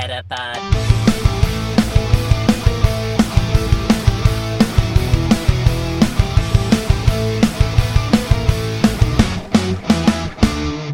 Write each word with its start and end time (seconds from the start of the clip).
Metapod. 0.00 0.60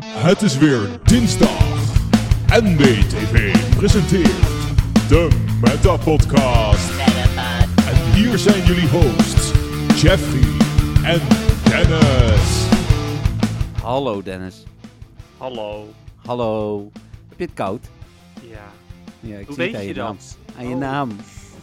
Het 0.08 0.42
is 0.42 0.58
weer 0.58 0.88
dinsdag. 1.02 1.64
NBTV 2.46 3.56
presenteert 3.76 4.30
de 5.08 5.28
Meta 5.60 5.96
Podcast. 5.96 6.90
Metapod. 6.96 7.86
En 7.88 8.12
hier 8.12 8.38
zijn 8.38 8.64
jullie 8.64 8.88
hosts, 8.88 9.52
Jeffrey 10.02 10.66
en 11.04 11.20
Dennis. 11.64 12.66
Hallo 13.82 14.22
Dennis. 14.22 14.64
Hallo. 15.38 15.88
Hallo. 16.24 16.90
Heb 17.28 17.38
je 17.38 17.44
het 17.44 17.54
koud? 17.54 17.88
Ja. 18.40 18.85
Ja, 19.20 19.38
ik 19.38 19.46
Hoe 19.46 19.54
zie 19.54 19.64
het 19.64 19.72
weet 19.72 19.80
aan 19.80 19.86
je 19.86 19.94
naam. 19.94 20.16
dat? 20.16 20.38
Aan 20.56 20.68
je 20.68 20.74
Oh. 20.74 20.80
naam. 20.80 21.10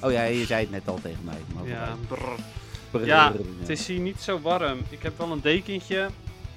Oh 0.01 0.11
ja, 0.11 0.23
je 0.23 0.45
zei 0.45 0.61
het 0.61 0.71
net 0.71 0.87
al 0.87 0.99
tegen 1.01 1.23
mij. 1.23 1.39
maar 1.55 1.67
Ja. 1.67 1.95
Brrr. 2.07 3.05
ja, 3.05 3.33
het 3.59 3.69
is 3.69 3.87
hier 3.87 3.99
niet 3.99 4.19
zo 4.21 4.39
warm. 4.39 4.79
Ik 4.89 5.01
heb 5.01 5.17
wel 5.17 5.31
een 5.31 5.41
dekentje, 5.41 5.99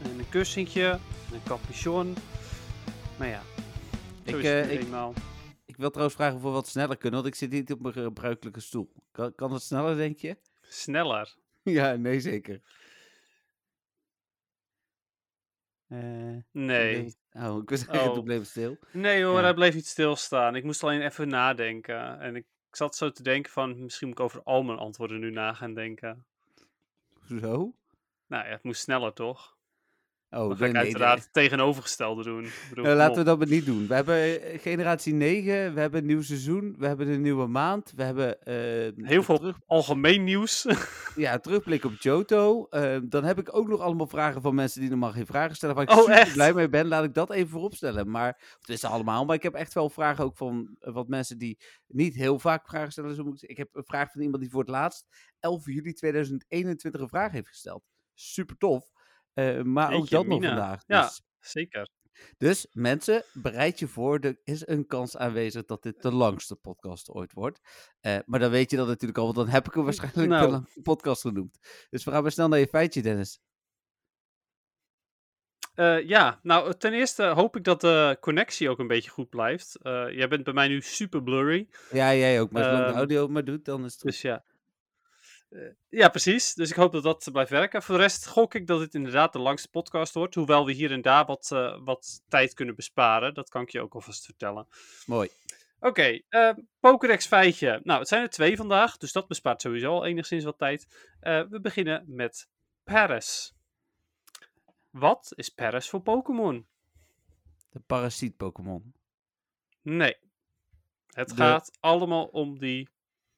en 0.03 0.19
een 0.19 0.29
kussentje, 0.29 0.87
en 0.87 1.35
een 1.35 1.43
capuchon. 1.45 2.17
Maar 3.19 3.29
ja, 3.29 3.43
zo 4.27 4.37
Ik, 4.37 4.43
is 4.45 4.51
het 4.51 4.63
eh, 4.65 4.71
nu 4.71 4.73
ik, 4.79 4.83
eenmaal. 4.83 5.13
ik 5.65 5.77
wil 5.77 5.89
trouwens 5.91 6.17
vragen 6.17 6.37
of 6.37 6.43
we 6.43 6.49
wat 6.49 6.69
sneller 6.69 6.97
kunnen, 6.97 7.23
want 7.23 7.33
ik 7.33 7.39
zit 7.39 7.51
niet 7.51 7.73
op 7.73 7.81
mijn 7.81 7.95
gebruikelijke 7.95 8.61
stoel. 8.61 8.93
Kan, 9.13 9.35
kan 9.35 9.53
het 9.53 9.63
sneller, 9.63 9.97
denk 9.97 10.19
je? 10.19 10.37
Sneller. 10.69 11.35
Ja, 11.63 11.95
nee, 11.95 12.21
zeker. 12.21 12.61
Eh, 15.89 15.99
Nee. 16.53 17.15
Oh, 17.39 17.63
ik 17.63 17.77
zeggen, 17.79 18.11
Oh. 18.11 18.23
bleef 18.25 18.47
stil. 18.47 18.79
Nee 18.93 19.25
hoor, 19.25 19.37
Ja. 19.37 19.43
hij 19.43 19.55
bleef 19.55 19.75
niet 19.75 19.87
stilstaan. 19.87 20.55
Ik 20.57 20.65
moest 20.65 20.83
alleen 20.83 21.03
even 21.03 21.29
nadenken. 21.29 22.21
En 22.21 22.37
ik, 22.37 22.45
ik 22.69 22.77
zat 22.77 22.97
zo 22.97 23.11
te 23.11 23.23
denken 23.23 23.53
van, 23.53 23.83
misschien 23.83 24.09
moet 24.09 24.19
ik 24.19 24.25
over 24.25 24.43
al 24.43 24.63
mijn 24.63 24.79
antwoorden 24.79 25.21
nu 25.21 25.31
na 25.31 25.53
gaan 25.53 25.75
denken. 25.75 26.25
Zo? 27.29 27.75
Nou 28.27 28.45
ja, 28.45 28.51
het 28.51 28.63
moest 28.63 28.81
sneller 28.83 29.13
toch? 29.13 29.56
Oh, 30.31 30.49
Dan 30.49 30.57
ga 30.57 30.59
nee, 30.59 30.69
ik 30.69 30.75
nee, 30.75 30.83
uiteraard 30.83 31.23
het 31.23 31.33
tegenovergestelde 31.33 32.23
doen. 32.23 32.49
Bedoel, 32.69 32.85
Nou, 32.85 32.97
laten 32.97 33.17
we 33.17 33.23
dat 33.23 33.39
maar 33.39 33.47
niet 33.47 33.67
doen. 33.67 33.87
We 33.87 33.95
hebben 33.95 34.43
eh, 34.43 34.61
generatie 34.61 35.15
9, 35.15 35.75
we 35.75 35.81
hebben 35.81 36.01
een 36.01 36.07
nieuw 36.07 36.23
seizoen, 36.23 36.75
we 36.79 36.87
hebben 36.87 37.09
een 37.09 37.23
nieuwe 37.23 37.47
maand, 37.47 37.93
we 37.97 38.03
hebben 38.03 38.43
eh, 38.43 39.07
Heel 39.07 39.23
veel 39.23 39.39
terug, 39.39 39.59
algemeen 39.67 40.25
nieuws. 40.25 40.67
ja, 41.17 41.39
terugblik 41.39 41.85
op 41.85 41.93
Johto. 41.99 42.67
Eh, 42.71 42.99
dan 43.03 43.25
heb 43.25 43.39
ik 43.39 43.57
ook 43.57 43.69
nog 43.69 43.81
allemaal 43.81 44.07
vragen 44.07 44.43
van 44.43 44.55
mensen 44.55 44.81
die 44.81 44.91
normaal 44.91 45.13
geen 45.13 45.27
vragen 45.27 45.57
stellen. 45.57 45.75
Waar 45.75 45.85
ik 45.85 45.91
Oh, 45.91 45.99
super 45.99 46.15
echt? 46.15 46.33
blij 46.33 46.53
mee 46.53 46.69
ben, 46.69 46.87
laat 46.87 47.05
ik 47.05 47.15
dat 47.15 47.31
even 47.31 47.49
vooropstellen. 47.51 48.11
Maar, 48.11 48.57
het 48.61 48.69
is 48.69 48.85
allemaal, 48.85 49.25
maar 49.25 49.37
ik 49.37 49.43
heb 49.43 49.55
echt 49.55 49.75
wel 49.75 49.91
vragen 49.91 50.25
ook 50.25 50.37
van 50.37 50.77
eh, 50.81 50.93
wat 50.93 51.09
mensen 51.09 51.39
die 51.39 51.59
niet 51.87 52.15
heel 52.15 52.39
vaak 52.39 52.67
vragen 52.69 52.93
stellen. 52.93 53.15
Zo 53.15 53.23
moet 53.25 53.33
ik, 53.33 53.39
zeggen. 53.39 53.59
ik 53.59 53.65
heb 53.65 53.75
een 53.77 53.85
vraag 53.85 54.13
van 54.13 54.23
iemand 54.23 54.43
die 54.43 54.51
voor 54.51 54.61
het 54.61 54.71
laatst 54.71 55.07
11 55.41 55.67
juli 55.67 55.93
2021 55.93 57.01
een 57.01 57.09
vraag 57.09 57.33
heeft 57.33 57.49
gesteld. 57.49 57.83
Super 58.15 58.57
tof. 58.57 58.95
Eh, 59.37 59.63
maar 59.63 59.93
ook 59.93 60.09
dat 60.11 60.27
nog 60.27 60.43
vandaag. 60.45 60.83
Ja. 60.87 61.03
Dus 61.03 61.23
Zeker. 61.41 61.89
dus 62.39 62.67
mensen, 62.73 63.23
bereid 63.33 63.79
je 63.79 63.89
voor. 63.89 64.19
Er 64.19 64.41
is 64.45 64.67
een 64.67 64.87
kans 64.87 65.17
aanwezig 65.17 65.65
dat 65.65 65.83
dit 65.83 66.03
de 66.03 66.13
langste 66.13 66.57
podcast 66.57 67.11
ooit 67.11 67.33
wordt. 67.33 67.61
Eh, 68.01 68.19
maar 68.27 68.41
dan 68.41 68.51
weet 68.51 68.71
je 68.71 68.77
dat 68.77 68.87
natuurlijk 68.87 69.19
al, 69.19 69.25
want 69.25 69.37
dan 69.37 69.49
heb 69.49 69.67
ik 69.67 69.75
hem 69.75 69.85
waarschijnlijk 69.85 70.29
Nou. 70.29 70.47
de 70.47 70.53
langste 70.53 70.81
podcast 70.83 71.21
genoemd. 71.21 71.59
Dus 71.91 72.05
we 72.05 72.11
gaan 72.11 72.23
maar 72.23 72.33
snel 72.33 72.49
naar 72.49 72.59
je 72.59 72.67
feitje, 72.67 73.03
Dennis. 73.03 73.41
Eh, 75.75 76.09
ja, 76.09 76.41
nou 76.43 76.75
ten 76.75 76.93
eerste 76.93 77.25
hoop 77.25 77.57
ik 77.57 77.65
dat 77.65 77.81
de 77.81 78.17
connectie 78.21 78.69
ook 78.71 78.79
een 78.79 78.87
beetje 78.87 79.11
goed 79.11 79.29
blijft. 79.29 79.79
Jij 79.83 80.29
bent 80.29 80.45
bij 80.45 80.53
mij 80.53 80.69
nu 80.69 80.81
super 80.81 81.23
blurry, 81.23 81.69
Ja, 81.91 82.15
jij 82.15 82.41
ook. 82.41 82.51
Maar 82.51 82.63
zolang 82.65 82.83
de 82.83 82.89
Ehm, 82.89 82.97
audio 82.97 83.29
maar 83.29 83.45
doet, 83.45 83.65
dan 83.65 83.85
is 83.85 83.93
het 83.93 84.01
goed. 84.01 84.11
dus 84.11 84.21
ja. 84.21 84.45
Eh, 85.49 85.61
ja, 85.89 86.09
precies. 86.09 86.55
Dus 86.55 86.71
ik 86.71 86.77
hoop 86.77 86.93
dat 86.93 87.03
dat 87.03 87.29
blijft 87.33 87.51
werken. 87.51 87.83
Voor 87.83 87.95
de 87.95 88.01
rest 88.01 88.27
gok 88.27 88.55
ik 88.55 88.67
dat 88.67 88.79
dit 88.81 88.95
inderdaad 88.95 89.33
de 89.33 89.39
langste 89.39 89.69
podcast 89.71 90.15
wordt. 90.15 90.35
Hoewel 90.35 90.67
we 90.67 90.73
hier 90.73 90.93
en 90.93 91.03
daar 91.03 91.25
wat, 91.27 91.51
eh, 91.53 91.81
wat 91.85 92.23
tijd 92.29 92.55
kunnen 92.55 92.75
besparen. 92.75 93.35
Dat 93.35 93.49
kan 93.49 93.63
ik 93.63 93.71
je 93.71 93.81
ook 93.81 93.95
alvast 93.95 94.25
vertellen. 94.25 94.67
Mooi. 95.07 95.29
Oké, 95.81 96.21
eh 96.29 96.51
Pokédex 96.81 97.27
feitje. 97.27 97.81
Nou, 97.85 97.99
het 97.99 98.09
zijn 98.09 98.23
er 98.23 98.31
twee 98.31 98.57
vandaag, 98.57 98.97
dus 98.97 99.13
dat 99.13 99.29
bespaart 99.29 99.61
sowieso 99.61 99.93
al 99.93 100.05
enigszins 100.07 100.45
wat 100.45 100.59
tijd. 100.59 100.87
We 101.21 101.59
beginnen 101.63 102.05
met 102.07 102.49
Paris. 102.85 103.55
Wat 104.91 105.33
is 105.35 105.49
Paris 105.49 105.89
voor 105.89 106.01
Pokémon? 106.01 106.67
De 107.71 107.81
parasiet 107.81 108.37
Pokémon. 108.37 108.95
Nee. 109.83 110.17
Het 111.07 111.29
De- 111.29 111.35
gaat 111.35 111.77
allemaal 111.81 112.25
om 112.25 112.59
die. 112.59 112.89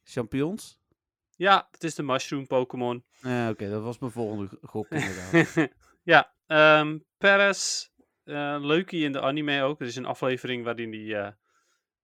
Champignons? 0.04 0.80
Ja, 1.38 1.68
het 1.70 1.84
is 1.84 1.94
de 1.94 2.02
Mushroom 2.02 2.46
Pokémon. 2.46 3.04
Ja, 3.20 3.50
oké. 3.50 3.70
dat 3.70 3.82
was 3.82 3.98
mijn 3.98 4.12
volgende 4.12 4.48
gok 4.62 4.88
inderdaad. 4.88 5.68
ja, 6.12 6.32
ehm 6.46 6.98
Paris. 7.18 7.90
eh 8.24 8.56
leukie 8.60 9.04
in 9.04 9.12
de 9.12 9.20
anime 9.20 9.62
ook. 9.62 9.80
Er 9.80 9.86
is 9.86 9.96
een 9.96 10.04
aflevering 10.06 10.64
waarin, 10.64 10.90
die, 10.90 11.16
eh, 11.16 11.26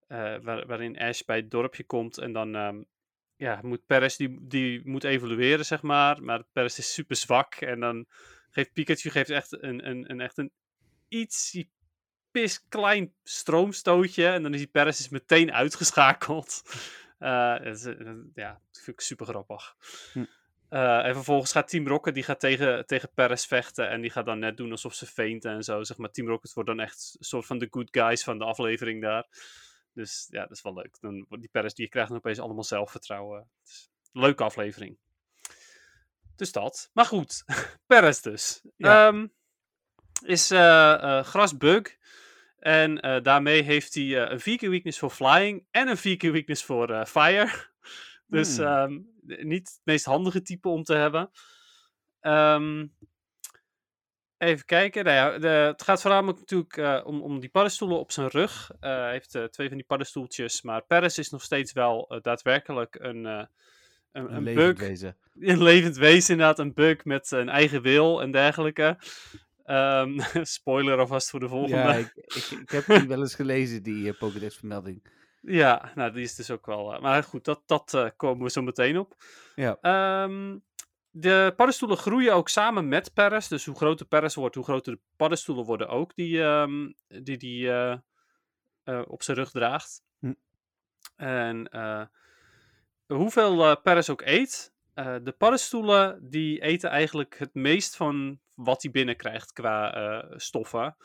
eh, 0.06 0.42
waar- 0.42 0.66
waarin 0.66 0.98
Ash 0.98 1.20
bij 1.22 1.36
het 1.36 1.50
dorpje 1.50 1.84
komt. 1.84 2.18
En 2.18 2.32
dan 2.32 2.54
ehm, 2.54 2.82
ja, 3.36 3.60
moet 3.62 3.86
Paris 3.86 4.16
die, 4.16 4.38
die 4.40 4.80
moet 4.84 5.04
evolueren, 5.04 5.64
zeg 5.64 5.82
maar. 5.82 6.22
Maar 6.22 6.42
Paris 6.52 6.78
is 6.78 6.92
super 6.94 7.16
zwak. 7.16 7.54
En 7.54 7.80
dan 7.80 8.06
geeft 8.50 8.72
Pikachu 8.72 9.10
geeft 9.10 9.30
echt 9.30 9.62
een, 9.62 9.88
een, 9.88 10.10
een, 10.10 10.20
echt 10.20 10.38
een 10.38 10.52
iets 11.08 11.64
pisklein 12.30 13.14
stroomstootje. 13.22 14.26
En 14.26 14.42
dan 14.42 14.52
is 14.54 14.58
die 14.60 14.68
Paris 14.70 14.98
is 15.00 15.08
meteen 15.08 15.52
uitgeschakeld. 15.52 16.62
Eh, 17.24 17.86
eh, 17.86 18.16
ja, 18.34 18.60
dat 18.70 18.82
vind 18.82 18.96
ik 18.96 19.00
super 19.00 19.26
grappig. 19.26 19.76
Hm. 20.12 20.24
Eh, 20.68 21.06
en 21.06 21.14
vervolgens 21.14 21.52
gaat 21.52 21.68
Team 21.68 21.86
Rocket 21.86 22.14
die 22.14 22.22
gaat 22.22 22.40
tegen, 22.40 22.86
tegen 22.86 23.10
Paris 23.14 23.46
vechten. 23.46 23.88
En 23.90 24.00
die 24.00 24.10
gaat 24.10 24.26
dan 24.26 24.38
net 24.38 24.56
doen 24.56 24.70
alsof 24.70 24.94
ze 24.94 25.06
feinten 25.06 25.50
en 25.50 25.62
zo. 25.62 25.82
Zeg 25.82 25.96
maar, 25.96 26.10
Team 26.10 26.28
Rocket 26.28 26.52
wordt 26.52 26.68
dan 26.68 26.80
echt 26.80 27.16
een 27.18 27.24
soort 27.24 27.46
van 27.46 27.58
de 27.58 27.66
good 27.70 27.88
guys 27.90 28.24
van 28.24 28.38
de 28.38 28.44
aflevering 28.44 29.02
daar. 29.02 29.26
Dus 29.92 30.26
ja, 30.30 30.40
dat 30.40 30.50
is 30.50 30.62
wel 30.62 30.74
leuk. 30.74 30.96
Dan 31.00 31.26
die 31.28 31.48
Paris 31.52 31.74
die 31.74 31.88
krijgt 31.88 32.08
dan 32.08 32.18
opeens 32.18 32.40
allemaal 32.40 32.64
zelfvertrouwen. 32.64 33.50
Leuke 34.12 34.44
aflevering. 34.44 34.98
Dus 36.36 36.52
dat. 36.52 36.90
Maar 36.92 37.06
goed, 37.06 37.44
Paris 37.86 38.22
dus. 38.22 38.60
Ja. 38.76 39.08
Ehm, 39.08 39.26
is 40.24 40.50
eh, 40.50 41.22
grasbug. 41.22 41.96
En 42.64 43.00
eh, 43.00 43.22
daarmee 43.22 43.62
heeft 43.62 43.94
hij 43.94 44.02
eh, 44.04 44.30
een 44.30 44.40
VK 44.40 44.60
weakness 44.60 44.98
voor 44.98 45.10
flying 45.10 45.66
en 45.70 45.88
een 45.88 45.96
VK 45.96 46.22
weakness 46.22 46.64
voor 46.64 46.90
eh, 46.90 47.04
fire. 47.04 47.50
dus 48.26 48.56
Hmm. 48.56 48.66
ehm, 48.66 49.00
niet 49.46 49.68
het 49.68 49.80
meest 49.84 50.04
handige 50.04 50.42
type 50.42 50.68
om 50.68 50.82
te 50.82 50.94
hebben. 50.94 51.30
Ehm, 52.20 52.86
even 54.38 54.64
kijken. 54.64 55.04
Nou 55.04 55.16
ja, 55.16 55.38
de, 55.38 55.48
het 55.48 55.82
gaat 55.82 56.00
voornamelijk 56.00 56.38
natuurlijk 56.38 57.06
om, 57.06 57.22
om 57.22 57.40
die 57.40 57.50
paddenstoelen 57.50 57.98
op 57.98 58.12
zijn 58.12 58.28
rug. 58.28 58.70
Hij 58.80 59.10
heeft 59.10 59.52
twee 59.52 59.68
van 59.68 59.76
die 59.76 59.86
paddenstoeltjes. 59.86 60.62
Maar 60.62 60.82
Paris 60.82 61.18
is 61.18 61.30
nog 61.30 61.42
steeds 61.42 61.72
wel 61.72 62.18
daadwerkelijk 62.22 62.94
een, 62.94 63.24
een, 63.24 63.48
Een 64.12 64.34
een 64.34 64.42
levend 64.42 64.76
bug 64.76 64.88
wezen. 64.88 65.16
een 65.40 65.62
levend 65.62 65.96
wezen 65.96 66.30
inderdaad, 66.30 66.58
een 66.58 66.74
bug 66.74 67.04
met 67.04 67.30
een 67.30 67.48
eigen 67.48 67.82
wil 67.82 68.22
en 68.22 68.30
dergelijke. 68.30 68.96
Ehm, 69.64 70.20
spoiler 70.42 70.98
alvast 70.98 71.30
voor 71.30 71.40
de 71.40 71.48
volgende. 71.48 71.76
Ja, 71.76 71.92
Ja, 71.92 71.94
ik, 71.94 72.12
ik, 72.16 72.44
ik 72.60 72.70
heb 72.70 72.86
die 72.86 73.08
wel 73.08 73.20
eens 73.20 73.34
gelezen, 73.34 73.82
die 73.82 74.04
uh, 74.04 74.18
Pokédex-vermelding. 74.18 75.12
nou 75.94 76.12
die 76.12 76.22
is 76.22 76.34
dus 76.34 76.50
ook 76.50 76.66
wel... 76.66 76.94
eh, 76.94 77.00
maar 77.00 77.22
goed, 77.22 77.44
dat, 77.44 77.62
dat 77.66 77.94
eh, 77.94 78.08
komen 78.16 78.44
we 78.44 78.50
zo 78.50 78.62
meteen 78.62 78.98
op. 78.98 79.14
Ja. 79.54 79.78
Ehm, 79.80 80.58
de 81.10 81.52
paddenstoelen 81.56 81.96
groeien 81.96 82.34
ook 82.34 82.48
samen 82.48 82.88
met 82.88 83.14
Paris. 83.14 83.48
Dus 83.48 83.64
hoe 83.64 83.76
groter 83.76 84.06
Paris 84.06 84.34
wordt, 84.34 84.54
hoe 84.54 84.64
groter 84.64 84.92
de 84.92 85.00
paddenstoelen 85.16 85.64
worden 85.64 85.88
ook 85.88 86.14
die 86.14 86.42
ehm, 86.42 86.90
die, 87.06 87.36
die 87.36 87.70
op 89.06 89.22
zijn 89.22 89.36
rug 89.36 89.50
draagt. 89.50 90.02
Hm. 90.18 90.34
En 91.16 91.70
hoeveel 93.06 93.80
Paris 93.80 94.10
ook 94.10 94.22
eet, 94.22 94.72
de 94.94 95.34
paddenstoelen 95.38 96.28
die 96.30 96.60
eten 96.60 96.90
eigenlijk 96.90 97.38
het 97.38 97.54
meest 97.54 97.96
van 97.96 98.40
wat 98.54 98.82
hij 98.82 98.90
binnenkrijgt 98.90 99.52
qua 99.52 99.94
eh, 99.94 100.32
stoffen. 100.36 100.96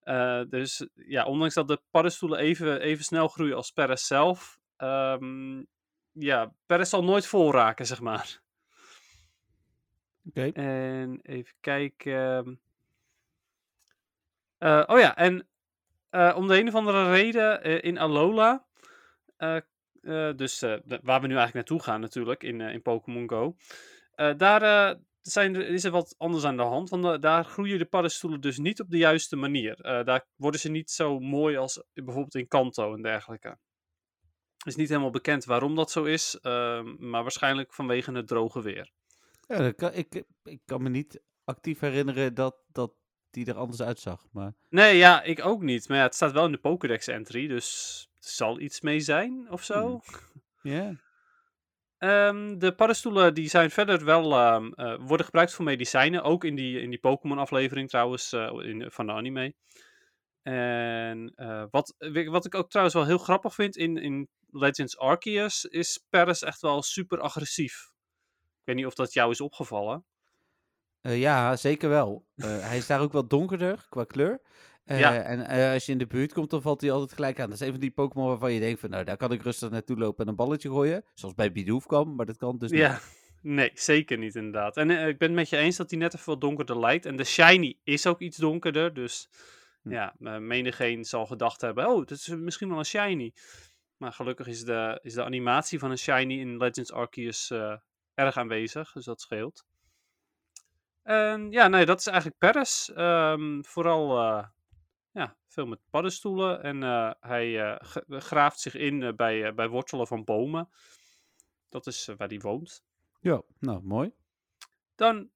Eh, 0.00 0.42
dus 0.48 0.86
ja, 0.94 1.24
ondanks 1.24 1.54
dat 1.54 1.68
de 1.68 1.80
paddenstoelen 1.90 2.38
even, 2.38 2.80
even 2.80 3.04
snel 3.04 3.28
groeien 3.28 3.56
als 3.56 3.70
Paris 3.70 4.06
zelf, 4.06 4.58
ehm, 4.76 5.62
ja, 6.12 6.52
Paris 6.66 6.88
zal 6.88 7.04
nooit 7.04 7.26
vol 7.26 7.52
raken, 7.52 7.86
zeg 7.86 8.00
maar. 8.00 8.40
Oké. 10.24 10.50
En 10.52 11.20
even 11.22 11.54
kijken. 11.60 12.60
Eh, 14.58 14.82
oh 14.86 14.98
ja, 14.98 15.16
en 15.16 15.48
om 16.34 16.46
de 16.48 16.58
een 16.60 16.68
of 16.68 16.74
andere 16.74 17.10
reden 17.10 17.62
in 17.82 17.98
Alola, 17.98 18.66
dus 20.36 20.60
waar 21.02 21.20
we 21.20 21.26
nu 21.26 21.36
eigenlijk 21.36 21.54
naartoe 21.54 21.82
gaan 21.82 22.00
natuurlijk, 22.00 22.42
in, 22.42 22.60
in 22.60 22.82
Pokémon 22.82 23.28
Go, 23.28 23.56
daar 24.36 24.96
zijn, 25.32 25.54
er- 25.54 25.68
is 25.68 25.84
er 25.84 25.90
wat 25.90 26.14
anders 26.18 26.44
aan 26.44 26.56
de 26.56 26.62
hand, 26.62 26.88
want 26.88 27.04
eh, 27.04 27.18
daar 27.20 27.44
groeien 27.44 27.78
de 27.78 27.84
paddenstoelen 27.84 28.40
dus 28.40 28.58
niet 28.58 28.80
op 28.80 28.90
de 28.90 28.96
juiste 28.98 29.36
manier. 29.36 29.80
Eh, 29.80 30.04
daar 30.04 30.26
worden 30.36 30.60
ze 30.60 30.70
niet 30.70 30.90
zo 30.90 31.18
mooi 31.20 31.56
als 31.56 31.82
bijvoorbeeld 31.94 32.34
in 32.34 32.48
Kanto 32.48 32.94
en 32.94 33.02
dergelijke. 33.02 33.58
is 34.66 34.76
niet 34.76 34.88
helemaal 34.88 35.10
bekend 35.10 35.44
waarom 35.44 35.74
dat 35.74 35.90
zo 35.90 36.04
is, 36.04 36.38
ehm, 36.42 36.94
maar 37.10 37.22
waarschijnlijk 37.22 37.74
vanwege 37.74 38.12
het 38.12 38.26
droge 38.26 38.62
weer. 38.62 38.90
Ja, 39.46 39.70
kan, 39.72 39.92
ik, 39.92 40.24
ik 40.42 40.60
kan 40.64 40.82
me 40.82 40.88
niet 40.88 41.20
actief 41.44 41.80
herinneren 41.80 42.34
dat, 42.34 42.56
dat 42.72 42.92
die 43.30 43.46
er 43.46 43.56
anders 43.56 43.82
uitzag. 43.82 44.26
Maar 44.32 44.52
Nee, 44.68 44.96
ja, 44.96 45.22
ik 45.22 45.44
ook 45.44 45.62
niet. 45.62 45.88
Maar 45.88 45.96
ja, 45.96 46.02
het 46.02 46.14
staat 46.14 46.32
wel 46.32 46.44
in 46.44 46.52
de 46.52 46.58
Pokédex 46.58 47.06
entry, 47.06 47.46
dus 47.46 48.08
er 48.20 48.28
zal 48.30 48.60
iets 48.60 48.80
mee 48.80 49.00
zijn 49.00 49.46
of 49.50 49.62
zo. 49.64 50.00
ja, 50.62 50.92
Ehm, 51.98 52.58
de 52.58 52.74
paddenstoelen 52.74 53.34
die 53.34 53.48
zijn 53.48 53.70
verder 53.70 54.04
wel, 54.04 54.34
eh, 54.34 54.96
worden 55.00 55.26
gebruikt 55.26 55.54
voor 55.54 55.64
medicijnen. 55.64 56.22
Ook 56.22 56.44
in 56.44 56.54
die, 56.54 56.80
in 56.80 56.90
die 56.90 56.98
Pokémon 56.98 57.38
aflevering 57.38 57.88
trouwens, 57.88 58.32
eh, 58.32 58.50
in, 58.62 58.90
van 58.90 59.06
de 59.06 59.12
anime. 59.12 59.54
En 60.42 61.32
eh, 61.34 61.64
wat, 61.70 61.94
wat 62.26 62.44
ik 62.44 62.54
ook 62.54 62.68
trouwens 62.68 62.96
wel 62.96 63.06
heel 63.06 63.18
grappig 63.18 63.54
vind 63.54 63.76
in, 63.76 63.96
in 63.96 64.28
Legends 64.50 64.98
Arceus, 64.98 65.64
is 65.64 66.04
Paris 66.08 66.42
echt 66.42 66.60
wel 66.60 66.82
super 66.82 67.20
agressief. 67.20 67.90
Ik 68.42 68.64
weet 68.64 68.76
niet 68.76 68.86
of 68.86 68.94
dat 68.94 69.12
jou 69.12 69.30
is 69.30 69.40
opgevallen. 69.40 70.04
Ja, 71.00 71.56
zeker 71.56 71.88
wel. 71.88 72.26
Hij 72.36 72.76
is 72.76 72.86
daar 72.86 73.00
ook 73.00 73.12
wel 73.12 73.28
donkerder 73.28 73.86
qua 73.88 74.04
kleur. 74.04 74.40
Eh, 74.88 74.98
Ja. 74.98 75.22
En 75.22 75.46
eh, 75.46 75.72
als 75.72 75.86
je 75.86 75.92
in 75.92 75.98
de 75.98 76.06
buurt 76.06 76.32
komt, 76.32 76.50
dan 76.50 76.62
valt 76.62 76.80
hij 76.80 76.90
altijd 76.90 77.12
gelijk 77.12 77.40
aan. 77.40 77.50
Dat 77.50 77.60
is 77.60 77.66
een 77.66 77.72
van 77.72 77.80
die 77.80 77.90
Pokémon 77.90 78.28
waarvan 78.28 78.52
je 78.52 78.60
denkt 78.60 78.80
van, 78.80 78.90
nou, 78.90 79.04
daar 79.04 79.16
kan 79.16 79.32
ik 79.32 79.42
rustig 79.42 79.70
naartoe 79.70 79.98
lopen 79.98 80.24
en 80.24 80.30
een 80.30 80.36
balletje 80.36 80.68
gooien. 80.68 81.04
Zoals 81.14 81.34
bij 81.34 81.52
Bidoof 81.52 81.86
kan, 81.86 82.14
maar 82.14 82.26
dat 82.26 82.36
kan 82.36 82.58
dus 82.58 82.70
niet. 82.70 82.80
Ja, 82.80 83.00
nee, 83.42 83.70
zeker 83.74 84.18
niet 84.18 84.34
inderdaad. 84.34 84.76
En 84.76 84.90
eh, 84.90 85.08
ik 85.08 85.18
ben 85.18 85.28
het 85.28 85.36
met 85.36 85.48
je 85.48 85.56
eens 85.56 85.76
dat 85.76 85.90
hij 85.90 85.98
net 85.98 86.14
even 86.14 86.26
wat 86.26 86.40
donkerder 86.40 86.78
lijkt. 86.80 87.06
En 87.06 87.16
de 87.16 87.24
shiny 87.24 87.78
is 87.84 88.06
ook 88.06 88.20
iets 88.20 88.36
donkerder, 88.36 88.94
dus 88.94 89.28
Hm. 89.82 89.90
ja, 89.90 90.14
menigeen 90.38 91.04
zal 91.04 91.26
gedacht 91.26 91.60
hebben, 91.60 91.86
oh, 91.88 91.96
dat 91.96 92.10
is 92.10 92.28
misschien 92.28 92.68
wel 92.68 92.78
een 92.78 92.84
shiny. 92.84 93.32
Maar 93.96 94.12
gelukkig 94.12 94.46
is 94.46 94.64
de, 94.64 94.98
is 95.02 95.14
de 95.14 95.24
animatie 95.24 95.78
van 95.78 95.90
een 95.90 95.98
shiny 95.98 96.40
in 96.40 96.56
Legends 96.56 96.92
Arceus 96.92 97.50
eh, 97.50 97.74
erg 98.14 98.36
aanwezig, 98.36 98.92
dus 98.92 99.04
dat 99.04 99.20
scheelt. 99.20 99.64
En 101.02 101.50
ja, 101.50 101.68
nee, 101.68 101.86
dat 101.86 101.98
is 101.98 102.06
eigenlijk 102.06 102.38
Paris. 102.38 102.92
Ehm, 102.94 103.62
vooral 103.62 104.18
eh, 104.18 104.44
veel 105.48 105.66
met 105.66 105.80
paddenstoelen. 105.90 106.62
En 106.62 106.82
eh, 106.82 107.12
hij 107.20 107.70
eh, 107.70 107.76
graaft 108.08 108.60
zich 108.60 108.74
in 108.74 109.02
eh, 109.02 109.12
bij, 109.12 109.54
bij 109.54 109.68
wortelen 109.68 110.06
van 110.06 110.24
bomen. 110.24 110.68
Dat 111.68 111.86
is 111.86 112.10
waar 112.16 112.28
hij 112.28 112.40
woont. 112.40 112.84
Ja, 113.20 113.42
nou, 113.58 113.82
mooi. 113.82 114.12
Dan 114.94 115.30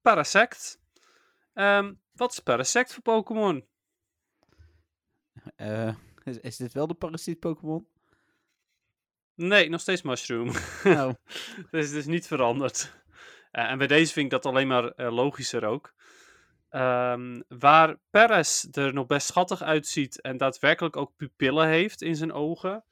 Parasect. 0.00 0.80
Ehm, 1.54 1.94
wat 2.12 2.32
is 2.32 2.40
Parasect 2.40 2.92
voor 2.92 3.02
Pokémon? 3.02 3.68
Is, 6.24 6.38
is 6.38 6.56
dit 6.56 6.72
wel 6.72 6.86
de 6.86 6.94
parasiet 6.94 7.38
Pokémon? 7.38 7.88
Nee, 9.34 9.68
nog 9.68 9.80
steeds 9.80 10.02
Mushroom. 10.02 10.52
nou, 10.84 11.14
dus 11.70 11.86
het 11.86 11.96
is 11.96 12.06
niet 12.06 12.26
veranderd. 12.26 12.98
En 13.50 13.78
bij 13.78 13.86
deze 13.86 14.12
vind 14.12 14.24
ik 14.24 14.30
dat 14.30 14.46
alleen 14.46 14.66
maar 14.66 15.10
logischer 15.12 15.64
ook. 15.64 15.94
Ehm, 16.70 17.40
waar 17.48 17.96
Paris 18.10 18.68
er 18.72 18.92
nog 18.94 19.06
best 19.06 19.26
schattig 19.26 19.62
uitziet 19.62 20.20
en 20.20 20.36
daadwerkelijk 20.36 20.96
ook 20.96 21.16
pupillen 21.16 21.68
heeft 21.68 22.02
in 22.02 22.16
zijn 22.16 22.32
ogen, 22.32 22.84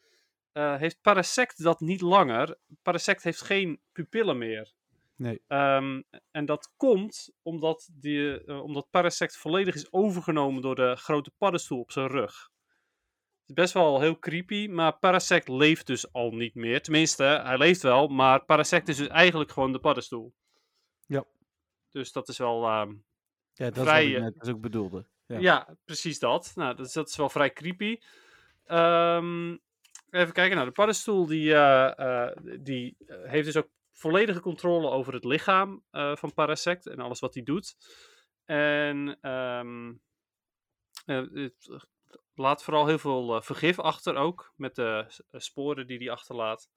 eh, 0.52 0.76
heeft 0.76 1.00
Parasect 1.00 1.62
dat 1.62 1.80
niet 1.80 2.00
langer. 2.00 2.58
Parasect 2.82 3.22
heeft 3.22 3.40
geen 3.40 3.80
pupillen 3.92 4.38
meer. 4.38 4.72
nee. 5.16 5.42
Ehm, 5.46 6.02
en 6.30 6.46
dat 6.46 6.72
komt 6.76 7.30
omdat, 7.42 7.88
die, 7.92 8.44
eh, 8.44 8.62
omdat 8.62 8.90
Parasect 8.90 9.36
volledig 9.36 9.74
is 9.74 9.92
overgenomen 9.92 10.62
door 10.62 10.74
de 10.74 10.96
grote 10.96 11.30
paddenstoel 11.38 11.80
op 11.80 11.92
zijn 11.92 12.06
rug. 12.06 12.50
Het 13.40 13.48
is 13.48 13.54
best 13.54 13.72
wel 13.72 14.00
heel 14.00 14.18
creepy, 14.18 14.66
maar 14.68 14.98
Parasect 14.98 15.48
leeft 15.48 15.86
dus 15.86 16.12
al 16.12 16.30
niet 16.30 16.54
meer. 16.54 16.82
Tenminste, 16.82 17.22
hij 17.24 17.58
leeft 17.58 17.82
wel, 17.82 18.08
maar 18.08 18.44
Parasect 18.44 18.88
is 18.88 18.96
dus 18.96 19.08
eigenlijk 19.08 19.50
gewoon 19.50 19.72
de 19.72 19.80
paddenstoel. 19.80 20.34
Ja. 21.06 21.24
Dus 21.90 22.12
dat 22.12 22.28
is 22.28 22.38
wel... 22.38 22.64
ehm, 22.64 22.94
Ja, 23.58 23.70
dat 23.70 23.76
is 23.76 23.92
wat 23.92 24.02
ik 24.02 24.14
eh, 24.14 24.20
net 24.20 24.38
dus 24.38 24.48
ook 24.48 24.60
bedoelde. 24.60 25.06
Ja. 25.26 25.38
ja. 25.38 25.76
precies 25.84 26.18
dat. 26.18 26.52
Nou, 26.54 26.76
dat 26.76 26.86
is, 26.86 26.92
dat 26.92 27.08
is 27.08 27.16
wel 27.16 27.28
vrij 27.28 27.52
creepy. 27.52 27.98
Ehm, 28.64 29.56
even 30.10 30.32
kijken. 30.32 30.54
Nou, 30.54 30.66
de 30.66 30.74
paddenstoel 30.74 31.26
die, 31.26 31.54
eh, 31.54 32.26
eh, 32.26 32.36
die 32.60 32.96
heeft 33.06 33.44
dus 33.44 33.56
ook 33.56 33.68
volledige 33.92 34.40
controle 34.40 34.90
over 34.90 35.12
het 35.12 35.24
lichaam 35.24 35.84
van 35.90 36.34
Parasect 36.34 36.86
en 36.86 36.98
alles 36.98 37.20
wat 37.20 37.34
hij 37.34 37.42
doet. 37.42 37.76
En 38.44 39.18
ehm, 39.20 39.92
eh, 41.06 41.24
het 41.32 41.86
laat 42.34 42.62
vooral 42.62 42.86
heel 42.86 42.98
veel 42.98 43.42
vergif 43.42 43.78
achter 43.78 44.16
ook, 44.16 44.52
met 44.56 44.74
de 44.74 45.06
sporen 45.30 45.86
die 45.86 45.98
hij 45.98 46.10
achterlaat. 46.10 46.70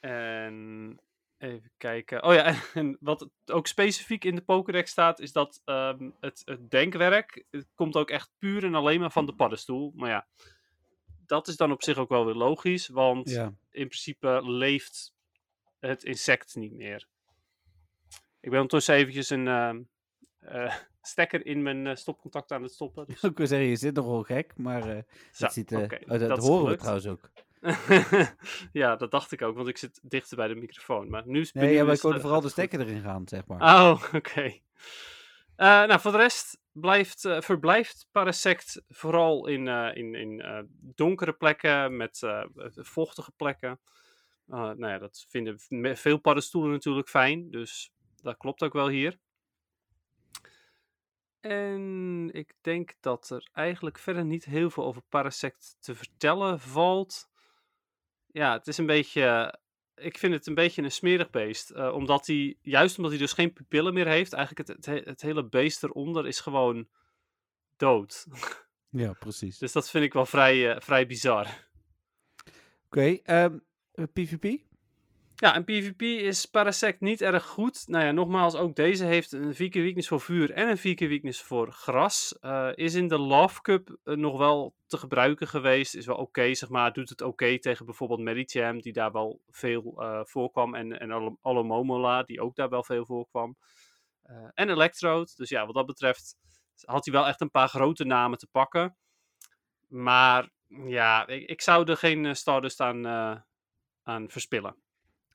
En 0.00 0.98
even 1.40 1.72
kijken. 1.76 2.22
Oh 2.22 2.34
ja, 2.34 2.54
en 2.74 2.96
wat 3.00 3.28
ook 3.46 3.66
specifiek 3.66 4.24
in 4.24 4.34
de 4.34 4.42
Pokédex 4.42 4.90
staat, 4.90 5.20
is 5.20 5.32
dat 5.32 5.62
ehm, 5.64 6.10
het, 6.20 6.42
het 6.44 6.70
denkwerk 6.70 7.44
het 7.50 7.68
komt 7.74 7.96
ook 7.96 8.10
echt 8.10 8.30
puur 8.38 8.64
en 8.64 8.74
alleen 8.74 9.00
maar 9.00 9.10
van 9.12 9.26
de 9.26 9.34
paddenstoel. 9.34 9.92
Maar 9.94 10.10
ja, 10.10 10.26
dat 11.26 11.48
is 11.48 11.56
dan 11.56 11.72
op 11.72 11.82
zich 11.82 11.96
ook 11.96 12.08
wel 12.08 12.24
weer 12.24 12.34
logisch, 12.34 12.88
want 12.88 13.30
Ja. 13.30 13.44
in 13.70 13.86
principe 13.88 14.40
leeft 14.44 15.14
het 15.78 16.04
insect 16.04 16.54
niet 16.54 16.72
meer. 16.72 17.08
Ik 18.40 18.50
ben 18.50 18.60
ondertussen 18.60 18.94
eventjes 18.94 19.30
een 19.30 19.48
ehm, 19.48 19.82
eh, 20.38 20.74
stekker 21.02 21.46
in 21.46 21.62
mijn 21.62 21.86
eh, 21.86 21.96
stopcontact 21.96 22.52
aan 22.52 22.62
het 22.62 22.72
stoppen. 22.72 23.06
Dus... 23.06 23.22
Ik 23.30 23.36
wil 23.36 23.46
zeggen, 23.46 23.68
je 23.68 23.76
zit 23.76 23.94
nogal 23.94 24.22
gek, 24.22 24.56
maar 24.56 24.96
eh 24.96 25.02
dat, 25.38 25.52
ziet, 25.52 25.72
oh, 25.72 25.88
dat, 26.06 26.20
dat 26.20 26.38
horen 26.38 26.70
we 26.70 26.76
trouwens 26.76 27.06
ook. 27.06 27.30
ja, 28.72 28.96
dat 28.96 29.10
dacht 29.10 29.32
ik 29.32 29.42
ook, 29.42 29.56
want 29.56 29.68
ik 29.68 29.76
zit 29.76 30.00
dichter 30.02 30.36
bij 30.36 30.48
de 30.48 30.54
microfoon. 30.54 31.10
Maar 31.10 31.22
nu 31.26 31.40
is 31.40 31.52
Nee, 31.52 31.74
ja, 31.74 31.84
maar 31.84 31.94
ik 31.94 32.00
hoorde 32.00 32.20
vooral 32.20 32.40
de 32.40 32.48
stekker 32.48 32.80
erin 32.80 33.02
gaan, 33.02 33.28
zeg 33.28 33.46
maar. 33.46 33.60
Oh, 33.60 34.02
oké. 34.14 34.60
Eh, 35.56 35.66
nou, 35.66 36.00
voor 36.00 36.12
de 36.12 36.18
rest 36.18 36.60
blijft, 36.72 37.24
eh, 37.24 37.40
verblijft 37.40 38.08
Parasect 38.12 38.82
vooral 38.88 39.46
in, 39.46 39.68
eh, 39.68 39.96
in, 39.96 40.14
in 40.14 40.68
donkere 40.94 41.32
plekken 41.32 41.96
met 41.96 42.20
vochtige 42.74 43.32
plekken. 43.36 43.80
Nou 44.46 44.86
ja, 44.86 44.98
dat 44.98 45.26
vinden 45.28 45.60
veel 45.96 46.18
paddenstoelen 46.18 46.70
natuurlijk 46.70 47.08
fijn, 47.08 47.50
dus 47.50 47.92
dat 48.22 48.36
klopt 48.36 48.62
ook 48.62 48.72
wel 48.72 48.88
hier. 48.88 49.18
En 51.40 52.28
ik 52.32 52.54
denk 52.60 52.94
dat 53.00 53.30
er 53.30 53.48
eigenlijk 53.52 53.98
verder 53.98 54.24
niet 54.24 54.44
heel 54.44 54.70
veel 54.70 54.84
over 54.84 55.02
Parasect 55.08 55.76
te 55.80 55.94
vertellen 55.94 56.60
valt. 56.60 57.29
Ja, 58.32 58.52
het 58.52 58.66
is 58.66 58.78
een 58.78 58.86
beetje. 58.86 59.54
Ik 59.94 60.18
vind 60.18 60.32
het 60.34 60.46
een 60.46 60.54
beetje 60.54 60.82
een 60.82 60.92
smerig 60.92 61.30
beest. 61.30 61.70
eh, 61.70 61.92
omdat 61.94 62.26
hij, 62.26 62.56
juist 62.62 62.96
omdat 62.96 63.12
hij 63.12 63.20
dus 63.20 63.32
geen 63.32 63.52
pupillen 63.52 63.94
meer 63.94 64.06
heeft, 64.08 64.32
eigenlijk 64.32 64.68
het, 64.68 64.76
het, 64.76 64.86
he- 64.86 65.10
het 65.10 65.20
hele 65.22 65.48
beest 65.48 65.82
eronder 65.82 66.26
is 66.26 66.40
gewoon 66.40 66.88
dood. 67.76 68.26
Ja, 68.92 69.12
precies. 69.12 69.58
Dus 69.58 69.72
dat 69.72 69.90
vind 69.90 70.04
ik 70.04 70.12
wel 70.12 70.26
vrij, 70.26 70.70
eh, 70.74 70.80
vrij 70.80 71.06
bizar. 71.06 71.68
Oké, 72.86 73.18
ehm, 73.22 73.58
eh, 73.92 74.04
PvP? 74.12 74.62
Ja, 75.40 75.54
en 75.54 75.64
PvP 75.64 76.02
is 76.02 76.46
Parasect 76.46 77.00
niet 77.00 77.20
erg 77.20 77.44
goed. 77.46 77.88
Nou 77.88 78.04
ja, 78.04 78.10
nogmaals, 78.10 78.54
ook 78.54 78.74
deze 78.74 79.04
heeft 79.04 79.32
een 79.32 79.54
4 79.54 79.68
keer 79.70 79.82
weakness 79.82 80.08
voor 80.08 80.20
vuur 80.20 80.50
en 80.50 80.68
een 80.68 80.78
4 80.78 80.94
keer 80.94 81.08
weakness 81.08 81.42
voor 81.42 81.72
gras. 81.72 82.38
Eh, 82.40 82.68
is 82.74 82.94
in 82.94 83.08
de 83.08 83.18
Love 83.18 83.60
Cup 83.60 83.96
eh, 84.04 84.14
nog 84.14 84.38
wel 84.38 84.74
te 84.86 84.96
gebruiken 84.96 85.48
geweest. 85.48 85.94
Is 85.94 86.06
wel 86.06 86.16
oké, 86.16 86.54
zeg 86.54 86.68
maar. 86.68 86.92
Doet 86.92 87.08
het 87.08 87.20
oké 87.20 87.58
tegen 87.58 87.84
bijvoorbeeld 87.84 88.20
Medicham, 88.20 88.80
die 88.80 88.92
daar 88.92 89.12
wel 89.12 89.40
veel 89.50 89.94
eh, 89.96 90.20
voorkwam. 90.24 90.74
En, 90.74 91.00
en 91.00 91.10
Al- 91.10 91.38
Alomomola, 91.42 92.22
die 92.22 92.40
ook 92.40 92.56
daar 92.56 92.68
wel 92.68 92.84
veel 92.84 93.04
voorkwam. 93.04 93.56
En 94.54 94.70
Electrode. 94.70 95.30
Dus 95.36 95.48
ja, 95.48 95.66
wat 95.66 95.74
dat 95.74 95.86
betreft 95.86 96.36
had 96.84 97.04
hij 97.04 97.14
wel 97.14 97.26
echt 97.26 97.40
een 97.40 97.50
paar 97.50 97.68
grote 97.68 98.04
namen 98.04 98.38
te 98.38 98.46
pakken. 98.46 98.96
Maar 99.88 100.50
ja, 100.86 101.26
ik, 101.26 101.48
ik 101.48 101.60
zou 101.60 101.90
er 101.90 101.96
geen 101.96 102.36
Stardust 102.36 102.80
aan, 102.80 103.06
aan 104.02 104.30
verspillen. 104.30 104.76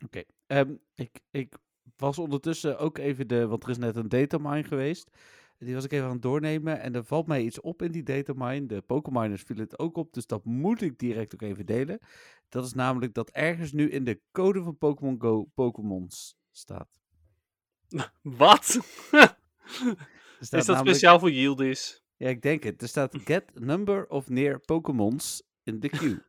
Oké. 0.05 0.23
Ehm, 0.47 0.75
ik, 0.95 1.19
ik 1.31 1.55
was 1.97 2.19
ondertussen 2.19 2.77
ook 2.79 2.97
even 2.97 3.27
de, 3.27 3.47
want 3.47 3.63
er 3.63 3.69
is 3.69 3.77
net 3.77 3.95
een 3.95 4.09
datamine 4.09 4.63
geweest. 4.63 5.09
Die 5.57 5.73
was 5.73 5.83
ik 5.83 5.91
even 5.91 6.05
aan 6.05 6.11
het 6.13 6.21
doornemen 6.21 6.79
en 6.79 6.95
er 6.95 7.03
valt 7.03 7.27
mij 7.27 7.41
iets 7.41 7.61
op 7.61 7.81
in 7.81 7.91
die 7.91 8.03
datamine. 8.03 8.65
De 8.65 8.81
Pokémoners 8.81 9.41
vielen 9.41 9.63
het 9.63 9.79
ook 9.79 9.97
op, 9.97 10.13
dus 10.13 10.27
dat 10.27 10.43
moet 10.45 10.81
ik 10.81 10.99
direct 10.99 11.33
ook 11.33 11.41
even 11.41 11.65
delen. 11.65 11.99
Dat 12.49 12.65
is 12.65 12.73
namelijk 12.73 13.13
dat 13.13 13.29
ergens 13.29 13.71
nu 13.71 13.89
in 13.89 14.03
de 14.03 14.21
code 14.31 14.63
van 14.63 14.77
Pokémon 14.77 15.21
Go 15.21 15.43
Pokémons 15.53 16.37
staat. 16.51 16.99
Wat? 18.21 18.67
Is 20.39 20.49
dat 20.49 20.65
namelijk- 20.65 20.77
speciaal 20.77 21.19
voor 21.19 21.31
Yildiz? 21.31 21.99
Ja, 22.17 22.29
ik 22.29 22.41
denk 22.41 22.63
het. 22.63 22.81
Er 22.81 22.87
staat 22.87 23.17
get 23.25 23.59
number 23.59 24.07
of 24.07 24.29
near 24.29 24.59
Pokémons 24.59 25.43
in 25.63 25.79
the 25.79 25.89
queue. 25.89 26.23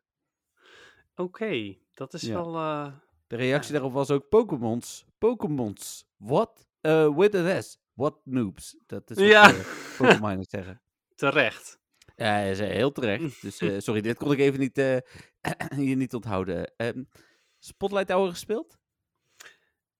Oké, 1.15 1.77
dat 1.93 2.13
is 2.13 2.21
Ja. 2.21 2.33
wel... 2.33 2.55
eh, 2.55 2.93
De 3.27 3.35
reactie 3.35 3.71
daarop 3.71 3.93
was 3.93 4.11
ook 4.11 4.29
Pokémons. 4.29 5.05
Pokémons. 5.17 6.05
What? 6.17 6.67
Uh, 6.81 7.17
with 7.17 7.35
an 7.35 7.63
S. 7.63 7.77
What 7.93 8.19
noobs. 8.23 8.77
Dat 8.85 9.09
is 9.09 9.17
wat 9.17 9.27
Ja. 9.27 9.53
Pokémoners 9.97 10.49
zeggen. 10.49 10.81
terecht. 11.15 11.79
Ja, 12.15 12.39
is 12.39 12.59
eh, 12.59 12.67
heel 12.69 12.91
terecht. 12.91 13.41
Dus 13.41 13.57
eh, 13.57 13.75
sorry, 13.77 14.01
dit 14.01 14.17
kon 14.17 14.31
ik 14.31 14.39
even 14.39 14.59
niet, 14.59 14.77
eh, 14.77 14.97
hier 15.75 15.95
niet 15.95 16.13
onthouden. 16.13 16.73
Ehm, 16.77 17.03
Spotlight 17.59 18.09
Hour 18.11 18.29
gespeeld? 18.29 18.77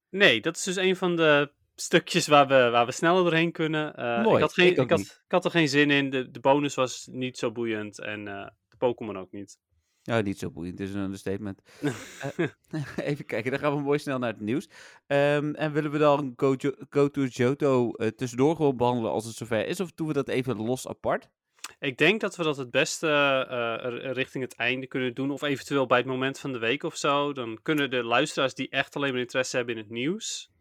Nee, 0.09 0.41
dat 0.41 0.55
is 0.55 0.63
dus 0.63 0.75
een 0.75 0.95
van 0.95 1.15
de 1.15 1.51
stukjes 1.75 2.27
waar 2.27 2.47
we, 2.47 2.69
waar 2.69 2.85
we 2.85 2.91
sneller 2.91 3.23
doorheen 3.23 3.51
kunnen. 3.51 3.95
Eh, 3.95 4.23
Mooi, 4.23 4.35
ik, 4.35 4.41
had 4.41 4.53
geen, 4.53 4.75
ik 4.75 4.89
had, 4.89 4.99
ik 4.99 5.31
had 5.31 5.45
er 5.45 5.51
geen 5.51 5.69
zin 5.69 5.91
in. 5.91 6.09
De, 6.09 6.31
de 6.31 6.39
bonus 6.39 6.75
was 6.75 7.07
niet 7.11 7.37
zo 7.37 7.51
boeiend 7.51 7.99
en 7.99 8.27
eh, 8.27 8.47
de 8.69 8.77
Pokémon 8.77 9.17
ook 9.17 9.31
niet. 9.31 9.57
Nou, 10.07 10.23
niet 10.23 10.39
zo 10.39 10.49
boeiend, 10.51 10.77
dit 10.77 10.87
is 10.89 10.93
een 10.95 11.01
understatement. 11.01 11.61
Eh, 12.37 12.47
even 13.09 13.25
kijken, 13.25 13.51
dan 13.51 13.59
gaan 13.59 13.75
we 13.75 13.81
mooi 13.81 13.99
snel 13.99 14.19
naar 14.19 14.31
het 14.31 14.39
nieuws. 14.41 14.69
Ehm, 15.07 15.53
en 15.53 15.71
willen 15.71 15.91
we 15.91 15.97
dan 15.97 16.33
Go, 16.35 16.53
Jo- 16.57 16.75
Go 16.89 17.09
to 17.09 17.23
Johto 17.25 17.91
eh, 17.91 18.07
tussendoor 18.07 18.55
gewoon 18.55 18.77
behandelen 18.77 19.11
als 19.11 19.25
het 19.25 19.35
zover 19.35 19.67
is? 19.67 19.79
Of 19.79 19.91
doen 19.91 20.07
we 20.07 20.13
dat 20.13 20.27
even 20.27 20.55
los 20.57 20.87
apart? 20.87 21.29
Ik 21.79 21.97
denk 21.97 22.21
dat 22.21 22.35
we 22.35 22.43
dat 22.43 22.57
het 22.57 22.71
beste 22.71 23.07
eh, 23.49 24.11
richting 24.11 24.43
het 24.43 24.55
einde 24.55 24.87
kunnen 24.87 25.13
doen. 25.13 25.31
Of 25.31 25.41
eventueel 25.41 25.85
bij 25.85 25.97
het 25.97 26.07
moment 26.07 26.39
van 26.39 26.51
de 26.51 26.59
week 26.59 26.83
of 26.83 26.95
zo. 26.95 27.33
Dan 27.33 27.59
kunnen 27.61 27.89
de 27.89 28.03
luisteraars 28.03 28.53
die 28.53 28.69
echt 28.69 28.95
alleen 28.95 29.11
maar 29.11 29.21
interesse 29.21 29.57
hebben 29.57 29.75
in 29.75 29.81
het 29.81 29.89
nieuws. 29.91 30.51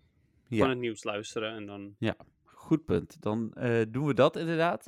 Ja. 0.48 0.58
Van 0.58 0.68
het 0.68 0.78
nieuws 0.78 1.04
luisteren. 1.04 1.54
En 1.54 1.66
dan... 1.66 1.96
Goed 2.44 2.84
punt. 2.84 3.16
Dan 3.22 3.54
doen 3.88 4.06
we 4.06 4.14
dat 4.14 4.36
inderdaad. 4.36 4.86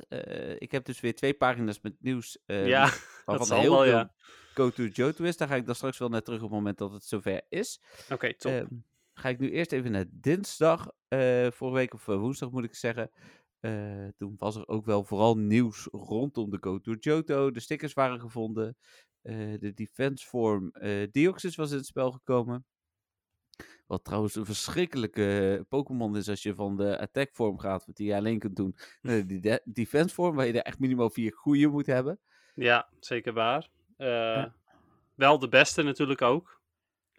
Ik 0.57 0.71
heb 0.71 0.85
dus 0.85 0.99
weer 0.99 1.15
twee 1.15 1.33
pagina's 1.33 1.79
met 1.81 1.93
nieuws. 1.99 2.37
eh, 2.45 2.67
ja, 2.67 2.89
dat 3.25 3.49
heel 3.49 3.61
veel 3.61 3.85
ja. 3.85 4.11
Go 4.59 4.69
to 4.69 4.83
Johto 4.85 5.23
is. 5.23 5.37
Daar 5.37 5.47
ga 5.47 5.55
ik 5.55 5.65
dan 5.65 5.75
straks 5.75 5.97
wel 5.97 6.09
naar 6.09 6.21
terug 6.21 6.39
op 6.41 6.45
het 6.49 6.57
moment 6.57 6.77
dat 6.77 6.91
het 6.91 7.03
zover 7.03 7.41
is. 7.49 7.81
Oké, 8.11 8.33
top. 8.35 8.51
Ehm, 8.51 8.67
ga 9.13 9.29
ik 9.29 9.39
nu 9.39 9.51
eerst 9.51 9.71
even 9.71 9.91
naar 9.91 10.05
dinsdag. 10.11 10.91
eh, 11.07 11.51
vorige 11.51 11.77
week 11.77 11.93
of 11.93 12.07
eh, 12.07 12.15
woensdag 12.17 12.51
moet 12.51 12.63
ik 12.63 12.75
zeggen. 12.75 13.11
Eh, 13.59 14.07
toen 14.17 14.33
was 14.37 14.55
er 14.55 14.67
ook 14.67 14.85
wel 14.85 15.03
vooral 15.03 15.37
nieuws 15.37 15.87
rondom 15.91 16.49
de 16.49 16.57
Go 16.61 16.79
to 16.79 16.93
Johto. 16.93 17.51
De 17.51 17.59
stickers 17.59 17.93
waren 17.93 18.19
gevonden. 18.19 18.77
de 19.59 19.71
defense 19.75 20.25
form 20.27 20.71
Deoxys 21.11 21.55
was 21.55 21.71
in 21.71 21.77
het 21.77 21.85
spel 21.85 22.11
gekomen. 22.11 22.65
Wat 23.87 24.03
trouwens 24.03 24.35
een 24.35 24.45
verschrikkelijke 24.45 25.65
Pokémon 25.69 26.17
is 26.17 26.29
als 26.29 26.43
je 26.43 26.55
van 26.55 26.77
de 26.77 26.99
attack 26.99 27.29
vorm 27.33 27.59
gaat, 27.59 27.85
wat 27.85 27.95
die 27.95 28.07
je 28.07 28.15
alleen 28.15 28.39
kunt 28.39 28.55
doen. 28.55 28.75
naar 29.01 29.27
de- 29.27 29.61
defense 29.65 30.13
vorm, 30.15 30.35
waar 30.35 30.45
je 30.45 30.53
er 30.53 30.61
echt 30.61 30.79
minimaal 30.79 31.09
vier 31.09 31.33
goede 31.35 31.67
moet 31.67 31.85
hebben. 31.85 32.19
Ja, 32.55 32.89
zeker 32.99 33.33
waar. 33.33 33.69
Eh, 33.99 34.45
Wel 35.15 35.39
de 35.39 35.49
beste 35.49 35.83
natuurlijk 35.83 36.21
ook. 36.21 36.57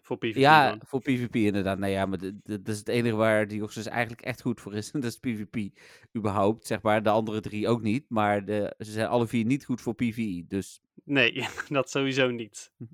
Voor 0.01 0.17
PvP 0.17 0.35
Ja, 0.35 0.69
dan. 0.69 0.81
voor 0.85 0.99
PvP 1.01 1.35
inderdaad. 1.35 1.77
Nou 1.77 1.91
ja, 1.91 2.05
maar 2.05 2.17
dat 2.43 2.67
is 2.67 2.77
het 2.77 2.87
enige 2.87 3.15
waar 3.15 3.47
Deoxys 3.47 3.85
eigenlijk 3.85 4.21
echt 4.21 4.41
goed 4.41 4.61
voor 4.61 4.73
is. 4.73 4.91
dat 4.91 5.03
is 5.03 5.17
PvP 5.17 5.77
überhaupt, 6.17 6.67
zeg 6.67 6.81
maar. 6.81 7.03
De 7.03 7.09
andere 7.09 7.41
drie 7.41 7.67
ook 7.67 7.81
niet, 7.81 8.05
maar 8.09 8.45
de, 8.45 8.73
ze 8.77 8.91
zijn 8.91 9.07
alle 9.07 9.27
vier 9.27 9.45
niet 9.45 9.65
goed 9.65 9.81
voor 9.81 9.93
PvE. 9.95 10.45
Dus 10.47 10.81
Nee, 11.03 11.47
dat 11.69 11.89
sowieso 11.89 12.29
niet. 12.29 12.71
even 12.79 12.91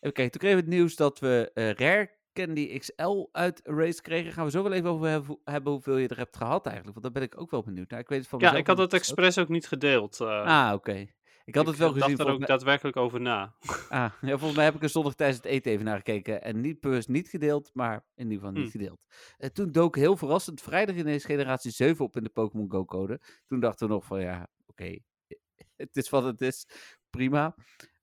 kijken, 0.00 0.30
toen 0.30 0.40
kregen 0.40 0.56
we 0.58 0.64
het 0.64 0.74
nieuws 0.74 0.96
dat 0.96 1.18
we 1.18 1.50
eh, 1.54 1.70
Rare 1.70 2.10
Candy 2.32 2.78
XL 2.78 3.28
uit 3.32 3.60
Race 3.64 4.02
kregen. 4.02 4.32
Gaan 4.32 4.44
we 4.44 4.50
zo 4.50 4.62
wel 4.62 4.72
even 4.72 4.90
over 4.90 5.08
hebben, 5.08 5.38
hebben 5.44 5.72
hoeveel 5.72 5.96
je 5.96 6.08
er 6.08 6.16
hebt 6.16 6.36
gehad 6.36 6.66
eigenlijk. 6.66 6.98
Want 7.00 7.14
daar 7.14 7.22
ben 7.22 7.32
ik 7.32 7.40
ook 7.40 7.50
wel 7.50 7.62
benieuwd 7.62 7.90
naar. 7.90 8.00
Ik 8.00 8.08
weet 8.08 8.18
het 8.18 8.28
van 8.28 8.38
Ja, 8.38 8.54
ik 8.54 8.66
had 8.66 8.78
het 8.78 8.92
expres 8.92 9.38
ook 9.38 9.48
niet 9.48 9.66
gedeeld. 9.68 10.20
eh. 10.20 10.44
Ah, 10.66 10.74
oké. 10.74 11.06
Ik 11.44 11.54
had 11.54 11.66
het 11.66 11.76
wel 11.76 11.88
ik 11.88 11.94
gezien. 12.02 12.16
dacht 12.16 12.28
er 12.28 12.32
ook 12.34 12.38
mij- 12.38 12.48
daadwerkelijk 12.48 12.96
over 12.96 13.20
na. 13.20 13.54
Ah, 13.88 14.12
ja, 14.20 14.28
volgens 14.38 14.54
mij 14.54 14.64
heb 14.64 14.74
ik 14.74 14.82
er 14.82 14.88
zondag 14.88 15.14
tijdens 15.14 15.38
het 15.38 15.46
eten 15.46 15.72
even 15.72 15.84
naar 15.84 15.96
gekeken. 15.96 16.42
En 16.42 16.60
niet 16.60 16.80
bewust 16.80 17.08
niet 17.08 17.28
gedeeld, 17.28 17.70
maar 17.74 18.04
in 18.14 18.30
ieder 18.30 18.38
geval 18.38 18.52
niet 18.62 18.72
Hm. 18.72 18.78
gedeeld. 18.78 19.06
Eh, 19.38 19.48
toen 19.50 19.72
dook 19.72 19.96
heel 19.96 20.16
verrassend 20.16 20.60
vrijdag 20.60 20.96
ineens 20.96 21.24
generatie 21.24 21.70
7 21.70 22.04
op 22.04 22.16
in 22.16 22.22
de 22.24 22.30
Pokémon 22.30 22.70
Go 22.70 22.84
code. 22.84 23.20
Toen 23.46 23.60
dachten 23.60 23.86
we 23.86 23.92
nog 23.92 24.04
van 24.04 24.20
ja, 24.20 24.48
oké, 24.66 24.98
het 25.76 25.96
is 25.96 26.08
wat 26.10 26.24
het 26.24 26.40
is. 26.40 26.66
Prima. 27.10 27.54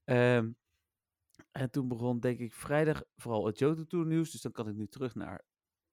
Ehm, 0.03 0.49
en 1.51 1.71
toen 1.71 1.87
begon 1.87 2.19
denk 2.19 2.39
ik 2.39 2.53
vrijdag 2.53 3.03
vooral 3.15 3.45
het 3.45 3.59
Johto 3.59 3.85
Tour 3.85 4.05
nieuws. 4.05 4.31
Dus 4.31 4.41
dan 4.41 4.51
kan 4.51 4.67
ik 4.69 4.75
nu 4.75 4.87
terug 4.87 5.15
naar... 5.15 5.43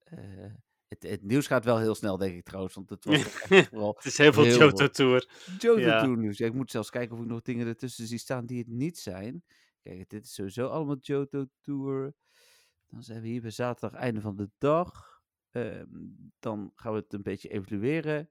eh, 0.05 0.53
het, 1.01 1.11
het 1.11 1.23
nieuws 1.23 1.47
gaat 1.47 1.65
wel 1.65 1.79
heel 1.79 1.95
snel 1.95 2.17
denk 2.17 2.37
ik 2.37 2.45
trouwens. 2.45 2.75
Want 2.75 2.91
het 2.91 3.05
was 3.05 3.15
echt 3.15 3.51
Het 3.71 4.05
is 4.05 4.19
heel 4.19 4.33
veel 4.33 4.47
Johto 4.47 4.71
wat. 4.71 4.95
Tour. 4.95 5.29
Johto 5.59 5.81
Ja. 5.81 6.01
Tour 6.03 6.17
nieuws. 6.17 6.39
Ja, 6.39 6.47
ik 6.47 6.55
moet 6.55 6.71
zelfs 6.71 6.91
kijken 6.91 7.17
of 7.17 7.23
ik 7.23 7.29
nog 7.29 7.43
dingen 7.43 7.67
ertussen 7.67 8.07
zie 8.07 8.19
staan 8.19 8.47
die 8.47 8.59
het 8.59 8.69
niet 8.69 8.99
zijn. 8.99 9.45
Kijk, 9.83 10.09
dit 10.09 10.25
is 10.25 10.35
sowieso 10.35 10.67
allemaal 10.67 10.97
Johto 11.01 11.45
Tour. 11.61 12.15
Dan 12.87 13.03
zijn 13.03 13.23
we 13.23 13.29
hier 13.29 13.41
bij 13.41 13.51
zaterdag, 13.51 14.01
einde 14.01 14.21
van 14.21 14.37
de 14.37 14.51
dag. 14.59 15.21
Ehm, 15.51 15.87
dan 16.39 16.73
gaan 16.75 16.93
we 16.93 16.99
het 16.99 17.13
een 17.13 17.23
beetje 17.23 17.49
evalueren. 17.49 18.31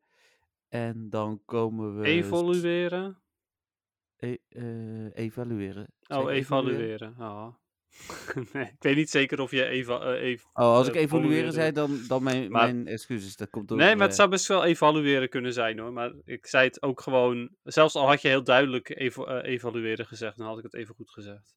En 0.68 1.10
dan 1.10 1.42
komen 1.46 2.00
we... 2.00 2.06
Evolueren? 2.06 3.22
E- 4.16 4.38
eh, 4.50 5.16
evalueren. 5.16 5.94
Oh, 6.08 6.32
ik 6.32 6.38
evalueren. 6.38 7.16
Oh. 7.20 7.56
nee, 8.54 8.64
ik 8.64 8.76
weet 8.80 8.96
niet 8.96 9.10
zeker 9.10 9.40
of 9.42 9.52
je 9.52 9.66
eva 9.66 10.00
eh, 10.00 10.30
ev- 10.30 10.44
Oh, 10.54 10.64
als 10.64 10.88
ik 10.88 10.96
eh, 10.96 11.02
evalueren 11.02 11.54
zei, 11.54 11.72
dan, 11.72 12.00
dan 12.08 12.24
mijn, 12.24 12.52
Maar- 12.52 12.64
mijn 12.74 12.88
excuses. 12.88 13.36
Dat 13.36 13.50
komt 13.50 13.68
door... 13.68 13.78
Nee, 13.78 13.94
maar 13.96 14.02
het 14.04 14.12
eh, 14.12 14.18
zou 14.18 14.30
best 14.30 14.48
wel 14.48 14.64
evalueren 14.66 15.30
kunnen 15.30 15.54
zijn 15.54 15.80
hoor. 15.80 15.94
Maar 15.94 16.14
ik 16.26 16.46
zei 16.48 16.68
het 16.68 16.82
ook 16.82 17.02
gewoon. 17.02 17.50
Zelfs 17.64 17.96
al 17.96 18.08
had 18.08 18.22
je 18.22 18.28
heel 18.28 18.44
duidelijk 18.44 18.90
eh, 18.90 19.44
evalueren 19.44 20.06
gezegd, 20.06 20.38
dan 20.38 20.48
had 20.48 20.58
ik 20.58 20.64
het 20.64 20.74
even 20.74 20.96
goed 20.96 21.10
gezegd. 21.12 21.56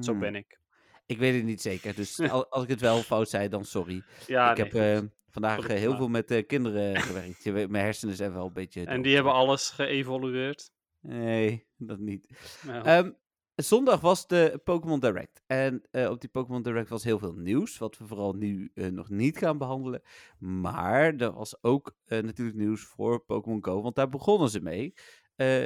Zo 0.00 0.10
hmm, 0.10 0.20
ben 0.20 0.34
ik. 0.34 0.58
Ik 1.06 1.18
weet 1.18 1.34
het 1.34 1.44
niet 1.44 1.62
zeker. 1.62 1.94
Dus 1.94 2.20
al- 2.30 2.50
als 2.50 2.62
ik 2.62 2.68
het 2.70 2.80
wel 2.80 2.98
fout 3.02 3.28
zei, 3.28 3.48
dan 3.48 3.64
sorry. 3.64 4.02
Ja, 4.26 4.50
ik 4.54 4.72
nee, 4.72 4.82
heb 4.82 5.08
vandaag 5.30 5.66
heel 5.66 5.96
veel 5.96 6.08
met 6.08 6.44
kinderen 6.46 7.00
gewerkt. 7.00 7.44
Mijn 7.44 7.84
hersenen 7.84 8.16
zijn 8.16 8.32
wel 8.32 8.46
een 8.46 8.52
beetje... 8.52 8.84
En 8.84 9.02
die 9.02 9.14
hebben 9.14 9.32
alles 9.32 9.70
geëvolueerd. 9.70 10.70
Nee, 11.00 11.66
dat 11.76 11.98
niet. 11.98 12.28
Nou, 12.66 12.84
Ehm, 12.84 13.10
zondag 13.56 14.00
was 14.00 14.26
de 14.26 14.60
Pokémon 14.64 15.00
Direct. 15.00 15.42
En 15.46 15.82
eh, 15.90 16.10
op 16.10 16.20
die 16.20 16.30
Pokémon 16.30 16.62
Direct 16.62 16.88
was 16.88 17.04
heel 17.04 17.18
veel 17.18 17.34
nieuws, 17.34 17.78
wat 17.78 17.98
we 17.98 18.06
vooral 18.06 18.32
nu 18.32 18.70
eh, 18.74 18.86
nog 18.86 19.08
niet 19.08 19.38
gaan 19.38 19.58
behandelen. 19.58 20.02
Maar 20.38 21.14
er 21.14 21.32
was 21.32 21.62
ook 21.62 21.96
eh, 22.04 22.22
natuurlijk 22.22 22.56
nieuws 22.56 22.82
voor 22.84 23.20
Pokémon 23.24 23.64
Go, 23.64 23.82
want 23.82 23.94
daar 23.94 24.08
begonnen 24.08 24.48
ze 24.50 24.60
mee. 24.60 24.94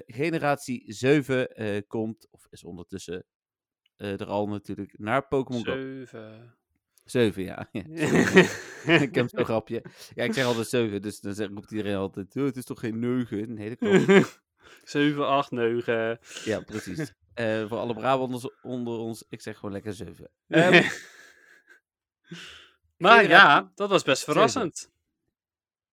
Generatie 0.07 0.93
7 0.93 1.55
eh, 1.55 1.81
komt, 1.87 2.27
of 2.31 2.47
is 2.51 2.65
ondertussen 2.65 3.25
er 3.97 4.27
al 4.27 4.49
natuurlijk, 4.49 4.99
naar 4.99 5.27
Pokémon 5.29 5.65
Go. 5.65 5.73
Zeven. 5.73 6.55
7, 7.05 7.43
ja. 7.43 7.69
ja. 7.73 7.83
ik 9.03 9.15
heb 9.15 9.29
zo'n 9.29 9.45
grapje. 9.45 9.85
Ja, 10.15 10.25
ik 10.25 10.33
zeg 10.33 10.45
altijd 10.45 10.67
7, 10.69 11.03
dus 11.03 11.21
dan 11.21 11.35
zeg- 11.35 11.49
roept 11.49 11.71
iedereen 11.71 11.97
altijd, 11.97 12.37
"Oh, 12.37 12.45
het 12.45 12.57
is 12.57 12.65
toch 12.65 12.81
geen 12.81 12.99
9? 12.99 13.55
Nee, 13.55 13.77
dat 13.77 13.79
klopt. 13.79 14.41
7, 14.85 15.27
8, 15.27 15.51
9. 15.51 16.19
Ja, 16.45 16.61
precies. 16.61 17.13
Eh, 17.35 17.69
voor 17.69 17.79
alle 17.79 17.95
Brabanders 17.95 18.49
onder 18.63 18.99
ons, 18.99 19.25
ik 19.29 19.41
zeg 19.41 19.57
gewoon 19.57 19.73
lekker 19.73 19.93
7. 19.93 20.31
Ehm, 20.49 20.89
maar 22.97 23.29
ja, 23.29 23.73
dat 23.75 23.89
was 23.91 24.03
best 24.03 24.25
verrassend. 24.25 24.91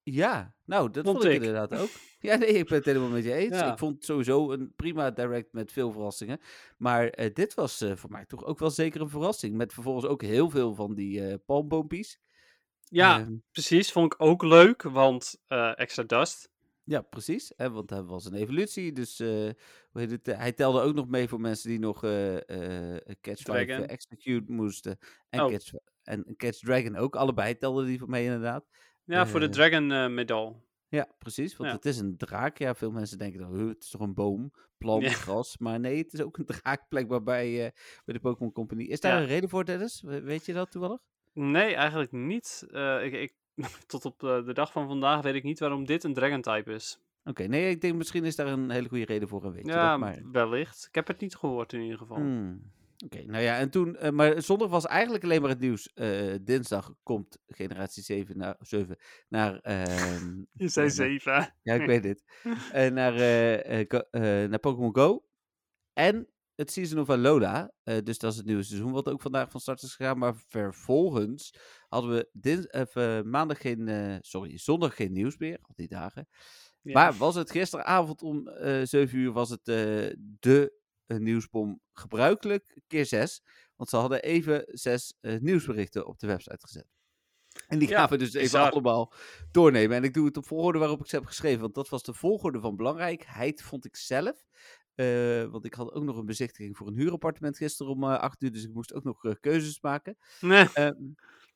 ja, 0.04 0.56
nou, 0.66 0.92
dat 0.92 1.04
Vond 1.06 1.18
vond, 1.18 1.30
ik 1.30 1.42
ik. 1.42 1.48
inderdaad 1.48 1.80
ook. 1.80 1.90
Ja, 2.20 2.36
nee, 2.36 2.48
ik 2.50 2.68
ben 2.68 2.78
het 2.78 2.86
helemaal 2.86 3.10
met 3.10 3.24
je 3.24 3.34
eens. 3.34 3.56
Ja. 3.56 3.72
Ik 3.72 3.78
vond 3.78 3.96
het 3.96 4.06
sowieso 4.06 4.52
een 4.52 4.74
prima 4.76 5.12
direct 5.12 5.54
met 5.54 5.72
veel 5.72 5.92
verrassingen. 5.92 6.40
Maar 6.78 7.08
eh, 7.10 7.34
dit 7.34 7.54
was 7.54 7.82
eh, 7.82 7.96
voor 7.96 8.10
mij 8.12 8.26
toch 8.26 8.44
ook 8.46 8.60
wel 8.60 8.70
zeker 8.70 9.02
een 9.02 9.10
verrassing. 9.10 9.56
Met 9.56 9.74
vervolgens 9.74 10.06
ook 10.06 10.22
heel 10.22 10.50
veel 10.50 10.76
van 10.76 10.94
die 10.96 11.28
eh 11.28 11.36
palmboompjes. 11.46 12.20
Ja, 12.84 13.20
Ehm, 13.20 13.34
precies. 13.52 13.92
Vond 13.92 14.14
ik 14.14 14.22
ook 14.22 14.44
leuk, 14.44 14.82
want 14.82 15.42
extra 15.76 16.04
dust. 16.04 16.50
Ja, 16.88 17.02
precies. 17.02 17.54
Hè, 17.56 17.72
want 17.72 17.90
dat 17.90 18.06
was 18.06 18.26
een 18.26 18.34
evolutie. 18.34 18.92
Dus 18.92 19.20
eh, 19.20 19.28
hoe 19.90 20.02
heet 20.02 20.12
het, 20.12 20.28
eh, 20.28 20.38
hij 20.38 20.52
telde 20.52 20.82
ook 20.82 20.96
nog 20.96 21.08
mee 21.08 21.28
voor 21.28 21.40
mensen 21.42 21.70
die 21.70 21.80
nog 21.80 22.04
eh 22.04 22.36
eh 22.96 23.02
Catch 23.22 23.42
5 23.42 23.66
Dragon. 23.68 23.86
execute 23.88 24.52
moesten. 24.52 24.98
En, 25.30 25.42
Oh. 25.42 25.52
Catch, 25.52 25.72
en 26.04 26.34
Catch 26.36 26.60
Dragon 26.60 26.96
ook. 26.96 27.16
Allebei 27.16 27.58
telden 27.58 27.86
die 27.86 28.00
voor 28.00 28.10
mee 28.10 28.24
inderdaad. 28.26 28.66
Ja, 29.04 29.28
voor 29.28 29.40
de 29.40 29.50
Dragon 29.50 30.14
medal. 30.14 30.66
Ja, 30.90 31.08
precies. 31.18 31.58
Want 31.58 31.70
Ja. 31.70 31.76
het 31.76 31.86
is 31.86 31.98
een 32.00 32.18
draak. 32.18 32.58
Ja, 32.58 32.76
veel 32.76 32.92
mensen 32.92 33.18
denken 33.18 33.40
dan, 33.40 33.56
"Huh, 33.56 33.68
het 33.68 33.84
is 33.84 33.90
toch 33.90 34.02
een 34.02 34.14
boom, 34.14 34.52
plant, 34.78 35.04
Ja. 35.04 35.10
gras. 35.10 35.58
Maar 35.58 35.80
nee, 35.80 35.98
het 35.98 36.14
is 36.14 36.22
ook 36.22 36.38
een 36.38 36.46
draak 36.62 36.88
blijkbaar 36.90 37.24
bij, 37.24 37.74
bij 38.06 38.14
de 38.14 38.20
Pokémon 38.20 38.52
Company. 38.52 38.84
Is 38.84 39.00
daar 39.00 39.16
Ja. 39.16 39.22
een 39.22 39.28
reden 39.28 39.50
voor, 39.50 39.66
Dennis? 39.66 40.02
We- 40.02 40.22
Weet 40.22 40.46
je 40.46 40.54
dat 40.54 40.72
toevallig? 40.72 41.00
Nee, 41.34 41.74
eigenlijk 41.76 42.12
niet. 42.12 42.66
Ik, 43.04 43.14
ik, 43.14 43.34
tot 43.88 44.06
op 44.06 44.24
eh, 44.24 44.46
de 44.46 44.54
dag 44.54 44.72
van 44.72 44.88
vandaag 44.88 45.22
weet 45.22 45.36
ik 45.36 45.44
niet 45.44 45.60
waarom 45.60 45.86
dit 45.86 46.04
een 46.04 46.14
Dragon 46.14 46.42
type 46.42 46.74
is. 46.74 47.00
Oké, 47.24 47.44
nee, 47.44 47.70
ik 47.70 47.82
denk 47.82 47.96
misschien 47.96 48.26
is 48.26 48.36
daar 48.36 48.48
een 48.48 48.70
hele 48.70 48.88
goede 48.88 49.06
reden 49.06 49.28
voor 49.28 49.44
en 49.44 49.52
weet 49.52 49.66
ja, 49.66 49.90
dat. 49.90 50.00
Maar... 50.00 50.22
wellicht. 50.32 50.86
Ik 50.88 50.96
heb 50.96 51.08
het 51.08 51.20
niet 51.20 51.36
gehoord 51.36 51.74
in 51.74 51.82
ieder 51.82 51.98
geval. 51.98 52.18
Hmm, 52.18 52.72
Oké, 53.06 53.24
nou 53.24 53.44
ja, 53.44 53.58
en 53.58 53.70
toen, 53.70 53.96
eh, 53.96 54.12
maar 54.12 54.42
zondag 54.42 54.70
was 54.70 54.86
eigenlijk 54.86 55.24
alleen 55.24 55.42
maar 55.42 55.50
het 55.50 55.60
nieuws. 55.60 55.94
Eh, 55.94 56.36
dinsdag 56.42 56.94
komt 57.04 57.38
generatie 57.48 58.04
7 58.04 58.38
naar, 58.38 58.56
7 58.60 58.98
naar, 59.28 59.60
ehm, 59.60 60.38
Je 60.54 60.68
zei 60.68 60.88
ja, 60.88 60.96
naar- 60.96 61.08
zeven. 61.10 61.54
Ja, 61.64 61.74
ik 61.74 61.86
weet 61.86 62.04
het. 62.04 62.24
En 62.72 62.94
naar, 62.94 63.14
naar 64.50 64.60
Pokémon 64.60 64.96
Go. 64.96 65.24
En 65.94 66.28
het 66.58 66.72
Season 66.72 67.00
of 67.00 67.10
Alola. 67.10 67.72
eh, 67.84 67.98
dus 68.04 68.18
dat 68.18 68.32
is 68.32 68.38
het 68.38 68.46
nieuwe 68.46 68.64
seizoen, 68.64 68.92
wat 68.92 69.10
ook 69.10 69.22
vandaag 69.22 69.52
van 69.52 69.60
start 69.60 69.82
is 69.82 69.96
gegaan. 69.96 70.18
Maar 70.18 70.36
vervolgens 70.48 71.54
hadden 71.88 72.12
we 72.12 72.30
dins, 72.34 72.68
of, 72.68 72.96
eh, 72.96 73.22
maandag 73.22 73.62
geen, 73.62 73.88
eh, 73.88 74.16
sorry, 74.20 74.58
zondag 74.58 74.96
geen 74.96 75.12
nieuws 75.12 75.38
meer. 75.38 75.58
Al 75.62 75.74
die 75.76 75.88
dagen. 75.88 76.28
Ja. 76.82 76.94
Maar 76.94 77.14
was 77.14 77.36
het 77.36 77.52
gisteravond 77.52 78.22
om 78.22 78.48
eh 78.48 78.82
7 78.84 79.18
uur, 79.18 79.32
was 79.32 79.50
het 79.50 79.66
de 80.40 80.74
nieuwsbom 81.06 81.82
gebruikelijk 81.94 82.82
keer 82.88 83.06
6. 83.06 83.42
Want 83.76 83.90
ze 83.90 83.96
hadden 83.96 84.22
even 84.22 84.64
zes 84.66 85.14
nieuwsberichten 85.22 86.08
op 86.08 86.20
de 86.20 86.28
website 86.28 86.60
gezet. 86.60 86.88
En 87.68 87.80
die 87.80 87.88
gaan 87.88 88.10
we 88.10 88.18
dus 88.18 88.34
even 88.34 88.60
allemaal 88.60 89.14
doornemen. 89.52 89.98
En 89.98 90.04
ik 90.04 90.14
doe 90.14 90.26
het 90.26 90.38
op 90.38 90.48
volgorde 90.48 90.80
waarop 90.80 91.00
ik 91.00 91.08
ze 91.08 91.16
heb 91.16 91.26
geschreven. 91.26 91.62
Want 91.62 91.74
dat 91.74 91.90
was 91.90 92.04
de 92.04 92.14
volgorde 92.14 92.60
van 92.60 92.76
belangrijkheid, 92.76 93.62
vond 93.62 93.86
ik 93.86 93.96
zelf. 93.96 94.46
Eh, 94.98 95.44
want 95.44 95.66
ik 95.66 95.74
had 95.74 95.94
ook 95.94 96.04
nog 96.04 96.18
een 96.18 96.26
bezichtiging 96.26 96.78
voor 96.78 96.88
een 96.88 96.96
huurappartement 96.96 97.58
gisteren 97.58 97.92
om 97.92 98.04
eh 98.04 98.20
8 98.20 98.42
uur. 98.44 98.52
Dus 98.52 98.64
ik 98.64 98.74
moest 98.74 98.94
ook 98.94 99.04
nog 99.04 99.24
eh, 99.26 99.32
keuzes 99.42 99.82
maken. 99.82 100.18
Nee, 100.42 100.68
Ehm, 100.74 100.94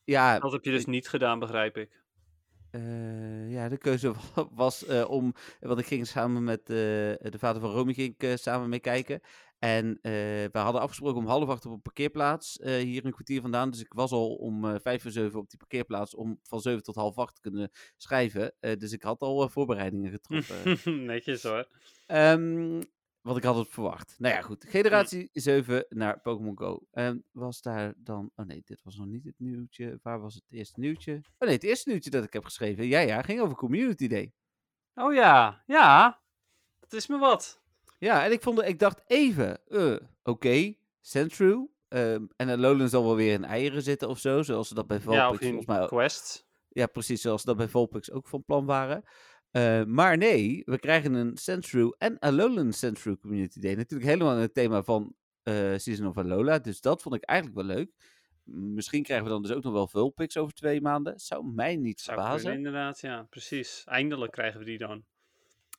ja, 0.04 0.40
dat 0.40 0.52
heb 0.52 0.64
je 0.64 0.72
dus 0.72 0.86
niet 0.86 1.08
gedaan, 1.08 1.40
begrijp 1.40 1.78
ik. 1.78 2.00
eh, 2.72 3.52
ja, 3.52 3.70
de 3.70 3.78
keuze 3.78 4.14
wa- 4.36 4.48
was 4.52 4.86
eh, 4.86 5.10
om. 5.10 5.34
Want 5.60 5.80
ik 5.80 5.86
ging 5.86 6.08
samen 6.08 6.44
met 6.44 6.60
eh, 6.60 6.76
de 6.76 7.36
vader 7.38 7.62
van 7.62 7.72
Romy 7.72 7.94
ging 7.94 8.14
ik, 8.14 8.24
eh, 8.24 8.36
samen 8.36 8.70
mee 8.70 8.80
kijken. 8.80 9.22
En 9.60 10.00
eh, 10.02 10.12
we 10.52 10.58
hadden 10.60 10.82
afgesproken 10.82 11.18
om 11.22 11.28
half 11.28 11.50
acht 11.50 11.66
op 11.66 11.72
een 11.72 11.82
parkeerplaats. 11.82 12.60
eh, 12.60 12.76
hier 12.76 13.06
een 13.06 13.12
kwartier 13.12 13.42
vandaan. 13.42 13.70
Dus 13.72 13.80
ik 13.80 13.94
was 13.94 14.12
al 14.12 14.36
om 14.36 14.66
eh, 14.66 14.76
vijf 14.82 15.02
voor 15.02 15.12
zeven 15.12 15.40
op 15.40 15.50
die 15.50 15.58
parkeerplaats. 15.60 16.16
Om 16.16 16.40
van 16.44 16.60
zeven 16.62 16.84
tot 16.84 16.96
half 16.96 17.18
acht 17.18 17.36
te 17.36 17.42
kunnen 17.42 17.72
schrijven. 17.98 18.54
Eh, 18.60 18.78
dus 18.78 18.92
ik 18.92 19.04
had 19.04 19.22
al 19.22 19.44
eh, 19.44 19.50
voorbereidingen 19.50 20.12
getroffen. 20.12 20.78
Netjes 21.06 21.44
hoor. 21.44 21.68
Ehm, 22.06 22.82
wat 23.22 23.38
ik 23.38 23.44
had 23.44 23.56
het 23.56 23.68
verwacht. 23.70 24.16
Nou 24.18 24.36
ja, 24.36 24.42
goed. 24.42 24.66
Generatie 24.70 25.30
7 25.34 25.86
naar 25.90 26.20
Pokémon 26.20 26.58
Go. 26.58 26.86
En 26.92 27.24
was 27.32 27.62
daar 27.62 27.94
dan... 27.98 28.32
Oh 28.36 28.46
nee, 28.46 28.62
dit 28.66 28.82
was 28.84 28.96
nog 28.98 29.08
niet 29.08 29.24
het 29.24 29.36
nieuwtje. 29.38 30.00
Waar 30.04 30.20
was 30.22 30.34
het 30.34 30.44
eerste 30.50 30.80
nieuwtje? 30.80 31.14
Oh 31.14 31.48
nee, 31.48 31.54
het 31.56 31.64
eerste 31.64 31.90
nieuwtje 31.90 32.10
dat 32.10 32.24
ik 32.24 32.34
heb 32.34 32.44
geschreven. 32.44 32.86
Ja, 32.88 33.00
ja, 33.00 33.22
ging 33.22 33.40
over 33.42 33.56
Community 33.56 34.08
Day. 34.08 34.34
Oh 34.94 35.14
ja, 35.14 35.64
ja. 35.66 36.22
Dat 36.80 36.94
is 36.94 37.08
me 37.08 37.18
wat. 37.18 37.62
Ja, 37.98 38.26
en 38.26 38.32
ik, 38.32 38.42
vond, 38.42 38.62
ik 38.62 38.80
dacht 38.80 39.02
even... 39.08 39.68
eh, 39.68 39.96
Oké, 40.24 40.74
Centru. 41.02 41.68
ehm, 41.88 42.26
en 42.36 42.50
Alolan 42.50 42.90
zal 42.90 43.04
wel 43.04 43.16
weer 43.16 43.34
in 43.34 43.44
eieren 43.46 43.82
zitten 43.82 44.10
of 44.10 44.20
zo. 44.20 44.42
Zoals 44.42 44.68
ze 44.68 44.74
dat 44.74 44.88
bij 44.88 45.00
Vulpix 45.00 45.22
Ja, 45.22 45.30
of 45.30 45.40
in 45.40 45.48
volgens 45.48 45.66
mij... 45.66 45.88
Quest. 45.88 46.50
Ja, 46.70 46.86
precies 46.88 47.22
zoals 47.22 47.44
dat 47.44 47.58
bij 47.58 47.68
Volpix 47.68 48.12
ook 48.12 48.28
van 48.28 48.44
plan 48.44 48.66
waren. 48.66 49.04
Eh, 49.52 49.84
maar 49.84 50.18
nee, 50.18 50.62
we 50.66 50.80
krijgen 50.80 51.14
een 51.14 51.38
Sandshrew 51.38 51.92
en 51.98 52.20
Alolan 52.20 52.74
Sandshrew 52.74 53.16
Community 53.22 53.60
Day. 53.60 53.76
Natuurlijk 53.76 54.10
helemaal 54.10 54.36
in 54.36 54.42
het 54.42 54.54
thema 54.54 54.84
van 54.84 55.16
eh, 55.44 55.54
Season 55.78 56.08
of 56.08 56.18
Alola. 56.18 56.60
Dus 56.60 56.82
dat 56.82 57.02
vond 57.02 57.16
ik 57.16 57.24
eigenlijk 57.24 57.60
wel 57.68 57.76
leuk. 57.76 57.92
Misschien 58.44 59.04
krijgen 59.04 59.26
we 59.26 59.32
dan 59.32 59.42
dus 59.42 59.52
ook 59.52 59.64
nog 59.64 59.74
wel 59.74 59.88
Vulpix 59.88 60.38
over 60.38 60.54
twee 60.54 60.82
maanden. 60.82 61.20
Zou 61.20 61.46
mij 61.54 61.76
niet 61.76 62.02
verbazen. 62.02 62.54
inderdaad, 62.54 63.00
ja, 63.00 63.24
precies. 63.30 63.84
Eindelijk 63.86 64.32
krijgen 64.32 64.60
we 64.60 64.66
die 64.66 64.78
dan. 64.78 65.04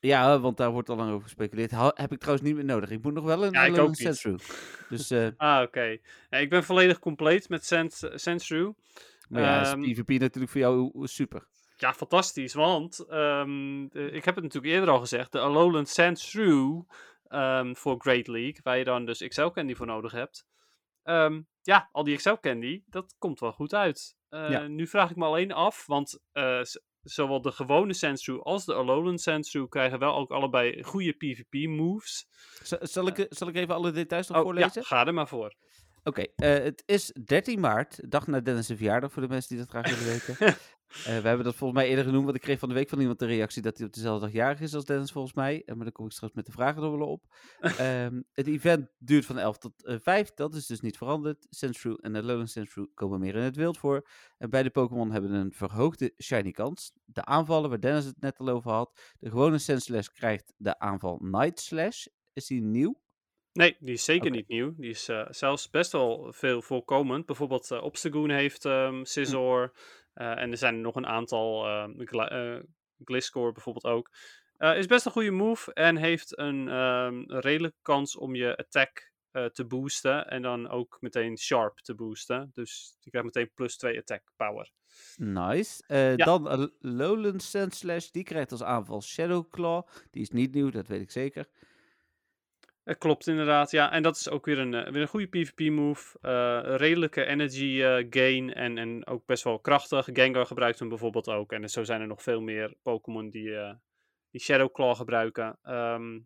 Ja, 0.00 0.40
want 0.40 0.56
daar 0.56 0.70
wordt 0.70 0.88
al 0.88 0.96
lang 0.96 1.10
over 1.10 1.22
gespeculeerd. 1.22 1.70
Ha- 1.70 1.92
heb 1.94 2.12
ik 2.12 2.18
trouwens 2.18 2.46
niet 2.46 2.54
meer 2.56 2.64
nodig. 2.64 2.90
Ik 2.90 3.02
moet 3.02 3.14
nog 3.14 3.24
wel 3.24 3.44
een 3.44 3.52
Ja, 3.52 3.64
ik 3.64 3.78
ook. 3.78 3.94
Sandshrew. 3.94 4.38
Dus, 4.88 5.10
eh, 5.10 5.26
Ah, 5.36 5.62
oké. 5.62 5.96
Ja, 6.30 6.38
ik 6.38 6.50
ben 6.50 6.64
volledig 6.64 6.98
compleet 6.98 7.48
met 7.48 7.64
Sand, 7.64 8.00
Sandshrew. 8.14 8.72
maar 9.28 9.42
ja, 9.42 9.64
Ehm, 9.72 9.82
is 9.82 9.92
PvP 9.92 10.08
natuurlijk 10.20 10.52
voor 10.52 10.60
jou 10.60 10.90
super. 11.06 11.46
Ja, 11.82 11.94
fantastisch, 11.94 12.54
want 12.54 12.98
ehm, 13.08 13.82
ik 13.84 14.24
heb 14.24 14.34
het 14.34 14.44
natuurlijk 14.44 14.72
eerder 14.72 14.90
al 14.90 15.00
gezegd, 15.00 15.32
de 15.32 15.38
Alolan 15.40 15.86
Sandshrew 15.86 16.80
ehm 17.28 17.74
voor 17.74 17.94
Great 18.00 18.26
League, 18.26 18.60
waar 18.62 18.78
je 18.78 18.84
dan 18.84 19.04
dus 19.06 19.26
XL 19.28 19.46
Candy 19.46 19.74
voor 19.74 19.86
nodig 19.86 20.12
hebt. 20.12 20.46
Ehm, 21.02 21.40
ja, 21.62 21.88
al 21.92 22.04
die 22.04 22.16
XL 22.16 22.34
Candy, 22.40 22.82
dat 22.86 23.14
komt 23.18 23.40
wel 23.40 23.52
goed 23.52 23.74
uit. 23.74 24.16
Eh, 24.28 24.50
Ja. 24.50 24.66
Nu 24.66 24.86
vraag 24.86 25.10
ik 25.10 25.16
me 25.16 25.24
alleen 25.24 25.52
af, 25.52 25.86
want 25.86 26.20
eh, 26.32 26.60
zowel 27.02 27.40
de 27.42 27.52
gewone 27.52 27.92
Sandshrew 27.92 28.40
als 28.40 28.64
de 28.64 28.74
Alolan 28.74 29.18
Sandshrew 29.18 29.68
krijgen 29.68 29.98
wel 29.98 30.14
ook 30.16 30.30
allebei 30.30 30.82
goede 30.82 31.12
PvP 31.12 31.68
moves. 31.68 32.26
Z- 32.62 32.72
zal, 32.80 33.06
ik, 33.06 33.26
zal 33.28 33.48
ik 33.48 33.56
even 33.56 33.74
alle 33.74 33.90
details 33.90 34.28
nog 34.28 34.36
Oh, 34.38 34.42
voorlezen? 34.42 34.70
ja, 34.74 34.82
ga 34.82 35.06
er 35.06 35.14
maar 35.14 35.28
voor. 35.28 35.54
Oké, 36.04 36.22
eh, 36.36 36.50
het 36.50 36.82
is 36.86 37.14
13 37.24 37.60
maart, 37.60 38.10
dag 38.10 38.26
na 38.26 38.40
Dennis' 38.40 38.66
verjaardag, 38.66 39.12
voor 39.12 39.22
de 39.22 39.28
mensen 39.28 39.56
die 39.56 39.66
dat 39.66 39.68
graag 39.68 39.98
willen 39.98 40.12
weten. 40.38 40.56
Eh, 40.92 41.04
we 41.04 41.28
hebben 41.28 41.44
dat 41.44 41.54
volgens 41.54 41.80
mij 41.80 41.88
eerder 41.88 42.04
genoemd, 42.04 42.24
want 42.24 42.36
ik 42.36 42.42
kreeg 42.42 42.58
van 42.58 42.68
de 42.68 42.74
week 42.74 42.88
van 42.88 43.00
iemand 43.00 43.18
de 43.18 43.26
reactie 43.26 43.62
dat 43.62 43.76
hij 43.76 43.86
op 43.86 43.92
dezelfde 43.92 44.24
dag 44.26 44.34
jarig 44.34 44.60
is 44.60 44.74
als 44.74 44.84
Dennis, 44.84 45.12
volgens 45.12 45.34
mij. 45.34 45.62
Eh, 45.64 45.74
maar 45.74 45.84
daar 45.84 45.92
kom 45.92 46.06
ik 46.06 46.12
straks 46.12 46.32
met 46.34 46.46
de 46.46 46.52
vragen 46.52 46.80
wel 46.98 47.08
op. 47.08 47.24
Ehm, 47.78 48.20
het 48.32 48.46
event 48.46 48.88
duurt 48.98 49.26
van 49.26 49.38
11 49.38 49.58
tot 49.58 49.84
eh 49.84 49.96
5, 50.00 50.34
dat 50.34 50.54
is 50.54 50.66
dus 50.66 50.80
niet 50.80 50.96
veranderd. 50.96 51.46
Sandshrew 51.50 51.96
en 52.00 52.16
Alolan 52.16 52.48
Sandshrew 52.48 52.86
komen 52.94 53.20
meer 53.20 53.34
in 53.34 53.42
het 53.42 53.56
wild 53.56 53.78
voor. 53.78 54.08
En 54.38 54.50
beide 54.50 54.70
Pokémon 54.70 55.10
hebben 55.10 55.32
een 55.32 55.52
verhoogde 55.52 56.14
shiny 56.22 56.50
kans. 56.50 56.92
De 57.04 57.24
aanvallen, 57.24 57.68
waar 57.70 57.80
Dennis 57.80 58.04
het 58.04 58.20
net 58.20 58.38
al 58.38 58.48
over 58.48 58.70
had. 58.70 59.00
De 59.18 59.30
gewone 59.30 59.58
Sandslash 59.58 60.06
krijgt 60.06 60.52
de 60.56 60.78
aanval 60.78 61.18
Night 61.22 61.60
Slash. 61.60 62.06
Is 62.32 62.46
die 62.46 62.62
nieuw? 62.62 63.00
Nee, 63.52 63.76
die 63.80 63.94
is 63.94 64.04
zeker 64.04 64.30
niet 64.30 64.48
nieuw. 64.48 64.74
Die 64.76 64.90
is 64.90 65.08
eh, 65.08 65.26
zelfs 65.30 65.70
best 65.70 65.92
wel 65.92 66.32
veel 66.32 66.62
voorkomend. 66.62 67.26
Bijvoorbeeld 67.26 67.70
eh 67.70 67.82
Obstagoon 67.82 68.30
heeft 68.30 68.64
ehm 68.64 69.04
Scizor. 69.04 69.62
eh, 69.62 69.80
en 70.14 70.50
er 70.50 70.56
zijn 70.56 70.74
er 70.74 70.80
nog 70.80 70.94
een 70.96 71.06
aantal. 71.06 71.62
Gla- 71.96 72.30
eh, 72.30 72.60
Gliscor 73.04 73.52
bijvoorbeeld 73.52 73.84
ook. 73.94 74.10
Eh, 74.56 74.76
is 74.78 74.86
best 74.86 75.06
een 75.06 75.12
goede 75.12 75.30
move. 75.30 75.72
En 75.74 75.96
heeft 75.96 76.38
een 76.38 76.68
ehm, 76.68 77.22
redelijke 77.26 77.78
kans 77.82 78.16
om 78.16 78.34
je 78.34 78.56
attack 78.56 79.10
eh, 79.30 79.44
te 79.44 79.64
boosten. 79.66 80.26
En 80.28 80.42
dan 80.42 80.68
ook 80.68 80.96
meteen 81.00 81.38
sharp 81.38 81.78
te 81.78 81.94
boosten. 81.94 82.50
Dus 82.54 82.96
je 83.00 83.10
krijgt 83.10 83.26
meteen 83.34 83.50
plus 83.54 83.76
2 83.76 83.98
attack 83.98 84.22
power. 84.36 84.70
Nice. 85.16 85.82
Eh, 85.86 86.16
Ja. 86.16 86.24
Dan 86.24 86.70
Alolan 86.80 87.40
Sandslash, 87.40 88.08
die 88.10 88.22
krijgt 88.22 88.50
als 88.52 88.62
aanval 88.62 89.02
Shadow 89.02 89.50
Claw. 89.50 89.86
Die 90.10 90.22
is 90.22 90.30
niet 90.30 90.54
nieuw, 90.54 90.70
dat 90.70 90.86
weet 90.86 91.00
ik 91.00 91.10
zeker. 91.10 91.46
Eh, 92.84 92.98
klopt 92.98 93.26
inderdaad, 93.26 93.70
ja. 93.70 93.92
En 93.92 94.02
dat 94.02 94.16
is 94.16 94.28
ook 94.28 94.44
weer 94.44 94.58
een, 94.58 94.74
eh, 94.74 94.92
weer 94.92 95.02
een 95.02 95.08
goede 95.08 95.28
PvP-move. 95.28 96.18
een 96.20 96.76
redelijke 96.76 97.24
energy 97.24 97.82
eh, 97.82 98.06
gain 98.10 98.54
en, 98.54 98.78
en 98.78 99.06
ook 99.06 99.26
best 99.26 99.44
wel 99.44 99.58
krachtig. 99.58 100.08
Gengar 100.12 100.46
gebruikt 100.46 100.78
hem 100.78 100.88
bijvoorbeeld 100.88 101.28
ook. 101.28 101.52
En 101.52 101.68
zo 101.68 101.84
zijn 101.84 102.00
er 102.00 102.06
nog 102.06 102.22
veel 102.22 102.40
meer 102.40 102.74
Pokémon 102.82 103.30
die, 103.30 103.56
eh, 103.56 103.74
die 104.30 104.40
Shadow 104.40 104.72
Claw 104.72 104.96
gebruiken. 104.96 105.58
Ehm, 105.62 106.20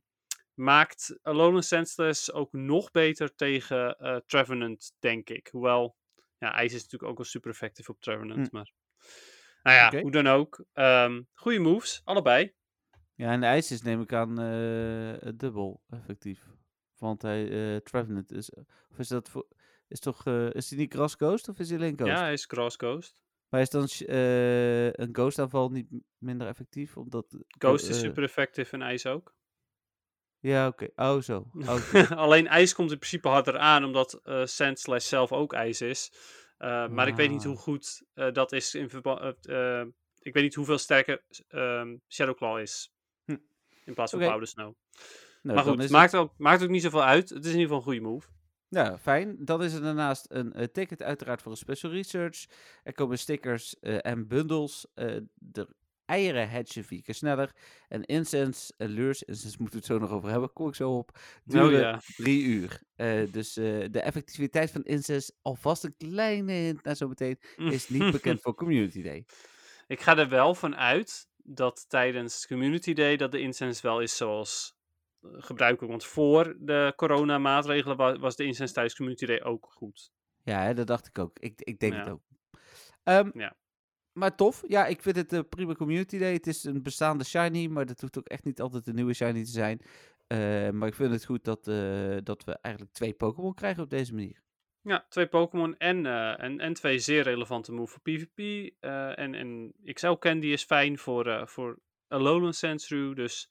maakt 0.54 1.18
Alolan 1.22 1.62
Sandslash 1.62 2.28
ook 2.28 2.52
nog 2.52 2.90
beter 2.90 3.34
tegen 3.34 3.98
eh 3.98 4.16
Trevenant, 4.26 4.92
denk 4.98 5.30
ik. 5.30 5.48
Hoewel, 5.50 5.96
ja, 6.38 6.52
ijs 6.52 6.72
is 6.72 6.82
natuurlijk 6.82 7.10
ook 7.10 7.16
wel 7.16 7.26
super 7.26 7.50
effectief 7.50 7.88
op 7.88 8.00
Trevenant. 8.00 8.52
Maar, 8.52 8.70
nou 9.62 9.76
ja, 9.76 10.00
hoe 10.00 10.10
dan 10.10 10.26
ook. 10.26 10.64
Ehm 10.72 11.22
goede 11.34 11.58
moves, 11.58 12.00
allebei. 12.04 12.54
Ja, 13.16 13.30
en 13.32 13.40
de 13.40 13.46
ijs 13.46 13.70
is 13.70 13.82
neem 13.82 14.00
ik 14.00 14.12
aan 14.12 14.40
eh, 14.40 15.30
dubbel 15.34 15.82
effectief. 15.90 16.46
Want 16.98 17.22
hij, 17.22 17.74
eh 17.74 17.80
Trevenant 17.80 18.32
is, 18.32 18.50
of 18.90 18.98
is 18.98 19.08
dat 19.08 19.28
voor, 19.28 19.46
is 19.88 20.00
toch, 20.00 20.26
eh, 20.26 20.50
is 20.52 20.70
hij 20.70 20.78
niet 20.78 20.92
Grass 20.94 21.14
Ghost 21.14 21.48
of 21.48 21.58
is 21.58 21.68
hij 21.68 21.78
alleen 21.78 21.96
Ghost? 21.96 22.10
Ja, 22.10 22.20
hij 22.20 22.32
is 22.32 22.46
Cross 22.46 22.76
Ghost. 22.76 23.20
Maar 23.48 23.60
is 23.60 23.70
dan 23.70 23.86
eh, 24.06 24.92
een 24.92 25.08
Ghost 25.12 25.38
aanval 25.38 25.68
niet 25.70 25.86
minder 26.18 26.46
effectief? 26.46 26.96
Omdat, 26.96 27.36
Ghost 27.48 27.88
is 27.88 28.00
super 28.00 28.22
effectief 28.22 28.72
en 28.72 28.82
ijs 28.82 29.06
ook. 29.06 29.34
Ja, 30.38 30.66
oké. 30.66 30.88
Oh, 30.96 31.20
zo. 31.20 31.50
Oké. 31.76 32.14
Alleen 32.14 32.46
ijs 32.46 32.74
komt 32.74 32.90
in 32.90 32.98
principe 32.98 33.28
harder 33.28 33.58
aan, 33.58 33.84
omdat 33.84 34.20
Sand 34.44 34.78
Slash 34.78 35.06
zelf 35.08 35.32
ook 35.32 35.52
ijs 35.52 35.80
is. 35.80 36.12
Uh, 36.58 36.88
maar 36.88 37.08
ik 37.08 37.14
weet 37.14 37.30
niet 37.30 37.40
Ah. 37.40 37.46
hoe 37.46 37.56
goed 37.56 38.02
uh, 38.14 38.32
dat 38.32 38.52
is 38.52 38.74
in 38.74 38.90
verband. 38.90 39.48
Uh, 39.48 39.84
ik 40.18 40.34
weet 40.34 40.42
niet 40.42 40.54
hoeveel 40.54 40.78
sterker 40.78 41.22
um, 41.48 42.02
Shadowclaw 42.08 42.58
is. 42.58 42.95
In 43.86 43.94
plaats 43.94 44.12
van. 44.12 44.20
Powder 44.20 44.46
Snow. 44.48 44.74
Nou, 45.42 45.56
maar 45.56 45.64
goed, 45.66 45.82
is 45.82 45.90
maakt, 45.90 46.12
het- 46.12 46.20
ook, 46.20 46.32
maakt 46.36 46.62
ook 46.62 46.68
niet 46.68 46.82
zoveel 46.82 47.04
uit. 47.04 47.28
Het 47.28 47.44
is 47.44 47.52
in 47.52 47.58
ieder 47.58 47.62
geval 47.62 47.76
een 47.76 47.82
goede 47.82 48.00
move. 48.00 48.28
Ja, 48.68 48.98
fijn. 48.98 49.36
Dan 49.44 49.62
is 49.62 49.72
er 49.72 49.80
daarnaast 49.82 50.26
een 50.28 50.52
eh, 50.52 50.64
ticket 50.64 51.02
uiteraard 51.02 51.42
voor 51.42 51.50
een 51.50 51.56
special 51.58 51.92
research. 51.92 52.46
Er 52.82 52.92
komen 52.92 53.18
stickers 53.18 53.78
eh, 53.80 53.98
en 54.00 54.28
bundles. 54.28 54.86
eh, 54.94 55.16
de 55.34 55.68
eieren 56.04 56.50
hatchen 56.50 56.84
vier 56.84 57.02
keer 57.02 57.14
sneller. 57.14 57.50
En 57.88 58.04
incense 58.04 58.74
en 58.76 58.88
lures, 58.88 59.22
incense 59.22 59.56
moeten 59.58 59.78
we 59.80 59.84
het 59.86 59.94
zo 59.94 59.98
nog 59.98 60.10
over 60.10 60.30
hebben, 60.30 60.52
kom 60.52 60.68
ik 60.68 60.74
zo 60.74 60.96
op, 60.96 61.18
duren 61.44 61.66
Oh 61.66 61.72
ja. 61.72 62.00
drie 62.16 62.42
uur. 62.42 62.80
Dus 63.30 63.52
de 63.54 64.00
effectiviteit 64.00 64.70
van 64.70 64.82
incense, 64.82 65.32
alvast 65.42 65.84
een 65.84 65.94
kleine 65.96 66.52
hint 66.52 66.82
naar 66.84 66.94
zo 66.96 67.08
meteen, 67.08 67.38
is 67.56 67.88
niet 67.88 68.12
bekend 68.12 68.40
voor 68.40 68.54
Community 68.54 69.02
Day. 69.02 69.24
Ik 69.86 70.00
ga 70.00 70.16
er 70.16 70.28
wel 70.28 70.54
van 70.54 70.76
uit 70.76 71.28
dat 71.48 71.84
tijdens 71.88 72.46
Community 72.46 72.92
Day 72.92 73.16
dat 73.16 73.32
de 73.32 73.40
incense 73.40 73.82
wel 73.82 74.00
is 74.00 74.16
zoals 74.16 74.76
eh, 75.20 75.30
gebruikelijk. 75.36 75.90
Want 75.90 76.04
voor 76.04 76.56
de 76.58 76.92
coronamaatregelen 76.96 77.96
wa- 77.96 78.18
was 78.18 78.36
de 78.36 78.44
incense 78.44 78.72
tijdens 78.74 78.94
Community 78.96 79.26
Day 79.26 79.42
ook 79.42 79.72
goed. 79.72 80.10
Ja, 80.42 80.62
hè, 80.62 80.74
dat 80.74 80.86
dacht 80.86 81.06
ik 81.06 81.18
ook. 81.18 81.38
Ik, 81.38 81.60
ik 81.62 81.78
denk 81.78 81.92
Ja. 81.92 81.98
het 81.98 82.08
ook. 82.08 82.22
Ehm, 83.02 83.30
Ja. 83.38 83.56
Maar 84.12 84.36
tof. 84.36 84.62
Ja, 84.66 84.86
ik 84.86 85.02
vind 85.02 85.16
het 85.16 85.32
een 85.32 85.48
prima 85.48 85.74
community 85.74 86.18
day. 86.18 86.32
Het 86.32 86.46
is 86.46 86.64
een 86.64 86.82
bestaande 86.82 87.24
shiny, 87.24 87.66
maar 87.66 87.86
dat 87.86 88.00
hoeft 88.00 88.18
ook 88.18 88.28
echt 88.28 88.44
niet 88.44 88.60
altijd 88.60 88.86
een 88.86 88.94
nieuwe 88.94 89.12
shiny 89.14 89.44
te 89.44 89.50
zijn. 89.50 89.80
Eh, 90.26 90.70
maar 90.70 90.88
ik 90.88 90.94
vind 90.94 91.12
het 91.12 91.24
goed 91.24 91.44
dat, 91.44 91.68
eh, 91.68 92.16
dat 92.22 92.44
we 92.44 92.58
eigenlijk 92.60 92.94
twee 92.94 93.12
Pokémon 93.14 93.54
krijgen 93.54 93.82
op 93.82 93.90
deze 93.90 94.14
manier. 94.14 94.42
Ja, 94.88 95.06
twee 95.08 95.26
Pokémon 95.26 95.76
en, 95.76 96.06
eh, 96.06 96.42
en, 96.42 96.60
en 96.60 96.72
twee 96.74 96.98
zeer 96.98 97.22
relevante 97.22 97.72
moves 97.72 97.90
voor 97.92 98.00
PvP. 98.02 98.38
eh, 98.80 99.18
en, 99.18 99.34
en 99.34 99.72
XL 99.92 100.12
Candy 100.12 100.46
is 100.46 100.64
fijn 100.64 100.98
voor, 100.98 101.26
eh, 101.26 101.46
voor 101.46 101.78
Alolan 102.08 102.52
Sandshrew. 102.54 103.16
Dus 103.16 103.50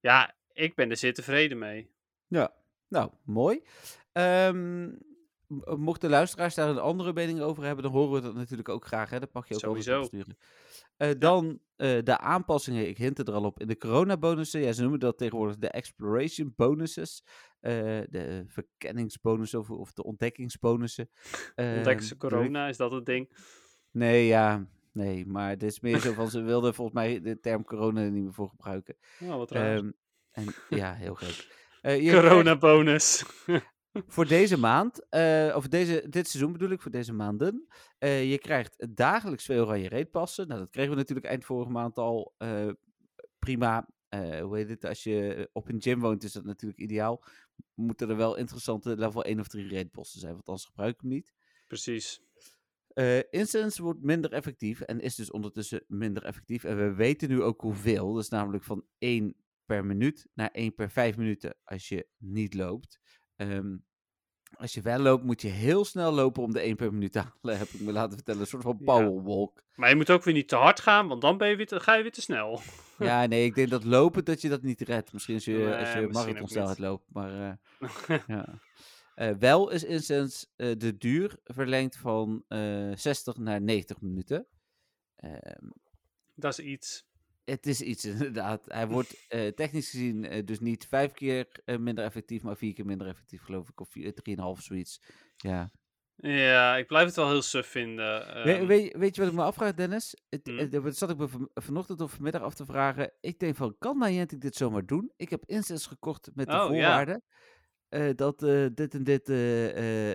ja, 0.00 0.34
ik 0.52 0.74
ben 0.74 0.90
er 0.90 0.96
zeer 0.96 1.14
tevreden 1.14 1.58
mee. 1.58 1.90
Ja, 2.26 2.52
nou, 2.88 3.10
mooi. 3.24 3.62
Ehm, 4.12 4.84
m- 4.84 4.96
mochten 5.76 6.10
luisteraars 6.10 6.54
daar 6.54 6.68
een 6.68 6.78
andere 6.78 7.12
mening 7.12 7.40
over 7.40 7.64
hebben, 7.64 7.82
dan 7.84 7.92
horen 7.92 8.12
we 8.12 8.20
dat 8.20 8.34
natuurlijk 8.34 8.68
ook 8.68 8.84
graag. 8.84 9.10
Hè? 9.10 9.18
Dat 9.20 9.32
mag 9.32 9.48
je 9.48 9.54
ook 9.54 9.60
Sowieso. 9.60 9.98
opsturen. 10.00 10.38
Eh, 10.98 11.10
dan 11.18 11.60
eh, 11.76 11.98
de 12.02 12.18
aanpassingen, 12.18 12.88
ik 12.88 12.98
hint 12.98 13.18
er 13.18 13.32
al 13.32 13.44
op, 13.44 13.60
in 13.60 13.66
de 13.66 13.76
coronabonussen. 13.76 14.60
Ja, 14.60 14.72
ze 14.72 14.80
noemen 14.80 15.00
dat 15.00 15.18
tegenwoordig 15.18 15.56
de 15.58 15.68
exploration 15.70 16.52
bonuses. 16.56 17.22
eh, 17.60 17.72
de 18.10 18.44
verkenningsbonussen 18.46 19.58
of, 19.58 19.70
of 19.70 19.92
de 19.92 20.02
ontdekkingsbonussen. 20.04 21.10
Ontdekken 21.56 22.04
ze 22.06 22.10
Ehm, 22.18 22.28
corona, 22.28 22.68
is 22.68 22.76
dat 22.76 22.90
het 22.92 23.06
ding? 23.06 23.30
Nee, 23.90 24.26
ja, 24.26 24.66
nee, 24.92 25.26
maar 25.26 25.48
het 25.50 25.62
is 25.62 25.80
meer 25.80 25.98
zo 25.98 26.12
van, 26.12 26.30
ze 26.30 26.40
wilden 26.42 26.74
volgens 26.74 26.96
mij 26.96 27.20
de 27.20 27.40
term 27.40 27.64
corona 27.64 28.00
er 28.00 28.10
niet 28.10 28.22
meer 28.22 28.32
voor 28.32 28.48
gebruiken. 28.48 28.96
Oh, 29.22 29.36
wat 29.36 29.50
raar. 29.50 29.76
Ehm, 29.76 29.90
en 30.30 30.46
ja, 30.70 30.94
heel 30.94 31.14
gek. 31.14 31.56
Eh, 31.82 32.00
je 32.02 32.08
krijgt- 32.08 32.28
corona 32.28 32.56
bonus. 32.56 33.24
voor 33.92 34.26
deze 34.26 34.58
maand, 34.58 35.08
eh, 35.08 35.52
of 35.56 35.68
deze, 35.68 36.06
dit 36.08 36.28
seizoen 36.28 36.52
bedoel 36.52 36.70
ik, 36.70 36.80
voor 36.80 36.90
deze 36.90 37.12
maanden. 37.12 37.66
eh, 37.98 38.30
je 38.30 38.38
krijgt 38.38 38.96
dagelijks 38.96 39.44
twee 39.44 39.60
oranje 39.60 39.88
reetpassen. 39.88 40.48
Nou, 40.48 40.60
dat 40.60 40.70
kregen 40.70 40.90
we 40.90 40.96
natuurlijk 40.96 41.26
eind 41.26 41.44
vorige 41.44 41.70
maand 41.70 41.98
al. 41.98 42.34
eh, 42.38 42.68
prima. 43.38 43.88
Hoe 44.40 44.56
heet 44.56 44.68
het? 44.68 44.84
Als 44.84 45.02
je 45.02 45.48
op 45.52 45.68
een 45.68 45.82
gym 45.82 46.00
woont, 46.00 46.24
is 46.24 46.32
dat 46.32 46.44
natuurlijk 46.44 46.80
ideaal. 46.80 47.24
Moeten 47.74 48.08
er 48.08 48.16
wel 48.16 48.36
interessante 48.36 48.96
level 48.96 49.24
1 49.24 49.40
of 49.40 49.48
3 49.48 49.68
reetpassen 49.68 50.20
zijn, 50.20 50.32
want 50.32 50.46
anders 50.48 50.66
gebruik 50.66 50.94
ik 50.94 51.00
hem 51.00 51.10
niet. 51.10 51.32
Precies. 51.66 52.22
Instance 53.30 53.82
wordt 53.82 54.02
minder 54.02 54.32
effectief 54.32 54.80
en 54.80 55.00
is 55.00 55.14
dus 55.14 55.30
ondertussen 55.30 55.84
minder 55.86 56.24
effectief. 56.24 56.64
En 56.64 56.76
we 56.76 56.94
weten 56.94 57.28
nu 57.28 57.42
ook 57.42 57.60
hoeveel. 57.60 58.12
Dat 58.12 58.22
is 58.22 58.28
namelijk 58.28 58.64
van 58.64 58.84
1 58.98 59.34
per 59.64 59.84
minuut 59.84 60.26
naar 60.34 60.50
1 60.50 60.74
per 60.74 60.90
5 60.90 61.16
minuten 61.16 61.56
als 61.64 61.88
je 61.88 62.06
niet 62.16 62.54
loopt. 62.54 63.00
Ehm, 63.38 63.76
als 64.56 64.74
je 64.74 64.80
wel 64.80 64.98
loopt, 64.98 65.24
moet 65.24 65.42
je 65.42 65.48
heel 65.48 65.84
snel 65.84 66.12
lopen 66.12 66.42
om 66.42 66.52
de 66.52 66.60
1 66.60 66.76
per 66.76 66.92
minuut 66.92 67.12
te 67.12 67.18
halen, 67.42 67.58
heb 67.58 67.68
ik 67.68 67.80
me 67.80 67.92
laten 67.92 68.14
vertellen. 68.14 68.40
Een 68.40 68.46
soort 68.46 68.62
van 68.62 68.76
Ja. 68.78 68.84
powerwalk. 68.84 69.62
Maar 69.74 69.88
je 69.88 69.96
moet 69.96 70.10
ook 70.10 70.22
weer 70.24 70.34
niet 70.34 70.48
te 70.48 70.56
hard 70.56 70.80
gaan, 70.80 71.08
want 71.08 71.20
dan 71.20 71.38
ben 71.38 71.48
je 71.48 71.56
weer 71.56 71.66
te, 71.66 71.80
ga 71.80 71.94
je 71.94 72.02
weer 72.02 72.12
te 72.12 72.20
snel. 72.20 72.60
Ja, 72.98 73.26
nee, 73.26 73.44
ik 73.44 73.54
denk 73.54 73.70
dat 73.70 73.84
lopen 73.84 74.24
dat 74.24 74.40
je 74.40 74.48
dat 74.48 74.62
niet 74.62 74.80
redt. 74.80 75.12
Misschien 75.12 75.34
als 75.34 75.44
je, 75.44 75.52
Nee, 75.52 75.74
als 75.74 75.92
je 75.92 76.00
niet. 76.00 76.78
loopt, 76.78 77.04
maar 77.12 77.58
eh, 77.78 78.18
ja. 78.26 78.60
Eh, 79.14 79.30
wel 79.38 79.70
is 79.70 79.84
Instance 79.84 80.46
eh, 80.56 80.72
de 80.78 80.96
duur 80.96 81.36
verlengd 81.44 81.96
van 81.96 82.44
eh 82.48 82.90
60 82.94 83.36
naar 83.36 83.62
90 83.62 84.00
minuten. 84.00 84.46
Ehm, 85.16 85.68
Dat 86.34 86.58
is 86.58 86.64
iets. 86.64 87.06
Het 87.50 87.66
is 87.66 87.80
iets, 87.80 88.04
inderdaad. 88.14 88.64
Hij 88.66 88.86
wordt 88.88 89.14
eh, 89.28 89.46
technisch 89.48 89.90
gezien 89.90 90.24
eh, 90.24 90.44
dus 90.46 90.60
niet 90.60 90.86
vijf 90.86 91.12
keer 91.12 91.46
eh, 91.64 91.76
minder 91.78 92.04
effectief, 92.04 92.42
maar 92.42 92.56
vier 92.56 92.74
keer 92.74 92.86
minder 92.86 93.06
effectief, 93.06 93.42
geloof 93.42 93.68
ik. 93.68 93.80
Of 93.80 93.88
vier- 93.90 94.14
drieënhalf, 94.14 94.60
zoiets. 94.62 95.02
Ja. 95.36 95.70
Ja, 96.20 96.76
ik 96.76 96.86
blijf 96.86 97.06
het 97.06 97.16
wel 97.16 97.28
heel 97.28 97.42
suf 97.42 97.66
vinden. 97.66 98.18
We- 98.44 98.52
ehm, 98.52 98.66
weet, 98.66 98.96
weet 98.96 99.14
je 99.14 99.20
wat 99.20 99.30
ik 99.30 99.36
me 99.36 99.42
afvraag, 99.42 99.74
Dennis? 99.74 100.14
Het, 100.28 100.40
Hm? 100.46 100.68
dat 100.68 100.96
zat 100.96 101.10
ik 101.10 101.16
me 101.16 101.28
van, 101.28 101.50
vanochtend 101.54 102.00
of 102.00 102.12
vanmiddag 102.12 102.42
af 102.42 102.54
te 102.54 102.64
vragen. 102.64 103.12
Ik 103.20 103.38
denk 103.38 103.56
van, 103.56 103.76
kan 103.78 103.98
Niantic 103.98 104.40
dit 104.40 104.54
zomaar 104.56 104.86
doen? 104.86 105.12
Ik 105.16 105.30
heb 105.30 105.42
instance 105.46 105.88
gekocht 105.88 106.30
met 106.34 106.46
de 106.46 106.52
Oh, 106.52 106.66
voorwaarden. 106.66 107.22
dat 108.16 108.38
dit 108.74 108.94
en 108.94 109.04
dit 109.04 109.28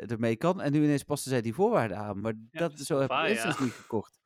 ermee 0.10 0.36
kan. 0.36 0.62
En 0.62 0.72
nu 0.72 0.84
ineens 0.84 1.04
passen 1.04 1.30
zij 1.32 1.42
die 1.42 1.54
voorwaarden 1.54 1.98
aan. 1.98 2.22
Maar 2.22 2.34
Ja, 2.52 2.60
dat, 2.60 2.80
is 2.80 2.86
zo 2.86 3.00
heb 3.00 3.12
ik 3.12 3.38
ja. 3.38 3.56
niet 3.60 3.72
gekocht. 3.74 4.20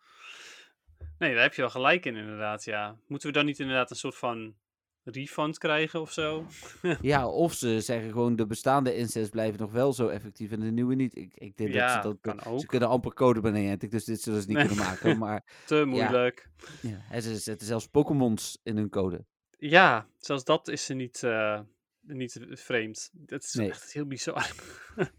Nee, 1.20 1.34
daar 1.34 1.44
heb 1.44 1.54
je 1.54 1.62
wel 1.62 1.70
gelijk 1.70 2.06
in, 2.06 2.16
inderdaad. 2.16 2.64
Ja. 2.64 2.98
Moeten 3.08 3.28
we 3.28 3.34
dan 3.34 3.46
niet 3.46 3.60
inderdaad 3.60 3.90
een 3.90 3.96
soort 3.96 4.16
van 4.16 4.56
refund 5.04 5.58
krijgen 5.58 6.02
of 6.02 6.12
zo? 6.12 6.46
Ja, 7.02 7.28
of 7.28 7.54
ze 7.54 7.82
zeggen 7.82 8.12
gewoon 8.12 8.36
de 8.36 8.46
bestaande 8.46 8.96
instances 8.96 9.32
blijven 9.32 9.60
nog 9.60 9.72
wel 9.72 9.94
zo 9.94 10.08
effectief 10.08 10.52
en 10.52 10.60
de 10.60 10.72
nieuwe 10.72 10.96
niet. 10.96 11.16
Ik, 11.18 11.34
ik 11.36 11.58
denk 11.58 11.74
dat 11.74 11.92
ze 11.92 12.00
dat... 12.02 12.18
kan 12.22 12.40
Ze 12.40 12.50
ook. 12.50 12.66
kunnen 12.66 12.90
amper 12.90 13.14
code 13.14 13.52
Niantic, 13.52 13.92
dus 13.92 14.06
dit 14.06 14.22
zullen 14.22 14.42
ze 14.42 14.48
niet 14.48 14.58
Nee. 14.58 14.68
kunnen 14.68 14.84
maken. 14.86 15.18
Maar 15.28 15.44
Te 15.66 15.86
moeilijk. 15.86 16.50
ja, 16.82 16.98
hè, 17.02 17.22
ze 17.22 17.36
zetten 17.38 17.68
zelfs 17.68 17.88
Pokémons 17.88 18.60
in 18.64 18.78
hun 18.78 18.90
code. 18.90 19.26
Ja, 19.58 20.08
zelfs 20.18 20.44
dat 20.44 20.68
is 20.68 20.90
er 20.90 20.96
niet, 20.96 21.24
eh, 21.24 21.60
niet 22.02 22.40
vreemd. 22.52 23.10
Dat 23.14 23.44
is 23.44 23.54
Nee. 23.54 23.70
echt 23.70 23.94
heel 23.94 24.06
bizar. 24.06 24.52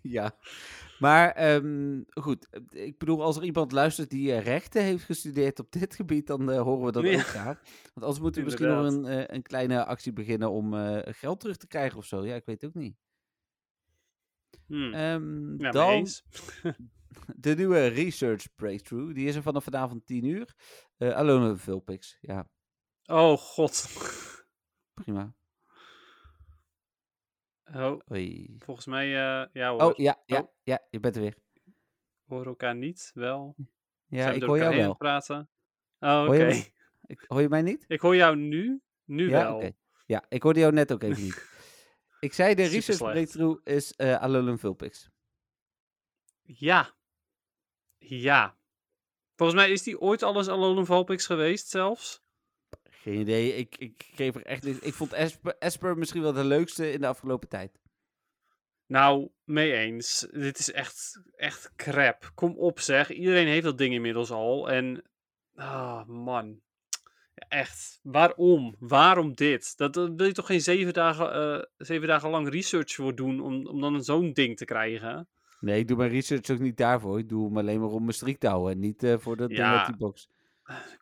Ja. 0.02 0.30
Maar 0.98 1.30
ehm, 1.32 2.02
goed, 2.11 2.48
eh, 2.50 2.84
ik 2.87 2.98
bedoel, 2.98 3.22
als 3.22 3.37
er 3.37 3.44
iemand 3.44 3.72
luistert 3.72 4.11
die 4.11 4.32
eh, 4.32 4.42
rechten 4.44 4.82
heeft 4.82 5.04
gestudeerd 5.04 5.58
op 5.58 5.72
dit 5.72 5.94
gebied, 5.94 6.26
dan 6.26 6.50
eh, 6.50 6.61
horen 6.62 6.84
we 6.87 6.92
dat 6.92 7.04
Ja. 7.04 7.12
ook 7.14 7.20
graag. 7.20 7.61
Want 7.94 8.06
anders 8.06 8.20
moeten 8.20 8.40
we 8.40 8.46
misschien 8.46 8.68
nog 8.68 8.87
een, 8.92 9.34
een 9.34 9.42
kleine 9.42 9.84
actie 9.84 10.12
beginnen 10.12 10.50
om 10.50 10.72
geld 11.04 11.40
terug 11.40 11.56
te 11.56 11.66
krijgen 11.66 11.98
of 11.98 12.04
zo. 12.04 12.24
Ja, 12.26 12.34
ik 12.34 12.44
weet 12.44 12.61
het 12.61 12.70
ook 12.70 12.82
niet. 12.82 12.96
Hmm. 14.66 14.92
Ja, 14.94 15.18
mee 15.18 15.70
dan 15.72 16.06
de 17.37 17.54
nieuwe 17.54 17.87
Research 17.87 18.54
Breakthrough. 18.54 19.14
Die 19.14 19.26
is 19.28 19.34
er 19.37 19.42
vanaf 19.42 19.64
vanavond 19.64 20.06
10 20.06 20.24
uur. 20.24 20.54
Eh 20.96 21.11
Alone 21.11 21.56
Vulpix. 21.56 22.18
Ja, 22.20 22.48
Oh 23.04 23.37
god. 23.38 23.87
prima. 24.94 25.34
Oh, 27.74 28.00
Oei. 28.12 28.54
volgens 28.59 28.87
mij, 28.87 29.07
eh, 29.07 29.46
ja 29.52 29.70
hoor. 29.70 29.83
Oh, 29.83 29.96
ja, 29.96 30.22
ja, 30.26 30.40
Oh. 30.40 30.48
ja, 30.62 30.87
je 30.90 31.00
bent 31.00 31.14
er 31.16 31.22
weer. 31.22 31.35
We 32.24 32.35
horen 32.35 32.46
elkaar 32.46 32.74
niet, 32.74 33.11
wel. 33.14 33.54
Ja, 34.07 34.22
Zijn 34.22 34.35
we 34.35 34.40
ik 34.40 34.42
hoor 34.46 34.59
jou 34.59 34.76
wel. 34.76 34.96
praten? 34.96 35.50
Oh, 35.98 36.09
oké. 36.09 36.26
Hoor 36.26 36.35
je 36.37 36.44
mij? 36.44 36.72
Ik, 37.07 37.24
hoor 37.28 37.40
je 37.40 37.48
mij 37.48 37.62
niet? 37.62 37.85
Ik 37.88 38.00
hoor 38.00 38.16
jou 38.16 38.37
nu, 38.37 38.83
nu 39.04 39.28
ja, 39.31 39.42
wel. 39.59 39.72
Ja, 40.07 40.24
ik 40.28 40.42
hoorde 40.42 40.61
jou 40.61 40.72
net 40.72 40.92
ook 40.92 41.02
even 41.02 41.22
niet. 41.22 41.46
Ik 42.20 42.33
zei 42.33 42.54
de 42.54 42.62
Super 42.62 42.76
Research 42.76 42.98
slecht. 42.98 43.12
Breakthrough 43.12 43.61
is 43.68 43.92
eh 43.92 44.20
Alolan 44.20 44.59
Vulpix. 44.59 45.11
Ja. 46.42 46.94
Ja. 47.98 48.57
Volgens 49.37 49.59
mij 49.61 49.70
is 49.70 49.83
die 49.83 50.00
ooit 50.00 50.22
alles 50.22 50.48
Alolan 50.48 50.87
Vulpix 50.87 51.26
geweest 51.26 51.68
zelfs. 51.68 52.22
Geen 53.09 53.21
idee, 53.21 53.55
ik, 53.55 53.77
ik 53.79 54.11
geef 54.14 54.35
er 54.35 54.47
echt. 54.47 54.85
Ik 54.85 54.94
vond 54.94 55.12
Esper, 55.12 55.57
Esper 55.59 55.99
misschien 55.99 56.23
wel 56.23 56.33
de 56.33 56.44
leukste 56.44 56.92
in 56.92 57.01
de 57.01 57.07
afgelopen 57.07 57.49
tijd. 57.49 57.81
Nou, 58.87 59.29
mee 59.44 59.73
eens. 59.73 60.27
Dit 60.33 60.59
is 60.59 60.73
echt, 60.73 61.21
echt 61.37 61.73
crap. 61.77 62.31
Kom 62.35 62.57
op 62.57 62.81
zeg. 62.81 63.11
Iedereen 63.11 63.47
heeft 63.47 63.64
dat 63.64 63.79
ding 63.79 63.94
inmiddels 63.94 64.31
al. 64.31 64.71
En, 64.71 65.03
ah 65.55 66.07
man. 66.07 66.61
Echt. 67.35 68.01
Waarom? 68.03 68.77
Waarom 68.79 69.35
dit? 69.35 69.77
Dat, 69.77 69.94
dat 69.94 70.12
wil 70.16 70.27
je 70.27 70.33
toch 70.33 70.47
geen 70.47 70.61
zeven 70.61 70.92
dagen, 70.92 71.33
eh, 71.33 71.64
zeven 71.77 72.09
dagen 72.09 72.31
lang 72.31 72.49
research 72.49 72.94
voor 72.94 73.14
doen 73.14 73.40
om, 73.40 73.66
om 73.66 73.81
dan 73.81 74.05
zo'n 74.05 74.33
ding 74.33 74.57
te 74.57 74.64
krijgen? 74.64 75.29
Nee, 75.61 75.79
ik 75.79 75.88
doe 75.88 75.97
mijn 75.97 76.11
research 76.11 76.51
ook 76.51 76.59
niet 76.59 76.77
daarvoor. 76.77 77.18
Ik 77.18 77.29
doe 77.29 77.47
hem 77.47 77.59
alleen 77.59 77.81
maar 77.81 77.90
om 77.90 78.03
mijn 78.03 78.14
streak 78.14 78.38
te 78.38 78.49
houden. 78.49 78.73
En 78.73 78.79
niet 78.79 79.03
eh, 79.03 79.18
voor 79.18 79.37
dat 79.37 79.49
ding 79.49 79.71
met 79.71 79.87
die 79.87 79.97
box. 79.97 80.29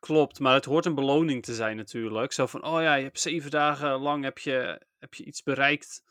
Klopt, 0.01 0.41
maar 0.41 0.55
het 0.55 0.65
hoort 0.65 0.85
een 0.87 0.95
beloning 0.95 1.43
te 1.45 1.55
zijn 1.55 1.77
natuurlijk. 1.77 2.33
Zo 2.33 2.47
van, 2.47 2.65
oh 2.65 2.81
ja, 2.83 2.95
je 2.95 3.05
hebt 3.05 3.21
zeven 3.21 3.51
dagen 3.51 3.91
lang 4.01 4.25
heb 4.25 4.39
je, 4.39 4.81
heb 4.99 5.15
je 5.15 5.25
iets 5.25 5.43
bereikt. 5.43 6.03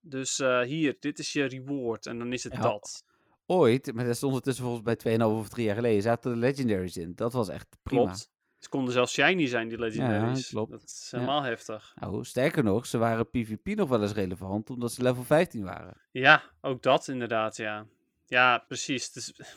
Dus 0.00 0.38
eh, 0.40 0.60
hier, 0.60 0.96
dit 1.00 1.18
is 1.18 1.32
je 1.32 1.44
reward. 1.44 2.06
En 2.06 2.18
dan 2.18 2.32
is 2.32 2.44
het 2.44 2.52
Ja, 2.52 2.60
dat. 2.60 3.04
Ooit, 3.46 3.94
maar 3.94 4.04
dat 4.04 4.16
stond 4.16 4.32
ondertussen 4.32 4.64
volgens 4.64 4.84
mij 5.04 5.16
2,5 5.18 5.22
of 5.24 5.48
3 5.48 5.66
jaar 5.66 5.74
geleden, 5.74 6.02
zaten 6.02 6.30
de 6.32 6.36
legendaries 6.38 6.96
in. 6.96 7.12
Dat 7.14 7.32
was 7.32 7.48
echt 7.48 7.66
prima. 7.82 8.02
Klopt. 8.02 8.30
Ze 8.58 8.68
konden 8.68 8.92
zelfs 8.92 9.12
shiny 9.12 9.46
zijn, 9.46 9.68
die 9.68 9.78
legendaries. 9.78 10.48
klopt. 10.48 10.70
Dat 10.70 10.82
is 10.82 11.08
Ja. 11.10 11.18
helemaal 11.18 11.42
heftig. 11.42 11.92
Nou, 12.00 12.24
sterker 12.24 12.64
nog, 12.64 12.86
ze 12.86 12.98
waren 12.98 13.30
PvP 13.30 13.66
nog 13.66 13.88
wel 13.88 14.02
eens 14.02 14.12
relevant, 14.12 14.70
omdat 14.70 14.92
ze 14.92 15.02
level 15.02 15.22
15 15.24 15.62
waren. 15.64 15.96
Ja, 16.12 16.42
ook 16.60 16.82
dat 16.82 17.08
inderdaad, 17.08 17.56
ja. 17.56 17.86
Ja, 18.26 18.58
precies. 18.58 19.06
Het 19.06 19.16
is, 19.16 19.26
het 19.26 19.56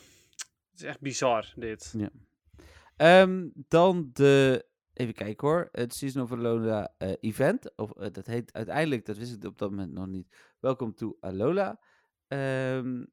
is 0.74 0.82
echt 0.82 1.00
bizar, 1.00 1.52
dit. 1.56 1.94
Ehm, 2.96 3.48
dan 3.68 4.10
de, 4.12 4.66
even 4.92 5.14
kijken 5.14 5.48
hoor, 5.48 5.68
het 5.72 5.94
Season 5.94 6.22
of 6.22 6.32
Alola 6.32 6.94
eh, 6.98 7.12
event. 7.20 7.76
Of, 7.76 7.92
eh, 7.96 8.10
dat 8.12 8.26
heet 8.26 8.52
uiteindelijk, 8.52 9.06
dat 9.06 9.16
wist 9.16 9.34
ik 9.34 9.44
op 9.44 9.58
dat 9.58 9.70
moment 9.70 9.92
nog 9.92 10.06
niet, 10.06 10.54
Welcome 10.60 10.94
to 10.94 11.16
Alola. 11.20 11.80
Ehm, 12.28 13.04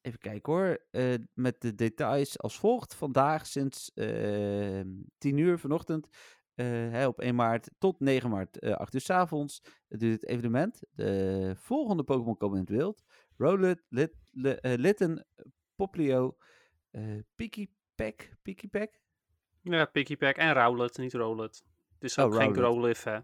even 0.00 0.18
kijken 0.18 0.52
hoor, 0.52 0.84
eh, 0.90 1.14
met 1.34 1.60
de 1.60 1.74
details 1.74 2.38
als 2.38 2.58
volgt. 2.58 2.94
Vandaag 2.94 3.46
sinds 3.46 3.90
ehm 3.94 4.88
10 5.18 5.36
uur 5.36 5.58
vanochtend, 5.58 6.08
hè, 6.54 7.06
op 7.06 7.20
1 7.20 7.34
maart 7.34 7.70
tot 7.78 8.00
9 8.00 8.30
maart, 8.30 8.58
eh 8.58 8.72
8 8.72 8.94
uur 8.94 9.00
s 9.00 9.10
avonds, 9.10 9.62
duurt 9.88 10.20
het 10.20 10.30
evenement. 10.30 10.80
De 10.90 11.52
volgende 11.56 12.04
Pokémon 12.04 12.36
komen 12.36 12.58
in 12.58 12.64
het 12.64 12.72
wild. 12.72 13.02
Rowlet, 13.36 13.82
Lit, 13.88 14.14
Li- 14.30 14.58
Litten, 14.60 15.26
Poplio, 15.74 16.36
eh 16.90 17.18
Piki 17.34 17.74
Pack, 17.94 18.30
Piki 18.42 18.68
Pack, 18.68 19.00
Ja, 19.72 19.84
Picky 19.84 20.16
Pack 20.16 20.36
en 20.36 20.52
Rowlet, 20.52 20.98
niet 20.98 21.14
Rowlet. 21.14 21.64
Het 21.94 22.04
is 22.04 22.18
Oh, 22.18 22.24
ook 22.24 22.34
geen 22.34 22.54
Rowlet. 22.54 22.98
Growlithe, 22.98 23.10
hè. 23.10 23.18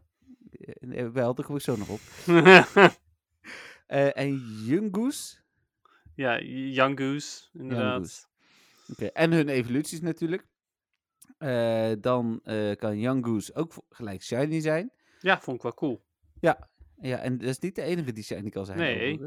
Eh, 0.90 1.00
eh, 1.04 1.12
wel, 1.12 1.34
daar 1.34 1.46
kom 1.46 1.56
ik 1.56 1.62
zo 1.62 1.76
nog 1.76 1.88
op. 1.88 2.00
Eh, 3.86 4.16
en 4.16 4.34
Yungoos. 4.64 5.42
ja, 6.14 6.38
Goose, 6.94 7.48
inderdaad. 7.52 8.28
Oké, 8.88 9.06
En 9.06 9.32
hun 9.32 9.48
evoluties 9.48 10.00
natuurlijk. 10.00 10.46
Eh, 11.38 11.92
dan 12.00 12.40
eh, 12.44 12.76
kan 12.76 13.24
Goose 13.24 13.54
ook 13.54 13.72
gelijk 13.88 14.22
shiny 14.22 14.60
zijn. 14.60 14.92
Ja, 15.20 15.40
vond 15.40 15.56
ik 15.56 15.62
wel 15.62 15.74
cool. 15.74 16.04
Ja, 16.40 16.68
en 17.18 17.38
dat 17.38 17.48
is 17.48 17.58
niet 17.58 17.74
de 17.74 17.82
enige 17.82 18.12
die 18.12 18.24
shiny 18.24 18.50
kan 18.50 18.64
zijn. 18.66 18.78
Nee. 18.78 19.20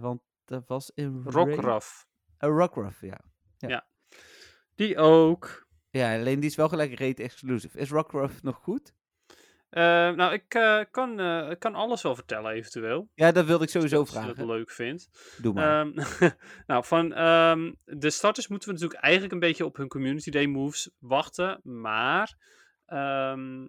want 0.00 0.22
dat 0.44 0.66
was 0.66 0.90
in 0.94 1.22
Rockruff. 1.24 2.06
Eh, 2.36 2.48
Rockruff, 2.48 3.00
ja. 3.00 3.20
Die 4.74 4.96
ook. 4.98 5.68
Ja, 5.90 6.14
alleen 6.14 6.40
die 6.40 6.50
is 6.50 6.56
wel 6.56 6.68
gelijk 6.68 6.98
raid 6.98 7.20
exclusive. 7.20 7.78
Is 7.78 7.90
Rockruff 7.90 8.42
nog 8.42 8.56
goed? 8.56 8.94
Eh, 9.70 9.82
nou, 10.10 10.32
ik 10.32 10.54
eh, 10.54 10.80
kan, 10.90 11.20
eh, 11.20 11.50
kan 11.58 11.74
alles 11.74 12.02
wel 12.02 12.14
vertellen 12.14 12.52
eventueel. 12.52 13.08
Ja, 13.14 13.32
dat 13.32 13.46
wilde 13.46 13.64
ik 13.64 13.70
sowieso 13.70 13.98
Als 14.00 14.08
je 14.08 14.14
dat 14.14 14.24
vragen. 14.24 14.46
leuk 14.46 14.70
vindt. 14.70 15.08
Doe 15.36 15.52
maar. 15.52 15.80
Ehm, 15.80 16.04
nou, 16.66 16.84
van 16.84 17.12
ehm, 17.12 17.72
de 17.84 18.10
starters 18.10 18.48
moeten 18.48 18.68
we 18.68 18.74
natuurlijk 18.74 19.02
eigenlijk 19.02 19.32
een 19.32 19.40
beetje 19.40 19.64
op 19.64 19.76
hun 19.76 19.88
Community 19.88 20.30
Day 20.30 20.46
moves 20.46 20.90
wachten. 20.98 21.60
Maar 21.62 22.36
ehm 22.86 23.66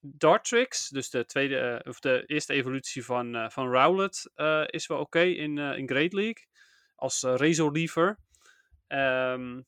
Dartrix, 0.00 0.88
dus 0.88 1.10
de, 1.10 1.24
tweede, 1.24 1.58
eh, 1.58 1.90
of 1.90 2.00
de 2.00 2.22
eerste 2.26 2.52
evolutie 2.52 3.04
van, 3.04 3.50
van 3.50 3.72
Rowlet, 3.72 4.30
is 4.66 4.86
wel 4.86 4.98
oké 4.98 5.20
in, 5.20 5.58
in 5.58 5.88
Great 5.88 6.12
League. 6.12 6.46
Als 6.94 7.22
Razor 7.22 7.72
Lever. 7.72 8.18
Ehm, 8.86 9.60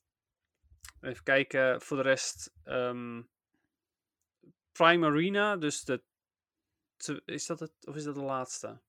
even 1.01 1.23
kijken, 1.23 1.81
voor 1.81 1.97
de 1.97 2.03
rest. 2.03 2.53
ehm 2.63 3.21
Prime 4.71 5.05
Arena, 5.05 5.57
dus 5.57 5.83
de. 5.83 6.03
Is 7.25 7.45
dat 7.45 7.59
het, 7.59 7.71
of 7.87 7.95
is 7.95 8.03
dat 8.03 8.15
de 8.15 8.21
laatste? 8.21 8.81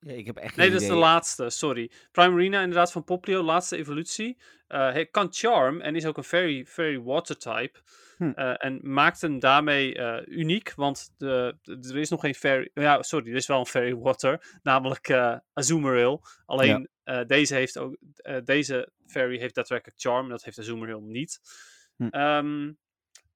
Ja, 0.00 0.12
ik 0.12 0.26
heb 0.26 0.36
echt 0.36 0.56
Nee, 0.56 0.70
dat 0.70 0.80
is 0.80 0.86
de 0.88 0.94
laatste, 0.94 1.50
sorry. 1.50 1.90
Prime 2.12 2.32
Arena, 2.32 2.60
inderdaad, 2.60 2.92
van 2.92 3.04
Poplio, 3.04 3.42
laatste 3.42 3.76
evolutie. 3.76 4.38
Eh, 4.66 4.78
hij 4.78 5.06
kan 5.06 5.28
Charm 5.30 5.80
en 5.80 5.96
is 5.96 6.06
ook 6.06 6.16
een 6.16 6.24
very, 6.24 6.66
very 6.66 7.00
water 7.02 7.38
type. 7.38 7.78
Hm. 8.16 8.30
Eh, 8.34 8.64
en 8.64 8.80
maakt 8.82 9.20
hem 9.20 9.38
daarmee 9.38 9.94
eh, 9.94 10.26
uniek, 10.26 10.72
want 10.74 11.14
de, 11.16 11.56
de- 11.62 11.88
er 11.88 11.96
is 11.96 12.08
nog 12.08 12.20
geen 12.20 12.34
fairy... 12.34 12.70
Ja, 12.74 13.02
sorry, 13.02 13.30
er 13.30 13.36
is 13.36 13.46
wel 13.46 13.58
een 13.58 13.66
fairy 13.66 13.94
water, 13.96 14.58
namelijk 14.62 15.10
Azumarill. 15.52 16.18
Alleen 16.46 16.88
deze, 17.26 17.54
heeft 17.54 17.78
ook, 17.78 17.96
deze 18.44 18.92
fairy 19.06 19.38
heeft 19.38 19.54
daadwerkelijk 19.54 20.00
Charm, 20.00 20.24
en 20.24 20.30
dat 20.30 20.44
heeft 20.44 20.58
Azumarill 20.58 21.00
niet. 21.00 21.40
Hm. 21.96 22.06
Ehm, 22.08 22.72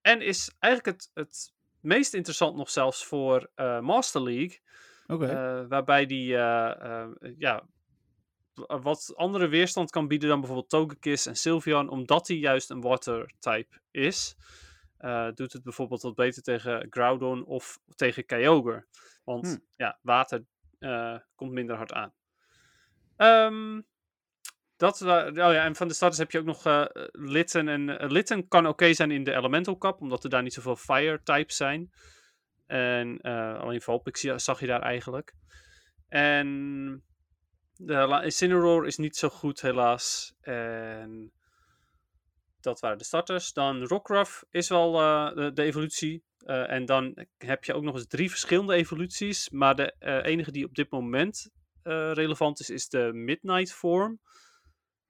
en 0.01 0.21
is 0.21 0.53
eigenlijk 0.59 0.97
het, 0.99 1.11
het 1.15 1.53
meest 1.81 2.15
interessant 2.15 2.57
nog 2.57 2.71
zelfs 2.71 3.05
voor 3.07 3.51
Master 3.81 4.23
League. 4.23 4.61
Eh, 5.21 5.65
waarbij 5.69 6.07
die 6.07 6.37
eh, 6.37 7.03
eh, 7.03 7.09
ja, 7.39 7.67
wat 8.67 9.13
andere 9.17 9.49
weerstand 9.49 9.91
kan 9.91 10.09
bieden 10.09 10.29
dan 10.29 10.39
bijvoorbeeld 10.39 10.71
Togekiss 10.71 11.27
en 11.27 11.37
Sylveon, 11.37 11.89
omdat 11.89 12.29
hij 12.29 12.37
juist 12.37 12.71
een 12.71 12.81
water 12.81 13.33
type 13.39 13.81
is. 13.91 14.37
doet 15.35 15.53
het 15.53 15.63
bijvoorbeeld 15.63 16.03
wat 16.03 16.15
beter 16.15 16.43
tegen 16.43 16.87
Groudon 16.91 17.45
of 17.45 17.79
tegen 17.95 18.27
Kyogre. 18.27 18.87
Want 19.25 19.47
Hmm. 19.47 19.65
ja, 19.77 19.99
water 20.03 20.45
komt 21.35 21.53
minder 21.53 21.77
hard 21.77 21.93
aan. 21.93 22.13
Ehm, 23.17 23.81
dat, 24.77 25.03
oh 25.03 25.35
ja, 25.35 25.65
en 25.65 25.77
van 25.77 25.89
de 25.89 25.95
starters 25.95 26.19
heb 26.19 26.31
je 26.31 26.39
ook 26.39 26.45
nog 26.45 26.89
Litten. 27.13 27.69
En 27.69 28.07
Litten 28.13 28.49
kan 28.49 28.67
oké 28.67 28.95
zijn 28.95 29.11
in 29.11 29.25
de 29.25 29.35
Elemental 29.35 29.79
Cup, 29.79 30.01
omdat 30.01 30.25
er 30.25 30.31
daar 30.31 30.43
niet 30.43 30.55
zoveel 30.55 30.77
fire 30.77 31.23
types 31.23 31.57
zijn. 31.57 31.91
En 32.73 33.19
eh, 33.21 33.59
alleen 33.59 33.81
Vulpix 33.81 34.21
zag 34.21 34.61
je 34.61 34.67
daar 34.67 34.83
eigenlijk. 34.83 35.35
En 36.09 37.05
de 37.77 38.21
Incineroar 38.25 38.87
is 38.87 38.97
niet 38.97 39.17
zo 39.17 39.29
goed 39.29 39.61
helaas. 39.61 40.35
En 40.41 41.33
dat 42.61 42.81
waren 42.81 42.99
de 42.99 43.05
starters. 43.05 43.53
Dan 43.53 43.85
Rockruff 43.85 44.45
is 44.51 44.69
wel 44.69 45.01
eh, 45.01 45.51
de, 45.55 45.63
evolutie. 45.63 46.25
Eh, 46.39 46.71
en 46.71 46.85
dan 46.85 47.27
heb 47.37 47.65
je 47.65 47.75
ook 47.75 47.83
nog 47.83 47.95
eens 47.95 48.07
drie 48.07 48.31
verschillende 48.31 48.75
evoluties. 48.75 49.51
Maar 49.51 49.75
de 49.75 49.95
eh, 49.99 50.25
enige 50.25 50.53
die 50.53 50.65
op 50.65 50.75
dit 50.75 50.91
moment 50.91 51.51
relevant 51.83 52.61
is, 52.61 52.71
is 52.71 52.89
de 52.89 53.11
Midnight 53.13 53.73
Form. 53.73 54.21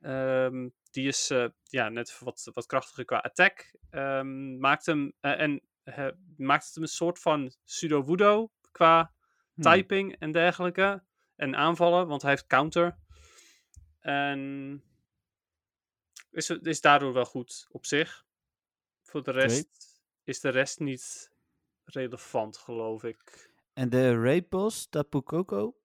Ehm, 0.01 0.69
die 0.91 1.07
is 1.07 1.33
ja, 1.63 1.89
net 1.89 2.19
wat, 2.19 2.51
wat 2.53 2.67
krachtiger 2.67 3.05
qua 3.05 3.19
attack. 3.19 3.75
Ehm, 3.91 4.59
maakt 4.59 4.87
hem, 4.87 5.13
en 5.21 5.63
eh, 5.83 6.09
maakt 6.37 6.65
het 6.65 6.75
hem 6.75 6.83
een 6.83 6.89
soort 6.89 7.19
van 7.19 7.55
pseudo-wudo 7.65 8.51
qua 8.71 9.13
Hm. 9.55 9.63
typing 9.63 10.17
en 10.19 10.33
dergelijke. 10.33 11.03
En 11.37 11.57
aanvallen, 11.57 12.07
want 12.07 12.23
hij 12.23 12.31
heeft 12.31 12.47
counter. 12.47 12.99
En 14.01 14.83
is, 16.31 16.51
is 16.51 16.81
daardoor 16.81 17.13
wel 17.13 17.25
goed 17.25 17.67
op 17.71 17.87
zich. 17.87 18.25
Voor 19.03 19.23
de 19.23 19.31
rest 19.31 19.69
is 20.25 20.41
de 20.41 20.49
rest 20.49 20.81
niet 20.81 21.33
relevant, 21.85 22.57
geloof 22.57 23.05
ik. 23.05 23.51
En 23.73 23.89
de 23.89 24.21
raid 24.23 24.49
boss, 24.49 24.87
Tapu 24.89 25.21
Koko? 25.21 25.77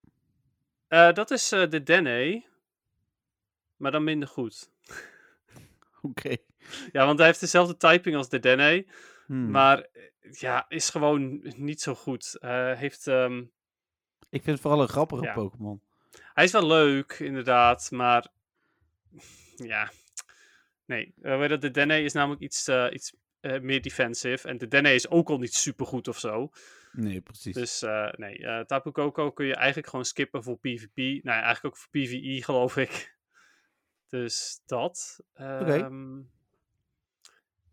Eh, 0.88 1.14
dat 1.14 1.32
is 1.32 1.52
eh, 1.52 1.70
de 1.70 1.84
Dene. 1.84 2.46
Maar 3.76 3.92
dan 3.92 4.04
minder 4.04 4.28
goed. 4.30 4.72
Oké. 6.02 6.36
Ja, 6.92 7.06
want 7.06 7.18
hij 7.18 7.28
heeft 7.28 7.40
dezelfde 7.40 7.78
typing 7.78 8.16
als 8.16 8.30
de 8.30 8.40
Dene. 8.40 8.88
Hmm. 9.28 9.52
Maar 9.52 9.82
eh, 9.82 10.32
ja, 10.32 10.66
is 10.70 10.90
gewoon 10.90 11.42
niet 11.56 11.82
zo 11.82 11.96
goed. 11.96 12.36
Hij 12.40 12.76
heeft, 12.76 13.08
ehm, 13.08 13.38
Ik 14.30 14.44
vind 14.44 14.46
het 14.46 14.60
vooral 14.60 14.82
een 14.82 14.88
grappige 14.88 15.24
Ja. 15.24 15.34
Pokémon. 15.34 15.82
hij 16.34 16.44
is 16.44 16.52
wel 16.52 16.68
leuk, 16.68 17.12
inderdaad. 17.20 17.92
Maar 17.92 18.28
ja, 19.56 19.92
nee. 20.86 21.14
Eh, 21.22 21.48
je, 21.48 21.58
de 21.58 21.72
Dene 21.72 22.02
is 22.04 22.14
namelijk 22.14 22.42
iets, 22.42 22.68
eh, 22.68 22.88
iets 22.92 23.14
eh, 23.40 23.60
meer 23.60 23.82
defensive. 23.82 24.48
En 24.48 24.58
de 24.58 24.68
Dene 24.68 24.94
is 24.94 25.10
ook 25.10 25.30
al 25.30 25.38
niet 25.38 25.54
super 25.54 25.86
goed 25.86 26.08
of 26.08 26.20
zo. 26.20 26.50
Nee, 26.92 27.22
precies. 27.22 27.54
Dus 27.56 27.82
eh, 27.82 28.10
nee, 28.12 28.38
eh 28.46 28.60
Tapu 28.66 28.92
Koko 28.92 29.32
kun 29.32 29.46
je 29.46 29.56
eigenlijk 29.56 29.88
gewoon 29.88 30.06
skippen 30.06 30.44
voor 30.44 30.58
PvP. 30.58 30.96
Nou, 30.98 31.22
ja, 31.38 31.42
eigenlijk 31.42 31.66
ook 31.66 31.78
voor 31.78 31.90
PvE, 31.90 32.44
geloof 32.44 32.78
ik. 32.78 33.16
Dus 34.08 34.62
dat. 34.66 35.20
Ehm, 35.34 36.20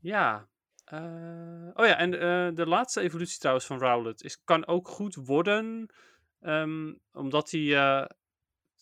ja. 0.01 0.49
Eh, 0.95 1.71
oh 1.75 1.87
ja, 1.87 1.99
en 1.99 2.15
eh, 2.15 2.55
de 2.55 2.67
laatste 2.67 3.01
evolutie 3.01 3.39
trouwens 3.39 3.67
van 3.67 3.79
Rowlet 3.79 4.23
is, 4.23 4.45
kan 4.45 4.67
ook 4.67 4.89
goed 4.89 5.15
worden. 5.15 5.89
ehm, 6.41 6.95
omdat 7.13 7.51
hij, 7.51 7.75
eh, 7.77 8.07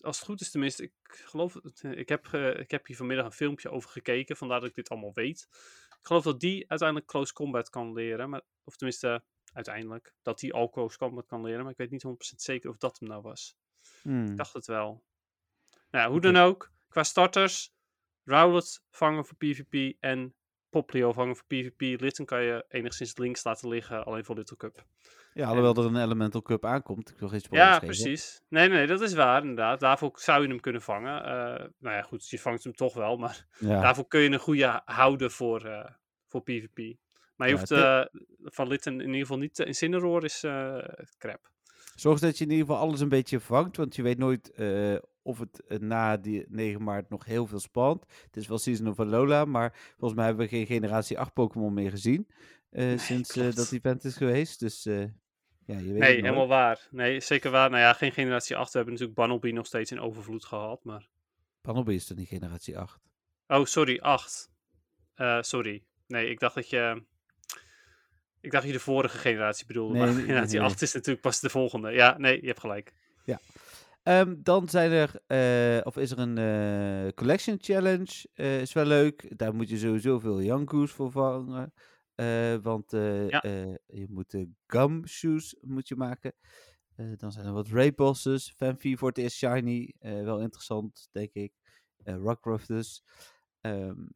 als 0.01 0.17
het 0.17 0.27
goed 0.27 0.41
is 0.41 0.51
tenminste, 0.51 0.83
ik 0.83 0.93
geloof, 1.09 1.55
ik 1.81 2.09
heb, 2.09 2.27
ik 2.59 2.71
heb 2.71 2.87
hier 2.87 2.97
vanmiddag 2.97 3.27
een 3.27 3.33
filmpje 3.33 3.71
over 3.71 3.91
gekeken, 3.91 4.37
vandaar 4.37 4.61
dat 4.61 4.69
ik 4.69 4.75
dit 4.75 4.89
allemaal 4.89 5.15
weet. 5.15 5.49
Ik 5.89 6.07
geloof 6.09 6.23
dat 6.23 6.41
die 6.41 6.69
uiteindelijk 6.69 7.09
close 7.09 7.33
combat 7.33 7.71
kan 7.71 7.93
leren, 7.93 8.31
maar, 8.31 8.43
of 8.65 8.77
tenminste 8.77 9.25
uiteindelijk, 9.53 10.15
dat 10.23 10.41
hij 10.41 10.53
al 10.53 10.71
close 10.71 10.99
combat 10.99 11.27
kan 11.27 11.43
leren, 11.43 11.63
maar 11.63 11.73
ik 11.73 11.77
weet 11.79 11.91
niet 11.91 12.03
100% 12.03 12.43
zeker 12.43 12.71
of 12.71 12.77
dat 12.77 12.99
hem 12.99 13.09
nou 13.09 13.23
was. 13.23 13.57
Hmm. 14.03 14.31
Ik 14.31 14.37
dacht 14.37 14.53
het 14.53 14.67
wel. 14.67 15.05
Nou, 15.91 16.05
ja, 16.05 16.11
hoe 16.11 16.21
dan 16.21 16.37
ook, 16.37 16.73
qua 16.89 17.03
starters, 17.03 17.75
Rowlet 18.25 18.83
vangen 18.91 19.25
voor 19.25 19.37
PvP 19.37 19.97
en 20.01 20.35
Poplio 20.73 21.13
vangen 21.13 21.37
voor 21.37 21.45
PvP. 21.47 22.01
Litten 22.01 22.25
kan 22.25 22.43
je 22.43 22.65
enigszins 22.69 23.17
links 23.17 23.45
laten 23.45 23.69
liggen, 23.69 24.05
alleen 24.05 24.25
voor 24.25 24.35
Little 24.37 24.57
Cup. 24.57 24.85
Ja, 25.35 25.47
alhoewel 25.47 25.77
er 25.77 25.85
een 25.85 26.03
Elemental 26.03 26.43
Cup 26.43 26.65
aankomt. 26.65 27.11
Ik 27.11 27.19
wil 27.19 27.29
geen 27.29 27.41
spoilers 27.41 27.71
Ja, 27.71 27.79
geven. 27.79 27.87
precies. 27.87 28.41
Nee, 28.49 28.69
nee, 28.69 28.87
dat 28.87 29.01
is 29.01 29.15
waar 29.15 29.41
inderdaad. 29.41 29.81
Daarvoor 29.81 30.11
zou 30.15 30.43
je 30.43 30.49
hem 30.49 30.61
kunnen 30.61 30.83
vangen. 30.83 31.25
Eh, 31.25 31.67
nou 31.79 31.97
ja, 31.97 32.03
goed, 32.03 32.29
je 32.29 32.39
vangt 32.39 32.65
hem 32.65 32.75
toch 32.75 32.95
wel, 32.95 33.17
maar 33.17 33.47
Ja. 33.59 33.81
daarvoor 33.81 34.09
kun 34.09 34.21
je 34.21 34.31
een 34.31 34.39
goede 34.39 34.81
houden 34.85 35.31
voor, 35.31 35.65
eh, 35.65 35.91
voor 36.29 36.43
PvP. 36.43 36.77
Maar 37.37 37.49
je 37.49 37.55
Ja, 37.55 37.59
hoeft 37.59 37.71
eh, 37.71 38.05
van 38.45 38.69
Litten 38.69 38.93
in 38.93 39.07
ieder 39.07 39.21
geval 39.21 39.39
niet 39.39 39.55
te 39.55 39.65
Incineroar 39.65 40.25
is 40.25 40.41
crap. 41.19 41.51
Zorg 41.95 42.21
dat 42.21 42.39
je 42.39 42.45
in 42.45 42.51
ieder 42.51 42.67
geval 42.67 42.81
alles 42.83 43.01
een 43.01 43.09
beetje 43.09 43.41
vangt, 43.41 43.77
want 43.77 43.97
je 43.97 44.03
weet 44.03 44.19
nooit 44.19 44.51
eh, 44.51 44.95
of 45.23 45.39
het 45.39 45.63
eh, 45.67 45.79
na 45.79 46.17
die 46.17 46.45
9 46.49 46.83
maart 46.83 47.09
nog 47.09 47.25
heel 47.25 47.47
veel 47.47 47.61
spant. 47.61 48.05
Het 48.27 48.37
is 48.37 48.47
wel 48.47 48.59
Season 48.59 48.87
of 48.89 49.01
Alola, 49.01 49.45
maar 49.45 49.73
volgens 49.91 50.15
mij 50.15 50.25
hebben 50.27 50.45
we 50.45 50.57
geen 50.57 50.67
generatie 50.67 51.19
8 51.19 51.33
Pokémon 51.33 51.75
meer 51.75 51.91
gezien 51.91 52.29
eh, 52.71 52.99
sinds 52.99 53.35
dat 53.35 53.73
event 53.73 54.05
is 54.05 54.17
geweest. 54.17 54.61
Dus 54.61 54.83
ja, 54.85 54.99
je 55.67 55.75
weet 55.75 55.87
Nee, 55.87 56.13
nooit. 56.13 56.25
helemaal 56.25 56.49
waar. 56.49 56.89
Nee, 56.91 57.21
zeker 57.21 57.51
waar. 57.51 57.71
Nou 57.71 57.83
ja, 57.83 57.93
geen 57.93 58.13
generatie 58.13 58.57
8. 58.57 58.73
We 58.73 58.77
hebben 58.77 58.95
natuurlijk 58.95 59.21
Bunnelby 59.21 59.51
nog 59.51 59.67
steeds 59.67 59.91
in 59.91 60.01
overvloed 60.01 60.45
gehad, 60.45 60.85
maar... 60.85 61.09
Bunnelby 61.61 61.93
is 61.93 62.07
toch 62.07 62.17
niet 62.17 62.29
generatie 62.29 62.79
8? 62.79 63.01
Oh, 63.47 63.65
sorry, 63.65 63.99
8. 63.99 64.51
Eh, 65.15 65.43
sorry. 65.43 65.85
Nee, 66.07 66.31
ik 66.31 66.41
dacht 66.41 66.55
dat 66.55 66.71
je... 66.71 67.03
Ik 68.43 68.51
dacht 68.51 68.67
je 68.67 68.73
de 68.73 68.81
vorige 68.81 69.19
generatie 69.19 69.67
bedoelde, 69.67 69.95
Nee, 69.95 70.03
maar 70.07 70.15
nee, 70.15 70.25
generatie 70.27 70.59
nee. 70.59 70.69
8 70.69 70.83
is 70.83 70.93
natuurlijk 70.93 71.21
pas 71.25 71.41
de 71.41 71.51
volgende. 71.51 71.91
Ja, 71.91 72.19
nee, 72.19 72.41
je 72.41 72.47
hebt 72.47 72.61
gelijk. 72.61 72.93
Ehm, 74.03 74.35
dan 74.39 74.69
zijn 74.69 74.91
er, 74.91 75.21
eh, 75.27 75.87
of 75.87 75.97
is 75.97 76.11
er 76.11 76.19
een 76.19 76.39
eh, 76.39 77.13
Collection 77.15 77.57
Challenge. 77.61 78.29
eh, 78.35 78.61
is 78.61 78.73
wel 78.73 78.85
leuk. 78.85 79.39
Daar 79.39 79.55
moet 79.55 79.69
je 79.69 79.77
sowieso 79.79 80.19
veel 80.19 80.41
Yankoes 80.43 80.91
voor 80.93 81.11
vangen. 81.11 81.73
want 82.63 82.91
Ja. 82.91 83.41
je 83.87 84.07
moet 84.09 84.31
de 84.31 84.49
gumshoes 84.67 85.57
moet 85.61 85.89
je 85.89 85.97
maken. 85.97 86.33
Dan 87.17 87.33
zijn 87.33 87.47
er 87.47 87.53
wat 87.53 87.69
raid 87.69 87.97
bosses. 87.97 88.53
Fanfy 88.57 88.97
voor 88.97 89.09
het 89.09 89.19
eerst 89.19 89.37
shiny. 89.37 89.95
wel 90.01 90.41
interessant, 90.41 91.09
denk 91.13 91.33
ik. 91.33 91.53
Eh 92.05 92.15
Rockruff 92.17 92.67
dus. 92.67 93.03
Ehm, 93.61 94.07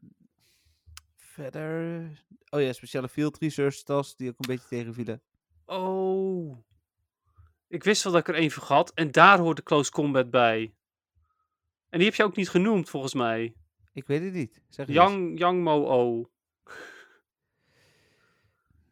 verder... 1.43 2.11
Oh 2.51 2.61
ja, 2.61 2.73
speciale 2.73 3.09
field 3.09 3.39
research 3.39 3.83
tas 3.83 4.17
die 4.17 4.29
ook 4.29 4.39
een 4.39 4.47
beetje 4.55 4.69
tegenvielen. 4.69 5.23
Oh. 5.67 6.59
Ik 7.69 7.85
wist 7.85 8.03
wel 8.03 8.13
dat 8.13 8.21
ik 8.21 8.29
er 8.29 8.41
één 8.41 8.51
vergat. 8.51 8.93
En 8.95 9.11
daar 9.11 9.39
hoort 9.39 9.57
de 9.57 9.63
close 9.63 9.91
combat 9.91 10.31
bij. 10.31 10.75
En 11.89 11.99
die 11.99 12.09
heb 12.09 12.17
je 12.17 12.25
ook 12.25 12.37
niet 12.37 12.49
genoemd, 12.49 12.91
volgens 12.91 13.15
mij. 13.15 13.55
Ik 13.93 14.07
weet 14.07 14.23
het 14.23 14.33
niet. 14.33 14.61
Zeg. 14.69 14.87
Yang, 14.89 15.39
Yang 15.39 15.63
Mo 15.63 15.87
O. 15.87 16.31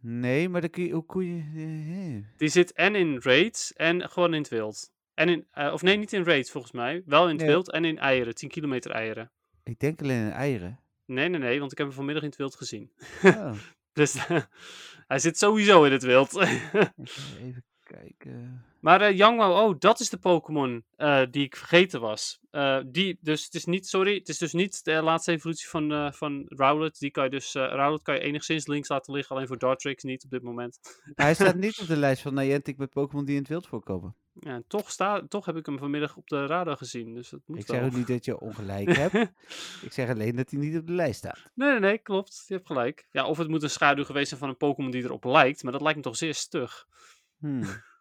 Nee, 0.01 0.49
maar 0.49 0.69
kun 0.69 0.85
je... 0.85 0.93
Hoe 0.93 1.07
kun 1.07 1.25
je... 1.37 1.43
eh, 1.55 2.17
eh. 2.17 2.25
Die 2.37 2.49
zit 2.49 2.73
en 2.73 2.95
in 2.95 3.19
raids 3.23 3.73
en 3.73 4.11
gewoon 4.11 4.35
in 4.35 4.41
het 4.41 4.49
wild. 4.51 4.93
En 5.15 5.29
in, 5.29 5.47
eh, 5.51 5.73
of 5.73 5.83
nee, 5.83 5.97
niet 5.97 6.13
in 6.13 6.25
raids 6.25 6.51
volgens 6.51 6.73
mij. 6.73 7.03
Wel 7.07 7.23
in 7.29 7.29
het 7.37 7.39
Nee. 7.39 7.47
wild 7.49 7.71
en 7.73 7.85
in 7.85 7.99
eieren. 7.99 8.35
10 8.35 8.49
kilometer 8.49 8.91
eieren. 8.91 9.31
Ik 9.63 9.79
denk 9.79 10.03
alleen 10.03 10.25
in 10.27 10.33
eieren. 10.33 10.79
Nee, 11.07 11.29
nee, 11.29 11.41
nee, 11.41 11.59
want 11.59 11.73
ik 11.73 11.79
heb 11.79 11.87
hem 11.87 11.97
vanmiddag 11.97 12.23
in 12.23 12.29
het 12.29 12.39
wild 12.39 12.57
gezien. 12.57 12.91
Oh, 13.23 13.53
Dus 13.95 14.27
hij 15.13 15.19
zit 15.19 15.39
sowieso 15.39 15.85
in 15.85 15.93
het 15.93 16.03
wild. 16.03 16.37
even 16.37 17.65
kijken. 17.83 18.65
maar 18.81 19.13
Yangmo, 19.13 19.63
oh, 19.63 19.75
dat 19.79 20.01
is 20.01 20.11
de 20.11 20.19
Pokémon 20.19 20.85
eh, 20.97 21.23
die 21.31 21.45
ik 21.45 21.57
vergeten 21.57 22.01
was. 22.01 22.39
Eh, 22.51 22.81
die, 22.87 23.19
dus 23.21 23.45
het 23.45 23.55
is 23.55 23.65
niet, 23.65 23.87
sorry, 23.87 24.15
het 24.15 24.29
is 24.29 24.39
dus 24.39 24.53
niet 24.53 24.85
de 24.85 25.03
laatste 25.03 25.33
evolutie 25.33 25.69
van, 25.69 25.93
eh 25.93 26.13
van 26.13 26.45
Rowlet. 26.49 26.99
Die 26.99 27.11
kan 27.11 27.25
je 27.25 27.31
dus, 27.31 27.53
Rowlet 27.53 28.03
kan 28.03 28.15
je 28.15 28.21
enigszins 28.21 28.67
links 28.67 28.89
laten 28.89 29.15
liggen, 29.15 29.37
alleen 29.37 29.49
voor 29.49 29.59
Dartrix 29.59 30.03
niet 30.03 30.25
op 30.25 30.31
dit 30.31 30.43
moment. 30.43 30.79
Hij 31.15 31.35
staat 31.35 31.57
niet 31.57 31.81
op 31.81 31.87
de 31.87 31.97
lijst 31.97 32.23
van 32.23 32.35
Niantic 32.35 32.77
met 32.77 32.91
Pokémon 32.91 33.25
die 33.25 33.35
in 33.35 33.41
het 33.41 33.51
wild 33.51 33.67
voorkomen. 33.67 34.17
Ja, 34.41 34.55
en 34.55 34.65
toch, 34.67 34.91
sta, 34.91 35.27
toch 35.29 35.45
heb 35.47 35.57
ik 35.57 35.67
hem 35.67 35.79
vanmiddag 35.79 36.17
op 36.17 36.29
de 36.29 36.47
radar 36.47 36.77
gezien, 36.77 37.15
dus 37.15 37.29
dat 37.29 37.41
moet 37.47 37.59
Ik 37.59 37.67
wel. 37.67 37.77
zeg 37.77 37.87
ook 37.87 37.97
niet 37.97 38.07
dat 38.07 38.25
je 38.25 38.41
ongelijk 38.41 38.97
hebt. 39.03 39.15
Ik 39.83 39.93
zeg 39.93 40.09
alleen 40.09 40.37
dat 40.37 40.51
hij 40.51 40.61
niet 40.61 40.77
op 40.77 40.87
de 40.87 40.93
lijst 40.93 41.19
staat. 41.19 41.51
Nee, 41.55 41.71
nee, 41.71 41.81
nee, 41.81 41.99
klopt. 41.99 42.45
Je 42.47 42.55
hebt 42.55 42.67
gelijk. 42.67 43.09
Ja, 43.11 43.27
of 43.27 43.39
het 43.39 43.49
moet 43.49 43.63
een 43.63 43.71
schaduw 43.71 44.05
geweest 44.05 44.29
zijn 44.29 44.41
van 44.41 44.49
een 44.49 44.57
Pokémon 44.57 44.91
die 44.91 45.03
erop 45.03 45.25
lijkt, 45.25 45.63
maar 45.63 45.73
dat 45.73 45.81
lijkt 45.83 45.97
me 45.97 46.05
toch 46.05 46.17
zeer 46.17 46.35
stug. 46.35 46.87
Hmm. 47.39 47.63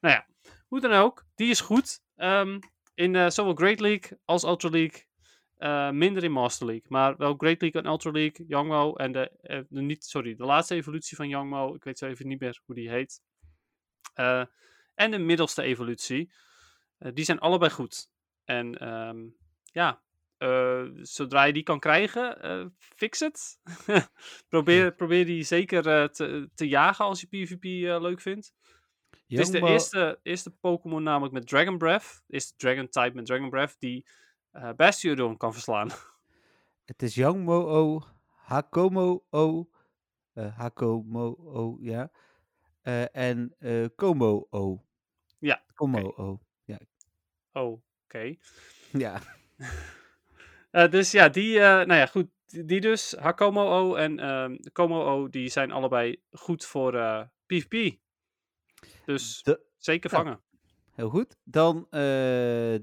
Nou 0.00 0.16
ja, 0.16 0.26
hoe 0.68 0.80
dan 0.80 0.92
ook, 0.92 1.24
die 1.34 1.50
is 1.50 1.60
goed. 1.60 2.00
Ehm, 2.16 2.58
in 2.94 3.16
eh, 3.16 3.30
zowel 3.30 3.54
Great 3.54 3.80
League 3.80 4.18
als 4.24 4.42
Ultra 4.42 4.68
League. 4.68 5.04
Eh, 5.54 5.90
minder 5.90 6.24
in 6.24 6.32
Master 6.32 6.66
League, 6.66 6.86
maar 6.88 7.16
wel 7.16 7.34
Great 7.36 7.60
League 7.60 7.82
en 7.82 7.88
Ultra 7.88 8.10
League, 8.10 8.46
Yangmo 8.46 8.94
en 8.94 9.12
de, 9.12 9.30
eh, 9.40 9.60
de 9.68 9.80
niet, 9.80 10.04
sorry, 10.04 10.34
de 10.34 10.44
laatste 10.44 10.74
evolutie 10.74 11.16
van 11.16 11.28
Yangmo, 11.28 11.74
ik 11.74 11.84
weet 11.84 11.98
zo 11.98 12.06
even 12.06 12.26
niet 12.28 12.40
meer 12.40 12.60
hoe 12.64 12.74
die 12.74 12.90
heet. 12.90 13.20
Eh, 14.14 14.44
en 14.94 15.10
de 15.10 15.18
middelste 15.18 15.62
evolutie, 15.62 16.30
Eh, 16.98 17.10
die 17.14 17.24
zijn 17.24 17.38
allebei 17.38 17.70
goed. 17.70 18.08
En 18.44 18.78
ehm, 18.78 19.26
ja, 19.62 20.02
eh, 20.36 20.84
zodra 21.00 21.44
je 21.44 21.52
die 21.52 21.62
kan 21.62 21.80
krijgen, 21.80 22.42
eh, 22.42 22.66
fix 22.78 23.20
het. 23.20 23.60
probeer, 24.48 24.94
probeer 24.94 25.26
die 25.26 25.42
zeker 25.42 26.10
te, 26.10 26.50
te 26.54 26.68
jagen 26.68 27.04
als 27.04 27.20
je 27.20 27.26
PvP 27.26 27.64
leuk 28.00 28.20
vindt. 28.20 28.54
Het 29.26 29.38
is 29.40 29.50
de 29.50 29.60
eerste, 29.60 30.20
eerste 30.22 30.50
Pokémon 30.50 31.02
namelijk 31.02 31.32
met 31.32 31.48
Dragon 31.48 31.78
Breath. 31.78 32.22
Is 32.26 32.48
de 32.48 32.54
Dragon 32.56 32.88
type 32.88 33.14
met 33.14 33.26
Dragon 33.26 33.50
Breath 33.50 33.76
die 33.78 34.06
eh 34.50 34.70
Bastiodon 34.76 35.36
kan 35.36 35.52
verslaan. 35.52 35.90
Het 36.84 37.02
is 37.02 37.14
Yangmo-O, 37.14 38.02
Hakomo-O, 38.26 39.68
eh 40.32 40.58
Hakomo-O, 40.58 41.76
ja. 41.80 42.10
Eh, 42.84 43.16
en 43.16 43.54
eh 43.58 43.86
Komo-O. 43.96 44.84
Ja, 45.38 45.62
Komo-O. 45.74 46.40
Oh, 47.52 47.82
oké. 48.04 48.34
Ja. 48.92 49.20
Eh, 50.70 50.90
dus 50.90 51.10
ja, 51.10 51.28
die, 51.28 51.58
nou 51.58 51.94
ja, 51.94 52.06
goed. 52.06 52.28
Die 52.46 52.80
dus, 52.80 53.12
Hakomo-O 53.12 53.94
en 53.94 54.18
ehm 54.18 54.56
Komo-O, 54.72 55.28
die 55.28 55.48
zijn 55.48 55.70
allebei 55.70 56.22
goed 56.30 56.64
voor 56.64 56.92
PvP. 57.46 57.96
Dus 59.04 59.42
De- 59.42 59.66
zeker 59.78 60.10
vangen. 60.10 60.40
Heel 60.94 61.08
goed. 61.08 61.36
Dan 61.44 61.86
eh, 61.90 62.00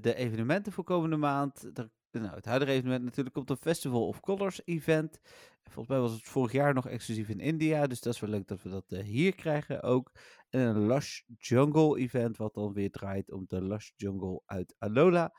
de 0.00 0.12
evenementen 0.14 0.72
voor 0.72 0.84
komende 0.84 1.16
maand. 1.16 1.78
Er, 1.78 1.90
nou, 2.20 2.34
het 2.34 2.44
huidige 2.44 2.72
evenement 2.72 3.04
natuurlijk 3.04 3.34
komt 3.34 3.50
een 3.50 3.56
Festival 3.56 4.06
of 4.06 4.20
Colors 4.20 4.60
event. 4.64 5.20
Volgens 5.62 5.88
mij 5.88 5.98
was 5.98 6.12
het 6.12 6.22
vorig 6.22 6.52
jaar 6.52 6.74
nog 6.74 6.88
exclusief 6.88 7.28
in 7.28 7.40
India. 7.40 7.86
Dus 7.86 8.00
dat 8.00 8.14
is 8.14 8.20
wel 8.20 8.30
leuk 8.30 8.48
dat 8.48 8.62
we 8.62 8.68
dat 8.68 8.92
eh, 8.92 9.02
hier 9.02 9.34
krijgen 9.34 9.82
ook. 9.82 10.12
En 10.48 10.60
een 10.60 10.86
Lush 10.86 11.20
Jungle 11.38 11.98
event. 11.98 12.36
Wat 12.36 12.54
dan 12.54 12.72
weer 12.72 12.90
draait 12.90 13.30
om 13.30 13.44
de 13.48 13.62
Lush 13.62 13.90
Jungle 13.96 14.42
uit 14.46 14.74
Alola. 14.78 15.32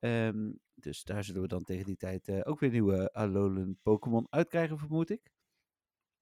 Ehm, 0.00 0.52
dus 0.74 1.02
daar 1.02 1.24
zullen 1.24 1.42
we 1.42 1.48
dan 1.48 1.64
tegen 1.64 1.84
die 1.84 1.96
tijd 1.96 2.28
eh, 2.28 2.40
ook 2.42 2.60
weer 2.60 2.70
nieuwe 2.70 3.12
Alolan 3.12 3.78
Pokémon 3.82 4.26
uitkrijgen, 4.30 4.78
vermoed 4.78 5.10
ik. 5.10 5.30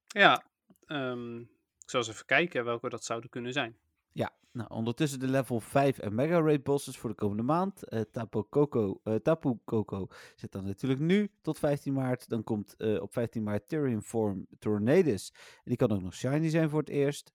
Ja, 0.07 0.51
ehm, 0.85 1.39
ik 1.39 1.89
zal 1.89 1.99
eens 1.99 2.09
even 2.09 2.25
kijken 2.25 2.65
welke 2.65 2.89
dat 2.89 3.03
zouden 3.03 3.29
kunnen 3.29 3.53
zijn. 3.53 3.79
Ja, 4.11 4.35
nou, 4.51 4.69
ondertussen 4.69 5.19
de 5.19 5.27
level 5.27 5.59
5 5.59 5.99
en 5.99 6.15
Mega 6.15 6.41
Raid 6.41 6.63
bosses 6.63 6.97
voor 6.97 7.09
de 7.09 7.15
komende 7.15 7.43
maand. 7.43 7.83
Eh 7.83 8.01
Tapu, 8.01 8.41
Koko, 8.41 8.99
eh, 9.03 9.15
Tapu 9.15 9.53
Koko 9.65 10.07
zit 10.35 10.51
dan 10.51 10.65
natuurlijk 10.65 10.99
nu 10.99 11.31
tot 11.41 11.59
15 11.59 11.93
maart. 11.93 12.29
Dan 12.29 12.43
komt 12.43 12.75
eh, 12.75 13.01
op 13.01 13.13
15 13.13 13.43
maart 13.43 13.67
Tyrion 13.67 14.01
Form 14.01 14.47
Tornadus. 14.59 15.31
En 15.33 15.61
die 15.63 15.75
kan 15.75 15.91
ook 15.91 16.01
nog 16.01 16.13
shiny 16.13 16.49
zijn 16.49 16.69
voor 16.69 16.79
het 16.79 16.89
eerst. 16.89 17.33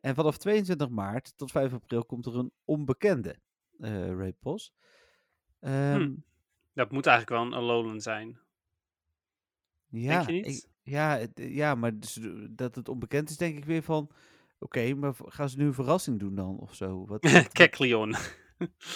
En 0.00 0.14
vanaf 0.14 0.38
22 0.38 0.88
maart 0.88 1.32
tot 1.36 1.50
5 1.50 1.72
april 1.72 2.04
komt 2.04 2.26
er 2.26 2.36
een 2.36 2.52
onbekende 2.64 3.38
Raid 3.78 4.36
boss. 4.40 4.72
Ehm, 5.60 6.14
Dat 6.72 6.90
moet 6.92 7.06
eigenlijk 7.06 7.36
wel 7.42 7.46
een 7.46 7.62
Alolan 7.64 8.00
zijn. 8.00 8.40
Ja, 9.86 10.20
je 10.20 10.32
niet? 10.32 10.46
ik- 10.46 10.68
ja, 10.82 11.26
ja, 11.34 11.74
maar 11.74 11.98
dus, 11.98 12.18
dat 12.50 12.74
het 12.74 12.88
onbekend 12.88 13.30
is, 13.30 13.36
denk 13.36 13.56
ik 13.56 13.64
weer 13.64 13.82
van. 13.82 14.10
Oké, 14.62 14.94
maar 14.94 15.12
gaan 15.16 15.48
ze 15.48 15.58
nu 15.58 15.66
een 15.66 15.74
verrassing 15.74 16.18
doen 16.18 16.34
dan 16.34 16.58
of 16.58 16.74
zo? 16.74 17.06
Wat, 17.06 17.24
wat- 17.32 17.52
Kekleon. 17.58 18.14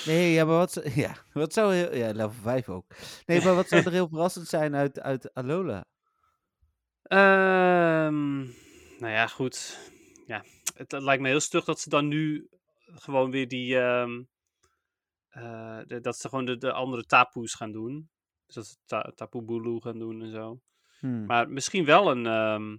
Nee, 0.07 0.33
ja, 0.33 0.45
maar 0.45 0.57
wat, 0.57 0.81
ja, 0.95 1.15
wat 1.33 1.53
zou 1.53 1.75
heel, 1.75 1.95
ja, 1.97 2.07
level 2.13 2.31
5 2.43 2.69
ook. 2.69 2.87
Nee, 3.27 3.43
maar 3.45 3.55
wat 3.55 3.69
zou 3.69 3.83
er 3.85 3.93
heel 3.93 4.09
verrassend 4.09 4.47
zijn 4.49 4.75
uit, 4.75 5.01
uit 5.01 5.35
Alola? 5.35 5.85
Ehm, 7.03 8.39
nou 8.99 9.13
ja, 9.13 9.27
goed. 9.27 9.79
Ja, 10.27 10.45
het, 10.75 10.93
het 10.93 11.03
lijkt 11.03 11.23
me 11.23 11.29
heel 11.29 11.41
stug 11.41 11.65
dat 11.65 11.81
ze 11.81 11.89
dan 11.89 12.09
nu 12.09 12.49
gewoon 12.87 13.31
weer 13.31 13.49
die. 13.49 13.79
ehm, 13.79 14.23
eh, 15.29 15.79
de- 15.87 16.01
dat 16.01 16.17
ze 16.17 16.29
gewoon 16.29 16.45
de, 16.45 16.57
de 16.57 16.73
andere 16.73 17.05
tapoes 17.05 17.55
gaan 17.55 17.73
doen. 17.73 18.09
Dus 18.47 18.55
dat 18.55 18.67
ze 18.67 18.77
ta 18.87 19.13
Tapu 19.15 19.43
Bulu 19.43 19.81
gaan 19.81 19.99
doen 19.99 20.23
en 20.23 20.31
zo. 20.31 20.61
Hmm. 20.99 21.25
Maar 21.27 21.49
misschien 21.51 21.85
wel 21.85 22.11
een. 22.11 22.27
ehm, 22.27 22.77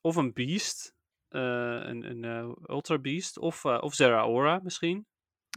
of 0.00 0.16
een 0.16 0.32
Beast. 0.32 0.94
Eh, 1.36 1.88
een 1.88 2.10
een 2.10 2.24
eh, 2.24 2.74
Ultra 2.74 2.98
Beast. 2.98 3.38
Of, 3.38 3.64
eh 3.64 3.78
of 3.80 3.94
Zeraora 3.94 4.60
misschien. 4.62 5.06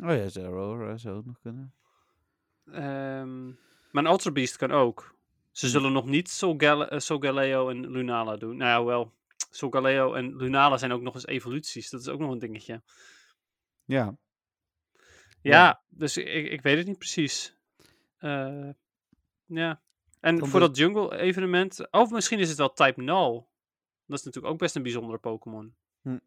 Oh 0.04 0.16
ja, 0.16 0.30
Zero 0.30 0.98
zou 0.98 1.16
ook 1.18 1.26
nog 1.26 1.40
kunnen. 1.40 1.74
Ehm, 2.66 3.46
maar 3.92 4.04
een 4.04 4.12
Ultra 4.12 4.32
Beast 4.32 4.56
kan 4.58 4.72
ook. 4.72 5.16
Ze 5.52 5.66
Hm. 5.66 5.72
zullen 5.72 5.92
nog 5.92 6.06
niet 6.06 6.30
Solgale- 6.30 7.00
Solgaleo 7.00 7.70
en 7.70 7.92
Lunala 7.92 8.38
doen. 8.38 8.58
Nou 8.58 8.70
ja, 8.70 8.84
wel. 8.86 9.14
Solgaleo 9.52 10.14
en 10.14 10.36
Lunala 10.36 10.78
zijn 10.78 10.92
ook 10.92 11.02
nog 11.02 11.14
eens 11.14 11.26
evoluties. 11.26 11.90
Dat 11.90 12.02
is 12.02 12.08
ook 12.08 12.20
nog 12.20 12.32
een 12.32 12.40
dingetje. 12.40 12.82
Ja, 13.86 14.16
Ja, 15.42 15.52
Ja. 15.52 15.82
dus 15.90 16.18
ik, 16.18 16.48
ik 16.52 16.62
weet 16.62 16.78
het 16.78 16.88
niet 16.88 16.98
precies. 16.98 17.56
Ja. 19.46 19.82
En 20.20 20.48
voor 20.48 20.60
dat 20.60 20.78
jungle 20.78 21.18
evenement. 21.18 21.92
Of 21.92 22.12
misschien 22.12 22.40
is 22.40 22.50
het 22.50 22.58
wel 22.58 22.74
Type 22.74 23.02
Null. 23.02 23.44
Dat 24.10 24.20
is 24.20 24.26
natuurlijk 24.26 24.54
ook 24.54 24.60
best 24.60 24.76
een 24.76 24.84
bijzondere 24.84 25.18
Pokémon. 25.18 25.76
Hm. 26.02 26.18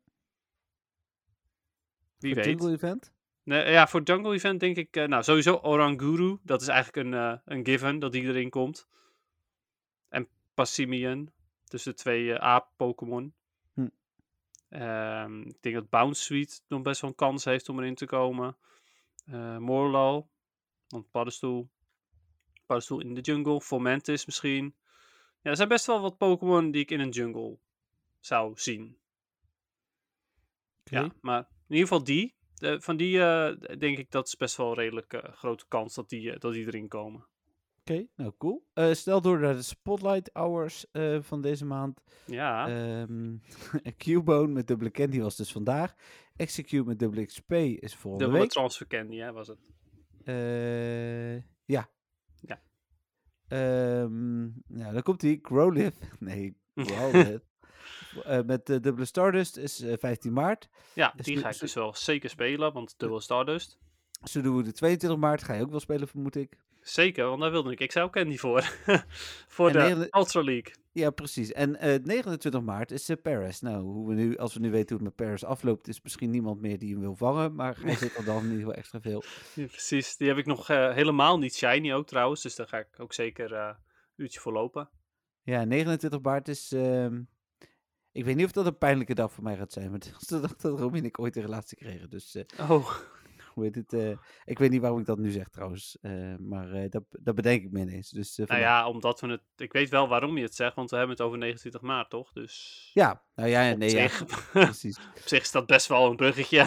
Wie 2.18 2.34
voor 2.34 2.42
weet. 2.42 2.44
Jungle 2.44 2.72
Event. 2.72 3.12
Nee, 3.44 3.70
ja, 3.70 3.86
voor 3.88 4.02
jungle 4.02 4.34
event 4.34 4.60
denk 4.60 4.76
ik, 4.76 4.96
eh, 4.96 5.06
nou 5.06 5.22
sowieso 5.22 5.54
Oranguru. 5.54 6.38
Dat 6.42 6.60
is 6.60 6.68
eigenlijk 6.68 7.06
een, 7.06 7.14
eh, 7.14 7.38
een 7.44 7.64
given 7.64 7.98
dat 7.98 8.12
die 8.12 8.22
erin 8.22 8.50
komt. 8.50 8.88
En 10.08 10.28
Passimian. 10.54 11.30
Dus 11.64 11.82
de 11.82 11.94
twee 11.94 12.32
eh, 12.32 12.40
aap-Pokémon. 12.40 13.34
Hm. 13.74 13.88
Ehm, 14.68 15.40
ik 15.40 15.62
denk 15.62 15.74
dat 15.74 15.90
Bounce 15.90 16.22
Suite 16.22 16.60
nog 16.68 16.82
best 16.82 17.00
wel 17.00 17.10
een 17.10 17.16
kans 17.16 17.44
heeft 17.44 17.68
om 17.68 17.78
erin 17.78 17.94
te 17.94 18.06
komen. 18.06 18.56
Morlo. 19.58 20.28
Want 20.88 21.10
paddenstoel. 21.10 21.68
Paddenstoel 22.66 23.00
in 23.00 23.14
de 23.14 23.20
jungle. 23.20 23.60
Fomantis 23.60 24.26
misschien. 24.26 24.74
Ja, 25.40 25.50
er 25.50 25.56
zijn 25.56 25.68
best 25.68 25.86
wel 25.86 26.00
wat 26.00 26.18
Pokémon 26.18 26.70
die 26.70 26.82
ik 26.82 26.90
in 26.90 27.00
een 27.00 27.08
jungle 27.08 27.58
zou 28.22 28.52
zien. 28.54 28.96
Ja, 30.84 31.12
maar 31.20 31.38
in 31.40 31.74
ieder 31.74 31.88
geval 31.88 32.04
die. 32.04 32.34
eh, 32.58 32.76
van 32.80 32.96
die 32.96 33.20
eh, 33.22 33.78
denk 33.78 33.98
ik 33.98 34.10
dat 34.10 34.26
is 34.26 34.36
best 34.36 34.56
wel 34.56 34.68
een 34.68 34.74
redelijk 34.74 35.12
eh, 35.12 35.32
grote 35.32 35.64
kans 35.68 35.94
dat 35.94 36.08
die, 36.08 36.32
eh, 36.32 36.38
dat 36.38 36.52
die 36.52 36.66
erin 36.66 36.88
komen. 36.88 37.26
Oké, 37.80 38.06
nou 38.16 38.32
cool. 38.38 38.66
Stel 38.92 39.20
door 39.20 39.40
naar 39.40 39.54
de 39.54 39.62
Spotlight 39.62 40.30
Hours 40.32 40.86
van 41.20 41.40
deze 41.40 41.64
maand. 41.64 42.00
Ja, 42.26 42.68
Ehm 42.68 43.36
Cubone 43.98 44.52
met 44.52 44.66
dubbele 44.66 44.90
candy 44.90 45.20
was 45.20 45.36
dus 45.36 45.52
vandaag. 45.52 45.94
Execute 46.36 46.84
met 46.84 46.98
dubbele 46.98 47.26
XP 47.26 47.52
is 47.52 47.94
volgende 47.94 48.24
dubbele 48.24 48.42
week. 48.42 48.50
transfer 48.50 48.86
candy 48.86 49.16
hè, 49.16 49.32
was 49.32 49.48
het. 49.48 49.58
Eh, 50.24 51.36
ja. 51.64 51.90
Ja. 52.40 52.62
Ehm 53.48 54.44
ja, 54.78 54.92
dan 54.92 55.02
komt 55.02 55.22
hij. 55.22 55.38
Growlithe. 55.42 55.98
Nee, 56.18 56.56
Growlithe. 56.74 57.42
Eh, 58.24 58.40
met 58.46 58.66
de 58.66 58.80
dubbele 58.80 59.06
Stardust 59.06 59.56
is 59.56 59.80
eh, 59.80 59.94
15 59.98 60.32
maart. 60.32 60.68
Ja, 60.92 61.12
Dus 61.16 61.26
die 61.26 61.36
ga 61.38 61.48
ik 61.50 61.58
dus 61.58 61.74
wel 61.74 61.94
zeker 61.94 62.30
spelen, 62.30 62.72
want 62.72 62.94
dubbel 62.96 63.20
Stardust. 63.20 63.78
Zo 64.24 64.40
doen 64.40 64.56
we 64.56 64.62
de 64.62 64.72
22 64.72 65.18
maart. 65.18 65.42
Ga 65.42 65.54
je 65.54 65.62
ook 65.62 65.70
wel 65.70 65.80
spelen, 65.80 66.08
vermoed 66.08 66.36
ik. 66.36 66.56
Zeker, 66.80 67.26
want 67.26 67.40
daar 67.40 67.50
wilde 67.50 67.72
ik. 67.72 67.80
Ik 67.80 67.92
zou 67.92 68.10
Candy 68.10 68.36
voor. 68.36 68.62
voor 69.48 69.66
En 69.66 69.72
de 69.72 69.78
negen- 69.78 70.18
Ultra 70.18 70.42
League. 70.42 70.74
Ja, 70.92 71.10
precies. 71.10 71.52
En 71.52 71.76
eh 71.76 72.02
29 72.02 72.60
maart 72.62 72.90
is 72.90 73.10
uh, 73.10 73.16
Paris. 73.22 73.60
Nou, 73.60 73.82
hoe 73.82 74.08
we 74.08 74.14
nu, 74.14 74.36
als 74.36 74.54
we 74.54 74.60
nu 74.60 74.70
weten 74.70 74.96
hoe 74.96 75.06
het 75.06 75.16
met 75.16 75.26
Paris 75.26 75.44
afloopt, 75.44 75.88
is 75.88 76.02
misschien 76.02 76.30
niemand 76.30 76.60
meer 76.60 76.78
die 76.78 76.90
hem 76.92 77.00
wil 77.00 77.16
vangen. 77.16 77.54
Maar 77.54 77.76
hij 77.80 77.96
zit 77.96 78.16
er 78.16 78.24
dan 78.24 78.36
in 78.36 78.42
ieder 78.42 78.58
geval 78.58 78.74
extra 78.74 79.00
veel. 79.00 79.22
Ja, 79.54 79.66
precies, 79.66 80.16
die 80.16 80.28
heb 80.28 80.36
ik 80.36 80.46
nog 80.46 80.68
eh, 80.70 80.92
helemaal 80.94 81.38
niet 81.38 81.54
shiny 81.56 81.92
ook 81.92 82.06
trouwens. 82.06 82.42
Dus 82.42 82.54
daar 82.54 82.68
ga 82.68 82.78
ik 82.78 82.88
ook 83.00 83.12
zeker 83.12 83.52
eh, 83.54 83.66
een 83.66 83.76
uurtje 84.24 84.40
voor 84.40 84.52
lopen. 84.52 84.88
Ja, 85.42 85.64
29 85.64 86.20
maart 86.20 86.48
is. 86.48 86.72
ehm, 86.72 87.20
ik 88.12 88.24
weet 88.24 88.36
niet 88.36 88.44
of 88.44 88.52
dat 88.52 88.66
een 88.66 88.78
pijnlijke 88.78 89.14
dag 89.14 89.32
voor 89.32 89.42
mij 89.44 89.56
gaat 89.56 89.72
zijn. 89.72 89.90
Maar 89.90 89.98
het 89.98 90.12
was 90.12 90.22
de 90.26 90.40
dag 90.40 90.56
dat 90.56 90.78
Romy 90.78 90.98
en 90.98 91.04
ik 91.04 91.18
ooit 91.18 91.36
een 91.36 91.42
relatie 91.42 91.76
kregen. 91.76 92.10
Dus 92.10 92.34
eh, 92.34 92.70
Oh, 92.70 92.88
hoe 93.54 93.64
heet 93.64 93.74
het? 93.74 93.92
eh, 93.92 94.10
ik 94.44 94.58
weet 94.58 94.70
niet 94.70 94.80
waarom 94.80 94.98
ik 95.00 95.06
dat 95.06 95.18
nu 95.18 95.30
zeg 95.30 95.48
trouwens. 95.48 95.98
eh, 96.00 96.36
maar 96.38 96.90
dat, 96.90 97.02
dat 97.08 97.34
bedenk 97.34 97.62
ik 97.62 97.70
me 97.70 97.80
ineens. 97.80 98.10
Dus, 98.10 98.36
nou 98.36 98.60
ja, 98.60 98.88
omdat 98.88 99.20
we 99.20 99.26
het... 99.26 99.42
Ik 99.56 99.72
weet 99.72 99.88
wel 99.88 100.08
waarom 100.08 100.36
je 100.36 100.42
het 100.42 100.54
zegt, 100.54 100.74
want 100.74 100.90
we 100.90 100.96
hebben 100.96 101.16
het 101.16 101.24
over 101.26 101.38
29 101.38 101.80
maart, 101.80 102.10
toch? 102.10 102.32
Dus 102.32 102.90
Ja, 102.94 103.22
nou 103.34 103.48
ja, 103.48 103.74
nee, 103.74 103.90
ja, 103.90 104.08
precies. 104.52 104.98
op 104.98 105.22
zich 105.24 105.40
is 105.42 105.50
dat 105.50 105.66
best 105.66 105.86
wel 105.86 106.10
een 106.10 106.16
bruggetje. 106.16 106.66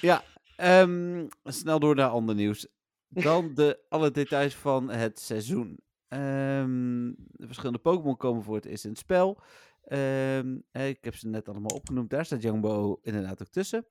Ja, 0.00 0.22
ehm, 0.56 1.26
snel 1.44 1.78
door 1.78 1.94
naar 1.94 2.08
ander 2.08 2.34
nieuws. 2.34 2.66
Dan 3.08 3.54
de 3.54 3.78
alle 3.88 4.10
details 4.10 4.54
van 4.54 4.90
het 4.90 5.20
seizoen. 5.20 5.78
Ehm, 6.08 7.12
de 7.16 7.46
verschillende 7.46 7.78
Pokémon 7.78 8.16
komen 8.16 8.42
voor 8.42 8.54
het 8.54 8.64
eerst 8.64 8.84
in 8.84 8.90
het 8.90 8.98
spel. 8.98 9.42
Ehm, 9.86 10.58
eh, 10.70 10.88
ik 10.88 11.04
heb 11.04 11.14
ze 11.16 11.28
net 11.28 11.48
allemaal 11.48 11.76
opgenoemd. 11.76 12.10
Daar 12.10 12.24
staat 12.24 12.42
Jumbo 12.42 12.98
inderdaad 13.02 13.42
ook 13.42 13.48
tussen. 13.48 13.86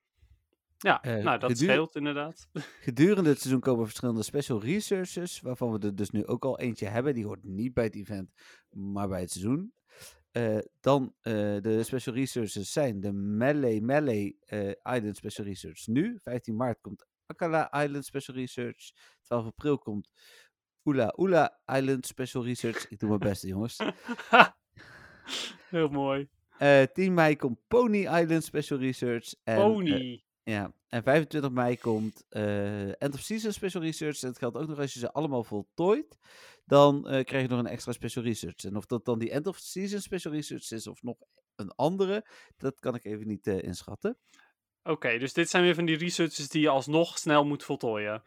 Ja, 0.78 1.02
Eh, 1.04 1.24
nou 1.24 1.40
dat 1.40 1.58
scheelt 1.58 1.96
inderdaad. 1.96 2.48
Gedurende 2.82 3.30
het 3.30 3.40
seizoen 3.40 3.62
komen 3.62 3.86
verschillende 3.86 4.24
special 4.24 4.62
researches, 4.62 5.42
waarvan 5.42 5.72
we 5.72 5.80
er 5.88 5.96
dus 5.96 6.10
nu 6.10 6.26
ook 6.26 6.46
al 6.46 6.60
eentje 6.60 6.88
hebben. 6.88 7.14
Die 7.14 7.26
hoort 7.26 7.44
niet 7.44 7.74
bij 7.74 7.84
het 7.84 7.96
event, 7.96 8.32
maar 8.70 9.08
bij 9.08 9.20
het 9.20 9.32
seizoen. 9.32 9.74
Eh, 10.32 10.58
dan 10.80 11.16
de 11.22 11.80
special 11.84 12.16
researches 12.16 12.72
zijn 12.72 13.00
de 13.00 13.12
Melee 13.14 13.82
Melee 13.82 14.38
Island 14.84 15.18
Special 15.18 15.48
Research 15.48 15.88
nu. 15.88 16.20
15 16.20 16.56
maart 16.56 16.82
komt 16.82 17.06
Akala 17.26 17.84
Island 17.84 18.06
Special 18.06 18.36
Research. 18.38 18.92
12 19.24 19.46
april 19.46 19.78
komt 19.78 20.10
Oela 20.84 21.14
Oela 21.18 21.60
Island 21.66 22.06
Special 22.06 22.44
Research. 22.44 22.90
Ik 22.90 23.00
doe 23.00 23.10
mijn 23.10 23.22
best, 23.22 23.42
jongens. 23.44 23.78
Heel 25.70 25.90
mooi. 25.90 26.28
Eh 26.58 26.84
10 26.94 27.14
mei 27.14 27.36
komt 27.36 27.60
Pony 27.68 28.06
Island 28.06 28.44
Special 28.44 28.80
Research. 28.80 29.34
En, 29.44 29.56
eh, 29.56 29.64
Pony. 29.64 30.24
ja, 30.44 30.74
en 30.90 31.04
25 31.04 31.52
mei 31.52 31.78
komt 31.78 32.26
eh, 32.30 33.02
End 33.02 33.14
of 33.14 33.20
Season 33.20 33.52
Special 33.52 33.84
Research. 33.84 34.22
En 34.22 34.28
dat 34.28 34.38
geldt 34.38 34.58
ook 34.58 34.68
nog 34.68 34.80
als 34.80 34.94
je 34.94 35.00
ze 35.00 35.12
allemaal 35.12 35.44
voltooit. 35.44 36.18
Dan 36.66 37.08
eh, 37.08 37.24
krijg 37.24 37.44
je 37.44 37.50
nog 37.50 37.60
een 37.60 37.68
extra 37.68 37.92
Special 37.92 38.24
Research. 38.24 38.64
En 38.64 38.76
of 38.76 38.86
dat 38.86 39.06
dan 39.06 39.20
die 39.20 39.32
End 39.32 39.48
of 39.48 39.58
Season 39.58 40.00
Special 40.02 40.34
Research 40.34 40.72
is 40.72 40.88
of 40.88 41.02
nog 41.02 41.18
een 41.56 41.72
andere, 41.72 42.26
dat 42.58 42.80
kan 42.80 42.96
ik 42.96 43.06
even 43.06 43.28
niet 43.28 43.48
eh, 43.48 43.62
inschatten. 43.62 44.18
Oké, 44.84 45.18
dus 45.18 45.34
dit 45.34 45.50
zijn 45.50 45.64
weer 45.64 45.76
van 45.76 45.86
die 45.86 45.98
researches 45.98 46.50
die 46.50 46.62
je 46.62 46.70
alsnog 46.70 47.18
snel 47.18 47.46
moet 47.46 47.64
voltooien. 47.64 48.24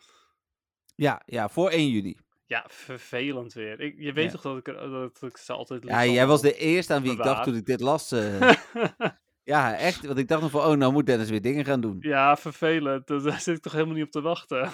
Ja, 0.95 1.23
ja, 1.27 1.49
voor 1.49 1.71
1 1.71 1.89
juli. 1.89 2.19
Ja, 2.49 2.65
vervelend 2.69 3.53
weer. 3.53 3.81
Ik, 3.81 3.95
je 3.99 4.13
weet 4.13 4.25
Ja. 4.25 4.31
toch 4.31 4.43
dat 4.43 4.57
ik, 4.57 4.65
dat 4.65 5.23
ik 5.23 5.37
ze 5.37 5.53
altijd 5.53 5.85
Ja, 5.85 6.05
jij 6.07 6.27
was 6.27 6.41
de 6.41 6.57
eerste 6.57 6.95
aan 6.95 7.03
wie 7.03 7.13
ik 7.13 7.23
dacht 7.23 7.45
toen 7.45 7.55
ik 7.57 7.67
dit 7.67 7.81
las. 7.81 8.13
eh. 8.13 8.53
ja, 9.45 9.77
echt. 9.77 10.07
Want 10.07 10.19
ik 10.19 10.29
dacht 10.29 10.43
nog 10.43 10.51
van, 10.51 10.61
oh, 10.65 10.77
nou 10.77 10.93
moet 10.93 11.07
Dennis 11.07 11.31
weer 11.31 11.43
dingen 11.43 11.65
gaan 11.65 11.81
doen. 11.81 11.97
Ja, 12.01 12.37
vervelend. 12.37 13.07
Daar 13.07 13.41
zit 13.41 13.57
ik 13.57 13.63
toch 13.63 13.73
helemaal 13.73 13.95
niet 13.95 14.05
op 14.05 14.11
te 14.11 14.21
wachten. 14.21 14.71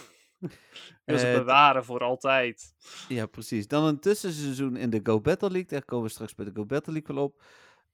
En 1.05 1.19
ze 1.19 1.27
Eh, 1.27 1.39
bewaren 1.39 1.85
voor 1.85 2.01
altijd. 2.01 2.75
Ja, 3.09 3.27
precies. 3.27 3.69
Dan 3.69 3.85
een 3.85 4.01
tussenseizoen 4.01 4.77
in 4.77 4.91
de 4.91 5.01
Go 5.03 5.21
Battle 5.21 5.51
League. 5.51 5.69
Daar 5.71 5.85
komen 5.85 6.05
we 6.05 6.11
straks 6.11 6.35
bij 6.35 6.45
de 6.45 6.51
Go 6.55 6.65
Battle 6.67 6.93
League 6.93 7.15
wel 7.15 7.25
op. 7.25 7.43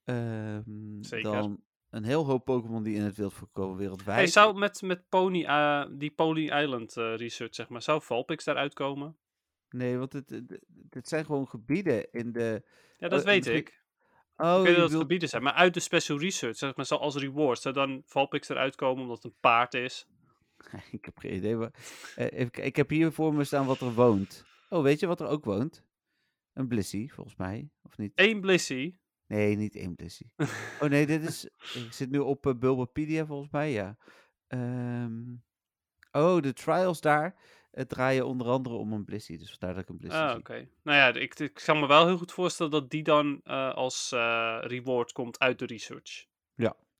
Ehm, 0.04 0.62
Zeker. 1.00 1.30
Dan 1.32 1.60
een 1.90 2.04
heel 2.04 2.24
hoop 2.24 2.44
Pokémon 2.44 2.82
die 2.82 2.94
in 2.96 3.02
het 3.02 3.16
wild 3.16 3.32
voorkomen 3.34 3.76
wereldwijd. 3.76 4.30
Zou 4.30 4.58
met, 4.58 4.82
met 4.82 5.08
Pony, 5.08 5.44
eh, 5.44 5.84
die 5.90 6.10
Pony 6.10 6.44
Island 6.62 6.94
research, 6.94 7.54
zeg 7.54 7.68
maar, 7.68 7.82
zou 7.82 8.02
Valpix 8.02 8.44
daaruit 8.44 8.74
komen? 8.74 9.16
Nee, 9.70 9.98
want 9.98 10.12
het, 10.12 10.30
het, 10.30 10.60
het 10.90 11.08
zijn 11.08 11.24
gewoon 11.24 11.48
gebieden 11.48 12.12
in 12.12 12.32
de... 12.32 12.62
Ja, 12.96 13.08
dat 13.08 13.20
Oh, 13.20 13.26
weet 13.26 13.46
ik. 13.46 13.82
Oh, 14.36 14.58
ik 14.58 14.66
weet 14.66 14.76
dat 14.76 14.90
het 14.90 15.00
gebieden 15.00 15.28
zijn, 15.28 15.42
maar 15.42 15.52
uit 15.52 15.74
de 15.74 15.80
special 15.80 16.18
research, 16.18 16.56
zeg 16.56 16.76
maar, 16.76 16.86
zoals 16.86 17.16
reward, 17.16 17.60
zou 17.60 17.74
dan 17.74 18.02
Valpix 18.06 18.48
eruit 18.48 18.74
komen 18.74 19.02
omdat 19.02 19.22
het 19.22 19.32
een 19.32 19.38
paard 19.40 19.74
is? 19.74 20.06
ik 20.92 21.04
heb 21.04 21.18
geen 21.18 21.34
idee. 21.34 21.56
Maar, 21.56 21.74
eh, 22.16 22.48
ik 22.52 22.76
heb 22.76 22.88
hier 22.88 23.12
voor 23.12 23.34
me 23.34 23.44
staan 23.44 23.66
wat 23.66 23.80
er 23.80 23.94
woont. 23.94 24.44
Oh, 24.68 24.82
weet 24.82 25.00
je 25.00 25.06
wat 25.06 25.20
er 25.20 25.26
ook 25.26 25.44
woont? 25.44 25.84
Een 26.52 26.68
Blissey, 26.68 27.10
volgens 27.12 27.36
mij. 27.36 27.70
Of 27.82 27.98
niet? 27.98 28.12
Eén 28.14 28.40
Blissey. 28.40 28.98
Nee, 29.26 29.56
niet 29.56 29.76
één 29.76 29.94
Blissey. 29.94 30.30
oh 30.80 30.88
nee, 30.88 31.06
dit 31.06 31.22
is... 31.22 31.44
Ik 31.74 31.92
zit 31.92 32.10
nu 32.10 32.18
op 32.18 32.46
uh, 32.46 32.54
Bulbapedia, 32.54 33.26
volgens 33.26 33.50
mij, 33.50 33.72
ja. 33.72 33.96
Ehm, 34.46 35.22
oh, 36.10 36.42
de 36.42 36.52
trials 36.52 37.00
daar 37.00 37.36
eh, 37.70 37.84
draaien 37.84 38.26
onder 38.26 38.46
andere 38.46 38.74
om 38.74 38.92
een 38.92 39.04
Blissey. 39.04 39.36
Dus 39.36 39.50
vandaar 39.50 39.74
dat 39.74 39.82
ik 39.82 39.88
een 39.88 39.96
Blissey 39.98 40.20
Ah, 40.28 40.36
oké. 40.36 40.68
Nou 40.82 40.96
ja, 40.98 41.20
ik, 41.20 41.38
ik 41.38 41.54
kan 41.64 41.80
me 41.80 41.86
wel 41.86 42.06
heel 42.06 42.18
goed 42.18 42.32
voorstellen 42.32 42.72
dat 42.72 42.90
die 42.90 43.02
dan 43.02 43.40
eh, 43.44 43.74
als 43.74 44.12
eh, 44.12 44.58
reward 44.60 45.12
komt 45.12 45.38
uit 45.38 45.58
de 45.58 45.66
research. 45.66 46.28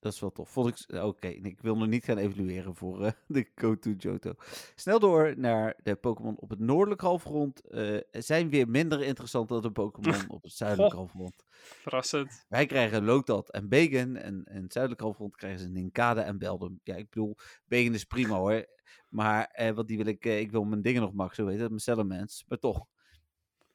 Dat 0.03 0.13
is 0.13 0.21
wel 0.21 0.33
tof. 0.33 0.51
Vond 0.51 0.69
ik... 0.69 0.77
s- 0.77 0.87
Oké, 0.87 1.27
ik 1.29 1.61
wil 1.61 1.77
nog 1.77 1.89
niet 1.89 2.05
gaan 2.05 2.19
evalueren 2.19 2.75
voor 2.77 3.05
eh, 3.05 3.13
de 3.27 3.51
Go-To 3.55 3.91
Johto. 3.91 4.33
Snel 4.75 4.99
door 4.99 5.35
naar 5.37 5.77
de 5.83 5.95
Pokémon 5.97 6.37
op 6.39 6.51
het 6.51 6.59
noordelijk 6.59 7.01
halfrond. 7.01 7.61
eh 7.69 7.97
zijn 8.11 8.51
weer 8.51 8.69
minder 8.69 9.03
interessant 9.03 9.49
dan 9.49 9.63
de 9.63 9.71
Pokémon 9.71 10.15
op 10.31 10.43
het 10.43 10.53
zuidelijk 10.53 10.93
Goh. 10.93 10.99
halfrond. 11.01 11.45
Verrassend. 11.51 12.45
Wij 12.49 12.67
krijgen 12.67 13.05
Lotat 13.05 13.51
en 13.51 13.69
Bacon. 13.69 14.17
En 14.17 14.45
in 14.51 14.63
het 14.63 14.73
zuidelijk 14.73 15.03
halfrond 15.03 15.37
krijgen 15.37 15.61
ze 15.61 15.69
Ninkade 15.69 16.21
en 16.21 16.39
Beldum. 16.39 16.81
Ja, 16.83 16.95
ik 16.97 17.11
bedoel, 17.11 17.37
Bacon 17.65 17.95
is 17.95 18.05
prima 18.05 18.37
hoor. 18.37 18.67
Maar 19.09 19.45
eh, 19.45 19.71
wat 19.71 19.87
die 19.89 19.97
wil 19.97 20.07
ik... 20.07 20.25
eh, 20.25 20.41
ik 20.41 20.51
wil 20.51 20.65
mijn 20.65 20.83
dingen 20.83 21.01
nog 21.03 21.13
maxen, 21.13 21.45
weet 21.47 21.59
je. 21.59 21.69
Mijn 21.69 21.79
Salamence. 21.79 22.45
Maar 22.49 22.59
toch. 22.59 22.87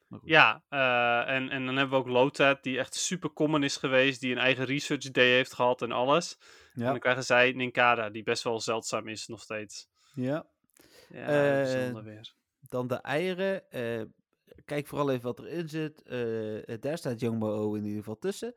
Maar. 0.07 0.19
Ja, 0.23 0.63
eh, 0.69 1.35
en, 1.35 1.49
en 1.49 1.65
dan 1.65 1.75
hebben 1.75 1.97
we 1.97 2.03
ook 2.05 2.11
Lotat, 2.11 2.63
die 2.63 2.77
echt 2.79 2.95
super 2.95 3.33
common 3.33 3.63
is 3.63 3.77
geweest, 3.77 4.21
die 4.21 4.31
een 4.31 4.37
eigen 4.37 4.65
research 4.65 5.11
day 5.11 5.29
heeft 5.29 5.53
gehad 5.53 5.81
en 5.81 5.91
alles. 5.91 6.37
En 6.73 6.83
dan 6.83 6.99
krijgen 6.99 7.23
zij 7.23 7.51
Ninkada, 7.51 8.09
die 8.09 8.23
best 8.23 8.43
wel 8.43 8.59
zeldzaam 8.59 9.07
is 9.07 9.27
nog 9.27 9.41
steeds. 9.41 9.87
ja. 10.13 10.45
Ja, 11.09 11.25
bijzonder 11.25 12.03
weer. 12.03 12.33
Dan 12.69 12.87
de 12.87 12.95
eieren. 12.95 13.63
kijk 14.65 14.87
vooral 14.87 15.11
even 15.11 15.23
wat 15.23 15.39
erin 15.39 15.69
zit. 15.69 16.01
Daar 16.81 16.97
staat 16.97 17.19
Jongbo 17.19 17.73
in 17.73 17.83
ieder 17.83 17.97
geval 17.97 18.17
tussen. 18.17 18.53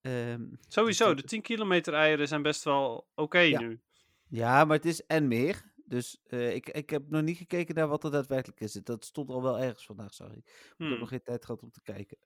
Ehm, 0.00 0.42
Sowieso, 0.68 1.06
dat- 1.06 1.16
de 1.16 1.22
10 1.22 1.42
kilometer 1.42 1.94
eieren 1.94 2.28
zijn 2.28 2.42
best 2.42 2.64
wel 2.64 3.08
oké 3.14 3.38
Ja. 3.38 3.60
nu. 3.60 3.80
ja, 4.28 4.64
maar 4.64 4.76
het 4.76 4.84
is 4.86 5.06
en 5.06 5.28
meer. 5.28 5.72
Dus 5.88 6.20
eh, 6.26 6.54
ik, 6.54 6.68
ik 6.68 6.90
heb 6.90 7.02
nog 7.08 7.22
niet 7.22 7.36
gekeken 7.36 7.74
naar 7.74 7.88
wat 7.88 8.04
er 8.04 8.10
daadwerkelijk 8.10 8.60
is. 8.60 8.72
Dat 8.72 9.04
stond 9.04 9.30
al 9.30 9.42
wel 9.42 9.58
ergens 9.58 9.86
vandaag, 9.86 10.14
sorry. 10.14 10.36
Ik 10.36 10.44
heb 10.76 10.88
Hmm. 10.88 10.98
nog 10.98 11.08
geen 11.08 11.22
tijd 11.22 11.44
gehad 11.44 11.62
om 11.62 11.70
te 11.70 11.82
kijken. 11.82 12.18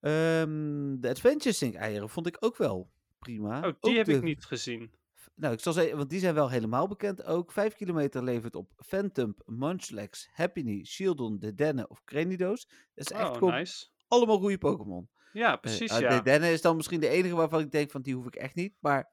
Ehm, 0.00 1.00
de 1.00 1.08
Adventure 1.08 1.54
Sync 1.54 1.74
eieren 1.74 2.08
vond 2.08 2.26
ik 2.26 2.36
ook 2.40 2.56
wel 2.56 2.90
prima. 3.18 3.56
Oh, 3.56 3.62
die 3.62 3.90
Ook 3.90 3.96
heb 3.96 4.06
de- 4.06 4.12
ik 4.12 4.22
niet 4.22 4.44
gezien. 4.44 4.92
Nou, 5.34 5.54
ik 5.54 5.60
zal 5.60 5.72
zeggen, 5.72 5.96
want 5.96 6.10
die 6.10 6.18
zijn 6.20 6.34
wel 6.34 6.50
helemaal 6.50 6.88
bekend 6.88 7.24
ook. 7.24 7.52
5 7.52 7.74
kilometer 7.74 8.22
levert 8.24 8.54
op 8.54 8.70
Phantom, 8.76 9.34
Munchlax, 9.44 10.28
Happiny, 10.32 10.84
Shieldon, 10.84 11.38
Dedenne 11.38 11.88
of 11.88 12.04
Cranidos. 12.04 12.66
Dat 12.94 13.10
is 13.10 13.16
echt 13.18 13.40
Oh, 13.40 13.52
nice. 13.52 13.86
allemaal 14.08 14.38
goede 14.38 14.58
Pokémon. 14.58 15.08
Ja, 15.32 15.52
Eh, 15.54 15.60
precies, 15.60 15.90
ah, 15.90 16.00
ja. 16.00 16.08
Dedenne 16.08 16.52
is 16.52 16.60
dan 16.60 16.76
misschien 16.76 17.00
de 17.00 17.08
enige 17.08 17.34
waarvan 17.34 17.60
ik 17.60 17.70
denk 17.70 17.90
van 17.90 18.02
die 18.02 18.14
hoef 18.14 18.26
ik 18.26 18.34
echt 18.36 18.54
niet. 18.54 18.74
Maar 18.80 19.11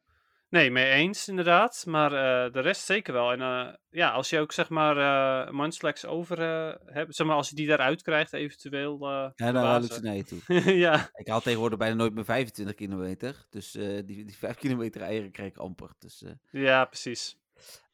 Nee, 0.50 0.72
mee 0.72 0.92
eens 0.92 1.28
inderdaad. 1.28 1.84
Maar 1.88 2.12
eh, 2.14 2.54
de 2.54 2.60
rest 2.60 2.86
zeker 2.86 3.14
wel. 3.14 3.32
En 3.32 3.42
eh, 3.42 3.74
ja, 3.90 4.12
als 4.12 4.30
je 4.30 4.40
ook 4.40 4.52
zeg 4.52 4.70
maar 4.70 5.54
Munchlax 5.54 6.06
over 6.06 6.38
hebt, 6.86 7.16
zeg 7.16 7.28
maar 7.28 7.36
als 7.36 7.50
je 7.50 7.56
die 7.56 7.68
daaruit 7.68 8.02
krijgt 8.02 8.34
eventueel. 8.34 9.08
ja, 9.10 9.34
dan 9.36 9.56
haal 9.56 9.84
ik 9.84 9.92
ze. 9.92 10.02
naar 10.02 10.16
je 10.16 10.24
toe. 10.24 10.42
ja, 10.86 11.10
Ik 11.14 11.28
haal 11.28 11.42
tegenwoordig 11.42 11.78
bijna 11.80 11.96
nooit 11.96 12.14
meer 12.14 12.26
25 12.26 12.76
kilometer. 12.76 13.46
Dus 13.50 13.72
die, 13.72 14.04
die 14.06 14.38
5 14.38 14.56
kilometer 14.56 15.02
eieren 15.02 15.32
krijg 15.32 15.50
ik 15.50 15.58
amper. 15.58 15.90
Dus, 16.00 16.24
ja, 16.52 16.86
precies. 16.86 17.38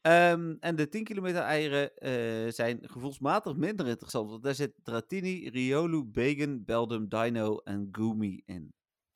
Ehm, 0.00 0.54
en 0.60 0.76
de 0.76 0.88
10 0.88 1.04
kilometer 1.04 1.42
eieren 1.42 1.90
zijn 2.52 2.78
gevoelsmatig 2.82 3.54
minder 3.54 3.86
interessant. 3.86 4.30
Want 4.30 4.42
daar 4.42 4.54
zit 4.54 4.72
Dratini, 4.82 5.48
Riolu, 5.48 6.04
Bacon, 6.04 6.62
Beldum, 6.64 7.08
Dino 7.08 7.58
en 7.58 7.88
Goomy 7.92 8.42
in. 8.46 8.74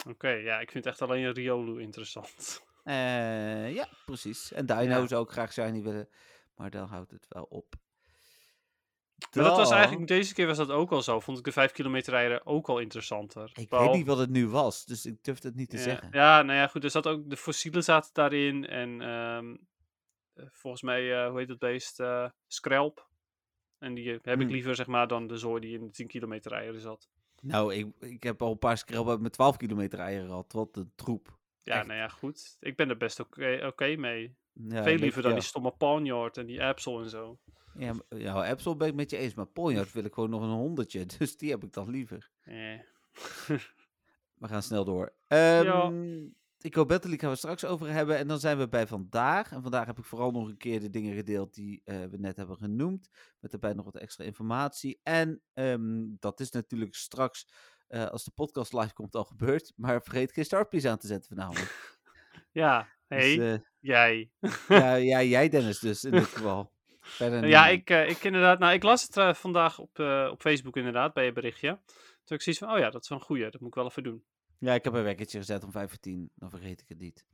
Oké, 0.08 0.28
ja, 0.28 0.60
ik 0.60 0.70
vind 0.70 0.86
echt 0.86 1.02
alleen 1.02 1.32
Riolu 1.32 1.80
interessant. 1.80 2.68
Eh, 2.84 3.74
ja, 3.74 3.88
precies. 4.04 4.52
En 4.52 4.66
Dino 4.66 4.80
Ja. 4.82 5.06
zou 5.06 5.24
ik 5.24 5.30
graag 5.30 5.52
shiny 5.52 5.82
willen, 5.82 6.08
maar 6.54 6.70
dan 6.70 6.88
houdt 6.88 7.10
het 7.10 7.26
wel 7.28 7.44
op. 7.44 7.74
Maar 9.34 9.44
dat 9.44 9.56
was 9.56 9.70
eigenlijk, 9.70 10.06
deze 10.08 10.34
keer 10.34 10.46
was 10.46 10.56
dat 10.56 10.70
ook 10.70 10.90
al 10.92 11.02
zo. 11.02 11.20
Vond 11.20 11.38
ik 11.38 11.44
de 11.44 11.52
5 11.52 11.72
kilometer 11.72 12.12
rijden 12.12 12.46
ook 12.46 12.68
al 12.68 12.78
interessanter. 12.78 13.50
Ik 13.54 13.70
weet 13.70 13.92
niet 13.92 14.06
wat 14.06 14.18
het 14.18 14.30
nu 14.30 14.48
was, 14.48 14.84
dus 14.84 15.06
ik 15.06 15.24
durf 15.24 15.42
het 15.42 15.54
niet 15.54 15.70
te 15.70 15.76
ja, 15.76 15.82
zeggen. 15.82 16.08
Ja, 16.12 16.42
nou 16.42 16.58
ja, 16.58 16.66
goed. 16.66 16.84
Er 16.84 16.90
zat 16.90 17.06
ook, 17.06 17.30
de 17.30 17.36
fossielen 17.36 17.84
zaten 17.84 18.10
daarin. 18.12 18.66
En 18.66 19.00
ehm, 19.00 19.56
eh, 20.34 20.44
volgens 20.50 20.82
mij, 20.82 21.22
eh, 21.24 21.28
hoe 21.30 21.38
heet 21.38 21.48
het 21.48 21.58
beest? 21.58 22.02
Skrelp. 22.46 23.08
En 23.78 23.94
die 23.94 24.08
heb 24.10 24.26
ik 24.26 24.40
Hmm. 24.40 24.50
liever, 24.50 24.74
zeg 24.74 24.86
maar, 24.86 25.08
dan 25.08 25.26
de 25.26 25.36
zooi 25.36 25.60
die 25.60 25.78
in 25.78 25.84
de 25.84 25.90
10 25.90 26.06
kilometer 26.06 26.50
rijden 26.50 26.80
zat. 26.80 27.08
Nou, 27.42 27.74
ik, 27.74 27.86
ik 28.00 28.22
heb 28.22 28.42
al 28.42 28.50
een 28.50 28.58
paar 28.58 28.78
skrelben 28.78 29.22
met 29.22 29.32
12 29.32 29.56
kilometer 29.56 29.98
eieren 29.98 30.26
gehad. 30.28 30.52
Wat 30.52 30.76
een 30.76 30.92
troep. 30.94 31.38
Ja, 31.62 31.76
Echt. 31.76 31.86
nou 31.86 31.98
ja, 31.98 32.08
goed. 32.08 32.56
Ik 32.60 32.76
ben 32.76 32.88
er 32.88 32.96
best 32.96 33.20
oké 33.20 33.60
oké 33.66 33.96
mee. 33.96 34.36
Ja, 34.52 34.82
Veel 34.82 34.96
liever 34.96 35.22
dan 35.22 35.30
ja. 35.30 35.36
die 35.36 35.46
stomme 35.46 35.70
Ponyard 35.70 36.36
en 36.36 36.46
die 36.46 36.62
Absol 36.64 37.02
en 37.02 37.10
zo. 37.10 37.38
Ja, 37.78 37.92
maar- 37.92 38.18
ja, 38.18 38.50
Absol 38.50 38.76
ben 38.76 38.88
ik 38.88 38.94
met 38.94 39.10
je 39.10 39.16
eens, 39.16 39.34
maar 39.34 39.46
Ponjard 39.46 39.92
wil 39.92 40.04
ik 40.04 40.14
gewoon 40.14 40.30
nog 40.30 40.42
een 40.42 40.48
honderdje. 40.48 41.06
Dus 41.18 41.36
die 41.36 41.50
heb 41.50 41.64
ik 41.64 41.72
dan 41.72 41.90
liever. 41.90 42.30
Eh. 42.40 42.80
We 44.34 44.48
gaan 44.48 44.62
snel 44.62 44.84
door. 44.84 45.14
Ik 46.62 46.74
hoop 46.74 46.88
Battle 46.88 47.08
League 47.10 47.18
gaan 47.18 47.30
we 47.30 47.36
straks 47.36 47.64
over 47.64 47.88
hebben. 47.88 48.16
En 48.16 48.28
dan 48.28 48.38
zijn 48.40 48.58
we 48.58 48.68
bij 48.68 48.86
vandaag. 48.86 49.52
En 49.52 49.62
vandaag 49.62 49.86
heb 49.86 49.98
ik 49.98 50.04
vooral 50.04 50.30
nog 50.30 50.48
een 50.48 50.56
keer 50.56 50.80
de 50.80 50.90
dingen 50.90 51.14
gedeeld 51.14 51.54
die 51.54 51.82
eh, 51.84 52.04
we 52.04 52.16
net 52.16 52.36
hebben 52.36 52.56
genoemd. 52.56 53.08
Met 53.38 53.50
daarbij 53.50 53.72
nog 53.72 53.84
wat 53.84 53.96
extra 53.96 54.24
informatie. 54.24 55.00
En 55.02 55.42
ehm, 55.52 56.06
dat 56.18 56.40
is 56.40 56.50
natuurlijk 56.50 56.94
straks, 56.94 57.48
eh, 57.90 58.06
als 58.08 58.24
de 58.24 58.30
podcast 58.30 58.72
live 58.72 58.92
komt, 58.92 59.14
al 59.14 59.24
gebeurd. 59.24 59.72
Maar 59.76 60.02
vergeet 60.02 60.32
geen 60.32 60.44
startpiece 60.44 60.88
aan 60.88 60.98
te 60.98 61.06
zetten 61.06 61.36
vanavond. 61.36 61.70
Ja, 62.52 62.88
hey, 63.06 63.36
Dus, 63.36 63.52
eh, 63.54 63.58
jij. 63.78 64.30
ja, 64.68 64.94
ja, 64.94 65.22
jij 65.22 65.48
Dennis 65.48 65.78
dus, 65.78 66.04
in 66.04 66.10
dit 66.10 66.26
geval. 66.36 66.72
Verder 67.00 67.46
ja, 67.48 67.68
ik, 67.68 67.90
eh, 67.90 68.08
ik 68.08 68.24
inderdaad. 68.24 68.58
Nou, 68.58 68.72
ik 68.72 68.82
las 68.82 69.08
het 69.12 69.38
vandaag 69.38 69.78
op, 69.78 69.98
op 70.30 70.40
Facebook 70.40 70.76
inderdaad, 70.76 71.14
bij 71.14 71.24
je 71.24 71.32
berichtje. 71.32 71.78
Toen 72.24 72.36
ik 72.36 72.42
zoiets 72.42 72.62
van, 72.62 72.72
oh 72.72 72.78
ja, 72.78 72.90
dat 72.90 73.02
is 73.02 73.08
wel 73.08 73.18
een 73.18 73.24
goeie, 73.24 73.50
dat 73.50 73.60
moet 73.60 73.68
ik 73.68 73.74
wel 73.74 73.86
even 73.86 74.02
doen. 74.02 74.24
Ja, 74.58 74.74
ik 74.74 74.84
heb 74.84 74.92
een 74.92 75.02
wekkertje 75.02 75.38
gezet 75.38 75.64
om 75.64 75.70
5 75.72 75.88
voor 75.88 75.98
10. 75.98 76.30
Dan 76.34 76.50
vergeet 76.50 76.80
ik 76.80 76.88
het 76.88 76.98
niet. 76.98 77.24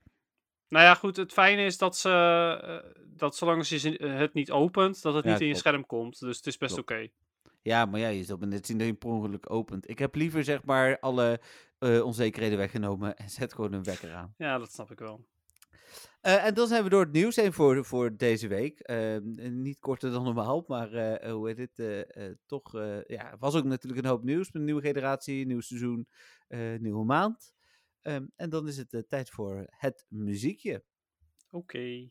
Nou 0.68 0.84
ja, 0.84 0.94
goed, 0.94 1.16
het 1.16 1.32
fijne 1.32 1.64
is 1.64 1.78
dat 1.78 1.96
ze, 1.96 2.94
dat 3.06 3.36
zolang 3.36 3.66
ze- 3.66 3.88
het 4.02 4.34
niet 4.34 4.50
opent, 4.50 5.02
dat 5.02 5.14
het 5.14 5.24
Ja, 5.24 5.30
niet 5.32 5.40
in 5.40 5.46
je 5.46 5.54
scherm 5.54 5.86
komt. 5.86 6.18
Dus 6.20 6.36
het 6.36 6.46
is 6.46 6.56
best 6.58 6.78
oké. 6.78 7.08
Ja, 7.66 7.86
maar 7.86 8.00
ja, 8.00 8.08
je 8.08 8.24
zult 8.24 8.40
me 8.40 8.46
net 8.46 8.66
zien 8.66 8.78
dat 8.78 8.86
je 8.86 8.94
per 8.94 9.08
ongeluk 9.08 9.50
opent. 9.50 9.88
Ik 9.88 9.98
heb 9.98 10.14
liever 10.14 10.44
zeg 10.44 10.64
maar 10.64 10.98
alle 10.98 11.40
eh, 11.78 12.04
onzekerheden 12.04 12.58
weggenomen 12.58 13.16
en 13.16 13.30
zet 13.30 13.54
gewoon 13.54 13.72
een 13.72 13.82
wekker 13.82 14.14
aan. 14.14 14.34
Ja, 14.36 14.58
dat 14.58 14.72
snap 14.72 14.90
ik 14.90 14.98
wel. 14.98 15.24
Eh, 16.20 16.44
en 16.44 16.54
dan 16.54 16.66
zijn 16.66 16.82
we 16.82 16.88
door 16.88 17.00
het 17.00 17.12
nieuws 17.12 17.36
heen 17.36 17.52
voor, 17.52 17.84
voor 17.84 18.16
deze 18.16 18.48
week. 18.48 18.80
Ehm, 18.80 19.60
niet 19.62 19.78
korter 19.78 20.10
dan 20.10 20.24
normaal, 20.24 20.64
maar 20.66 20.92
eh, 20.92 21.32
hoe 21.32 21.48
heet 21.48 21.58
het? 21.58 22.06
eh, 22.08 22.24
toch, 22.46 22.72
ja, 23.06 23.36
was 23.38 23.54
ook 23.54 23.64
natuurlijk 23.64 24.04
een 24.04 24.10
hoop 24.10 24.24
nieuws. 24.24 24.46
Met 24.46 24.54
een 24.54 24.64
nieuwe 24.64 24.82
generatie, 24.82 25.46
nieuw 25.46 25.60
seizoen, 25.60 26.08
nieuwe 26.78 27.04
maand. 27.04 27.54
Ehm, 28.02 28.26
en 28.36 28.50
dan 28.50 28.68
is 28.68 28.76
het 28.76 29.04
tijd 29.08 29.30
voor 29.30 29.66
het 29.70 30.06
muziekje. 30.08 30.84
Oké. 31.50 32.10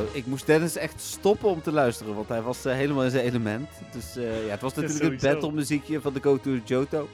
Ja, 0.00 0.06
ik 0.12 0.26
moest 0.26 0.46
Dennis 0.46 0.76
echt 0.76 1.00
stoppen 1.00 1.48
om 1.48 1.62
te 1.62 1.72
luisteren, 1.72 2.14
want 2.14 2.28
hij 2.28 2.42
was 2.42 2.64
eh, 2.64 2.74
helemaal 2.74 3.04
in 3.04 3.10
zijn 3.10 3.24
element. 3.24 3.68
Dus 3.92 4.16
eh, 4.16 4.44
ja, 4.44 4.50
het 4.50 4.60
was 4.60 4.74
natuurlijk 4.74 5.10
het 5.22 5.32
battle 5.32 5.52
muziekje 5.52 6.00
van 6.00 6.12
de 6.12 6.20
Go 6.22 6.38
To 6.40 6.50
Johto. 6.64 7.08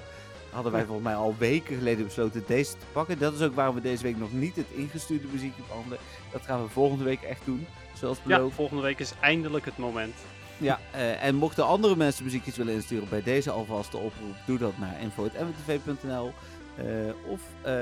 Hadden 0.51 0.73
wij 0.73 0.85
volgens 0.85 1.07
mij 1.07 1.17
al 1.17 1.35
weken 1.39 1.77
geleden 1.77 2.05
besloten 2.05 2.45
deze 2.47 2.71
te 2.71 2.87
pakken. 2.93 3.19
Dat 3.19 3.35
is 3.35 3.41
ook 3.43 3.55
waarom 3.55 3.75
we 3.75 3.81
deze 3.81 4.03
week 4.03 4.19
nog 4.19 4.33
niet 4.33 4.57
het 4.57 4.67
ingestuurde 4.75 5.27
muziekje 5.33 5.63
behandelen. 5.69 5.99
Dat 6.33 6.43
gaan 6.43 6.63
we 6.63 6.69
volgende 6.69 7.05
week 7.05 7.23
echt 7.23 7.41
doen, 7.45 7.67
zoals 7.95 8.19
Ja, 8.25 8.37
beloofd. 8.37 8.55
volgende 8.55 8.83
week 8.83 8.99
is 8.99 9.13
eindelijk 9.21 9.65
het 9.65 9.79
moment. 9.79 10.15
Ja, 10.59 10.81
eh, 10.91 11.25
en 11.25 11.35
mochten 11.35 11.67
andere 11.67 11.97
mensen 11.97 12.25
muziekjes 12.25 12.57
willen 12.57 12.75
insturen 12.75 13.09
bij 13.09 13.23
deze 13.23 13.51
alvast 13.51 13.91
de 13.91 13.97
oproep, 13.97 14.35
doe 14.47 14.59
dat 14.59 14.79
naar 14.79 15.01
info.mwtv.nl. 15.01 16.33
eh 16.77 16.85
of 17.33 17.41
eh, 17.63 17.73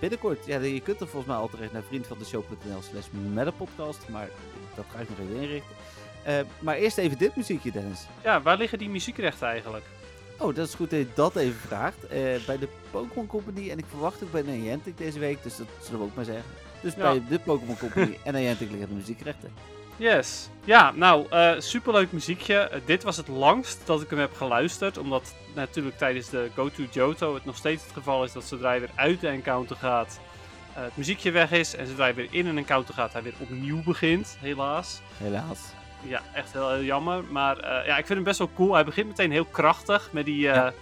binnenkort, 0.00 0.46
ja, 0.46 0.58
je 0.58 0.80
kunt 0.80 1.00
er 1.00 1.06
volgens 1.08 1.32
mij 1.32 1.36
al 1.42 1.48
terecht 1.48 1.72
naar 1.72 1.82
vriendvandeshow.nl 1.88 2.82
slash 2.82 3.06
metalpodcast, 3.32 4.08
maar 4.08 4.28
dat 4.76 4.84
ga 4.92 4.98
ik 4.98 5.08
nog 5.08 5.18
even 5.18 5.40
inrichten. 5.42 5.76
Eh, 6.22 6.38
maar 6.58 6.76
eerst 6.76 6.98
even 6.98 7.18
dit 7.18 7.36
muziekje, 7.36 7.72
Dennis. 7.72 8.06
Ja, 8.22 8.42
waar 8.42 8.56
liggen 8.56 8.78
die 8.78 8.88
muziekrechten 8.88 9.46
eigenlijk? 9.46 9.84
Oh, 10.38 10.54
dat 10.54 10.68
is 10.68 10.74
goed 10.74 10.90
dat 10.90 10.98
je 10.98 11.06
dat 11.14 11.36
even 11.36 11.60
vraagt. 11.60 12.08
Bij 12.46 12.58
de 12.58 12.68
Pokémon 12.90 13.26
Company, 13.26 13.70
en 13.70 13.78
ik 13.78 13.84
verwacht 13.88 14.22
ook 14.22 14.32
bij 14.32 14.42
Niantic 14.42 14.98
deze 14.98 15.18
week, 15.18 15.42
dus 15.42 15.56
dat 15.56 15.66
zullen 15.82 16.00
we 16.00 16.06
ook 16.06 16.14
maar 16.14 16.24
zeggen. 16.24 16.44
Dus 16.82 16.94
Ja. 16.94 17.00
bij 17.00 17.22
de 17.28 17.38
Pokémon 17.38 17.78
Company 17.78 18.18
en 18.24 18.32
Niantic 18.34 18.70
liggen 18.70 18.88
de 18.88 18.94
muziekrechten. 18.94 19.52
Yes. 19.98 20.48
Ja, 20.64 20.92
nou, 20.94 21.26
eh, 21.30 21.52
superleuk 21.58 22.12
muziekje. 22.12 22.58
Eh, 22.58 22.80
dit 22.84 23.02
was 23.02 23.16
het 23.16 23.28
langst 23.28 23.86
dat 23.86 24.02
ik 24.02 24.10
hem 24.10 24.18
heb 24.18 24.36
geluisterd. 24.36 24.98
Omdat 24.98 25.34
natuurlijk 25.54 25.96
tijdens 25.96 26.30
de 26.30 26.50
Go 26.54 26.68
To 26.70 26.82
Johto 26.90 27.34
het 27.34 27.44
nog 27.44 27.56
steeds 27.56 27.82
het 27.82 27.92
geval 27.92 28.24
is 28.24 28.32
dat 28.32 28.44
zodra 28.44 28.72
je 28.72 28.80
weer 28.80 28.90
uit 28.94 29.20
de 29.20 29.28
encounter 29.28 29.76
gaat, 29.76 30.20
eh, 30.74 30.82
het 30.82 30.96
muziekje 30.96 31.30
weg 31.30 31.50
is. 31.50 31.74
En 31.76 31.86
zodra 31.86 32.06
je 32.06 32.14
weer 32.14 32.28
in 32.30 32.46
een 32.46 32.58
encounter 32.58 32.94
gaat, 32.94 33.12
hij 33.12 33.22
weer 33.22 33.34
opnieuw 33.38 33.82
begint, 33.82 34.36
helaas. 34.40 35.00
Helaas. 35.16 35.60
Ja, 36.02 36.22
echt 36.34 36.52
heel, 36.52 36.70
heel 36.70 36.82
jammer. 36.82 37.24
Maar 37.30 37.56
ja, 37.86 37.98
ik 37.98 38.06
vind 38.06 38.08
hem 38.08 38.22
best 38.22 38.38
wel 38.38 38.50
cool. 38.54 38.74
Hij 38.74 38.84
begint 38.84 39.06
meteen 39.06 39.30
heel 39.30 39.44
krachtig 39.44 40.08
met 40.12 40.24
die 40.24 40.38
Ja. 40.38 40.72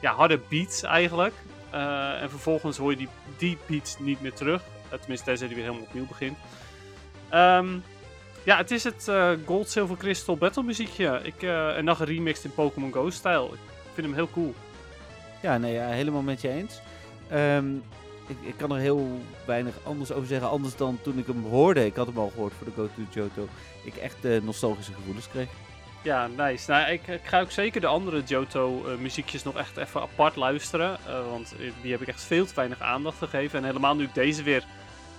ja. 0.00 0.14
harde 0.14 0.40
beats 0.48 0.82
eigenlijk. 0.82 1.34
En 1.70 2.30
vervolgens 2.30 2.76
hoor 2.76 2.90
je 2.90 2.96
die, 2.96 3.08
die 3.38 3.58
beats 3.66 3.98
niet 3.98 4.20
meer 4.20 4.32
terug. 4.32 4.62
Tenminste, 4.88 5.24
tenzij 5.24 5.46
die 5.46 5.56
weer 5.56 5.64
helemaal 5.64 5.86
opnieuw 5.86 6.06
begint. 6.06 6.38
Ehm, 7.28 7.66
ja, 8.46 8.56
het 8.56 8.70
is 8.70 8.84
het 8.84 9.08
eh, 9.08 9.30
Gold, 9.44 9.70
Silver, 9.70 9.96
Crystal 9.96 10.36
Battle 10.36 10.62
muziekje. 10.62 11.20
Ik, 11.22 11.42
eh, 11.42 11.76
en 11.76 11.84
dan 11.84 11.96
geremixed 11.96 12.44
in 12.44 12.54
Pokémon 12.54 12.92
Go 12.92 13.10
stijl. 13.10 13.52
Ik 13.52 13.92
vind 13.94 14.06
hem 14.06 14.14
heel 14.16 14.30
cool. 14.30 14.54
Ja, 15.42 15.58
nee, 15.58 15.72
ja, 15.72 15.88
helemaal 15.88 16.22
met 16.22 16.40
je 16.40 16.48
eens. 16.48 16.80
Ehm, 17.28 17.74
ik, 18.26 18.36
ik 18.42 18.54
kan 18.56 18.72
er 18.72 18.78
heel 18.78 19.20
weinig 19.46 19.74
anders 19.82 20.12
over 20.12 20.26
zeggen, 20.26 20.48
anders 20.48 20.76
dan 20.76 20.98
toen 21.02 21.18
ik 21.18 21.26
hem 21.26 21.44
hoorde. 21.44 21.86
Ik 21.86 21.96
had 21.96 22.06
hem 22.06 22.18
al 22.18 22.30
gehoord 22.34 22.52
voor 22.52 22.66
de 22.66 22.72
Go 22.72 22.86
To 22.86 23.20
Johto. 23.20 23.48
Ik 23.84 23.96
echt 23.96 24.24
eh, 24.24 24.42
nostalgische 24.42 24.92
gevoelens 24.92 25.28
kreeg. 25.28 25.48
Ja, 26.02 26.26
nice. 26.36 26.70
Nou, 26.70 26.90
ik, 26.90 27.06
ik 27.06 27.24
ga 27.24 27.40
ook 27.40 27.50
zeker 27.50 27.80
de 27.80 27.86
andere 27.86 28.22
Johto 28.22 28.84
eh, 28.86 28.96
muziekjes 28.98 29.42
nog 29.42 29.56
echt 29.56 29.76
even 29.76 30.00
apart 30.00 30.36
luisteren. 30.36 30.98
want 31.30 31.54
die 31.82 31.92
heb 31.92 32.00
ik 32.00 32.08
echt 32.08 32.22
veel 32.22 32.46
te 32.46 32.54
weinig 32.54 32.80
aandacht 32.80 33.18
gegeven. 33.18 33.58
En 33.58 33.64
helemaal 33.64 33.96
nu 33.96 34.04
ik 34.04 34.14
deze 34.14 34.42
weer 34.42 34.64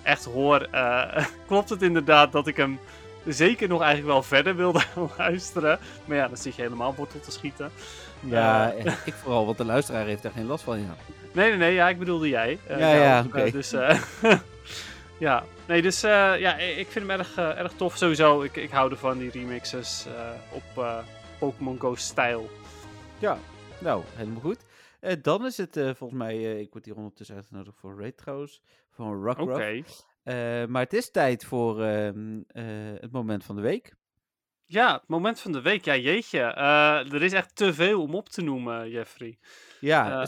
echt 0.04 0.26
hoor, 0.26 0.68
klopt 1.48 1.70
het 1.70 1.82
inderdaad 1.82 2.32
dat 2.32 2.48
ik 2.48 2.58
hem 2.58 2.80
zeker 3.28 3.68
nog 3.68 3.82
eigenlijk 3.82 4.12
wel 4.12 4.24
verder 4.24 4.56
wilde 4.56 4.82
luisteren. 5.18 5.80
Maar 6.06 6.18
ja, 6.18 6.28
dan 6.28 6.38
zit 6.38 6.56
je 6.56 6.62
helemaal 6.62 6.96
wortel 6.96 7.20
te 7.20 7.32
schieten. 7.32 7.72
Ja, 8.20 8.72
Eh. 8.74 8.86
eh, 8.86 8.94
ik 9.06 9.14
vooral, 9.14 9.46
want 9.46 9.58
de 9.58 9.66
luisteraar 9.66 10.06
heeft 10.06 10.24
daar 10.24 10.32
geen 10.32 10.46
last 10.46 10.64
van. 10.64 10.80
Ja. 10.80 10.96
Nee, 11.32 11.50
nee, 11.50 11.58
nee, 11.58 11.74
ja, 11.74 11.90
ik 11.90 12.00
bedoelde 12.00 12.30
jij. 12.30 12.60
Eh, 12.68 12.80
Ja, 12.80 12.94
ja, 12.94 13.24
oké. 13.28 13.52
dus, 13.52 13.74
ja, 15.20 15.44
nee, 15.68 15.82
dus 15.82 16.02
ja, 16.02 16.58
ik 16.58 16.88
vind 16.88 17.08
hem 17.10 17.20
erg, 17.20 17.38
erg 17.38 17.72
tof 17.76 17.98
sowieso. 17.98 18.42
Ik, 18.42 18.56
ik 18.56 18.70
hou 18.72 18.92
ervan, 18.92 19.18
die 19.18 19.32
remixes 19.32 20.06
op 20.50 21.04
Pokémon 21.40 21.80
Go 21.80 21.96
stijl. 21.96 22.50
ja, 23.20 23.38
nou, 23.80 24.04
helemaal 24.16 24.42
goed. 24.42 24.60
Dan 25.22 25.46
is 25.46 25.58
het 25.58 25.74
volgens 25.74 26.20
mij, 26.20 26.60
ik 26.62 26.72
word 26.72 26.86
hier 26.86 26.96
ondertussen 26.96 27.36
uitgenodigd 27.36 27.78
voor 27.80 28.12
trouwens, 28.16 28.62
van 28.90 29.24
Rock 29.24 29.40
Oké. 29.40 29.84
Eh, 30.28 30.66
maar 30.66 30.82
het 30.82 30.94
is 30.94 31.12
tijd 31.12 31.46
voor 31.46 31.84
ehm, 31.84 32.42
eh, 32.48 32.64
het 33.00 33.12
moment 33.12 33.44
van 33.44 33.56
de 33.56 33.62
week. 33.62 33.96
Ja, 34.66 34.94
het 34.94 35.08
moment 35.08 35.40
van 35.40 35.52
de 35.52 35.62
week. 35.62 35.86
Ja, 35.86 35.96
jeetje. 35.96 36.40
eh, 36.40 37.14
er 37.14 37.24
is 37.24 37.34
echt 37.34 37.56
te 37.56 37.74
veel 37.74 38.02
om 38.02 38.16
op 38.16 38.30
te 38.30 38.42
noemen, 38.42 38.90
Jeffrey. 38.90 39.38
Ja, 39.80 40.26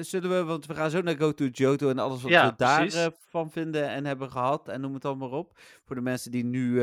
zullen 0.00 0.30
we, 0.30 0.44
want 0.44 0.66
we 0.66 0.74
gaan 0.74 0.90
zo 0.90 1.00
naar 1.00 1.16
Go 1.16 1.32
To 1.32 1.44
Johto 1.44 1.88
en 1.90 1.98
alles 1.98 2.22
wat 2.22 2.30
Ja, 2.30 2.48
we 2.50 2.54
daar 2.56 2.80
precies. 2.80 3.00
eh, 3.00 3.06
van 3.28 3.50
vinden 3.50 3.88
en 3.88 4.04
hebben 4.04 4.30
gehad 4.30 4.68
en 4.68 4.80
noem 4.80 4.94
het 4.94 5.04
allemaal 5.04 5.30
op. 5.30 5.58
Voor 5.84 5.96
de 5.96 6.02
mensen 6.02 6.30
die 6.30 6.44
nu 6.44 6.74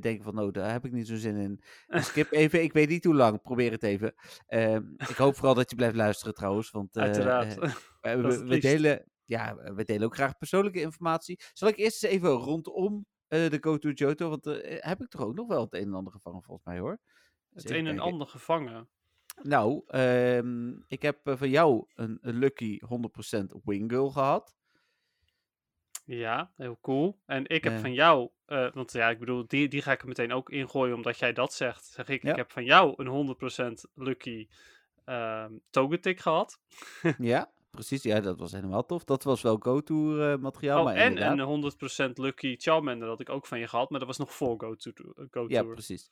denken 0.00 0.22
van, 0.22 0.34
nou, 0.34 0.50
daar 0.50 0.72
heb 0.72 0.84
ik 0.84 0.92
niet 0.92 1.06
zo'n 1.08 1.16
zin 1.16 1.36
in. 1.36 1.60
Skip 1.88 2.32
even, 2.42 2.62
ik 2.62 2.72
weet 2.72 2.88
niet 2.88 3.04
hoe 3.04 3.14
lang, 3.14 3.42
probeer 3.42 3.70
het 3.70 3.82
even. 3.82 4.14
Ehm, 4.46 4.82
ik 4.96 5.16
hoop 5.16 5.34
vooral 5.36 5.54
dat 5.54 5.70
je 5.70 5.76
blijft 5.76 5.96
luisteren 5.96 6.34
trouwens, 6.34 6.70
want 6.70 6.96
Uiteraard. 6.96 7.54
we, 8.00 8.44
we, 8.46 8.58
delen, 8.58 9.04
ja, 9.30 9.56
we 9.74 9.84
delen 9.84 10.06
ook 10.06 10.14
graag 10.14 10.36
persoonlijke 10.38 10.80
informatie. 10.80 11.40
Zal 11.52 11.68
ik 11.68 11.76
eerst 11.76 12.04
eens 12.04 12.12
even 12.12 12.30
rondom 12.30 13.06
eh, 13.28 13.50
de 13.50 13.58
Go 13.60 13.78
To 13.78 13.90
Johto, 13.90 14.28
want 14.28 14.46
eh, 14.46 14.76
heb 14.82 15.00
ik 15.00 15.08
toch 15.08 15.20
ook 15.20 15.34
nog 15.34 15.46
wel 15.48 15.60
het 15.60 15.74
een 15.74 15.86
en 15.86 15.94
ander 15.94 16.12
gevangen 16.12 16.42
volgens 16.42 16.66
mij 16.66 16.78
hoor. 16.78 16.98
Dus 17.50 17.62
het 17.62 17.72
een 17.72 17.86
en 17.86 17.98
ander 17.98 18.26
gevangen. 18.26 18.88
Nou, 19.42 19.82
ehm, 19.86 20.70
ik 20.86 21.02
heb 21.02 21.26
eh, 21.26 21.36
van 21.36 21.50
jou 21.50 21.84
een, 21.94 22.18
een 22.20 22.38
lucky 22.38 22.78
100% 22.78 23.60
Wingirl 23.64 24.10
gehad. 24.10 24.54
Ja, 26.04 26.52
heel 26.56 26.78
cool. 26.80 27.20
En 27.26 27.46
ik 27.48 27.64
heb 27.64 27.72
Eh. 27.72 27.80
van 27.80 27.92
jou, 27.92 28.30
eh, 28.44 28.72
want 28.72 28.92
ja, 28.92 29.10
ik 29.10 29.18
bedoel, 29.18 29.46
die, 29.46 29.68
die 29.68 29.82
ga 29.82 29.92
ik 29.92 30.00
er 30.02 30.08
meteen 30.08 30.32
ook 30.32 30.50
ingooien 30.50 30.94
omdat 30.94 31.18
jij 31.18 31.32
dat 31.32 31.52
zegt. 31.54 31.84
Zeg 31.84 32.08
ik, 32.08 32.22
Ja. 32.22 32.30
ik 32.30 32.36
heb 32.36 32.50
van 32.52 32.64
jou 32.64 32.92
een 32.96 33.06
100% 33.06 33.86
lucky 33.94 34.48
ehm 35.04 35.52
Togetic 35.70 36.20
gehad. 36.20 36.60
Ja, 37.18 37.50
precies. 37.70 38.02
Ja, 38.02 38.20
dat 38.20 38.38
was 38.38 38.52
helemaal 38.52 38.86
tof. 38.86 39.04
Dat 39.04 39.22
was 39.22 39.42
wel 39.42 39.56
go-to 39.56 40.18
eh, 40.20 40.38
materiaal. 40.38 40.78
Oh, 40.78 40.84
maar 40.84 40.94
en 40.94 41.08
inderdaad. 41.08 41.38
een 41.38 42.10
100% 42.10 42.12
lucky 42.14 42.56
Charmander 42.56 43.08
had 43.08 43.20
ik 43.20 43.28
ook 43.28 43.46
van 43.46 43.58
je 43.58 43.68
gehad, 43.68 43.90
maar 43.90 43.98
dat 43.98 44.08
was 44.08 44.18
nog 44.18 44.34
voor 44.34 44.60
Go-To. 44.60 44.92
Go 45.30 45.44
Ja, 45.48 45.62
precies. 45.62 46.10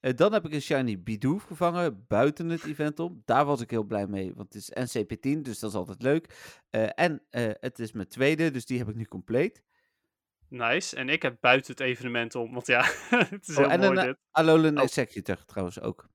Eh, 0.00 0.14
dan 0.14 0.32
heb 0.32 0.44
ik 0.44 0.52
een 0.52 0.62
Shiny 0.62 1.02
Bidoof 1.02 1.42
gevangen 1.42 2.04
buiten 2.08 2.48
het 2.48 2.64
event 2.64 2.98
om. 2.98 3.22
Daar 3.24 3.44
was 3.44 3.60
ik 3.60 3.70
heel 3.70 3.84
blij 3.84 4.06
mee, 4.06 4.34
want 4.34 4.54
het 4.54 4.70
is 4.76 4.96
NCP10, 4.96 5.40
dus 5.42 5.58
dat 5.58 5.70
is 5.70 5.76
altijd 5.76 6.02
leuk. 6.02 6.56
Eh, 6.70 6.88
en 6.94 7.22
het 7.60 7.78
is 7.78 7.92
mijn 7.92 8.08
tweede, 8.08 8.50
dus 8.50 8.66
die 8.66 8.78
heb 8.78 8.88
ik 8.88 8.94
nu 8.94 9.04
compleet. 9.04 9.62
Nice. 10.48 10.96
En 10.96 11.08
ik 11.08 11.22
heb 11.22 11.36
buiten 11.40 11.72
het 11.72 11.80
evenement 11.80 12.34
om, 12.34 12.52
want 12.52 12.66
ja, 12.66 12.84
het 13.10 13.48
is 13.48 13.56
Oh, 13.56 13.62
heel 13.62 13.70
en 13.70 13.80
mooi 13.80 13.98
een 13.98 14.06
dit. 14.06 14.16
Alolan 14.30 14.76
Oh. 14.76 14.82
Executor 14.82 15.44
trouwens 15.44 15.80
ook. 15.80 16.10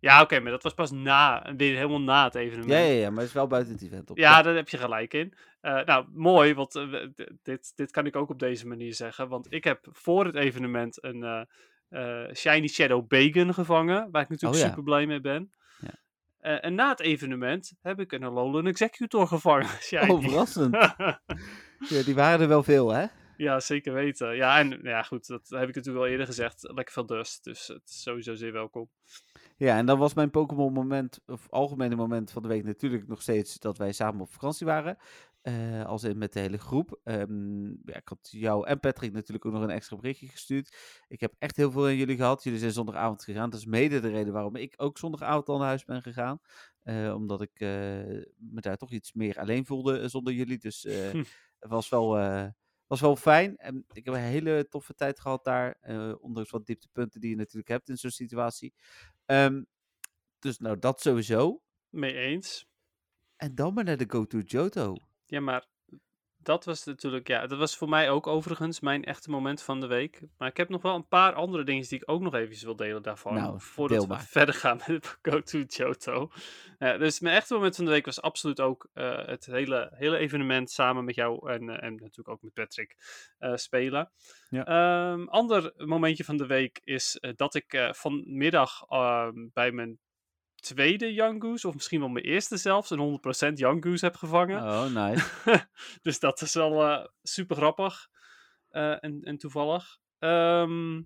Ja, 0.00 0.22
oké, 0.22 0.40
maar 0.40 0.50
dat 0.50 0.62
was 0.62 0.74
pas 0.74 0.90
na, 0.90 1.52
helemaal 1.56 2.00
na 2.00 2.24
het 2.24 2.34
evenement. 2.34 2.70
Ja, 2.70 2.78
ja, 2.78 2.92
ja, 2.92 3.10
maar 3.10 3.18
het 3.18 3.28
is 3.28 3.32
wel 3.32 3.46
buiten 3.46 3.72
het 3.72 3.82
event 3.82 4.10
om. 4.10 4.18
Ja, 4.18 4.42
daar 4.42 4.54
heb 4.54 4.68
je 4.68 4.78
gelijk 4.78 5.14
in. 5.14 5.34
Eh, 5.60 5.84
nou, 5.84 6.06
mooi, 6.12 6.54
want 6.54 6.74
eh, 6.74 7.06
dit, 7.42 7.72
dit 7.76 7.90
kan 7.90 8.06
ik 8.06 8.16
ook 8.16 8.30
op 8.30 8.38
deze 8.38 8.66
manier 8.66 8.94
zeggen. 8.94 9.28
Want 9.28 9.52
ik 9.52 9.64
heb 9.64 9.86
voor 9.92 10.24
het 10.24 10.34
evenement 10.34 11.04
een 11.04 11.46
eh, 11.88 12.34
Shiny 12.34 12.68
Shadow 12.68 13.08
Bacon 13.08 13.54
gevangen, 13.54 14.08
waar 14.10 14.22
ik 14.22 14.28
natuurlijk 14.28 14.60
Oh 14.60 14.60
ja. 14.60 14.68
super 14.68 14.82
blij 14.82 15.06
mee 15.06 15.20
ben. 15.20 15.52
Ja. 16.40 16.60
En 16.60 16.74
na 16.74 16.88
het 16.88 17.00
evenement 17.00 17.72
heb 17.82 18.00
ik 18.00 18.12
een 18.12 18.24
Alolan 18.24 18.66
Executor 18.66 19.26
gevangen. 19.26 19.68
Shiny. 19.82 20.10
Oh, 20.10 20.22
verrassend. 20.22 20.76
Ja, 21.88 22.02
die 22.02 22.14
waren 22.14 22.40
er 22.40 22.48
wel 22.48 22.62
veel, 22.62 22.92
hè? 22.92 23.06
Ja, 23.38 23.60
zeker 23.60 23.92
weten. 23.92 24.36
Ja, 24.36 24.58
en 24.58 24.80
ja, 24.82 25.02
goed, 25.02 25.26
dat 25.26 25.48
heb 25.48 25.68
ik 25.68 25.74
natuurlijk 25.74 26.04
al 26.04 26.10
eerder 26.10 26.26
gezegd. 26.26 26.62
Lekker 26.62 26.94
veel 26.94 27.06
dust, 27.06 27.44
dus 27.44 27.66
het 27.66 27.88
is 27.88 28.02
sowieso 28.02 28.34
zeer 28.34 28.52
welkom. 28.52 28.90
Ja, 29.56 29.76
en 29.76 29.86
dan 29.86 29.98
was 29.98 30.14
mijn 30.14 30.30
Pokémon 30.30 30.72
moment, 30.72 31.20
of 31.26 31.50
algemene 31.50 31.96
moment 31.96 32.30
van 32.30 32.42
de 32.42 32.48
week 32.48 32.64
natuurlijk 32.64 33.08
nog 33.08 33.22
steeds 33.22 33.58
dat 33.58 33.78
wij 33.78 33.92
samen 33.92 34.20
op 34.20 34.32
vakantie 34.32 34.66
waren. 34.66 34.98
Eh, 35.40 35.84
als 35.84 36.04
in 36.04 36.18
met 36.18 36.32
de 36.32 36.40
hele 36.40 36.58
groep. 36.58 37.00
Ehm, 37.04 37.66
ja, 37.66 37.96
ik 37.96 38.08
had 38.08 38.28
jou 38.30 38.66
en 38.66 38.80
Patrick 38.80 39.12
natuurlijk 39.12 39.46
ook 39.46 39.52
nog 39.52 39.62
een 39.62 39.70
extra 39.70 39.96
berichtje 39.96 40.28
gestuurd. 40.28 40.76
Ik 41.08 41.20
heb 41.20 41.34
echt 41.38 41.56
heel 41.56 41.70
veel 41.70 41.84
aan 41.84 41.96
jullie 41.96 42.16
gehad. 42.16 42.42
Jullie 42.42 42.58
zijn 42.58 42.72
zondagavond 42.72 43.24
gegaan. 43.24 43.50
Dat 43.50 43.58
is 43.58 43.66
mede 43.66 44.00
de 44.00 44.08
reden 44.08 44.32
waarom 44.32 44.56
ik 44.56 44.74
ook 44.76 44.98
zondagavond 44.98 45.48
al 45.48 45.58
naar 45.58 45.66
huis 45.66 45.84
ben 45.84 46.02
gegaan. 46.02 46.40
Eh, 46.82 47.14
omdat 47.14 47.42
ik 47.42 47.60
eh, 47.60 47.68
me 48.36 48.60
daar 48.60 48.76
toch 48.76 48.92
iets 48.92 49.12
meer 49.12 49.38
alleen 49.38 49.66
voelde 49.66 50.08
zonder 50.08 50.32
jullie. 50.32 50.58
Dus 50.58 50.82
Hm. 50.82 51.22
het 51.58 51.70
was 51.70 51.88
wel, 51.88 52.16
was 52.88 53.00
wel 53.00 53.16
fijn. 53.16 53.56
En 53.56 53.84
ik 53.92 54.04
heb 54.04 54.14
een 54.14 54.20
hele 54.20 54.66
toffe 54.68 54.94
tijd 54.94 55.20
gehad 55.20 55.44
daar. 55.44 55.78
eh, 55.80 56.14
ondanks 56.20 56.50
wat 56.50 56.66
dieptepunten 56.66 57.20
die 57.20 57.30
je 57.30 57.36
natuurlijk 57.36 57.68
hebt 57.68 57.88
in 57.88 57.96
zo'n 57.96 58.10
situatie. 58.10 58.74
Ehm, 59.26 59.62
dus 60.38 60.58
nou, 60.58 60.78
dat 60.78 61.00
sowieso. 61.00 61.62
Mee 61.88 62.14
eens. 62.14 62.66
En 63.36 63.54
dan 63.54 63.74
maar 63.74 63.84
naar 63.84 63.96
de 63.96 64.04
Go-To 64.08 64.38
Johto. 64.38 64.96
Ja, 65.24 65.40
maar 65.40 65.66
dat 66.42 66.64
was 66.64 66.84
natuurlijk, 66.84 67.28
ja, 67.28 67.46
dat 67.46 67.58
was 67.58 67.76
voor 67.76 67.88
mij 67.88 68.10
ook 68.10 68.26
overigens 68.26 68.80
mijn 68.80 69.04
echte 69.04 69.30
moment 69.30 69.62
van 69.62 69.80
de 69.80 69.86
week. 69.86 70.20
Maar 70.38 70.48
ik 70.48 70.56
heb 70.56 70.68
nog 70.68 70.82
wel 70.82 70.94
een 70.94 71.08
paar 71.08 71.32
andere 71.32 71.64
dingen 71.64 71.88
die 71.88 71.98
ik 71.98 72.10
ook 72.10 72.20
nog 72.20 72.34
even 72.34 72.64
wil 72.64 72.76
delen 72.76 73.02
daarvan. 73.02 73.34
Nou, 73.34 73.60
voordat 73.60 74.06
we 74.06 74.18
verder 74.18 74.54
gaan 74.54 74.80
met 74.86 75.18
Go-To 75.22 75.58
Johto. 75.58 76.30
Ja, 76.78 76.98
dus 76.98 77.20
mijn 77.20 77.36
echte 77.36 77.54
moment 77.54 77.76
van 77.76 77.84
de 77.84 77.90
week 77.90 78.04
was 78.04 78.22
absoluut 78.22 78.60
ook 78.60 78.88
eh, 78.92 79.26
het 79.26 79.46
hele, 79.46 79.90
hele 79.94 80.16
evenement 80.16 80.70
samen 80.70 81.04
met 81.04 81.14
jou 81.14 81.50
en, 81.50 81.68
eh, 81.68 81.82
en 81.82 81.92
natuurlijk 81.92 82.28
ook 82.28 82.42
met 82.42 82.52
Patrick 82.52 82.96
eh, 83.38 83.54
spelen. 83.54 84.10
Ja. 84.50 84.64
Ehm, 84.64 85.26
ander 85.26 85.72
momentje 85.76 86.24
van 86.24 86.36
de 86.36 86.46
week 86.46 86.80
is 86.84 87.20
dat 87.36 87.54
ik 87.54 87.88
vanmiddag 87.92 88.84
ehm, 88.88 89.48
bij 89.52 89.72
mijn 89.72 89.98
tweede 90.60 91.12
Young 91.12 91.42
Goose, 91.42 91.68
of 91.68 91.74
misschien 91.74 92.00
wel 92.00 92.08
mijn 92.08 92.24
eerste 92.24 92.56
zelfs, 92.56 92.90
een 92.90 93.20
100% 93.50 93.52
Young 93.54 93.84
Goose 93.84 94.04
heb 94.04 94.16
gevangen. 94.16 94.62
Oh, 94.62 94.84
nice. 94.94 95.26
dus 96.02 96.18
dat 96.20 96.40
is 96.40 96.54
wel 96.54 96.84
eh, 96.84 97.06
super 97.22 97.56
grappig 97.56 98.08
eh, 98.68 99.04
en, 99.04 99.22
en 99.22 99.38
toevallig. 99.38 99.98
Ehm, 100.18 101.02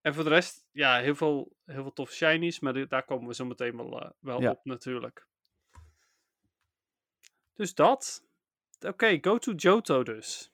en 0.00 0.14
voor 0.14 0.24
de 0.24 0.30
rest, 0.30 0.66
ja, 0.72 0.98
heel 1.00 1.14
veel, 1.14 1.56
heel 1.64 1.82
veel 1.82 1.92
toffe 1.92 2.14
shinies, 2.14 2.60
maar 2.60 2.88
daar 2.88 3.04
komen 3.04 3.28
we 3.28 3.34
zo 3.34 3.44
meteen 3.44 3.76
wel, 3.76 4.00
eh, 4.00 4.10
wel 4.20 4.40
Ja. 4.40 4.50
op 4.50 4.60
natuurlijk. 4.64 5.26
Dus 7.54 7.74
dat. 7.74 8.24
Oké, 8.80 9.18
go 9.20 9.38
to 9.38 9.52
Johto 9.52 10.02
dus. 10.02 10.50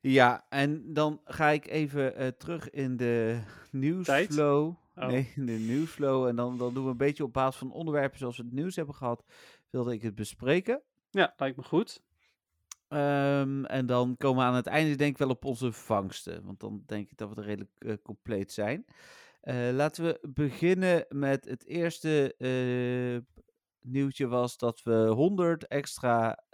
Ja, 0.00 0.46
en 0.48 0.92
dan 0.92 1.20
ga 1.24 1.48
ik 1.48 1.66
even 1.66 2.36
terug 2.36 2.70
in 2.70 2.96
de 2.96 3.42
nieuwsflow. 3.70 4.76
Oh. 4.96 5.06
Nee, 5.06 5.32
de 5.34 5.52
nieuwsflow. 5.52 6.26
En 6.26 6.36
dan, 6.36 6.58
dan 6.58 6.74
doen 6.74 6.84
we 6.84 6.90
een 6.90 6.96
beetje 6.96 7.24
op 7.24 7.32
basis 7.32 7.58
van 7.58 7.72
onderwerpen 7.72 8.18
zoals 8.18 8.36
we 8.36 8.42
het 8.42 8.52
nieuws 8.52 8.76
hebben 8.76 8.94
gehad. 8.94 9.24
Wilde 9.70 9.92
ik 9.92 10.02
het 10.02 10.14
bespreken. 10.14 10.82
Ja, 11.10 11.34
lijkt 11.36 11.56
me 11.56 11.62
goed. 11.62 12.02
Ehm, 12.88 13.64
en 13.64 13.86
dan 13.86 14.16
komen 14.16 14.42
we 14.42 14.48
aan 14.48 14.54
het 14.54 14.66
einde 14.66 14.96
denk 14.96 15.10
ik 15.10 15.18
wel 15.18 15.28
op 15.28 15.44
onze 15.44 15.72
vangsten. 15.72 16.44
Want 16.44 16.60
dan 16.60 16.82
denk 16.86 17.10
ik 17.10 17.16
dat 17.16 17.28
we 17.28 17.34
er 17.34 17.44
redelijk 17.44 17.72
eh, 17.78 17.94
compleet 18.02 18.52
zijn. 18.52 18.84
Eh, 19.40 19.70
laten 19.72 20.04
we 20.04 20.28
beginnen 20.28 21.06
met 21.08 21.44
het 21.44 21.66
eerste 21.66 22.34
eh, 22.38 23.36
nieuwtje 23.80 24.26
was 24.26 24.56
dat 24.56 24.82
we 24.82 25.06
100 25.14 25.66
extra 25.66 26.44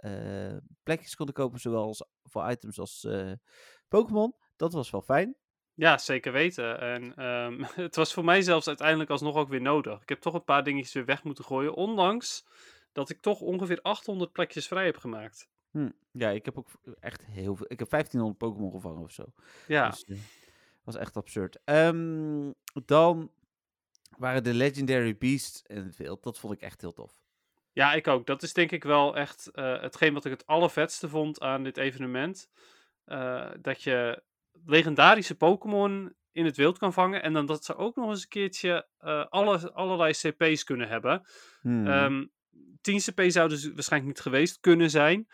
plekjes 0.83 1.15
konden 1.15 1.35
kopen. 1.35 1.59
Zowel 1.59 1.83
als 1.83 2.05
voor 2.23 2.49
items 2.49 2.79
als 2.79 3.07
Pokémon. 3.87 4.35
Dat 4.55 4.73
was 4.73 4.89
wel 4.89 5.01
fijn. 5.01 5.35
Ja, 5.75 5.97
zeker 5.97 6.31
weten. 6.31 6.79
En 6.79 7.15
ehm, 7.15 7.63
het 7.85 7.95
was 7.95 8.13
voor 8.13 8.23
mij 8.25 8.41
zelfs 8.41 8.67
uiteindelijk 8.67 9.09
alsnog 9.09 9.35
ook 9.35 9.49
weer 9.49 9.61
nodig. 9.61 10.01
Ik 10.01 10.09
heb 10.09 10.21
toch 10.21 10.33
een 10.33 10.43
paar 10.43 10.63
dingetjes 10.63 10.93
weer 10.93 11.05
weg 11.05 11.23
moeten 11.23 11.43
gooien. 11.43 11.73
Ondanks 11.73 12.45
dat 12.91 13.09
ik 13.09 13.21
toch 13.21 13.39
ongeveer 13.39 13.79
800 13.81 14.31
plekjes 14.31 14.67
vrij 14.67 14.85
heb 14.85 14.97
gemaakt. 14.97 15.49
Hm, 15.71 15.89
Ja, 16.11 16.29
ik 16.29 16.45
heb 16.45 16.57
ook 16.57 16.69
echt 16.99 17.25
heel 17.25 17.55
veel. 17.55 17.65
Ik 17.69 17.79
heb 17.79 17.89
1500 17.89 18.37
Pokémon 18.37 18.71
gevangen 18.71 19.03
of 19.03 19.11
zo. 19.11 19.25
Ja, 19.67 19.89
Dus, 19.89 20.03
eh, 20.03 20.17
was 20.83 20.95
echt 20.95 21.17
absurd. 21.17 21.59
Ehm, 21.63 22.51
dan 22.85 23.31
waren 24.17 24.43
de 24.43 24.53
Legendary 24.53 25.17
Beasts 25.17 25.61
in 25.65 25.83
het 25.83 25.97
wild. 25.97 26.23
Dat 26.23 26.39
vond 26.39 26.53
ik 26.53 26.61
echt 26.61 26.81
heel 26.81 26.93
tof. 26.93 27.21
Ja, 27.71 27.93
ik 27.93 28.07
ook. 28.07 28.25
Dat 28.25 28.43
is 28.43 28.53
denk 28.53 28.71
ik 28.71 28.83
wel 28.83 29.15
echt 29.15 29.47
eh, 29.51 29.81
hetgeen 29.81 30.13
wat 30.13 30.25
ik 30.25 30.31
het 30.31 30.47
allervetste 30.47 31.09
vond 31.09 31.39
aan 31.41 31.63
dit 31.63 31.77
evenement. 31.77 32.49
Eh, 33.05 33.51
dat 33.61 33.83
je 33.83 34.23
legendarische 34.65 35.35
Pokémon 35.35 36.15
in 36.33 36.45
het 36.45 36.57
wild 36.57 36.77
kan 36.77 36.93
vangen. 36.93 37.23
En 37.23 37.33
dan 37.33 37.45
dat 37.45 37.65
ze 37.65 37.75
ook 37.75 37.95
nog 37.95 38.09
eens 38.09 38.21
een 38.21 38.27
keertje 38.27 38.87
eh, 38.97 39.25
alle, 39.25 39.71
allerlei 39.73 40.13
CP's 40.13 40.63
kunnen 40.63 40.87
hebben. 40.87 41.21
Hmm. 41.61 41.87
Ehm 41.87 42.25
10 42.81 42.99
CP 42.99 43.21
zouden 43.27 43.57
ze 43.57 43.73
waarschijnlijk 43.73 44.13
niet 44.13 44.23
geweest 44.23 44.59
kunnen 44.59 44.89
zijn. 44.89 45.27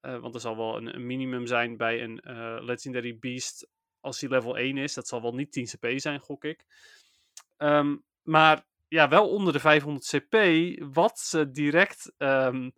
Eh, 0.00 0.18
want 0.18 0.34
er 0.34 0.40
zal 0.40 0.56
wel 0.56 0.76
een, 0.76 0.94
een 0.94 1.06
minimum 1.06 1.46
zijn 1.46 1.76
bij 1.76 2.02
een 2.02 2.20
eh, 2.20 2.56
Legendary 2.60 3.18
Beast 3.18 3.68
als 4.00 4.20
hij 4.20 4.30
level 4.30 4.58
1 4.58 4.76
is. 4.76 4.94
Dat 4.94 5.08
zal 5.08 5.22
wel 5.22 5.34
niet 5.34 5.52
10 5.52 5.64
CP 5.64 5.92
zijn, 5.96 6.20
gok 6.20 6.44
ik. 6.44 6.64
Ehm, 7.56 7.96
maar 8.22 8.66
ja, 8.88 9.08
wel 9.08 9.30
onder 9.30 9.52
de 9.52 9.60
500 9.60 10.06
CP, 10.06 10.36
wat 10.94 11.18
ze 11.18 11.50
direct 11.50 12.12
ehm, 12.16 12.70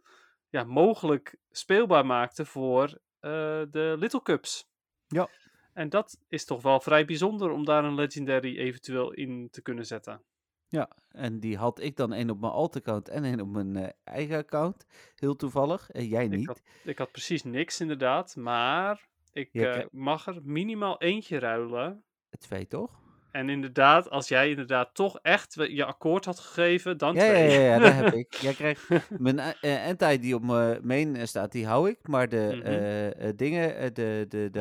ja, 0.49 0.65
mogelijk 0.65 1.37
speelbaar 1.51 2.07
maakte 2.07 2.45
voor 2.45 2.99
de 3.71 3.97
Little 3.99 4.23
Cups. 4.23 4.69
Ja. 5.07 5.29
En 5.77 5.89
dat 5.89 6.19
is 6.29 6.45
toch 6.45 6.63
wel 6.63 6.81
vrij 6.81 7.05
bijzonder 7.05 7.51
om 7.51 7.65
daar 7.65 7.85
een 7.85 7.95
Legendary 7.95 8.59
eventueel 8.59 9.13
in 9.13 9.49
te 9.51 9.63
kunnen 9.63 9.87
zetten. 9.87 10.23
Ja, 10.69 10.89
en 11.11 11.41
die 11.41 11.57
had 11.57 11.81
ik 11.81 11.97
dan 11.97 12.13
één 12.13 12.31
op 12.31 12.41
mijn 12.41 12.53
alt-account 12.53 13.09
en 13.09 13.25
één 13.25 13.41
op 13.41 13.49
mijn 13.49 13.77
eh, 13.77 13.89
eigen 14.05 14.37
account. 14.37 14.87
Heel 15.15 15.37
toevallig. 15.37 15.91
En 15.91 16.07
jij 16.07 16.29
niet. 16.29 16.47
had- 16.47 16.63
Ik 16.85 16.99
had 16.99 17.11
precies 17.11 17.43
niks 17.45 17.81
inderdaad, 17.81 18.37
maar 18.37 19.07
ik 19.33 19.49
eh, 19.53 19.85
mag 19.91 20.27
er 20.27 20.41
minimaal 20.43 21.01
eentje 21.01 21.39
ruilen. 21.39 22.05
Twee, 22.39 22.67
toch? 22.67 22.91
En 23.31 23.49
inderdaad, 23.49 24.11
als 24.11 24.29
jij 24.29 24.51
inderdaad 24.51 24.95
toch 24.95 25.19
echt 25.23 25.55
je 25.55 25.85
akkoord 25.85 26.25
had 26.25 26.39
gegeven, 26.39 26.99
dan 26.99 27.15
Ja, 27.15 27.25
ja, 27.25 27.31
twee. 27.31 27.51
ja, 27.51 27.61
ja, 27.61 27.79
dat 27.79 27.93
heb 27.93 28.13
ik. 28.15 28.35
Jij 28.47 28.53
krijgt 28.55 28.89
mijn 29.19 29.41
anti 29.89 30.19
die 30.21 30.35
op 30.35 30.43
mijn 30.43 30.87
main 30.87 31.29
staat, 31.29 31.53
die 31.53 31.67
hou 31.67 31.89
ik. 31.91 32.09
Maar 32.09 32.29
de 32.29 32.61
Mhm. 33.19 33.37
dingen, 33.37 33.95
de, 33.95 34.25
de, 34.29 34.49
de. 34.51 34.61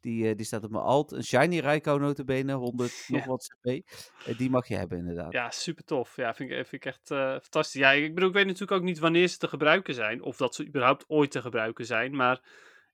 Die, 0.00 0.28
eh, 0.28 0.36
die 0.36 0.46
staat 0.46 0.64
op 0.64 0.70
mijn 0.70 0.84
alt. 0.84 1.12
Een 1.12 1.24
shiny 1.24 1.58
Raikou 1.58 2.00
notabene, 2.00 2.52
100 2.52 3.04
nog 3.08 3.24
wat 3.24 3.46
CP. 3.46 3.66
Eh, 3.66 4.38
die 4.38 4.50
mag 4.50 4.68
je 4.68 4.76
hebben 4.76 4.98
inderdaad. 4.98 5.32
Ja, 5.32 5.50
super 5.50 5.84
tof. 5.84 6.16
Ja, 6.16 6.34
vind 6.34 6.50
ik, 6.50 6.56
vind 6.56 6.72
ik 6.72 6.84
echt 6.84 7.10
eh, 7.10 7.30
fantastisch. 7.30 7.80
Ja, 7.80 7.90
ik 7.90 8.14
bedoel, 8.14 8.28
ik 8.28 8.34
weet 8.34 8.46
natuurlijk 8.46 8.72
ook 8.72 8.82
niet 8.82 8.98
wanneer 8.98 9.28
ze 9.28 9.36
te 9.36 9.48
gebruiken 9.48 9.94
zijn. 9.94 10.22
Of 10.22 10.36
dat 10.36 10.54
ze 10.54 10.66
überhaupt 10.66 11.04
ooit 11.08 11.30
te 11.30 11.40
gebruiken 11.40 11.86
zijn. 11.86 12.16
Maar 12.16 12.40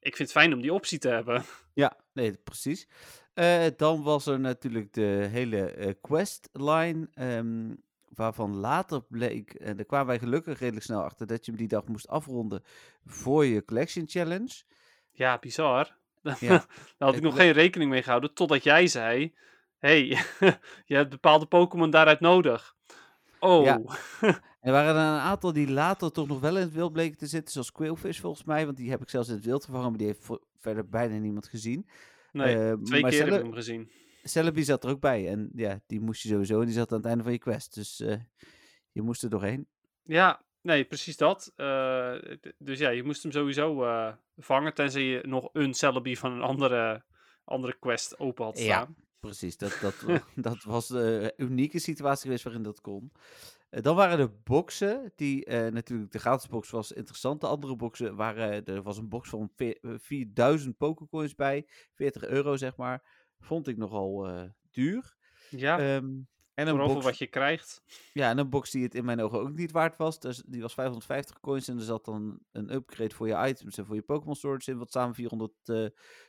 ik 0.00 0.16
vind 0.16 0.28
het 0.28 0.38
fijn 0.38 0.54
om 0.54 0.60
die 0.60 0.72
optie 0.72 0.98
te 0.98 1.08
hebben. 1.08 1.44
Ja, 1.74 1.96
nee, 2.12 2.32
precies. 2.32 2.88
Eh, 3.34 3.66
dan 3.76 4.02
was 4.02 4.26
er 4.26 4.40
natuurlijk 4.40 4.92
de 4.92 5.28
hele 5.30 5.70
eh, 5.70 5.92
questline, 6.00 7.08
ehm, 7.12 7.74
waarvan 8.08 8.56
later 8.56 9.02
bleek, 9.08 9.54
en 9.54 9.76
daar 9.76 9.86
kwamen 9.86 10.06
wij 10.06 10.18
gelukkig 10.18 10.58
redelijk 10.58 10.84
snel 10.84 11.02
achter, 11.02 11.26
dat 11.26 11.44
je 11.44 11.50
hem 11.50 11.60
die 11.60 11.68
dag 11.68 11.86
moest 11.86 12.08
afronden 12.08 12.62
voor 13.04 13.44
je 13.44 13.64
Collection 13.64 14.08
Challenge. 14.08 14.62
Ja, 15.10 15.38
bizar. 15.38 15.96
Daar 16.30 16.36
Ja. 16.40 16.66
had 16.98 17.16
ik 17.16 17.22
nog 17.22 17.36
geen 17.36 17.52
rekening 17.52 17.90
mee 17.90 18.02
gehouden, 18.02 18.34
totdat 18.34 18.62
jij 18.64 18.86
zei... 18.86 19.34
hey, 19.78 20.06
je 20.86 20.94
hebt 20.94 21.10
bepaalde 21.10 21.46
Pokémon 21.46 21.90
daaruit 21.90 22.20
nodig. 22.20 22.74
Oh, 23.40 23.64
Ja. 23.64 23.80
Er 24.60 24.72
waren 24.72 24.94
er 24.94 25.00
een 25.14 25.20
aantal 25.20 25.52
die 25.52 25.70
later 25.70 26.12
toch 26.12 26.28
nog 26.28 26.40
wel 26.40 26.56
in 26.56 26.62
het 26.62 26.72
wild 26.72 26.92
bleken 26.92 27.18
te 27.18 27.26
zitten, 27.26 27.52
zoals 27.52 27.72
Quillfish 27.72 28.20
volgens 28.20 28.44
mij, 28.44 28.64
want 28.64 28.76
die 28.76 28.90
heb 28.90 29.02
ik 29.02 29.08
zelfs 29.08 29.28
in 29.28 29.34
het 29.34 29.44
wild 29.44 29.64
vervangen, 29.64 29.88
maar 29.88 29.98
die 29.98 30.06
heeft 30.06 30.28
verder 30.58 30.88
bijna 30.88 31.16
niemand 31.18 31.48
gezien. 31.48 31.88
nee, 32.32 32.54
Eh, 32.56 32.72
twee 32.72 33.00
maar 33.00 33.10
keer 33.10 33.24
heb 33.24 33.34
ik 33.34 33.42
hem 33.42 33.52
gezien. 33.52 33.90
Celebi 34.22 34.62
zat 34.64 34.84
er 34.84 34.90
ook 34.90 35.00
bij 35.00 35.28
en 35.28 35.50
ja, 35.54 35.80
die 35.86 36.00
moest 36.00 36.22
je 36.22 36.28
sowieso 36.28 36.60
en 36.60 36.66
die 36.66 36.74
zat 36.74 36.90
aan 36.92 36.96
het 36.98 37.06
einde 37.06 37.22
van 37.22 37.32
je 37.32 37.38
quest, 37.38 37.74
dus 37.74 38.00
eh, 38.00 38.16
je 38.92 39.02
moest 39.02 39.22
er 39.22 39.30
doorheen. 39.30 39.66
Ja, 40.02 40.42
nee, 40.66 40.84
precies 40.84 41.16
dat. 41.16 41.52
Eh, 41.56 42.14
dus 42.58 42.78
ja, 42.78 42.88
je 42.90 43.02
moest 43.02 43.22
hem 43.22 43.32
sowieso 43.32 43.84
eh, 43.84 44.12
vangen, 44.36 44.74
tenzij 44.74 45.02
je 45.02 45.20
nog 45.26 45.48
een 45.52 45.74
Celebi 45.74 46.16
van 46.16 46.32
een 46.32 46.42
andere, 46.42 47.04
andere 47.44 47.76
quest 47.78 48.18
open 48.18 48.44
had 48.44 48.58
Ja. 48.58 48.64
staan. 48.64 48.96
Precies, 49.20 49.56
dat, 49.56 49.78
dat, 49.80 49.94
dat 50.48 50.62
was 50.62 50.86
de 50.88 51.34
unieke 51.36 51.78
situatie 51.78 52.22
geweest 52.22 52.44
waarin 52.44 52.62
dat 52.62 52.80
kon. 52.80 53.12
Eh, 53.70 53.82
dan 53.82 53.96
waren 53.96 54.18
er 54.18 54.40
boxen, 54.42 55.12
die 55.16 55.44
eh, 55.44 55.72
natuurlijk 55.72 56.12
de 56.12 56.18
gratis 56.18 56.48
box 56.48 56.70
was 56.70 56.92
interessant. 56.92 57.40
De 57.40 57.46
andere 57.46 57.76
boxen 57.76 58.16
waren, 58.16 58.64
er 58.64 58.82
was 58.82 58.98
een 58.98 59.08
box 59.08 59.28
van 59.28 59.50
veer- 59.56 59.78
eh, 59.82 59.94
4000 59.98 60.76
pokercoins 60.76 61.34
bij, 61.34 61.66
40 61.94 62.24
euro 62.24 62.56
zeg 62.56 62.76
maar. 62.76 63.24
Vond 63.40 63.68
ik 63.68 63.76
nogal 63.76 64.26
eh, 64.28 64.42
duur. 64.70 65.16
Ja, 65.50 65.78
Ehm, 65.78 66.08
en 66.56 66.66
een 66.66 66.76
box, 66.76 67.04
wat 67.04 67.18
je 67.18 67.26
krijgt. 67.26 67.82
ja, 68.12 68.30
en 68.30 68.38
een 68.38 68.50
box 68.50 68.70
die 68.70 68.82
het 68.82 68.94
in 68.94 69.04
mijn 69.04 69.20
ogen 69.20 69.40
ook 69.40 69.56
niet 69.56 69.72
waard 69.72 69.96
was. 69.96 70.20
Dus 70.20 70.42
die 70.46 70.62
was 70.62 70.74
550 70.74 71.40
coins 71.40 71.68
en 71.68 71.76
er 71.76 71.84
zat 71.84 72.04
dan 72.04 72.38
een 72.52 72.74
upgrade 72.74 73.14
voor 73.14 73.28
je 73.28 73.48
items 73.48 73.78
en 73.78 73.86
voor 73.86 73.94
je 73.94 74.02
Pokémon 74.02 74.34
storage 74.34 74.70
in, 74.70 74.78
wat 74.78 74.92
samen 74.92 75.14
400 75.14 75.52
eh, 75.64 75.86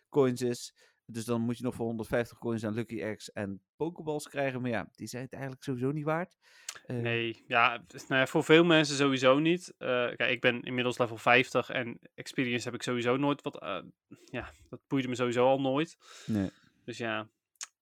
coins 0.09 0.41
is. 0.41 0.75
Dus 1.05 1.25
dan 1.25 1.41
moet 1.41 1.57
je 1.57 1.63
nog 1.63 1.75
voor 1.75 1.86
150 1.86 2.38
coins 2.38 2.65
aan 2.65 2.73
Lucky 2.73 3.01
Eggs 3.01 3.32
en 3.32 3.61
Pokeballs 3.75 4.28
krijgen. 4.28 4.61
Maar 4.61 4.69
ja, 4.69 4.89
die 4.91 5.07
zijn 5.07 5.23
het 5.23 5.34
eigenlijk 5.34 5.63
sowieso 5.63 5.91
niet 5.91 6.05
waard. 6.05 6.38
Eh, 6.86 6.97
Nee, 6.97 7.43
ja, 7.47 7.84
nou 8.07 8.19
ja, 8.19 8.28
voor 8.28 8.43
veel 8.43 8.63
mensen 8.63 8.95
sowieso 8.95 9.39
niet. 9.39 9.73
Eh, 9.78 9.88
kijk, 9.88 10.30
ik 10.32 10.41
ben 10.41 10.61
inmiddels 10.61 10.97
level 10.97 11.17
50 11.17 11.69
en 11.69 11.99
experience 12.15 12.65
heb 12.65 12.73
ik 12.73 12.84
sowieso 12.84 13.17
nooit 13.17 13.41
wat. 13.41 13.84
ja, 14.25 14.51
dat 14.69 14.80
boeide 14.88 15.07
me 15.07 15.15
sowieso 15.15 15.47
al 15.47 15.61
nooit. 15.61 15.97
nee. 16.25 16.49
Dus 16.84 16.97
ja, 16.97 17.30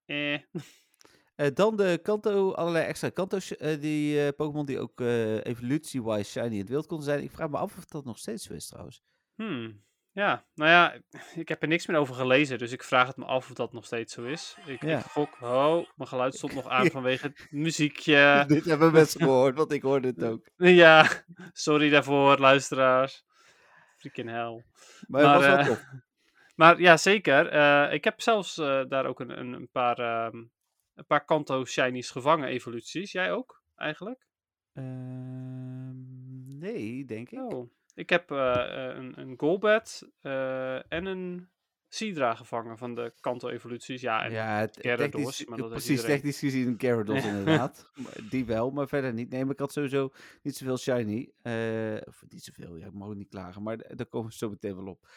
eh. 0.06 0.40
Eh, 1.36 1.48
dan 1.54 1.76
de 1.76 2.00
Kanto, 2.04 2.52
allerlei 2.52 2.86
extra 2.86 3.10
Kanto's, 3.10 3.58
eh, 3.58 3.80
die 3.82 4.26
eh, 4.26 4.36
Pokémon 4.36 4.66
die 4.66 4.80
ook 4.80 5.00
evolutie-wise 5.44 6.32
shiny 6.32 6.54
in 6.54 6.60
het 6.60 6.70
wild 6.70 6.86
konden 6.88 7.06
zijn. 7.06 7.24
Ik 7.24 7.32
vraag 7.32 7.50
me 7.50 7.58
af 7.58 7.78
of 7.78 7.86
dat 7.86 8.06
nog 8.06 8.18
steeds 8.18 8.46
zo 8.46 8.54
is 8.54 8.68
trouwens. 8.68 9.02
Hmm. 9.36 9.84
Ja, 10.12 10.46
nou 10.54 10.70
ja, 10.72 10.96
ik 11.36 11.48
heb 11.48 11.62
er 11.62 11.68
niks 11.68 11.88
meer 11.88 11.98
over 11.98 12.16
gelezen, 12.16 12.58
dus 12.58 12.72
ik 12.72 12.84
vraag 12.84 13.08
het 13.08 13.18
me 13.18 13.26
af 13.26 13.50
of 13.50 13.56
dat 13.56 13.74
nog 13.74 13.86
steeds 13.86 14.14
zo 14.14 14.24
is. 14.24 14.58
Ik, 14.66 14.82
Ja. 14.82 15.00
ik 15.00 15.06
gok, 15.06 15.38
oh, 15.42 15.86
mijn 15.96 16.10
geluid 16.10 16.36
stond 16.36 16.54
nog 16.54 16.68
aan 16.68 16.90
vanwege 16.98 17.28
het 17.28 17.48
muziekje. 17.50 18.44
Dit 18.48 18.66
hebben 18.66 18.92
mensen 18.92 19.22
gehoord, 19.22 19.58
want 19.58 19.72
ik 19.72 19.82
hoorde 19.82 20.08
het 20.08 20.24
ook. 20.24 20.50
Ja, 20.82 21.08
sorry 21.54 21.90
daarvoor, 21.90 22.38
luisteraars. 22.38 23.26
Freaking 23.98 24.30
hell. 24.30 24.64
Maar, 25.08 25.24
Maar, 25.24 25.68
was. 25.68 25.78
Maar 26.56 26.80
ja, 26.80 26.98
zeker. 26.98 27.54
Ik 27.92 28.04
heb 28.04 28.22
zelfs 28.22 28.56
daar 28.88 29.06
ook 29.06 29.20
een, 29.20 29.40
een, 29.40 29.54
een 29.54 29.70
paar, 29.72 30.00
ehm, 30.00 30.44
een 30.96 31.06
paar 31.06 31.26
Kanto 31.26 31.66
Shinies 31.66 32.10
gevangen, 32.10 32.48
evoluties. 32.48 33.12
Jij 33.12 33.32
ook, 33.32 33.64
eigenlijk? 33.76 34.28
Ehm, 34.74 36.58
nee, 36.58 37.06
denk 37.06 37.32
ik. 37.32 37.54
Oh. 37.54 37.70
Ik 37.96 38.10
heb 38.10 38.32
eh, 38.32 38.90
eh, 38.90 38.98
een, 38.98 39.20
een 39.20 39.34
Golbat 39.38 40.10
eh, 40.22 40.92
en 40.92 41.06
een 41.06 41.50
Sidra 41.88 42.36
gevangen 42.36 42.78
van 42.78 42.96
de 42.96 43.14
Kanto 43.20 43.50
evoluties. 43.50 44.02
Ja, 44.02 44.24
en 44.24 44.32
ja, 44.32 44.68
Gyarados, 44.72 45.46
maar 45.46 45.58
dat 45.58 45.70
precies 45.70 46.02
technisch 46.02 46.40
gezien 46.40 46.68
een 46.68 46.76
Gyarados 46.78 47.26
inderdaad. 47.34 47.92
Die 48.30 48.46
wel, 48.46 48.72
maar 48.72 48.88
verder 48.88 49.14
niet. 49.14 49.30
Nee, 49.30 49.44
maar 49.44 49.54
ik 49.54 49.60
had 49.60 49.72
sowieso 49.72 50.12
niet 50.42 50.56
zoveel 50.56 50.78
shiny. 50.78 51.32
of 52.06 52.24
niet 52.30 52.44
zoveel, 52.44 52.76
ja, 52.76 52.86
ik 52.86 52.94
mag 52.94 53.08
ook 53.08 53.16
niet 53.16 53.30
klagen, 53.30 53.64
maar 53.64 53.78
daar 53.78 54.06
komen 54.06 54.30
we 54.30 54.36
zo 54.36 54.50
meteen 54.50 54.76
wel 54.76 54.88
op. 54.88 55.08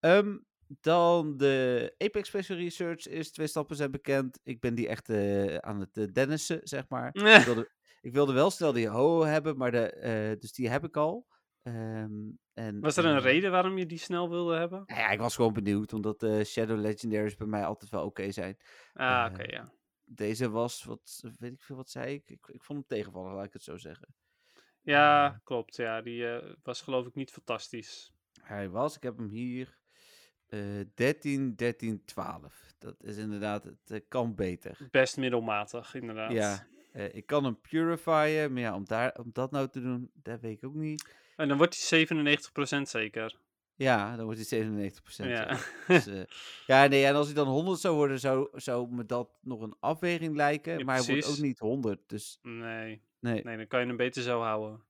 Ehm, 0.00 0.36
dan 0.68 1.36
de 1.36 1.94
Apex 1.98 2.28
Special 2.28 2.58
Research 2.58 3.08
is 3.08 3.30
twee 3.32 3.46
stappen 3.46 3.76
zijn 3.76 3.90
bekend. 3.90 4.40
Ik 4.42 4.60
ben 4.60 4.74
die 4.74 4.88
echt 4.88 5.08
eh, 5.08 5.56
aan 5.56 5.80
het 5.80 5.96
uh, 5.96 6.06
dennissen, 6.12 6.60
zeg 6.62 6.88
maar. 6.88 7.14
Ik 7.14 7.22
wilde, 7.44 7.70
ik 8.00 8.12
wilde 8.12 8.32
wel 8.32 8.50
snel 8.50 8.72
die 8.72 8.88
ho 8.88 9.22
hebben, 9.24 9.56
maar 9.56 9.70
de, 9.70 9.90
eh, 9.90 10.38
dus 10.38 10.52
die 10.52 10.68
heb 10.68 10.84
ik 10.84 10.96
al. 10.96 11.26
Ehm, 11.62 12.30
en, 12.54 12.80
Was 12.80 12.96
er 12.96 13.04
een 13.04 13.20
reden 13.20 13.50
waarom 13.50 13.78
je 13.78 13.86
die 13.86 13.98
snel 13.98 14.30
wilde 14.30 14.56
hebben? 14.56 14.82
nou 14.86 15.00
ja, 15.00 15.10
ik 15.10 15.18
was 15.18 15.34
gewoon 15.34 15.52
benieuwd, 15.52 15.92
omdat 15.92 16.26
Shadow 16.44 16.80
Legendaries 16.80 17.36
bij 17.36 17.46
mij 17.46 17.64
altijd 17.64 17.90
wel 17.90 18.04
oké 18.04 18.30
zijn. 18.30 18.56
Ah, 18.92 19.28
oké, 19.32 19.42
ja. 19.42 19.72
Deze 20.04 20.50
was, 20.50 20.84
wat 20.84 21.22
weet 21.38 21.52
ik 21.52 21.62
veel, 21.62 21.76
wat 21.76 21.90
zei 21.90 22.14
ik? 22.14 22.30
Ik, 22.30 22.46
ik 22.46 22.62
vond 22.62 22.78
hem 22.78 22.88
tegenvallen, 22.98 23.34
laat 23.34 23.44
ik 23.44 23.52
het 23.52 23.62
zo 23.62 23.76
zeggen. 23.76 24.14
Ja, 24.82 25.40
klopt. 25.44 25.76
Ja, 25.76 26.00
die 26.02 26.40
was 26.62 26.82
geloof 26.82 27.06
ik 27.06 27.14
niet 27.14 27.30
fantastisch. 27.30 28.12
Hij 28.42 28.70
was, 28.70 28.96
ik 28.96 29.02
heb 29.02 29.16
hem 29.16 29.28
hier, 29.28 29.78
eh 30.48 30.60
13, 30.94 31.54
13, 31.56 32.04
12. 32.04 32.74
Dat 32.78 32.94
is 33.02 33.16
inderdaad, 33.16 33.64
het 33.64 33.90
eh, 33.90 34.00
kan 34.08 34.34
beter. 34.34 34.88
Best 34.90 35.16
middelmatig, 35.16 35.94
inderdaad. 35.94 36.32
Ja, 36.32 36.66
eh, 36.92 37.14
ik 37.14 37.26
kan 37.26 37.44
hem 37.44 37.60
purifyen, 37.60 38.52
maar 38.52 38.62
ja, 38.62 38.74
om, 38.74 38.84
daar, 38.84 39.14
om 39.18 39.30
dat 39.32 39.50
nou 39.50 39.68
te 39.68 39.80
doen, 39.80 40.10
dat 40.14 40.40
weet 40.40 40.56
ik 40.56 40.64
ook 40.64 40.74
niet. 40.74 41.14
En 41.36 41.48
dan 41.48 41.56
wordt 41.56 41.88
hij 41.88 42.06
97% 42.06 42.82
zeker. 42.82 43.38
Ja, 43.74 44.16
dan 44.16 44.24
wordt 44.24 44.50
hij 44.50 44.90
97%. 44.90 45.00
Ja. 45.16 45.26
Ja. 45.26 45.58
Dus, 45.94 46.06
eh, 46.06 46.22
ja, 46.66 46.86
nee, 46.86 47.04
en 47.04 47.14
als 47.14 47.26
hij 47.26 47.34
dan 47.34 47.46
100 47.46 47.80
zou 47.80 47.94
worden, 47.94 48.20
zou, 48.20 48.48
zou 48.52 48.94
me 48.94 49.06
dat 49.06 49.30
nog 49.40 49.60
een 49.60 49.76
afweging 49.80 50.36
lijken. 50.36 50.78
Ja, 50.78 50.84
maar 50.84 50.96
hij 50.96 51.06
wordt 51.06 51.30
ook 51.30 51.38
niet 51.38 51.58
100, 51.58 52.00
dus 52.06 52.38
nee, 52.42 53.02
nee. 53.18 53.42
nee, 53.42 53.56
dan 53.56 53.66
kan 53.66 53.80
je 53.80 53.86
hem 53.86 53.96
beter 53.96 54.22
zo 54.22 54.40
houden. 54.40 54.84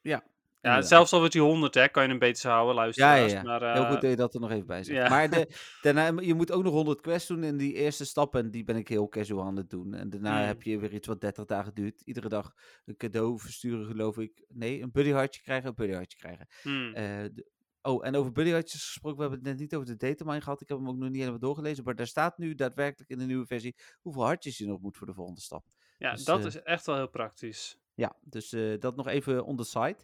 Ja, 0.00 0.24
inderdaad. 0.64 0.88
zelfs 0.88 1.12
al 1.12 1.18
wordt 1.18 1.34
hij 1.34 1.42
100, 1.42 1.74
hè, 1.74 1.88
kan 1.88 2.02
je 2.02 2.08
hem 2.08 2.18
beter 2.18 2.50
houden, 2.50 2.74
Ja, 2.74 2.80
luisteraars. 2.80 3.32
ja, 3.32 3.38
ja. 3.38 3.42
Maar, 3.44 3.72
Heel 3.72 3.82
eh, 3.84 3.90
goed 3.90 4.00
dat 4.00 4.10
je 4.10 4.16
dat 4.16 4.34
er 4.34 4.40
nog 4.40 4.50
even 4.50 4.66
bij 4.66 4.84
zegt. 4.84 4.98
ja. 5.02 5.08
Maar 5.08 5.30
de, 5.30 5.48
daarna, 5.82 6.20
je 6.20 6.34
moet 6.34 6.52
ook 6.52 6.62
nog 6.62 6.72
100 6.72 7.00
quests 7.00 7.28
doen 7.28 7.44
in 7.44 7.56
die 7.56 7.72
eerste 7.74 8.04
stap. 8.04 8.34
En 8.34 8.50
die 8.50 8.64
ben 8.64 8.76
ik 8.76 8.88
heel 8.88 9.08
casual 9.08 9.44
aan 9.44 9.56
het 9.56 9.70
doen. 9.70 9.94
En 9.94 10.10
daarna 10.10 10.40
Mm. 10.40 10.46
heb 10.46 10.62
je 10.62 10.78
weer 10.78 10.92
iets 10.92 11.06
wat 11.06 11.20
30 11.20 11.44
dagen 11.44 11.74
duurt. 11.74 12.00
Iedere 12.00 12.28
dag 12.28 12.52
een 12.84 12.96
cadeau 12.96 13.38
versturen, 13.38 13.86
geloof 13.86 14.18
ik. 14.18 14.44
Nee, 14.48 14.82
een 14.82 14.92
buddyhartje 14.92 15.40
krijgen, 15.42 15.68
een 15.68 15.74
buddyhartje 15.74 16.18
krijgen. 16.18 16.46
hmm, 16.62 16.94
Eh, 16.94 17.04
de- 17.32 17.46
oh, 17.82 18.06
en 18.06 18.16
over 18.16 18.32
buddyhartjes 18.32 18.84
gesproken. 18.84 19.16
We 19.18 19.22
hebben 19.24 19.40
het 19.40 19.48
net 19.48 19.58
niet 19.60 19.74
over 19.74 19.86
de 19.86 20.06
datamine 20.06 20.40
gehad. 20.40 20.60
Ik 20.60 20.68
heb 20.68 20.78
hem 20.78 20.88
ook 20.88 20.96
nog 20.96 21.08
niet 21.08 21.18
helemaal 21.18 21.38
doorgelezen. 21.38 21.84
Maar 21.84 21.94
daar 21.94 22.06
staat 22.06 22.38
nu 22.38 22.54
daadwerkelijk 22.54 23.10
in 23.10 23.18
de 23.18 23.24
nieuwe 23.24 23.46
versie 23.46 23.76
hoeveel 24.00 24.24
hartjes 24.24 24.58
je 24.58 24.66
nog 24.66 24.80
moet 24.80 24.96
voor 24.96 25.06
de 25.06 25.14
volgende 25.14 25.40
stap. 25.40 25.64
ja, 25.98 26.12
dus, 26.12 26.24
dat 26.24 26.40
eh, 26.40 26.46
is 26.46 26.62
echt 26.62 26.86
wel 26.86 26.96
heel 26.96 27.08
praktisch. 27.10 27.78
Ja, 27.94 28.16
dus 28.20 28.52
eh, 28.52 28.78
dat 28.78 28.96
nog 28.96 29.06
even 29.08 29.44
on 29.44 29.56
the 29.56 29.64
site. 29.64 29.96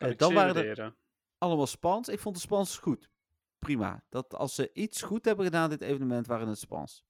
Kan 0.00 0.10
Eh, 0.10 0.16
dan 0.16 0.34
waren 0.34 0.76
er 0.76 0.94
allemaal 1.38 1.66
spans. 1.66 2.08
Ik 2.08 2.18
vond 2.18 2.34
de 2.34 2.40
spans 2.40 2.78
goed. 2.78 3.10
Prima. 3.58 4.04
Dat 4.08 4.34
als 4.34 4.54
ze 4.54 4.70
iets 4.72 5.02
goed 5.02 5.24
hebben 5.24 5.44
gedaan 5.44 5.70
dit 5.70 5.80
evenement, 5.80 6.26
waren 6.26 6.48
het 6.48 6.58
spans. 6.58 7.04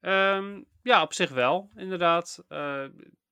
Ehm, 0.00 0.62
ja, 0.82 1.02
op 1.02 1.12
zich 1.12 1.30
wel, 1.30 1.70
inderdaad. 1.74 2.44
Eh, 2.48 2.84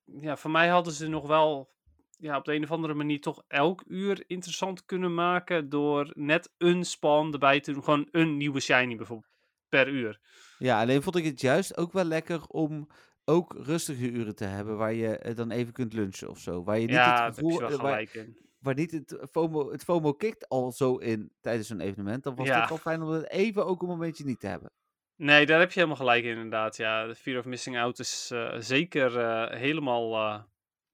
ja, 0.04 0.36
voor 0.36 0.50
mij 0.50 0.68
hadden 0.68 0.92
ze 0.92 1.08
nog 1.08 1.26
wel 1.26 1.70
ja, 2.18 2.36
op 2.36 2.44
de 2.44 2.54
een 2.54 2.62
of 2.62 2.70
andere 2.70 2.94
manier 2.94 3.20
toch 3.20 3.44
elk 3.46 3.84
uur 3.86 4.24
interessant 4.26 4.84
kunnen 4.84 5.14
maken 5.14 5.68
door 5.68 6.10
net 6.14 6.52
een 6.58 6.84
span 6.84 7.32
erbij 7.32 7.60
te 7.60 7.72
doen. 7.72 7.84
Gewoon 7.84 8.08
een 8.10 8.36
nieuwe 8.36 8.60
shiny 8.60 8.96
bijvoorbeeld 8.96 9.30
per 9.68 9.88
uur. 9.88 10.20
Ja, 10.58 10.80
alleen 10.80 11.02
vond 11.02 11.16
ik 11.16 11.24
het 11.24 11.40
juist 11.40 11.76
ook 11.76 11.92
wel 11.92 12.04
lekker 12.04 12.46
om 12.46 12.88
ook 13.24 13.54
rustige 13.58 14.10
uren 14.10 14.34
te 14.34 14.44
hebben 14.44 14.76
waar 14.76 14.92
je 14.92 15.18
eh, 15.18 15.36
dan 15.36 15.50
even 15.50 15.72
kunt 15.72 15.92
lunchen 15.92 16.30
of 16.30 16.38
zo. 16.38 16.64
Waar 16.64 16.78
je 16.78 16.86
niet 16.86 16.94
ja, 16.94 17.24
het 17.24 17.34
gevoel, 17.34 17.52
je 17.52 17.58
wel 17.58 17.68
waar, 17.68 17.78
gelijk 17.78 18.14
in. 18.14 18.47
Waar 18.58 18.74
niet 18.74 18.90
het 18.90 19.18
FOMO, 19.30 19.70
het 19.70 19.84
FOMO 19.84 20.12
kikt 20.12 20.48
al 20.48 20.72
zo 20.72 20.96
in 20.96 21.32
tijdens 21.40 21.68
zo'n 21.68 21.80
evenement. 21.80 22.22
Dan 22.22 22.34
was 22.34 22.46
Ja. 22.46 22.60
het 22.60 22.68
wel 22.68 22.78
fijn 22.78 23.02
om 23.02 23.08
het 23.08 23.30
even 23.30 23.66
ook 23.66 23.82
een 23.82 23.88
momentje 23.88 24.24
niet 24.24 24.40
te 24.40 24.46
hebben. 24.46 24.70
Nee, 25.16 25.46
daar 25.46 25.58
heb 25.60 25.68
je 25.68 25.74
helemaal 25.74 25.96
gelijk 26.00 26.24
in, 26.24 26.30
inderdaad. 26.36 26.76
Ja, 26.76 27.06
de 27.06 27.14
fear 27.14 27.38
of 27.38 27.44
missing 27.44 27.78
out 27.78 27.98
is 27.98 28.30
eh, 28.32 28.54
zeker 28.58 29.18
eh, 29.18 29.58
helemaal 29.58 30.14
eh, 30.14 30.42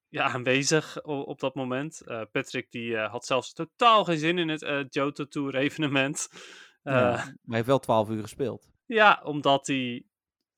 ja, 0.09 0.25
aanwezig 0.33 1.03
op 1.03 1.41
dat 1.41 1.55
moment. 1.55 2.01
Eh, 2.01 2.23
Patrick 2.33 2.71
die 2.71 2.97
eh, 2.97 3.11
had 3.11 3.25
zelfs 3.27 3.53
totaal 3.53 4.05
geen 4.05 4.19
zin 4.19 4.39
in 4.39 4.49
het 4.49 4.63
eh 4.63 4.85
Johto 4.89 5.25
Tour 5.29 5.55
evenement. 5.57 6.29
Eh, 6.83 6.93
Ja, 6.93 7.11
maar 7.11 7.17
hij 7.25 7.35
heeft 7.57 7.67
wel 7.67 7.79
12 7.79 8.11
uur 8.11 8.23
gespeeld. 8.23 8.69
Ja, 8.87 9.21
omdat 9.25 9.67
hij 9.67 10.05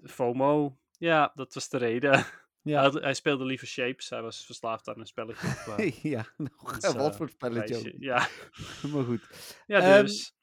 FOMO, 0.03 0.79
ja, 0.99 1.33
dat 1.35 1.55
was 1.55 1.69
de 1.69 1.77
reden. 1.77 2.25
Ja. 2.69 2.91
Hij, 2.91 3.01
hij 3.03 3.15
speelde 3.15 3.45
liever 3.45 3.67
Shapes, 3.67 4.11
hij 4.11 4.23
was 4.23 4.45
verslaafd 4.45 4.89
aan 4.89 4.99
een 5.01 5.07
spelletje. 5.07 5.49
op, 5.69 5.79
eh, 5.79 5.91
ja, 6.15 6.27
nou, 6.37 6.51
ons, 6.65 6.93
wat 6.95 7.11
eh, 7.13 7.17
voor 7.17 7.29
spelletje 7.29 7.77
ook. 7.77 7.93
Ja, 7.99 8.29
Maar 8.93 9.05
goed. 9.05 9.29
ja 9.67 9.81
Ehm, 9.81 10.05
dus. 10.05 10.35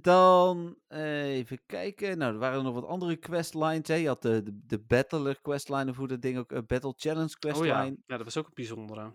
Dan 0.00 0.76
eh, 0.88 1.24
even 1.36 1.60
kijken. 1.66 2.18
Nou, 2.18 2.32
er 2.32 2.38
waren 2.38 2.64
nog 2.64 2.74
wat 2.74 2.86
andere 2.86 3.16
questlines. 3.16 3.88
Hè. 3.88 3.94
Je 3.94 4.06
had 4.06 4.22
de, 4.22 4.42
de, 4.42 4.60
de 4.66 4.78
Battler 4.78 5.40
questline, 5.40 5.90
of 5.90 5.96
hoe 5.96 6.08
dat 6.08 6.22
ding 6.22 6.38
ook, 6.38 6.66
Battle 6.66 6.94
Challenge 6.96 7.24
Oh 7.34 7.38
questline. 7.38 7.68
ja. 7.68 7.82
ja. 7.84 7.92
ja, 8.06 8.16
dat 8.16 8.24
was 8.24 8.36
ook 8.36 8.46
een 8.46 8.52
bijzondere. 8.54 9.14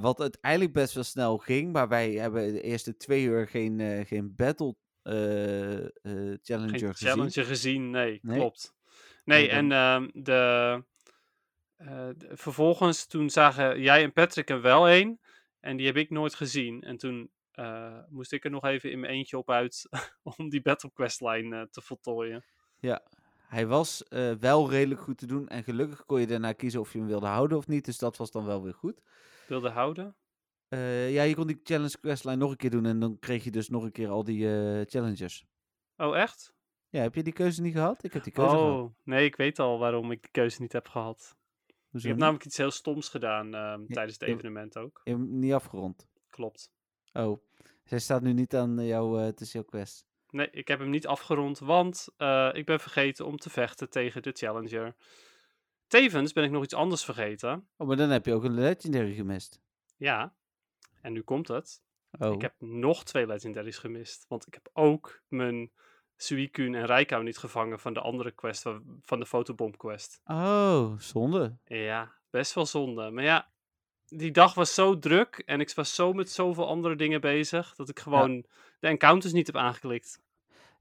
wat 0.00 0.20
uiteindelijk 0.20 0.72
best 0.72 0.94
wel 0.94 1.04
snel 1.04 1.38
ging. 1.38 1.72
Maar 1.72 1.88
wij 1.88 2.12
hebben 2.12 2.52
de 2.52 2.60
eerste 2.62 2.96
twee 2.96 3.24
uur 3.24 3.48
geen, 3.48 4.06
geen 4.06 4.34
Battle 4.34 4.76
Challenger 6.42 6.78
Geen 6.78 6.92
gezien. 6.92 7.08
challenge 7.08 7.44
gezien, 7.44 7.90
nee, 7.90 8.18
Nee? 8.22 8.38
klopt. 8.38 8.74
Nee, 9.24 9.48
dan- 9.48 9.56
en 9.56 9.72
ehm, 9.72 10.08
de, 10.22 10.84
de- 11.88 12.30
vervolgens 12.32 13.06
toen 13.06 13.30
zagen 13.30 13.80
jij 13.80 14.02
en 14.02 14.12
Patrick 14.12 14.50
er 14.50 14.60
wel 14.60 14.90
een. 14.90 15.20
En 15.60 15.76
die 15.76 15.86
heb 15.86 15.96
ik 15.96 16.10
nooit 16.10 16.34
gezien. 16.34 16.82
En 16.82 16.96
toen 16.96 17.30
eh, 17.52 17.98
moest 18.08 18.32
ik 18.32 18.44
er 18.44 18.50
nog 18.50 18.64
even 18.64 18.90
in 18.90 19.00
mijn 19.00 19.12
eentje 19.12 19.38
op 19.38 19.50
uit 19.50 19.88
om 20.38 20.48
die 20.48 20.62
Battle 20.62 20.90
Quest 20.92 21.20
line 21.20 21.56
eh, 21.56 21.62
te 21.70 21.80
voltooien. 21.80 22.44
Hij 23.48 23.66
was 23.66 24.04
wel 24.40 24.70
redelijk 24.70 25.00
goed 25.00 25.18
te 25.18 25.26
doen. 25.26 25.48
En 25.48 25.64
gelukkig 25.64 26.04
kon 26.04 26.20
je 26.20 26.26
daarna 26.26 26.52
kiezen 26.52 26.80
of 26.80 26.92
je 26.92 26.98
hem 26.98 27.06
wilde 27.06 27.26
houden 27.26 27.58
of 27.58 27.66
niet. 27.66 27.84
Dus 27.84 27.98
dat 27.98 28.16
was 28.16 28.30
dan 28.30 28.44
wel 28.44 28.62
weer 28.62 28.74
goed. 28.74 29.00
Wilde 29.48 29.70
houden. 29.70 30.16
Ja, 31.08 31.22
je 31.22 31.34
kon 31.34 31.46
die 31.46 31.60
challenge 31.62 31.98
questline 32.00 32.36
nog 32.36 32.50
een 32.50 32.56
keer 32.56 32.70
doen. 32.70 32.86
En 32.86 33.00
dan 33.00 33.18
kreeg 33.18 33.44
je 33.44 33.50
dus 33.50 33.68
nog 33.68 33.82
een 33.82 33.92
keer 33.92 34.08
al 34.08 34.24
die 34.24 34.46
challenges. 34.84 35.44
Oh, 35.96 36.16
echt? 36.16 36.54
Ja, 36.88 37.00
heb 37.02 37.14
je 37.14 37.22
die 37.22 37.32
keuze 37.32 37.62
niet 37.62 37.74
gehad? 37.74 38.04
Ik 38.04 38.12
heb 38.12 38.22
die 38.22 38.32
keuze 38.32 38.56
gehad. 38.56 38.80
Oh, 38.80 38.94
nee, 39.02 39.24
ik 39.24 39.36
weet 39.36 39.58
al 39.58 39.78
waarom 39.78 40.10
ik 40.10 40.22
de 40.22 40.28
keuze 40.30 40.60
niet 40.60 40.72
heb 40.72 40.88
gehad. 40.88 41.36
Hoezo 41.92 42.06
Ik 42.08 42.12
heb 42.12 42.12
niet? 42.12 42.18
namelijk 42.18 42.44
iets 42.44 42.56
heel 42.56 42.70
stoms 42.70 43.08
gedaan 43.08 43.54
ehm, 43.54 43.80
Ja, 43.80 43.86
tijdens 43.88 44.18
het 44.18 44.28
evenement 44.28 44.76
ook. 44.76 45.00
Je 45.04 45.10
hebt 45.10 45.22
hem 45.22 45.38
niet 45.38 45.52
afgerond. 45.52 46.08
Klopt. 46.30 46.72
Oh, 47.12 47.42
zij 47.84 47.98
staat 47.98 48.22
nu 48.22 48.32
niet 48.32 48.54
aan 48.54 48.78
eh, 48.78 48.88
jouw, 48.88 49.18
eh, 49.18 49.24
het 49.24 49.40
is 49.40 49.52
jouw 49.52 49.62
quest. 49.62 50.06
Nee, 50.30 50.50
ik 50.50 50.68
heb 50.68 50.78
hem 50.78 50.90
niet 50.90 51.06
afgerond, 51.06 51.58
want 51.58 52.08
eh, 52.16 52.50
ik 52.52 52.66
ben 52.66 52.80
vergeten 52.80 53.26
om 53.26 53.36
te 53.36 53.50
vechten 53.50 53.90
tegen 53.90 54.22
de 54.22 54.32
Challenger. 54.32 54.94
Tevens 55.86 56.32
ben 56.32 56.44
ik 56.44 56.50
nog 56.50 56.64
iets 56.64 56.74
anders 56.74 57.04
vergeten. 57.04 57.68
Oh, 57.76 57.86
maar 57.86 57.96
dan 57.96 58.10
heb 58.10 58.26
je 58.26 58.34
ook 58.34 58.44
een 58.44 58.54
legendary 58.54 59.14
gemist. 59.14 59.60
Ja, 59.96 60.34
en 61.00 61.12
nu 61.12 61.22
komt 61.22 61.48
het. 61.48 61.82
Oh, 62.18 62.32
Ik 62.32 62.40
heb 62.40 62.54
nog 62.58 63.04
twee 63.04 63.26
legendaries 63.26 63.78
gemist. 63.78 64.24
Want 64.28 64.46
ik 64.46 64.54
heb 64.54 64.70
ook 64.72 65.22
mijn 65.28 65.70
Suicune 66.22 66.78
en 66.78 66.86
Raikou 66.86 67.22
niet 67.24 67.38
gevangen 67.38 67.78
van 67.78 67.94
de 67.94 68.00
andere 68.00 68.30
quest, 68.30 68.62
wa- 68.62 68.80
van 69.02 69.18
de 69.20 69.26
fotobomb 69.26 69.78
quest. 69.78 70.20
oh 70.24 70.98
zonde. 70.98 71.56
Ja, 71.64 72.12
best 72.30 72.54
wel 72.54 72.66
zonde. 72.66 73.10
Maar 73.10 73.24
ja, 73.24 73.50
die 74.06 74.30
dag 74.30 74.54
was 74.54 74.74
zo 74.74 74.98
druk 74.98 75.42
en 75.46 75.60
ik 75.60 75.72
was 75.74 75.94
zo 75.94 76.12
met 76.12 76.30
zoveel 76.30 76.66
andere 76.66 76.96
dingen 76.96 77.20
bezig, 77.20 77.74
dat 77.74 77.88
ik 77.88 78.00
gewoon 78.00 78.44
de 78.80 78.86
encounters 78.88 79.32
niet 79.32 79.46
heb 79.46 79.56
aangeklikt. 79.56 80.20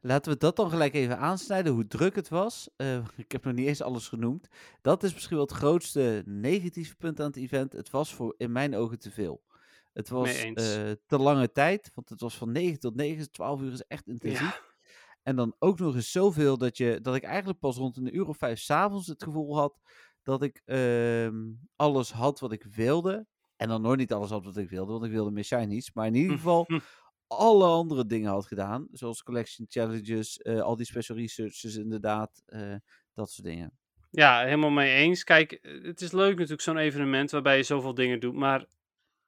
Laten 0.03 0.31
we 0.31 0.37
dat 0.37 0.55
dan 0.55 0.69
gelijk 0.69 0.93
even 0.93 1.17
aansnijden, 1.17 1.73
hoe 1.73 1.87
druk 1.87 2.15
het 2.15 2.29
was. 2.29 2.69
Eh, 2.75 2.97
ik 3.17 3.31
heb 3.31 3.43
nog 3.43 3.53
niet 3.53 3.67
eens 3.67 3.81
alles 3.81 4.07
genoemd. 4.07 4.47
Dat 4.81 5.03
is 5.03 5.13
misschien 5.13 5.35
wel 5.37 5.45
het 5.45 5.55
grootste 5.55 6.23
negatieve 6.25 6.95
punt 6.95 7.19
aan 7.19 7.25
het 7.25 7.35
event. 7.35 7.73
Het 7.73 7.89
was 7.89 8.13
voor 8.13 8.35
in 8.37 8.51
mijn 8.51 8.75
ogen 8.75 8.99
te 8.99 9.11
veel. 9.11 9.41
Het 9.93 10.09
was 10.09 10.29
eh, 10.87 10.91
te 11.07 11.17
lange 11.17 11.51
tijd, 11.51 11.91
want 11.95 12.09
het 12.09 12.21
was 12.21 12.37
van 12.37 12.51
9 12.51 12.79
tot 12.79 12.95
9, 12.95 13.31
12 13.31 13.61
uur 13.61 13.71
is 13.71 13.83
echt 13.87 14.07
intensief. 14.07 14.39
Ja, 14.55 14.59
En 15.23 15.35
dan 15.35 15.55
ook 15.59 15.79
nog 15.79 15.95
eens 15.95 16.11
zoveel 16.11 16.57
dat, 16.57 16.77
je, 16.77 16.99
dat 17.01 17.15
ik 17.15 17.23
eigenlijk 17.23 17.59
pas 17.59 17.77
rond 17.77 17.97
een 17.97 18.15
uur 18.15 18.27
of 18.27 18.37
vijf 18.37 18.59
s'avonds 18.59 19.07
het 19.07 19.23
gevoel 19.23 19.57
had 19.57 19.79
dat 20.23 20.43
ik 20.43 20.61
ehm, 20.65 21.35
alles 21.75 22.11
had 22.11 22.39
wat 22.39 22.51
ik 22.51 22.63
wilde. 22.63 23.27
En 23.55 23.67
dan 23.67 23.81
nog 23.81 23.95
niet 23.95 24.13
alles 24.13 24.29
had 24.29 24.43
wat 24.45 24.57
ik 24.57 24.69
wilde, 24.69 24.91
want 24.91 25.05
ik 25.05 25.11
wilde 25.11 25.31
meer 25.31 25.43
shinies. 25.43 25.93
Maar 25.93 26.07
in 26.07 26.15
ieder 26.15 26.35
geval 26.37 26.73
alle 27.27 27.65
andere 27.65 28.05
dingen 28.05 28.31
had 28.31 28.45
gedaan. 28.45 28.87
Zoals 28.91 29.23
collection 29.23 29.65
challenges, 29.69 30.37
eh, 30.37 30.61
al 30.61 30.75
die 30.75 30.85
special 30.85 31.17
researches 31.17 31.75
inderdaad. 31.75 32.41
eh, 32.45 32.75
dat 33.13 33.31
soort 33.31 33.47
dingen. 33.47 33.77
ja, 34.09 34.43
helemaal 34.43 34.69
mee 34.69 34.93
eens. 34.95 35.23
Kijk, 35.23 35.51
eh, 35.51 35.83
het 35.83 36.01
is 36.01 36.11
leuk 36.11 36.33
natuurlijk 36.35 36.61
zo'n 36.61 36.77
evenement 36.77 37.31
waarbij 37.31 37.57
je 37.57 37.63
zoveel 37.63 37.93
dingen 37.93 38.19
doet, 38.19 38.33
maar 38.35 38.65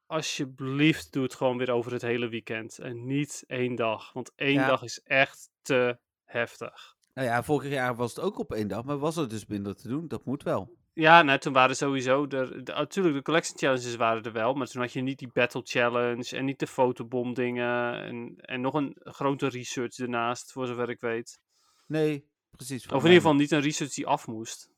alsjeblieft 0.06 1.12
doe 1.14 1.24
het 1.24 1.36
gewoon 1.36 1.58
weer 1.58 1.72
over 1.72 1.92
het 1.92 2.02
hele 2.02 2.30
weekend 2.30 2.80
en 2.80 3.06
niet 3.06 3.44
één 3.48 3.76
dag, 3.76 4.14
want 4.14 4.32
één 4.36 4.56
Ja. 4.56 4.66
dag 4.66 4.84
is 4.84 5.02
echt 5.04 5.50
te 5.64 6.00
heftig. 6.24 6.96
Nou 7.14 7.28
ja, 7.28 7.44
vorig 7.44 7.72
jaar 7.72 7.96
was 7.96 8.16
het 8.16 8.26
ook 8.26 8.38
op 8.40 8.52
één 8.54 8.68
dag, 8.68 8.84
maar 8.84 8.98
was 8.98 9.18
er 9.18 9.30
dus 9.30 9.46
minder 9.46 9.76
te 9.76 9.88
doen. 9.88 10.08
Dat 10.08 10.26
moet 10.26 10.44
wel. 10.44 10.78
Ja, 10.94 11.22
nou, 11.22 11.40
toen 11.40 11.54
waren 11.54 11.76
sowieso 11.76 12.24
er. 12.28 12.64
de- 12.64 12.72
Natuurlijk, 12.74 13.16
de 13.16 13.22
collection 13.22 13.58
challenges 13.58 13.96
waren 13.96 14.24
er 14.24 14.32
wel. 14.32 14.54
Maar 14.54 14.68
toen 14.68 14.82
had 14.82 14.94
je 14.94 15.02
niet 15.02 15.20
die 15.20 15.32
battle 15.34 15.62
challenge. 15.64 16.38
En 16.38 16.46
niet 16.46 16.60
de 16.60 16.68
fotobom 16.68 17.34
dingen. 17.34 17.94
En, 18.04 18.36
en 18.38 18.62
nog 18.62 18.74
een 18.74 18.96
grote 19.04 19.48
research 19.48 19.98
ernaast, 19.98 20.52
voor 20.52 20.68
zover 20.68 20.90
ik 20.90 21.00
weet. 21.00 21.40
Nee, 21.88 22.28
precies. 22.52 22.84
Of 22.86 22.90
in 22.92 22.98
ieder 22.98 23.14
geval 23.14 23.36
niet 23.36 23.52
een 23.52 23.62
research 23.62 23.94
die 23.94 24.08
af 24.08 24.28
moest. 24.28 24.72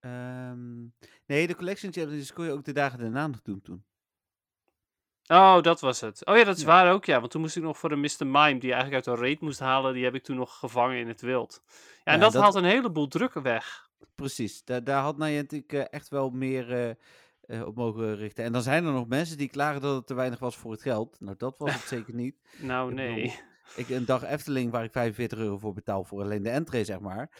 Ehm, 0.00 0.80
nee, 1.26 1.46
de 1.46 1.56
collection 1.56 1.92
challenges 1.92 2.32
kon 2.32 2.44
je 2.44 2.50
ook 2.52 2.64
de 2.64 2.72
dagen 2.72 2.98
daarna 2.98 3.26
nog 3.26 3.42
doen 3.42 3.60
toen. 3.62 3.84
Oh, 5.28 5.62
dat 5.62 5.80
was 5.80 6.00
het. 6.00 6.26
Oh 6.26 6.36
ja, 6.36 6.44
dat 6.44 6.56
is 6.56 6.62
Ja. 6.62 6.66
waar 6.68 6.92
ook, 6.92 7.04
ja. 7.04 7.18
Want 7.20 7.30
toen 7.30 7.40
moest 7.40 7.56
ik 7.56 7.62
nog 7.62 7.78
voor 7.78 7.92
een 7.92 8.00
Mr. 8.00 8.26
Mime, 8.26 8.58
die 8.58 8.72
eigenlijk 8.72 8.94
uit 8.94 9.16
een 9.18 9.24
raid 9.24 9.40
moest 9.40 9.58
halen, 9.58 9.94
die 9.94 10.04
heb 10.04 10.14
ik 10.14 10.22
toen 10.22 10.36
nog 10.36 10.58
gevangen 10.58 10.96
in 10.98 11.08
het 11.08 11.20
wild. 11.20 11.62
Ja, 12.04 12.12
en 12.12 12.20
dat, 12.20 12.32
dat- 12.32 12.42
haalt 12.42 12.54
een 12.54 12.64
heleboel 12.64 13.08
druk 13.08 13.32
weg. 13.34 13.84
Precies, 14.14 14.64
daar, 14.64 14.84
daar 14.84 15.02
had 15.02 15.18
Niantic 15.18 15.72
eh, 15.72 15.84
echt 15.90 16.08
wel 16.08 16.30
meer 16.30 16.72
eh, 16.72 16.90
eh, 17.60 17.66
op 17.66 17.76
mogen 17.76 18.16
richten. 18.16 18.44
En 18.44 18.52
dan 18.52 18.62
zijn 18.62 18.84
er 18.84 18.92
nog 18.92 19.06
mensen 19.08 19.38
die 19.38 19.48
klagen 19.48 19.80
dat 19.80 19.96
het 19.96 20.06
te 20.06 20.14
weinig 20.14 20.38
was 20.38 20.56
voor 20.56 20.70
het 20.72 20.82
geld. 20.82 21.16
Nou, 21.20 21.34
dat 21.38 21.58
was 21.58 21.72
het 21.74 21.82
zeker 21.98 22.14
niet. 22.14 22.36
Nou, 22.58 22.88
Ik 22.90 22.94
nee. 22.96 23.14
bedoel, 23.14 23.30
Ik, 23.76 23.88
een 23.88 24.04
dag 24.04 24.22
Efteling 24.24 24.70
waar 24.70 24.84
ik 24.84 24.92
45 24.92 25.38
euro 25.38 25.58
voor 25.58 25.72
betaal 25.74 26.04
voor 26.04 26.22
alleen 26.22 26.42
de 26.42 26.50
entree, 26.50 26.84
zeg 26.84 27.00
maar, 27.00 27.30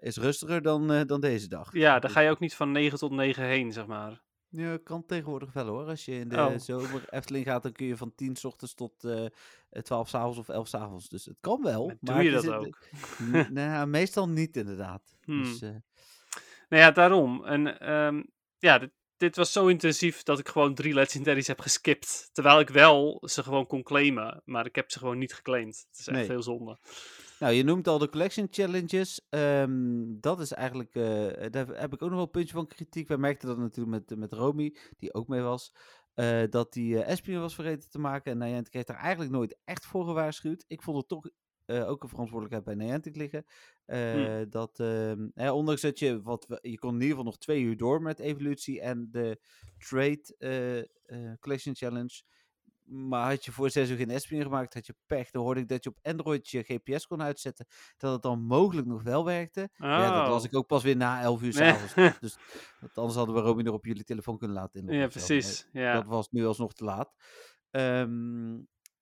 is 0.00 0.16
rustiger 0.16 0.62
dan, 0.62 1.04
dan 1.06 1.20
deze 1.20 1.48
dag. 1.48 1.68
Ja, 1.72 1.98
daar 1.98 2.10
ga 2.10 2.20
je 2.20 2.30
ook 2.30 2.40
niet 2.40 2.54
van 2.54 2.72
9 2.72 2.98
tot 2.98 3.10
9 3.10 3.44
heen, 3.44 3.72
zeg 3.72 3.86
maar. 3.86 4.20
Ja, 4.50 4.78
kan 4.84 5.06
tegenwoordig 5.06 5.52
wel 5.52 5.66
hoor. 5.66 5.84
Als 5.86 6.04
je 6.04 6.12
in 6.14 6.28
de 6.28 6.36
Oh. 6.36 6.58
zomer 6.58 7.04
Efteling 7.08 7.44
gaat, 7.46 7.62
dan 7.62 7.72
kun 7.72 7.86
je 7.86 7.96
van 7.96 8.14
10 8.14 8.36
s 8.36 8.44
ochtends 8.44 8.74
tot 8.74 9.04
eh 9.04 9.26
12 9.82 10.08
s 10.08 10.14
avonds 10.14 10.38
of 10.38 10.48
11 10.48 10.68
s 10.68 10.74
avonds. 10.74 11.08
Dus 11.08 11.24
het 11.24 11.36
kan 11.40 11.62
wel. 11.62 11.86
Maar 11.86 11.96
maar 12.00 12.14
doe 12.14 12.24
je 12.24 12.30
dat 12.30 12.48
ook? 12.48 12.78
N- 13.22 13.46
nou, 13.52 13.86
meestal 13.86 14.28
niet 14.28 14.56
inderdaad. 14.56 15.02
Hmm. 15.24 15.42
Dus, 15.42 15.60
eh, 15.62 15.68
Nou 16.68 16.82
ja, 16.82 16.90
daarom. 16.90 17.44
En 17.44 17.80
ehm, 17.80 18.22
ja, 18.58 18.78
dit, 18.78 18.90
dit 19.16 19.36
was 19.36 19.52
zo 19.52 19.66
intensief 19.66 20.22
dat 20.22 20.38
ik 20.38 20.48
gewoon 20.48 20.74
drie 20.74 20.94
legendaries 20.94 21.46
heb 21.46 21.60
geskipt. 21.60 22.28
Terwijl 22.32 22.60
ik 22.60 22.68
wel 22.68 23.22
ze 23.26 23.42
gewoon 23.42 23.66
kon 23.66 23.82
claimen, 23.82 24.42
maar 24.44 24.66
ik 24.66 24.74
heb 24.74 24.90
ze 24.90 24.98
gewoon 24.98 25.18
niet 25.18 25.34
geclaimd. 25.34 25.84
Het 25.90 25.98
is 25.98 26.06
echt 26.06 26.16
Nee. 26.18 26.28
heel 26.28 26.42
zonde. 26.42 26.78
Nou, 27.40 27.52
je 27.54 27.62
noemt 27.62 27.86
al 27.88 27.98
de 27.98 28.08
collection 28.08 28.46
challenges. 28.50 29.26
Ehm, 29.28 30.04
dat 30.20 30.40
is 30.40 30.52
eigenlijk, 30.52 30.94
eh, 30.94 31.50
daar 31.50 31.66
heb 31.66 31.92
ik 31.92 32.02
ook 32.02 32.08
nog 32.08 32.10
wel 32.10 32.20
een 32.20 32.30
puntje 32.30 32.52
van 32.54 32.66
kritiek. 32.66 33.08
Wij 33.08 33.16
merkten 33.16 33.48
dat 33.48 33.58
natuurlijk 33.58 34.08
met, 34.08 34.18
met 34.18 34.32
Romy, 34.32 34.76
die 34.98 35.14
ook 35.14 35.28
mee 35.28 35.40
was. 35.40 35.72
eh, 36.14 36.42
dat 36.50 36.72
die 36.72 37.02
eh 37.02 37.10
Espion 37.10 37.40
was 37.40 37.54
vergeten 37.54 37.90
te 37.90 37.98
maken. 37.98 38.32
En 38.32 38.38
Niantic 38.38 38.72
heeft 38.72 38.86
daar 38.86 38.96
eigenlijk 38.96 39.30
nooit 39.32 39.58
echt 39.64 39.86
voor 39.86 40.04
gewaarschuwd. 40.04 40.64
Ik 40.68 40.82
vond 40.82 40.96
het 40.96 41.08
toch 41.08 41.24
ook 41.88 42.02
een 42.02 42.08
verantwoordelijkheid 42.08 42.64
bij 42.64 42.86
Niantic 42.86 43.16
liggen. 43.16 43.44
Eh, 43.84 44.40
Dat, 44.48 44.80
ehm, 44.80 45.28
hè, 45.34 45.52
ondanks 45.52 45.80
dat 45.80 45.98
je, 45.98 46.22
wat, 46.22 46.46
we- 46.46 46.58
je 46.62 46.78
kon 46.78 46.88
in 46.88 46.94
ieder 46.94 47.08
geval 47.08 47.24
nog 47.24 47.38
twee 47.38 47.62
uur 47.62 47.76
door 47.76 48.02
met 48.02 48.18
evolutie 48.18 48.80
en 48.80 49.08
de 49.10 49.40
trade 49.78 50.88
collection 51.40 51.74
challenge. 51.74 52.22
Maar 52.90 53.28
had 53.30 53.44
je 53.44 53.52
voor 53.52 53.70
zes 53.70 53.90
uur 53.90 53.96
geen 53.96 54.10
Espion 54.10 54.42
gemaakt, 54.42 54.74
had 54.74 54.86
je 54.86 54.94
pech. 55.06 55.30
Dan 55.30 55.42
hoorde 55.42 55.60
ik 55.60 55.68
dat 55.68 55.84
je 55.84 55.90
op 55.90 55.98
Android 56.02 56.48
je 56.48 56.62
GPS 56.62 57.06
kon 57.06 57.22
uitzetten. 57.22 57.66
Dat 57.96 58.12
het 58.12 58.22
dan 58.22 58.42
mogelijk 58.42 58.86
nog 58.86 59.02
wel 59.02 59.24
werkte. 59.24 59.68
Ja, 59.76 60.18
dat 60.18 60.28
las 60.28 60.42
Oh. 60.42 60.48
ik 60.48 60.56
ook 60.56 60.66
pas 60.66 60.82
weer 60.82 60.96
na 60.96 61.20
11 61.22 61.42
uur 61.42 61.54
Nee. 61.58 61.72
s'avonds. 61.72 61.94
dus 62.20 62.36
want 62.80 62.98
anders 62.98 63.16
hadden 63.16 63.34
we 63.34 63.40
Romy 63.40 63.62
nog 63.62 63.74
op 63.74 63.84
jullie 63.84 64.04
telefoon 64.04 64.38
kunnen 64.38 64.56
laten 64.56 64.80
inloggen. 64.80 65.02
Ja, 65.02 65.08
precies. 65.08 65.68
Ja. 65.72 65.94
Dat 65.94 66.06
was 66.06 66.28
nu 66.30 66.46
alsnog 66.46 66.72
te 66.72 66.84
laat. 66.84 67.14
Ehm, 67.70 68.50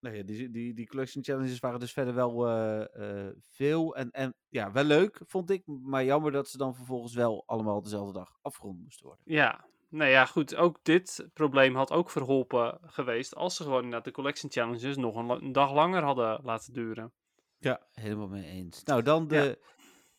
nou 0.01 0.17
ja, 0.17 0.23
die, 0.23 0.51
die, 0.51 0.75
die 0.75 0.87
collection 0.87 1.25
challenges 1.25 1.59
waren 1.59 1.81
dus 1.81 1.93
verder 1.93 2.15
wel 2.15 2.49
eh, 2.49 3.27
eh, 3.27 3.35
veel. 3.41 3.97
En, 3.97 4.11
en 4.11 4.35
ja, 4.49 4.73
wel 4.73 4.85
leuk, 4.85 5.21
vond 5.27 5.51
ik. 5.51 5.63
Maar 5.67 6.05
jammer 6.05 6.33
dat 6.33 6.49
ze 6.49 6.59
dan 6.59 6.75
vervolgens 6.75 7.15
wel 7.15 7.43
allemaal 7.47 7.83
dezelfde 7.83 8.13
dag 8.13 8.39
afgerond 8.43 8.81
moesten 8.83 9.07
worden. 9.07 9.25
Ja, 9.27 9.65
nou 9.89 10.11
ja, 10.11 10.25
goed. 10.25 10.57
Ook 10.57 10.79
dit 10.83 11.29
probleem 11.33 11.75
had 11.75 11.93
ook 11.93 12.11
verholpen 12.11 12.79
geweest 12.83 13.35
als 13.35 13.57
ze 13.57 13.63
gewoon 13.63 13.83
inderdaad 13.83 14.05
de 14.05 14.11
collection 14.11 14.51
challenges 14.51 14.97
nog 14.97 15.15
een, 15.15 15.53
dag 15.53 15.73
langer 15.73 16.03
hadden 16.03 16.41
laten 16.43 16.73
duren. 16.73 17.13
Ja, 17.59 17.81
helemaal 17.93 18.29
mee 18.29 18.45
eens. 18.45 18.85
Nou, 18.85 19.03
dan 19.03 19.29
de 19.29 19.59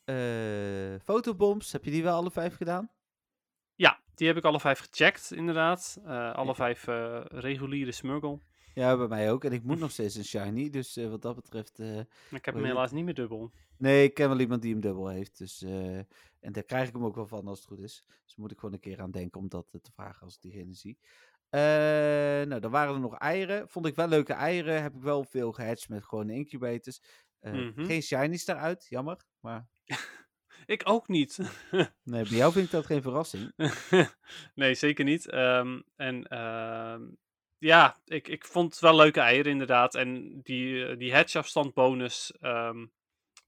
eh, 0.09 0.99
fotobombs. 1.03 1.71
Heb 1.71 1.85
je 1.85 1.91
die 1.91 2.03
wel 2.03 2.15
alle 2.15 2.31
vijf 2.31 2.55
gedaan? 2.55 2.91
Ja, 3.75 3.99
die 4.15 4.27
heb 4.27 4.37
ik 4.37 4.43
alle 4.43 4.59
vijf 4.59 4.79
gecheckt, 4.79 5.31
inderdaad. 5.31 5.99
Eh, 6.05 6.33
alle 6.33 6.55
vijf 6.55 6.87
eh, 6.87 7.21
reguliere 7.25 7.91
smurgle. 7.91 8.39
Ja, 8.73 8.97
bij 8.97 9.07
mij 9.07 9.31
ook. 9.31 9.43
En 9.43 9.51
ik 9.51 9.63
moet 9.63 9.79
nog 9.79 9.91
steeds 9.91 10.15
een 10.15 10.25
shiny. 10.25 10.69
Dus 10.69 10.97
eh, 10.97 11.09
wat 11.09 11.21
dat 11.21 11.35
betreft... 11.35 11.77
Maar 11.77 12.05
ik 12.31 12.45
heb 12.45 12.53
hem 12.53 12.63
helaas 12.63 12.91
niet 12.91 13.05
meer 13.05 13.13
dubbel. 13.13 13.51
Nee, 13.77 14.03
ik 14.03 14.13
ken 14.13 14.29
wel 14.29 14.39
iemand 14.39 14.61
die 14.61 14.71
hem 14.71 14.81
dubbel 14.81 15.07
heeft. 15.07 15.37
Dus, 15.37 15.61
eh, 15.61 15.97
en 16.39 16.51
daar 16.51 16.63
krijg 16.63 16.87
ik 16.87 16.93
hem 16.93 17.05
ook 17.05 17.15
wel 17.15 17.27
van 17.27 17.47
als 17.47 17.59
het 17.59 17.67
goed 17.67 17.79
is. 17.79 18.05
Dus 18.25 18.35
moet 18.35 18.51
ik 18.51 18.59
gewoon 18.59 18.73
een 18.73 18.81
keer 18.81 19.01
aan 19.01 19.11
denken 19.11 19.39
om 19.39 19.49
dat 19.49 19.67
te 19.81 19.91
vragen 19.93 20.21
als 20.21 20.35
ik 20.35 20.41
diegene 20.41 20.73
zie. 20.73 20.99
Nou, 21.49 22.59
dan 22.59 22.71
waren 22.71 22.93
er 22.93 22.99
nog 22.99 23.17
eieren. 23.17 23.69
Vond 23.69 23.85
ik 23.85 23.95
wel 23.95 24.07
leuke 24.07 24.33
eieren. 24.33 24.81
Heb 24.81 24.95
ik 24.95 25.01
wel 25.01 25.23
veel 25.23 25.51
gehatcht 25.51 25.89
met 25.89 26.03
gewone 26.03 26.33
incubators. 26.33 27.01
Mhm. 27.41 27.85
Geen 27.85 28.01
shinies 28.01 28.45
daaruit, 28.45 28.85
jammer. 28.89 29.17
Maar 29.39 29.67
Ik 30.65 30.81
ook 30.83 31.07
niet. 31.07 31.37
nee, 32.03 32.23
bij 32.23 32.37
jou 32.37 32.51
vind 32.51 32.65
ik 32.65 32.71
dat 32.71 32.85
geen 32.85 33.01
verrassing. 33.01 33.51
nee, 34.55 34.73
zeker 34.73 35.05
niet. 35.05 35.29
Ehm, 35.29 35.81
en 35.95 36.27
ehm, 36.27 37.01
ja, 37.59 37.97
ik, 38.05 38.27
ik 38.27 38.45
vond 38.45 38.71
het 38.71 38.81
wel 38.81 38.95
leuke 38.95 39.19
eieren 39.19 39.51
inderdaad. 39.51 39.95
En 39.95 40.41
die, 40.41 40.85
eh, 40.85 40.97
die 40.97 41.13
hedgeafstand 41.13 41.73
bonus, 41.73 42.31
ehm 42.39 42.85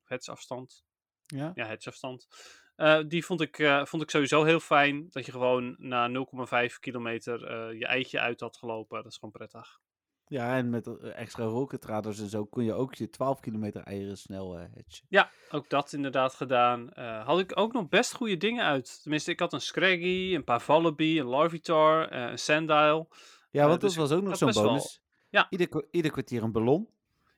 hedgeafstand, 0.03 0.86
Ja? 1.26 1.51
ja, 1.55 1.66
hedgeafstand, 1.66 2.28
eh, 2.76 2.99
die 3.07 3.26
vond 3.26 3.41
ik, 3.41 3.59
eh, 3.59 3.86
vond 3.86 4.03
ik 4.03 4.09
sowieso 4.09 4.43
heel 4.43 4.59
fijn. 4.59 5.07
Dat 5.09 5.26
je 5.26 5.32
gewoon 5.32 5.76
na 5.78 6.07
0,5 6.07 6.80
kilometer 6.80 7.39
je 7.76 7.86
eitje 7.86 8.20
uit 8.20 8.39
had 8.39 8.57
gelopen. 8.57 9.03
Dat 9.03 9.12
is 9.12 9.18
gewoon 9.18 9.34
prettig. 9.34 9.80
Ja, 10.26 10.57
en 10.57 10.70
met 10.70 10.99
extra 11.01 11.43
rocketradars 11.43 12.20
en 12.20 12.30
zo 12.30 12.45
kun 12.45 12.64
je 12.64 12.74
ook 12.74 12.95
je 12.95 13.09
12 13.09 13.39
kilometer 13.39 13.84
eieren 13.84 14.18
snel 14.18 14.59
hatchen. 14.59 15.05
Ja, 15.09 15.32
ook 15.49 15.70
dat 15.70 15.93
inderdaad 15.93 16.34
gedaan. 16.34 16.89
Had 17.26 17.39
ik 17.39 17.57
ook 17.57 17.74
nog 17.74 17.89
best 17.89 18.14
goede 18.14 18.38
dingen 18.38 18.64
uit. 18.66 18.99
Tenminste, 19.01 19.32
ik 19.32 19.39
had 19.39 19.53
een 19.53 19.62
Scraggy, 19.62 20.36
een 20.36 20.43
paar 20.43 20.64
Wallaby, 20.68 21.20
een 21.20 21.26
Larvitar, 21.26 22.12
een 22.12 22.39
Sandile. 22.39 23.07
Ja, 23.52 23.62
Eh, 23.62 23.68
want 23.68 23.82
dus 23.82 23.93
dat 23.93 24.10
was 24.10 24.18
ook 24.18 24.24
nog 24.24 24.38
zo'n 24.38 24.52
wel- 24.52 24.64
bonus. 24.64 25.02
Ja. 25.30 25.47
Ieder, 25.49 25.86
ieder 25.91 26.12
kwartier 26.12 26.43
een 26.43 26.52
ballon. 26.52 26.88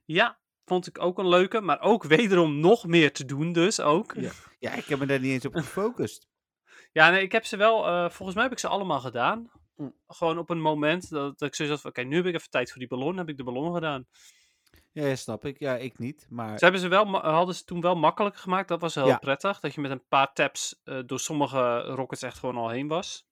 Ja, 0.05 0.38
vond 0.66 0.88
ik 0.88 1.01
ook 1.01 1.18
een 1.18 1.28
leuke. 1.28 1.61
Maar 1.61 1.82
ook 1.82 2.03
wederom 2.03 2.59
nog 2.59 2.86
meer 2.88 3.14
te 3.14 3.26
doen 3.26 3.51
dus 3.51 3.80
ook. 3.80 4.14
Ja. 4.16 4.32
Ja, 4.59 4.74
ik 4.74 4.86
heb 4.86 4.99
me 4.99 5.05
daar 5.05 5.20
niet 5.20 5.32
eens 5.32 5.45
op 5.45 5.55
gefocust. 5.55 6.28
Ja, 6.91 7.09
nee, 7.09 7.22
ik 7.22 7.32
heb 7.32 7.45
ze 7.45 7.57
wel, 7.57 7.88
eh, 7.88 8.09
volgens 8.09 8.34
mij 8.34 8.43
heb 8.43 8.51
ik 8.53 8.59
ze 8.59 8.68
allemaal 8.68 8.99
gedaan. 8.99 9.51
Mm. 9.76 9.93
Gewoon 10.07 10.38
op 10.38 10.49
een 10.49 10.61
moment 10.61 11.09
dat, 11.09 11.39
dat 11.39 11.47
ik 11.49 11.55
zoiets 11.55 11.74
had 11.74 11.82
van, 11.84 11.89
oké, 11.91 12.01
nu 12.09 12.16
heb 12.16 12.26
ik 12.26 12.34
even 12.36 12.49
tijd 12.49 12.70
voor 12.70 12.80
die 12.80 12.88
ballon, 12.88 13.18
heb 13.18 13.30
ik 13.30 13.38
de 13.38 13.43
ballon 13.43 13.74
gedaan. 13.74 14.07
Ja, 14.91 15.05
ja, 15.07 15.16
snap 15.16 15.45
ik. 15.45 15.59
Ja, 15.59 15.76
ik 15.76 15.99
niet. 15.99 16.28
Maar 16.30 16.57
Ze 16.57 16.64
hebben 16.64 16.82
ze 16.82 16.88
wel, 16.88 17.05
hadden 17.22 17.55
ze 17.55 17.64
toen 17.64 17.82
wel 17.82 17.95
makkelijker 17.95 18.41
gemaakt, 18.41 18.68
dat 18.68 18.82
was 18.82 18.95
heel 18.95 19.07
Ja. 19.07 19.18
prettig. 19.18 19.59
Dat 19.59 19.74
je 19.74 19.82
met 19.82 19.91
een 19.91 20.07
paar 20.07 20.34
taps 20.34 20.82
eh, 20.84 20.99
door 21.05 21.20
sommige 21.20 21.80
rockets 21.82 22.22
echt 22.22 22.39
gewoon 22.39 22.57
al 22.57 22.70
heen 22.70 22.88
was. 22.88 23.26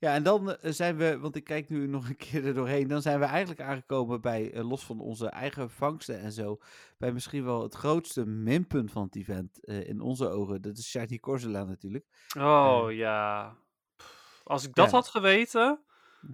Ja, 0.00 0.14
en 0.14 0.22
dan 0.22 0.56
eh, 0.56 0.72
zijn 0.72 0.96
we, 0.96 1.18
want 1.18 1.36
ik 1.36 1.44
kijk 1.44 1.68
nu 1.68 1.86
nog 1.86 2.08
een 2.08 2.16
keer 2.16 2.46
er 2.46 2.54
doorheen, 2.54 2.88
dan 2.88 3.02
zijn 3.02 3.18
we 3.18 3.24
eigenlijk 3.24 3.60
aangekomen 3.60 4.20
bij, 4.20 4.52
eh, 4.52 4.68
los 4.68 4.84
van 4.84 5.00
onze 5.00 5.26
eigen 5.28 5.70
vangsten 5.70 6.20
en 6.20 6.32
zo, 6.32 6.58
bij 6.98 7.12
misschien 7.12 7.44
wel 7.44 7.62
het 7.62 7.74
grootste 7.74 8.26
minpunt 8.26 8.92
van 8.92 9.02
het 9.02 9.16
event 9.16 9.64
eh, 9.64 9.88
in 9.88 10.00
onze 10.00 10.28
ogen. 10.28 10.62
Dat 10.62 10.78
is 10.78 10.88
Shiny 10.90 11.18
Corsola 11.18 11.64
natuurlijk. 11.64 12.04
Oh 12.38 12.86
ja. 12.92 13.56
Pff, 13.96 14.40
Als 14.44 14.64
ik 14.64 14.74
dat 14.74 14.90
Ja. 14.90 14.96
had 14.96 15.08
geweten, 15.08 15.80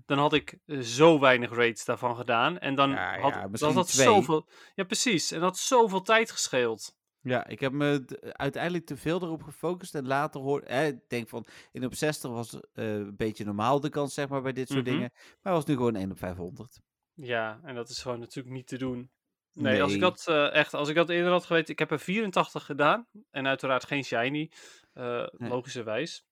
dan 0.07 0.19
had 0.19 0.33
ik 0.33 0.59
zo 0.81 1.21
weinig 1.21 1.51
raids 1.55 1.85
daarvan 1.85 2.17
gedaan. 2.17 2.59
En 2.59 2.75
dan 2.75 2.91
Ja, 2.91 3.19
had 3.21 3.35
ja, 3.35 3.49
dat 3.49 3.75
had 3.75 3.89
zoveel. 3.89 4.49
Ja, 4.75 4.85
precies. 4.85 5.31
En 5.31 5.41
dat 5.41 5.49
had 5.49 5.59
zoveel 5.59 6.03
tijd 6.03 6.31
gescheeld. 6.31 6.97
Ja, 7.29 7.47
ik 7.47 7.61
heb 7.61 7.73
me 7.73 8.05
uiteindelijk 8.33 8.87
te 8.87 8.97
veel 8.97 9.23
erop 9.23 9.43
gefocust 9.43 9.95
en 9.95 10.07
later 10.07 10.41
hoor, 10.41 10.61
eh, 10.61 10.87
ik 10.87 11.09
denk 11.09 11.29
van, 11.29 11.47
in 11.73 11.85
op 11.85 11.95
60 11.95 12.31
was 12.31 12.61
eh, 12.73 12.95
een 12.95 13.17
beetje 13.17 13.45
normaal 13.45 13.81
de 13.81 13.89
kans, 13.89 14.15
zeg 14.15 14.29
maar, 14.29 14.43
bij 14.43 14.53
dit 14.53 14.69
soort 14.69 14.85
Mhm. 14.85 14.91
dingen. 14.93 15.11
Maar 15.43 15.53
was 15.53 15.65
nu 15.65 15.75
gewoon 15.75 15.95
1 15.97 16.11
op 16.11 16.19
500. 16.19 16.81
Ja, 17.15 17.61
en 17.63 17.75
dat 17.75 17.89
is 17.89 18.03
gewoon 18.03 18.19
natuurlijk 18.19 18.55
niet 18.55 18.67
te 18.67 18.79
doen. 18.79 19.11
Nee, 19.53 19.83
als 19.83 19.95
ik 19.95 20.01
dat 20.01 20.25
eh, 20.29 20.55
echt, 20.55 20.75
als 20.75 20.89
ik 20.89 20.95
dat 20.95 21.09
eerder 21.09 21.33
had 21.33 21.45
geweten, 21.45 21.73
ik 21.73 21.79
heb 21.79 21.91
er 21.91 21.99
84 22.01 22.65
gedaan. 22.65 23.07
En 23.31 23.47
uiteraard 23.47 23.85
geen 23.87 24.05
shiny, 24.05 24.51
eh 24.93 25.27
Nee. 25.31 25.51
logischerwijs. 25.51 26.25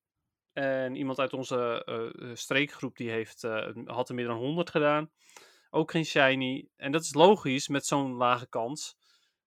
En 0.52 0.96
iemand 0.96 1.18
uit 1.18 1.32
onze 1.32 1.86
streekgroep 2.34 2.96
die 2.96 3.10
heeft, 3.10 3.42
had 3.84 4.08
er 4.08 4.14
meer 4.14 4.26
dan 4.26 4.36
100 4.36 4.70
gedaan. 4.70 5.10
Ook 5.70 5.90
geen 5.90 6.04
shiny. 6.04 6.68
En 6.76 6.92
dat 6.92 7.02
is 7.02 7.14
logisch 7.14 7.68
met 7.68 7.86
zo'n 7.86 8.12
lage 8.14 8.48
kans. 8.48 8.96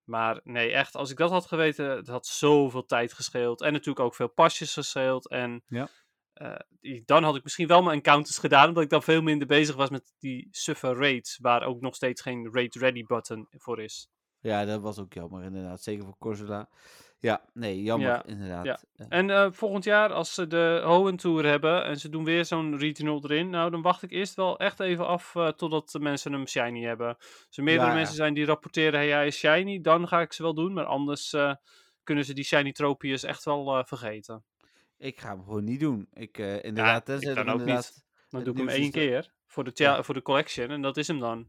Maar 0.07 0.39
nee, 0.43 0.71
echt, 0.71 0.95
als 0.95 1.11
ik 1.11 1.17
dat 1.17 1.29
had 1.31 1.45
geweten, 1.45 1.89
het 1.89 2.07
had 2.07 2.25
zoveel 2.27 2.85
tijd 2.85 3.13
gescheeld. 3.13 3.61
En 3.61 3.71
natuurlijk 3.71 4.05
ook 4.05 4.15
veel 4.15 4.27
pasjes 4.29 4.73
gescheeld. 4.73 5.29
En 5.29 5.63
Ja. 5.67 5.87
eh, 6.33 6.99
dan 7.05 7.23
had 7.23 7.35
ik 7.35 7.43
misschien 7.43 7.67
wel 7.67 7.81
mijn 7.81 7.95
encounters 7.95 8.37
gedaan, 8.37 8.67
omdat 8.67 8.83
ik 8.83 8.89
dan 8.89 9.03
veel 9.03 9.21
minder 9.21 9.47
bezig 9.47 9.75
was 9.75 9.89
met 9.89 10.13
die 10.19 10.47
suffer 10.51 10.95
raids, 10.97 11.37
waar 11.41 11.63
ook 11.63 11.81
nog 11.81 11.95
steeds 11.95 12.21
geen 12.21 12.53
raid 12.53 12.75
ready 12.75 13.03
button 13.03 13.47
voor 13.49 13.81
is. 13.81 14.09
Ja, 14.39 14.65
dat 14.65 14.81
was 14.81 14.99
ook 14.99 15.13
jammer 15.13 15.43
inderdaad, 15.43 15.83
zeker 15.83 16.05
voor 16.05 16.17
Corsola. 16.17 16.69
Ja, 17.19 17.41
nee, 17.53 17.83
jammer 17.83 18.07
Ja, 18.07 18.25
inderdaad. 18.25 18.65
ja. 18.65 19.05
En 19.09 19.29
eh, 19.29 19.47
volgend 19.51 19.83
jaar, 19.83 20.13
als 20.13 20.33
ze 20.33 20.47
de 20.47 20.81
Hoenn 20.85 21.15
Tour 21.15 21.45
hebben 21.45 21.83
en 21.83 21.99
ze 21.99 22.09
doen 22.09 22.23
weer 22.23 22.45
zo'n 22.45 22.77
regional 22.77 23.23
erin, 23.23 23.49
nou 23.49 23.71
dan 23.71 23.81
wacht 23.81 24.03
ik 24.03 24.11
eerst 24.11 24.35
wel 24.35 24.59
echt 24.59 24.79
even 24.79 25.07
af 25.07 25.35
eh, 25.35 25.47
totdat 25.47 25.89
de 25.91 25.99
mensen 25.99 26.33
hem 26.33 26.47
shiny 26.47 26.83
hebben. 26.83 27.17
Als 27.17 27.57
er 27.57 27.63
meerdere 27.63 27.87
Ja, 27.89 27.95
mensen 27.95 28.15
zijn 28.15 28.33
die 28.33 28.45
rapporteren, 28.45 28.99
hey, 28.99 29.09
hij 29.09 29.27
is 29.27 29.37
shiny, 29.37 29.81
dan 29.81 30.07
ga 30.07 30.21
ik 30.21 30.33
ze 30.33 30.43
wel 30.43 30.53
doen, 30.53 30.73
maar 30.73 30.85
anders 30.85 31.33
eh, 31.33 31.53
kunnen 32.03 32.25
ze 32.25 32.33
die 32.33 32.43
shiny 32.43 32.71
tropius 32.71 33.23
echt 33.23 33.43
wel 33.43 33.83
vergeten. 33.85 34.43
Ik 34.97 35.19
ga 35.19 35.29
hem 35.29 35.43
gewoon 35.43 35.63
niet 35.63 35.79
doen. 35.79 36.07
Ik, 36.13 36.37
inderdaad, 36.37 37.09
ik 37.09 37.21
dan 37.21 37.37
ook 37.37 37.45
niet. 37.45 37.59
inderdaad... 37.59 38.05
Dan 38.29 38.41
Het 38.41 38.55
doe 38.55 38.63
ik 38.63 38.69
hem 38.69 38.81
één 38.81 38.91
keer 38.91 39.33
voor 39.45 39.63
de, 39.63 39.99
voor 40.03 40.13
de 40.13 40.21
collection 40.21 40.69
en 40.69 40.81
dat 40.81 40.97
is 40.97 41.07
hem 41.07 41.19
dan. 41.19 41.47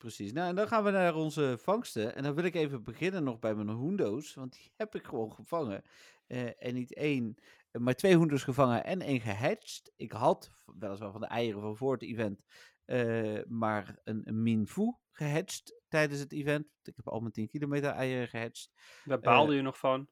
Precies. 0.00 0.32
Nou, 0.32 0.48
en 0.48 0.54
dan 0.54 0.68
gaan 0.68 0.84
we 0.84 0.90
naar 0.90 1.14
onze 1.14 1.56
vangsten. 1.60 2.14
En 2.14 2.22
dan 2.22 2.34
wil 2.34 2.44
ik 2.44 2.54
even 2.54 2.82
beginnen 2.82 3.24
nog 3.24 3.38
bij 3.38 3.54
mijn 3.54 3.68
hoendo's. 3.68 4.34
Want 4.34 4.52
die 4.52 4.72
heb 4.76 4.94
ik 4.94 5.04
gewoon 5.04 5.32
gevangen. 5.32 5.82
Eh, 6.26 6.64
en 6.64 6.74
niet 6.74 6.94
één, 6.94 7.36
eh, 7.70 7.80
maar 7.80 7.94
twee 7.94 8.16
hoendo's 8.16 8.42
gevangen 8.42 8.84
en 8.84 9.00
één 9.00 9.20
gehatcht. 9.20 9.92
Ik 9.96 10.12
had 10.12 10.50
weliswaar 10.78 11.12
van 11.12 11.20
de 11.20 11.26
eieren 11.26 11.60
van 11.60 11.76
voor 11.76 11.92
het 11.92 12.02
event, 12.02 12.44
eh, 12.84 13.40
maar 13.48 13.98
een, 14.04 14.22
een 14.24 14.42
Minfu 14.42 14.94
gehatcht 15.10 15.80
tijdens 15.88 16.20
het 16.20 16.32
event. 16.32 16.66
Ik 16.82 16.96
heb 16.96 17.08
al 17.08 17.20
mijn 17.20 17.32
10 17.32 17.48
kilometer 17.48 17.90
eieren 17.90 18.28
gehatcht. 18.28 18.70
Daar 19.04 19.20
baalde 19.20 19.54
je 19.54 19.62
nog 19.62 19.78
van. 19.78 20.08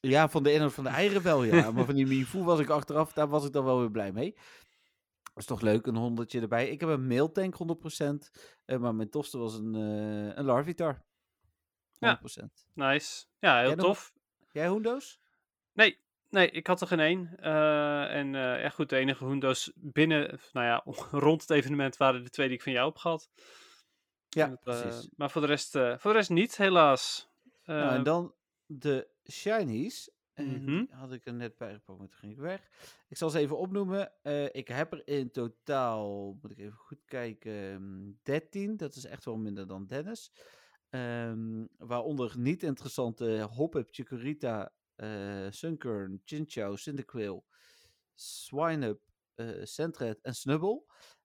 Ja, 0.00 0.28
van 0.28 0.42
de 0.42 0.52
inhoud 0.52 0.72
van 0.72 0.84
de 0.84 0.90
eieren 0.90 1.22
wel, 1.22 1.44
ja. 1.44 1.70
Maar 1.72 1.84
van 1.84 1.94
die 1.94 2.06
Minfu 2.06 2.42
was 2.42 2.60
ik 2.60 2.68
achteraf, 2.68 3.12
daar 3.12 3.28
was 3.28 3.46
ik 3.46 3.52
dan 3.52 3.64
wel 3.64 3.78
weer 3.78 3.90
blij 3.90 4.12
mee. 4.12 4.36
Is 5.34 5.46
toch 5.46 5.60
leuk, 5.60 5.86
een 5.86 5.96
honderdje 5.96 6.40
erbij. 6.40 6.68
Ik 6.68 6.80
heb 6.80 6.88
een 6.88 7.06
mailtank 7.06 7.54
100%, 7.54 8.30
eh, 8.64 8.78
maar 8.78 8.94
mijn 8.94 9.10
tofste 9.10 9.38
was 9.38 9.54
een, 9.54 9.74
eh 9.74 10.36
een 10.36 10.44
Larvitar. 10.44 11.02
100%. 11.98 12.64
Ja. 12.74 12.90
Nice. 12.92 13.24
Ja, 13.38 13.56
heel 13.58 13.66
Jij 13.66 13.74
nog- 13.74 13.86
tof. 13.86 14.12
Jij 14.52 14.68
hoendo's? 14.68 15.20
Nee, 15.72 15.98
nee, 16.30 16.50
ik 16.50 16.66
had 16.66 16.80
er 16.80 16.86
geen 16.86 17.00
één. 17.00 17.36
Eh, 17.36 18.14
en 18.16 18.32
ja, 18.32 18.68
goed, 18.68 18.88
de 18.88 18.96
enige 18.96 19.24
hoendo's 19.24 19.72
binnen, 19.74 20.38
nou 20.52 20.66
ja, 20.66 20.82
rond 21.26 21.40
het 21.40 21.50
evenement 21.50 21.96
waren 21.96 22.22
de 22.24 22.30
twee 22.30 22.46
die 22.48 22.56
ik 22.56 22.62
van 22.62 22.72
jou 22.72 22.86
heb 22.88 22.96
gehad. 22.96 23.30
Ja, 24.28 24.46
dat, 24.48 24.60
precies. 24.60 25.10
maar 25.16 25.30
voor 25.30 25.40
de, 25.40 25.46
rest, 25.46 25.70
voor 25.70 26.12
de 26.12 26.12
rest 26.12 26.30
niet, 26.30 26.56
helaas. 26.56 27.28
nou, 27.64 27.94
en 27.94 28.02
dan 28.02 28.34
de 28.66 29.08
shinies. 29.30 30.10
En 30.34 30.60
Mhm. 30.60 30.84
die 30.86 30.86
had 30.90 31.12
ik 31.12 31.26
er 31.26 31.34
net 31.34 31.56
bij 31.56 31.72
gepakt, 31.74 31.98
maar 31.98 32.08
toen 32.08 32.18
ging 32.18 32.32
ik 32.32 32.38
weg. 32.38 32.68
Ik 33.08 33.16
zal 33.16 33.30
ze 33.30 33.38
even 33.38 33.58
opnoemen. 33.58 34.12
Eh, 34.22 34.44
ik 34.54 34.68
heb 34.68 34.92
er 34.92 35.08
in 35.08 35.30
totaal, 35.30 36.38
moet 36.42 36.50
ik 36.50 36.58
even 36.58 36.76
goed 36.78 37.04
kijken, 37.04 37.52
ehm, 37.52 38.12
13. 38.22 38.76
Dat 38.76 38.94
is 38.94 39.04
echt 39.04 39.24
wel 39.24 39.36
minder 39.36 39.66
dan 39.66 39.86
Dennis. 39.86 40.32
Ehm, 40.90 41.66
waaronder 41.76 42.34
niet 42.38 42.62
interessante 42.62 43.40
Hoppip, 43.50 43.88
Chikorita, 43.90 44.74
eh 44.94 45.46
Sunkern, 45.50 46.22
Chinchou, 46.24 46.76
Cyndaquil, 46.76 47.44
Swineup, 48.14 49.00
eh 49.34 49.64
Sentret 49.64 50.20
en 50.22 50.34
Snubble. 50.34 50.84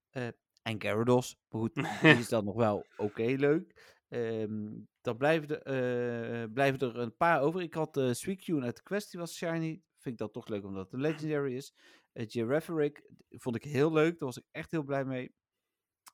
Eh, 0.10 0.28
en 0.62 0.82
Gyarados. 0.82 1.38
Maar 1.50 1.62
goed, 1.62 1.76
die 2.08 2.20
is 2.20 2.30
dan 2.30 2.46
nog 2.46 2.56
wel 2.56 2.92
oké 2.96 3.24
leuk. 3.24 3.98
Ehm, 4.10 4.72
dan 5.10 5.18
blijven 5.18 5.64
er, 5.64 6.42
eh, 6.44 6.54
blijven 6.54 6.80
er 6.80 6.98
een 6.98 7.16
paar 7.16 7.42
over. 7.42 7.62
Ik 7.62 7.74
had 7.74 7.98
uh, 7.98 8.14
Suicune 8.14 8.66
uit 8.66 8.76
de 8.76 8.84
Quest, 8.84 9.12
die 9.12 9.20
was 9.20 9.36
shiny. 9.36 9.82
Vind 9.98 10.14
ik 10.14 10.18
dat 10.18 10.34
toch 10.34 10.48
leuk, 10.48 10.66
omdat 10.66 10.84
het 10.84 10.94
een 10.94 11.02
legendary 11.02 11.56
is. 11.56 11.74
Uh, 12.14 12.26
Giraffaric 12.28 13.04
vond 13.30 13.56
ik 13.56 13.64
heel 13.64 13.92
leuk. 13.92 14.20
Daar 14.20 14.28
was 14.28 14.38
ik 14.38 14.46
echt 14.52 14.72
heel 14.72 14.84
blij 14.84 15.06
mee. 15.06 15.36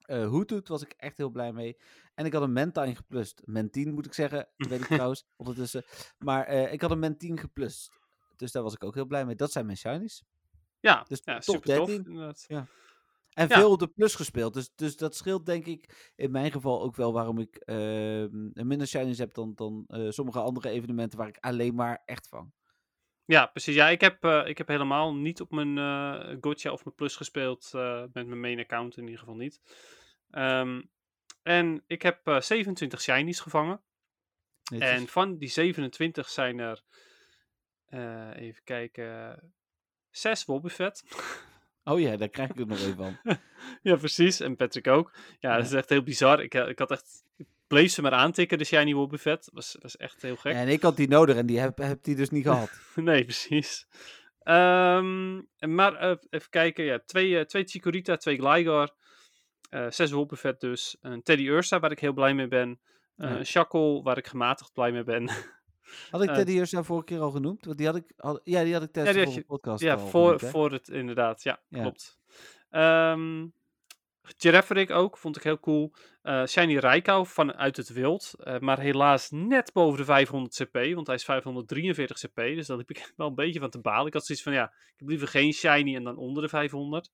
Uh, 0.07 0.27
Hoothoot 0.27 0.67
was 0.67 0.81
ik 0.81 0.93
echt 0.97 1.17
heel 1.17 1.29
blij 1.29 1.53
mee. 1.53 1.77
En 2.13 2.25
ik 2.25 2.33
had 2.33 2.41
een 2.41 2.53
Mentine 2.53 2.95
geplust. 2.95 3.41
Mentine 3.45 3.91
moet 3.91 4.05
ik 4.05 4.13
zeggen, 4.13 4.47
dat 4.57 4.67
weet 4.67 4.81
ik 4.81 4.87
trouwens 4.99 5.25
ondertussen. 5.35 5.83
Maar 6.17 6.53
uh, 6.53 6.73
ik 6.73 6.81
had 6.81 6.91
een 6.91 6.99
Mentine 6.99 7.37
geplust. 7.37 7.99
Dus 8.35 8.51
daar 8.51 8.63
was 8.63 8.73
ik 8.73 8.83
ook 8.83 8.95
heel 8.95 9.05
blij 9.05 9.25
mee. 9.25 9.35
Dat 9.35 9.51
zijn 9.51 9.65
mijn 9.65 9.77
shinies. 9.77 10.23
ja, 10.79 11.05
Dus 11.07 11.21
ja 11.23 11.39
top 11.39 11.55
super 11.55 11.75
tof. 11.75 11.87
13. 11.87 12.35
En 13.35 13.47
Ja. 13.47 13.57
veel 13.57 13.71
op 13.71 13.79
de 13.79 13.87
plus 13.87 14.15
gespeeld. 14.15 14.53
Dus, 14.53 14.71
dus 14.75 14.97
dat 14.97 15.15
scheelt 15.15 15.45
denk 15.45 15.65
ik 15.65 16.11
in 16.15 16.31
mijn 16.31 16.51
geval 16.51 16.81
ook 16.81 16.95
wel 16.95 17.13
waarom 17.13 17.39
ik 17.39 17.61
uh, 17.65 18.25
minder 18.53 18.87
shinies 18.87 19.17
heb 19.17 19.33
dan, 19.33 19.53
dan 19.55 19.83
uh, 19.87 20.09
sommige 20.11 20.39
andere 20.39 20.69
evenementen 20.69 21.17
waar 21.17 21.27
ik 21.27 21.37
alleen 21.39 21.75
maar 21.75 22.01
echt 22.05 22.27
vang. 22.27 22.53
Ja, 23.25 23.45
precies. 23.45 23.75
Ja, 23.75 23.89
ik 23.89 24.01
heb, 24.01 24.25
uh, 24.25 24.47
ik 24.47 24.57
heb 24.57 24.67
helemaal 24.67 25.15
niet 25.15 25.41
op 25.41 25.51
mijn 25.51 25.77
uh, 25.77 26.37
Gotcha 26.41 26.71
of 26.71 26.83
mijn 26.83 26.95
Plus 26.95 27.15
gespeeld. 27.15 27.71
Uh, 27.75 27.99
met 27.99 28.27
mijn 28.27 28.39
main 28.39 28.59
account 28.59 28.97
in 28.97 29.03
ieder 29.03 29.19
geval 29.19 29.35
niet. 29.35 29.61
Um, 30.31 30.89
en 31.41 31.83
ik 31.87 32.01
heb 32.01 32.27
uh, 32.27 32.41
27 32.41 33.01
shinies 33.01 33.39
gevangen. 33.39 33.81
Netjes. 34.71 34.89
En 34.89 35.07
van 35.07 35.37
die 35.37 35.49
27 35.49 36.29
zijn 36.29 36.59
er, 36.59 36.83
even 38.35 38.63
kijken, 38.63 39.39
zes 40.09 40.45
Wobbuffet. 40.45 41.03
Oh 41.87 41.99
ja, 41.99 42.17
daar 42.17 42.29
krijg 42.29 42.49
ik 42.49 42.57
het 42.57 42.67
nog 42.67 42.77
even 42.79 42.95
van. 42.95 43.17
ja, 43.91 43.95
precies. 43.95 44.39
En 44.39 44.55
Patrick 44.55 44.87
ook. 44.87 45.11
Ja, 45.39 45.49
ja, 45.49 45.55
dat 45.57 45.65
is 45.65 45.71
echt 45.73 45.89
heel 45.89 46.03
bizar. 46.03 46.41
Ik, 46.43 46.53
ik 46.53 46.79
had 46.79 46.91
echt... 46.91 47.23
Ik 47.37 47.45
bleef 47.67 47.91
ze 47.91 48.01
maar 48.01 48.11
aantikken, 48.11 48.57
de 48.57 48.63
Shiny 48.63 48.93
Wobbuffet. 48.93 49.43
Dat 49.45 49.53
was, 49.53 49.77
was 49.81 49.97
echt 49.97 50.21
heel 50.21 50.35
gek. 50.35 50.51
Ja, 50.53 50.59
en 50.59 50.67
ik 50.67 50.81
had 50.81 50.97
die 50.97 51.07
nodig 51.07 51.35
en 51.35 51.45
die 51.45 51.59
heb, 51.59 51.77
heb 51.77 52.03
die 52.03 52.15
dus 52.15 52.29
niet 52.29 52.43
gehad. 52.43 52.71
nee, 52.95 53.23
precies. 53.23 53.87
Ehm, 54.39 55.35
maar 55.59 55.95
eh, 55.95 56.15
even 56.29 56.49
kijken. 56.49 56.83
Ja, 56.83 56.99
twee, 57.05 57.37
eh, 57.39 57.45
twee 57.45 57.63
Chikorita, 57.63 58.17
twee 58.17 58.37
Gligar. 58.37 58.89
eh 59.69 59.89
zes 59.89 60.11
Wobbuffet 60.11 60.59
dus. 60.59 60.97
Een 61.01 61.21
Teddy 61.23 61.43
Ursa, 61.47 61.79
waar 61.79 61.91
ik 61.91 61.99
heel 61.99 62.13
blij 62.13 62.33
mee 62.33 62.47
ben. 62.47 62.79
eh, 63.17 63.29
Ja. 63.29 63.35
Een 63.37 63.45
Shackle, 63.45 64.01
waar 64.03 64.17
ik 64.17 64.27
gematigd 64.27 64.73
blij 64.73 64.91
mee 64.91 65.03
ben. 65.03 65.29
Had 66.11 66.23
ik 66.23 66.29
Teddy 66.33 66.51
Ursa 66.57 66.83
vorige 66.83 67.05
keer 67.05 67.19
al 67.19 67.31
genoemd? 67.31 67.65
Want 67.65 67.77
die 67.77 67.87
had 67.87 67.95
ik, 67.95 68.13
had- 68.17 68.41
ja, 68.43 68.63
die 68.63 68.73
had 68.73 68.83
ik 68.83 68.91
tijdens 68.91 69.35
de 69.35 69.43
podcast 69.43 69.81
ja, 69.83 69.93
al 69.93 70.07
voor, 70.07 70.33
genoemd, 70.39 70.53
voor 70.53 70.71
het 70.71 70.87
inderdaad. 70.89 71.43
Ja, 71.43 71.59
Ja. 71.67 71.81
klopt. 71.81 72.19
Girafarik 74.37 74.91
ook, 74.91 75.17
vond 75.17 75.35
ik 75.37 75.43
heel 75.43 75.59
cool. 75.59 75.93
Eh, 76.21 76.45
Shiny 76.45 76.77
Raikou 76.77 77.25
vanuit 77.27 77.77
het 77.77 77.89
wild. 77.89 78.33
eh, 78.39 78.59
maar 78.59 78.79
helaas 78.79 79.29
net 79.31 79.73
boven 79.73 79.97
de 79.97 80.05
500 80.05 80.55
CP. 80.55 80.93
Want 80.93 81.07
hij 81.07 81.15
is 81.15 81.23
543 81.23 82.17
CP. 82.19 82.35
Dus 82.35 82.67
daar 82.67 82.77
liep 82.77 82.89
ik 82.89 83.13
wel 83.17 83.27
een 83.27 83.35
beetje 83.35 83.59
van 83.59 83.69
te 83.69 83.79
balen. 83.79 84.07
Ik 84.07 84.13
had 84.13 84.25
zoiets 84.25 84.43
van, 84.43 84.53
ja, 84.53 84.63
ik 84.65 84.93
heb 84.99 85.07
liever 85.07 85.27
geen 85.27 85.53
Shiny 85.53 85.95
en 85.95 86.03
dan 86.03 86.17
onder 86.17 86.43
de 86.43 86.49
500. 86.49 87.09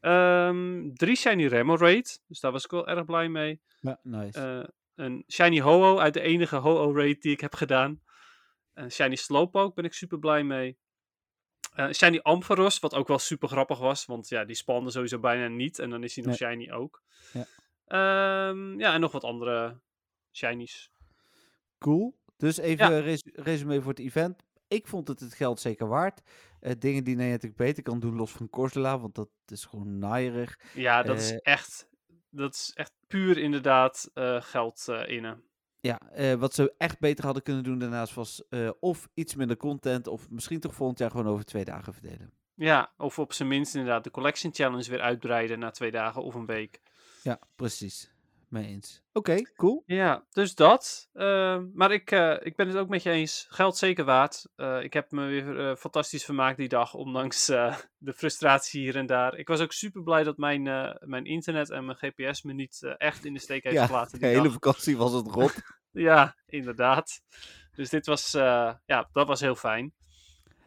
Ehm, 0.00 0.92
drie 0.94 1.16
Shiny 1.16 1.46
Remoraid. 1.46 2.22
Dus 2.26 2.40
daar 2.40 2.52
was 2.52 2.64
ik 2.64 2.70
wel 2.70 2.88
erg 2.88 3.04
blij 3.04 3.28
mee. 3.28 3.60
Ja, 3.80 3.98
nice. 4.02 4.40
Eh, 4.40 4.68
een 5.02 5.24
Shiny 5.28 5.60
Ho-Oh 5.60 6.00
uit 6.00 6.14
de 6.14 6.20
enige 6.20 6.56
Ho-Oh 6.56 6.96
raid 6.96 7.22
die 7.22 7.32
ik 7.32 7.40
heb 7.40 7.54
gedaan. 7.54 8.02
Een 8.74 8.90
Shiny 8.92 9.14
Slowpoke 9.14 9.74
ben 9.74 9.84
ik 9.84 9.92
super 9.92 10.18
blij 10.18 10.44
mee. 10.44 10.78
Eh, 11.72 11.90
shiny 11.90 12.18
Ampharos, 12.22 12.78
wat 12.78 12.94
ook 12.94 13.08
wel 13.08 13.18
super 13.18 13.48
grappig 13.48 13.78
was. 13.78 14.06
Want 14.06 14.28
ja, 14.28 14.44
die 14.44 14.56
spande 14.56 14.90
sowieso 14.90 15.18
bijna 15.18 15.48
niet. 15.48 15.78
En 15.78 15.90
dan 15.90 16.04
is 16.04 16.16
hij 16.16 16.24
nog 16.24 16.36
shiny 16.36 16.70
ook. 16.70 17.02
Ja. 17.32 17.46
Ehm, 17.86 18.80
ja, 18.80 18.94
en 18.94 19.00
nog 19.00 19.12
wat 19.12 19.24
andere 19.24 19.80
shinies. 20.32 20.90
Cool. 21.78 22.18
Dus 22.36 22.56
even 22.56 23.00
res 23.02 23.22
resume 23.32 23.80
voor 23.80 23.90
het 23.90 23.98
event. 24.00 24.42
Ik 24.68 24.86
vond 24.86 25.08
het 25.08 25.20
het 25.20 25.34
geld 25.34 25.60
zeker 25.60 25.88
waard. 25.88 26.20
Eh, 26.60 26.72
dingen 26.78 27.04
die 27.04 27.16
Niantic 27.16 27.56
beter 27.56 27.82
kan 27.82 28.00
doen, 28.00 28.16
los 28.16 28.30
van 28.32 28.48
Corsola, 28.50 28.98
want 28.98 29.14
dat 29.14 29.30
is 29.46 29.64
gewoon 29.64 29.98
naaierig. 29.98 30.58
Ja, 30.74 31.02
dat 31.02 31.18
is 31.18 31.30
Eh, 31.30 31.38
echt... 31.42 31.90
Dat 32.34 32.54
is 32.54 32.70
echt 32.74 32.92
puur 33.06 33.38
inderdaad 33.38 34.10
eh, 34.14 34.40
geld 34.40 34.88
eh 34.88 35.08
innen. 35.08 35.42
Ja, 35.80 35.98
eh, 35.98 36.34
wat 36.34 36.54
ze 36.54 36.74
echt 36.78 36.98
beter 36.98 37.24
hadden 37.24 37.42
kunnen 37.42 37.64
doen 37.64 37.78
daarnaast 37.78 38.14
was 38.14 38.42
of 38.80 39.08
iets 39.14 39.34
minder 39.34 39.56
content, 39.56 40.06
of 40.06 40.30
misschien 40.30 40.60
toch 40.60 40.74
volgend 40.74 40.98
jaar 40.98 41.10
gewoon 41.10 41.26
over 41.26 41.44
twee 41.44 41.64
dagen 41.64 41.92
verdelen. 41.92 42.32
Ja, 42.54 42.92
of 42.96 43.18
op 43.18 43.32
zijn 43.32 43.48
minst 43.48 43.74
inderdaad 43.74 44.04
de 44.04 44.10
Collection 44.10 44.54
Challenge 44.54 44.90
weer 44.90 45.00
uitbreiden 45.00 45.58
na 45.58 45.70
twee 45.70 45.90
dagen 45.90 46.22
of 46.22 46.34
een 46.34 46.46
week. 46.46 46.80
Ja, 47.22 47.38
precies. 47.56 48.11
Mee 48.52 48.66
eens. 48.66 49.02
Oké, 49.12 49.42
cool. 49.56 49.82
Ja, 49.86 50.24
dus 50.30 50.54
dat. 50.54 51.08
Eh, 51.12 51.60
maar 51.74 51.92
ik, 51.92 52.10
eh, 52.10 52.36
ik 52.40 52.56
ben 52.56 52.68
het 52.68 52.76
ook 52.76 52.88
met 52.88 53.02
je 53.02 53.10
eens. 53.10 53.46
Geld 53.48 53.76
zeker 53.76 54.04
waard. 54.04 54.48
Eh, 54.56 54.82
ik 54.82 54.92
heb 54.92 55.10
me 55.10 55.26
weer 55.26 55.60
eh, 55.68 55.76
fantastisch 55.76 56.24
vermaakt 56.24 56.56
die 56.56 56.68
dag, 56.68 56.94
ondanks 56.94 57.46
de 57.98 58.12
frustratie 58.14 58.80
hier 58.80 58.96
en 58.96 59.06
daar. 59.06 59.36
Ik 59.38 59.48
was 59.48 59.60
ook 59.60 59.72
super 59.72 60.02
blij 60.02 60.22
dat 60.22 60.36
mijn, 60.36 60.62
mijn 61.00 61.24
internet 61.24 61.70
en 61.70 61.84
mijn 61.84 61.98
GPS 61.98 62.42
me 62.42 62.52
niet 62.52 62.94
echt 62.98 63.24
in 63.24 63.32
de 63.32 63.40
steek 63.40 63.62
heeft 63.62 63.76
Ja, 63.76 63.86
gelaten. 63.86 64.18
de 64.20 64.26
hele 64.26 64.42
dag. 64.42 64.52
vakantie 64.52 64.96
was 64.96 65.12
het 65.12 65.26
rot. 65.26 65.54
Ja, 65.94 66.36
inderdaad. 66.46 67.20
Dus 67.74 67.90
dit 67.90 68.06
was, 68.06 68.30
ja, 68.32 69.08
dat 69.12 69.26
was 69.26 69.40
heel 69.40 69.54
fijn. 69.54 69.94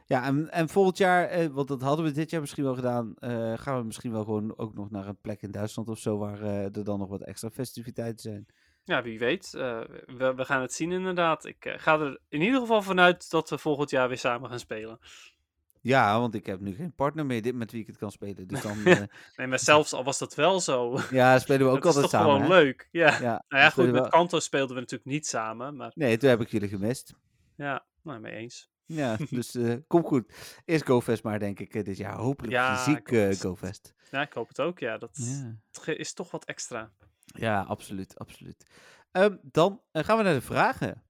Ja, 0.05 0.23
en, 0.23 0.51
en 0.51 0.69
volgend 0.69 0.97
jaar, 0.97 1.25
eh, 1.27 1.47
want 1.47 1.67
dat 1.67 1.81
hadden 1.81 2.05
we 2.05 2.11
dit 2.11 2.29
jaar 2.29 2.41
misschien 2.41 2.63
wel 2.63 2.75
gedaan, 2.75 3.13
eh, 3.17 3.53
gaan 3.57 3.77
we 3.77 3.83
misschien 3.85 4.11
wel 4.11 4.23
gewoon 4.23 4.57
ook 4.57 4.73
nog 4.73 4.89
naar 4.91 5.07
een 5.07 5.21
plek 5.21 5.41
in 5.41 5.51
Duitsland 5.51 5.89
of 5.89 5.99
zo, 5.99 6.17
waar 6.17 6.41
eh, 6.41 6.63
er 6.75 6.83
dan 6.83 6.99
nog 6.99 7.09
wat 7.09 7.21
extra 7.21 7.49
festiviteiten 7.49 8.19
zijn. 8.19 8.45
Ja, 8.83 9.01
wie 9.03 9.19
weet. 9.19 9.53
Eh, 9.53 9.79
we, 10.05 10.33
we 10.35 10.45
gaan 10.45 10.61
het 10.61 10.73
zien 10.73 10.91
inderdaad. 10.91 11.45
Ik 11.45 11.73
ga 11.77 11.99
er 11.99 12.19
in 12.29 12.41
ieder 12.41 12.59
geval 12.59 12.81
vanuit 12.81 13.29
dat 13.29 13.49
we 13.49 13.57
volgend 13.57 13.89
jaar 13.89 14.07
weer 14.07 14.17
samen 14.17 14.49
gaan 14.49 14.59
spelen. 14.59 14.99
Ja, 15.81 16.19
want 16.19 16.35
ik 16.35 16.45
heb 16.45 16.59
nu 16.59 16.75
geen 16.75 16.93
partner 16.95 17.25
meer 17.25 17.41
dit 17.41 17.55
met 17.55 17.71
wie 17.71 17.81
ik 17.81 17.87
het 17.87 17.97
kan 17.97 18.11
spelen. 18.11 18.47
Dus 18.47 18.61
dan 18.61 18.83
Nee, 19.35 19.47
maar 19.47 19.59
zelfs 19.59 19.93
al 19.93 20.03
was 20.03 20.17
dat 20.17 20.35
wel 20.35 20.59
zo. 20.59 20.99
ja, 21.11 21.39
spelen 21.39 21.67
we 21.67 21.73
ook 21.73 21.83
dat 21.83 21.95
is 21.95 22.01
altijd 22.01 22.11
toch 22.11 22.21
samen. 22.21 22.41
gewoon 22.41 22.57
hè? 22.57 22.63
leuk. 22.63 22.87
Ja. 22.91 23.19
Ja, 23.21 23.43
Nou 23.47 23.63
ja, 23.63 23.69
goed, 23.69 23.91
met 23.91 24.09
Kanto 24.09 24.39
speelden 24.39 24.75
we 24.75 24.81
natuurlijk 24.81 25.09
niet 25.09 25.27
samen, 25.27 25.75
maar 25.75 25.91
Nee, 25.95 26.17
toen 26.17 26.29
heb 26.29 26.41
ik 26.41 26.49
jullie 26.49 26.69
gemist. 26.69 27.13
ja, 27.55 27.85
nou, 28.01 28.19
mee 28.19 28.33
eens. 28.33 28.69
Ja, 28.85 29.17
dus 29.29 29.55
eh 29.55 29.73
kom 29.87 30.03
goed. 30.03 30.33
Eerst 30.65 30.85
GoFest 30.85 31.23
maar, 31.23 31.39
denk 31.39 31.59
ik, 31.59 31.73
eh, 31.75 31.83
dit 31.83 31.97
jaar. 31.97 32.15
Hopelijk 32.17 32.53
Ja, 32.53 32.77
fysiek 32.77 33.11
eh, 33.11 33.31
GoFest. 33.31 33.93
Ja, 34.11 34.21
ik 34.21 34.33
hoop 34.33 34.47
het 34.47 34.59
ook, 34.59 34.79
ja. 34.79 34.97
Dat 34.97 35.17
Ja. 35.83 35.93
is 35.93 36.13
toch 36.13 36.31
wat 36.31 36.45
extra. 36.45 36.91
ja, 37.25 37.61
absoluut, 37.61 38.17
absoluut. 38.19 38.65
Ehm, 39.11 39.35
dan 39.41 39.81
gaan 39.91 40.17
we 40.17 40.23
naar 40.23 40.33
de 40.33 40.41
vragen. 40.41 41.03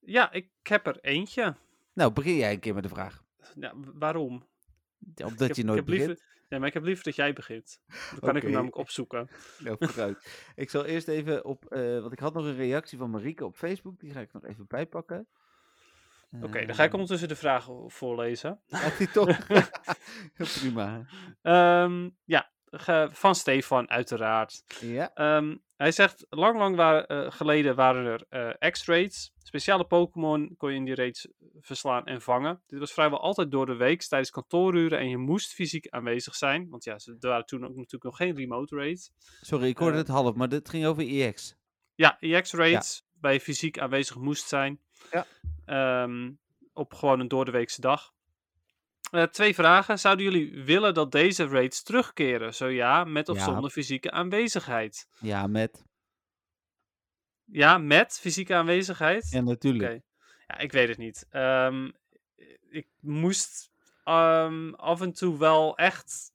Ja, 0.00 0.32
ik 0.32 0.50
heb 0.62 0.86
er 0.86 0.98
eentje. 1.00 1.56
Nou, 1.92 2.12
begin 2.12 2.36
jij 2.36 2.52
een 2.52 2.60
keer 2.60 2.74
met 2.74 2.82
de 2.82 2.88
vraag. 2.88 3.22
Ja, 3.54 3.72
waarom? 3.76 4.46
Ja, 5.14 5.26
Omdat 5.26 5.46
heb- 5.48 5.56
je 5.56 5.64
nooit 5.64 5.84
begint. 5.84 6.06
liever, 6.06 6.24
ja, 6.48 6.58
maar 6.58 6.66
ik 6.68 6.74
heb 6.74 6.82
liever 6.82 7.04
dat 7.04 7.14
jij 7.14 7.32
begint. 7.32 7.80
Dan 8.10 8.18
kan 8.20 8.36
ik 8.36 8.42
hem 8.42 8.50
namelijk 8.50 8.76
opzoeken. 8.76 9.28
Nou, 9.64 9.76
vooruit. 9.80 10.50
ik 10.54 10.70
zal 10.70 10.84
eerst 10.84 11.08
even 11.08 11.44
op, 11.44 11.64
want 12.00 12.12
ik 12.12 12.18
had 12.18 12.34
nog 12.34 12.44
een 12.44 12.56
reactie 12.56 12.98
van 12.98 13.10
Marieke 13.10 13.44
op 13.44 13.56
Facebook. 13.56 14.00
Die 14.00 14.10
ga 14.12 14.20
ik 14.20 14.32
nog 14.32 14.44
even 14.44 14.66
bijpakken. 14.66 15.28
Oké, 16.42 16.66
dan 16.66 16.74
ga 16.74 16.82
ik 16.82 16.88
Ehm, 16.88 16.92
ondertussen 16.92 17.28
de 17.28 17.36
vragen 17.36 17.90
voorlezen. 17.90 18.60
Had 18.70 18.98
hij 18.98 19.06
toch? 19.06 19.46
Prima. 20.60 21.06
Ehm, 21.42 22.08
ja, 22.24 22.50
van 23.12 23.34
Stefan 23.34 23.90
uiteraard. 23.90 24.62
Ja, 24.80 25.10
Ehm, 25.14 25.56
hij 25.76 25.92
zegt, 25.92 26.26
lang 26.28 26.58
lang 26.58 26.76
wa- 26.76 27.06
eh, 27.06 27.30
geleden 27.30 27.74
waren 27.74 28.04
er 28.06 28.24
eh, 28.60 28.70
X-raids. 28.70 29.32
Speciale 29.42 29.84
Pokémon 29.84 30.54
kon 30.56 30.70
je 30.70 30.76
in 30.76 30.84
die 30.84 30.94
raids 30.94 31.28
verslaan 31.60 32.06
en 32.06 32.20
vangen. 32.22 32.62
Dit 32.66 32.78
was 32.78 32.92
vrijwel 32.92 33.20
altijd 33.20 33.50
door 33.50 33.66
de 33.66 33.76
week 33.76 34.02
tijdens 34.02 34.30
kantooruren 34.30 34.98
en 34.98 35.08
je 35.08 35.16
moest 35.16 35.52
fysiek 35.52 35.88
aanwezig 35.88 36.34
zijn. 36.34 36.68
Want 36.68 36.84
ja, 36.84 36.98
ze- 36.98 37.16
er 37.20 37.28
waren 37.28 37.46
toen 37.46 37.62
ook 37.64 37.74
natuurlijk 37.74 38.04
nog 38.04 38.16
geen 38.16 38.36
remote 38.36 38.76
raids. 38.76 39.10
sorry, 39.40 39.68
ik 39.68 39.78
hoorde 39.78 39.92
Eh, 39.92 39.98
het 40.02 40.08
half, 40.08 40.34
maar 40.34 40.48
dit 40.48 40.68
ging 40.68 40.86
over 40.86 41.02
EX. 41.08 41.56
Ja, 41.94 42.16
EX-raids, 42.20 43.04
waar 43.20 43.32
je 43.32 43.40
fysiek 43.40 43.78
aanwezig 43.78 44.16
moest 44.16 44.48
zijn. 44.48 44.80
Ja. 45.10 45.26
Ehm, 45.64 46.30
op 46.72 46.94
gewoon 46.94 47.20
een 47.20 47.28
doordeweekse 47.28 47.80
dag. 47.80 48.12
Eh, 49.10 49.22
twee 49.22 49.54
vragen. 49.54 49.98
Zouden 49.98 50.24
jullie 50.24 50.64
willen 50.64 50.94
dat 50.94 51.12
deze 51.12 51.46
raids 51.46 51.82
terugkeren? 51.82 52.54
Zo 52.54 52.66
ja, 52.66 53.04
met 53.04 53.28
of 53.28 53.36
Ja. 53.36 53.44
zonder 53.44 53.70
fysieke 53.70 54.10
aanwezigheid? 54.10 55.08
Ja, 55.20 55.46
met. 55.46 55.84
Ja, 57.44 57.78
met 57.78 58.18
fysieke 58.20 58.54
aanwezigheid? 58.54 59.30
Ja, 59.30 59.40
natuurlijk. 59.40 60.02
Ja, 60.46 60.58
ik 60.58 60.72
weet 60.72 60.88
het 60.88 60.98
niet. 60.98 61.26
Ehm, 61.30 61.90
ik 62.70 62.86
moest 63.00 63.70
ehm, 64.04 64.70
af 64.74 65.00
en 65.00 65.12
toe 65.12 65.38
wel 65.38 65.76
echt. 65.76 66.32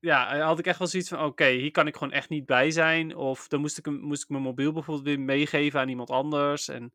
Ja, 0.00 0.38
had 0.40 0.58
ik 0.58 0.66
echt 0.66 0.78
wel 0.78 0.88
zoiets 0.88 1.08
van: 1.08 1.24
oké, 1.24 1.46
hier 1.46 1.70
kan 1.70 1.86
ik 1.86 1.96
gewoon 1.96 2.12
echt 2.12 2.28
niet 2.28 2.46
bij 2.46 2.70
zijn. 2.70 3.16
Of 3.16 3.48
dan 3.48 3.60
moest 3.60 3.78
ik, 3.78 3.86
moest 3.86 4.22
ik 4.22 4.28
mijn 4.28 4.42
mobiel 4.42 4.72
bijvoorbeeld 4.72 5.06
weer 5.06 5.20
meegeven 5.20 5.80
aan 5.80 5.88
iemand 5.88 6.10
anders. 6.10 6.68
En 6.68 6.92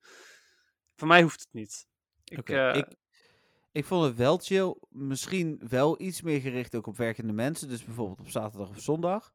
voor 0.99 1.07
mij 1.07 1.21
hoeft 1.21 1.39
het 1.39 1.49
niet. 1.53 1.87
Ik, 2.23 2.49
eh, 2.49 2.75
ik, 2.75 2.85
ik 3.71 3.85
vond 3.85 4.05
het 4.05 4.15
wel 4.15 4.37
chill. 4.37 4.75
Misschien 4.89 5.61
wel 5.69 6.01
iets 6.01 6.21
meer 6.21 6.39
gericht 6.41 6.75
ook 6.75 6.87
op 6.87 6.97
werkende 6.97 7.33
mensen. 7.33 7.67
Dus 7.69 7.83
bijvoorbeeld 7.85 8.19
op 8.19 8.29
zaterdag 8.29 8.69
of 8.69 8.79
zondag. 8.79 9.33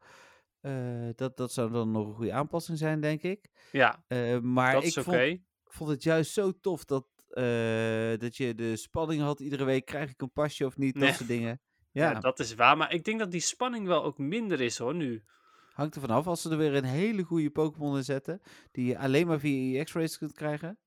Eh, 0.60 1.08
dat, 1.14 1.36
dat 1.36 1.52
zou 1.52 1.70
dan 1.72 1.90
nog 1.90 2.06
een 2.06 2.14
goede 2.14 2.32
aanpassing 2.32 2.78
zijn, 2.78 3.00
denk 3.00 3.22
ik. 3.22 3.50
ja, 3.72 4.04
Eh, 4.08 4.38
maar 4.38 4.72
dat 4.72 4.82
ik 4.82 4.88
is 4.88 4.98
oké. 4.98 5.10
vond, 5.28 5.40
vond 5.64 5.90
het 5.90 6.02
juist 6.02 6.32
zo 6.32 6.52
tof 6.60 6.84
dat, 6.84 7.06
dat 8.20 8.36
je 8.36 8.52
de 8.54 8.76
spanning 8.76 9.22
had 9.22 9.40
iedere 9.40 9.64
week. 9.64 9.84
Krijg 9.84 10.10
ik 10.10 10.20
een 10.22 10.32
pasje 10.32 10.66
of 10.66 10.76
niet? 10.76 10.94
Dat 10.94 11.02
Nee. 11.02 11.12
soort 11.12 11.28
dingen. 11.28 11.60
Ja. 11.90 12.10
Ja, 12.10 12.20
dat 12.20 12.38
is 12.38 12.54
waar. 12.54 12.76
Maar 12.76 12.92
ik 12.92 13.04
denk 13.04 13.18
dat 13.18 13.30
die 13.30 13.40
spanning 13.40 13.86
wel 13.86 14.04
ook 14.04 14.18
minder 14.18 14.60
is 14.60 14.78
hoor 14.78 14.94
nu. 14.94 15.24
hangt 15.72 15.94
er 15.94 16.00
vanaf. 16.00 16.26
Als 16.26 16.42
ze 16.42 16.50
er 16.50 16.56
weer 16.56 16.74
een 16.74 16.84
hele 16.84 17.22
goede 17.22 17.50
Pokémon 17.50 17.96
in 17.96 18.04
zetten. 18.04 18.40
Die 18.70 18.86
je 18.86 18.98
alleen 18.98 19.26
maar 19.26 19.38
via 19.38 19.80
EX-races 19.80 20.18
kunt 20.18 20.32
krijgen. 20.32 20.78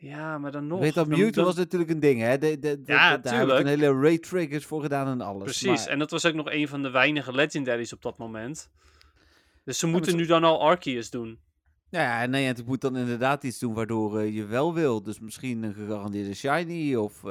Ja, 0.00 0.38
maar 0.38 0.50
dan 0.52 0.66
nog. 0.66 0.80
Weet 0.80 0.94
dat 0.94 1.10
dan- 1.10 1.44
was 1.44 1.56
natuurlijk 1.56 1.90
een 1.90 2.00
ding, 2.00 2.20
hè? 2.20 2.38
De, 2.38 2.58
de, 2.58 2.82
de- 2.82 2.92
Ja, 2.92 3.16
de- 3.16 3.22
daar 3.22 3.48
een 3.48 3.66
hele 3.66 4.00
Ray 4.00 4.18
Triggers 4.18 4.64
voor 4.66 4.82
gedaan 4.82 5.06
en 5.08 5.20
alles. 5.20 5.42
Precies, 5.42 5.66
maar- 5.84 5.86
en 5.86 5.98
dat 5.98 6.10
was 6.10 6.26
ook 6.26 6.34
nog 6.34 6.50
een 6.50 6.68
van 6.68 6.82
de 6.82 6.90
weinige 6.90 7.32
legendaries 7.32 7.92
op 7.92 8.02
dat 8.02 8.18
moment. 8.18 8.70
Dus 9.64 9.78
ze 9.78 9.86
moeten 9.86 10.10
maar 10.12 10.20
nu 10.20 10.26
dan 10.26 10.44
al 10.44 10.60
Arceus 10.62 11.10
doen. 11.10 11.38
Ja, 11.90 12.20
ja, 12.22 12.26
nee, 12.28 12.42
en 12.46 12.54
het 12.56 12.66
moet 12.66 12.80
dan 12.80 12.96
inderdaad 12.96 13.44
iets 13.44 13.58
doen 13.58 13.74
waardoor 13.74 14.18
eh, 14.20 14.34
je 14.34 14.44
wel 14.44 14.74
wil. 14.74 15.02
Dus 15.02 15.20
misschien 15.20 15.62
een 15.62 15.74
gegarandeerde 15.74 16.34
shiny 16.34 16.94
of 16.94 17.24
eh, 17.24 17.30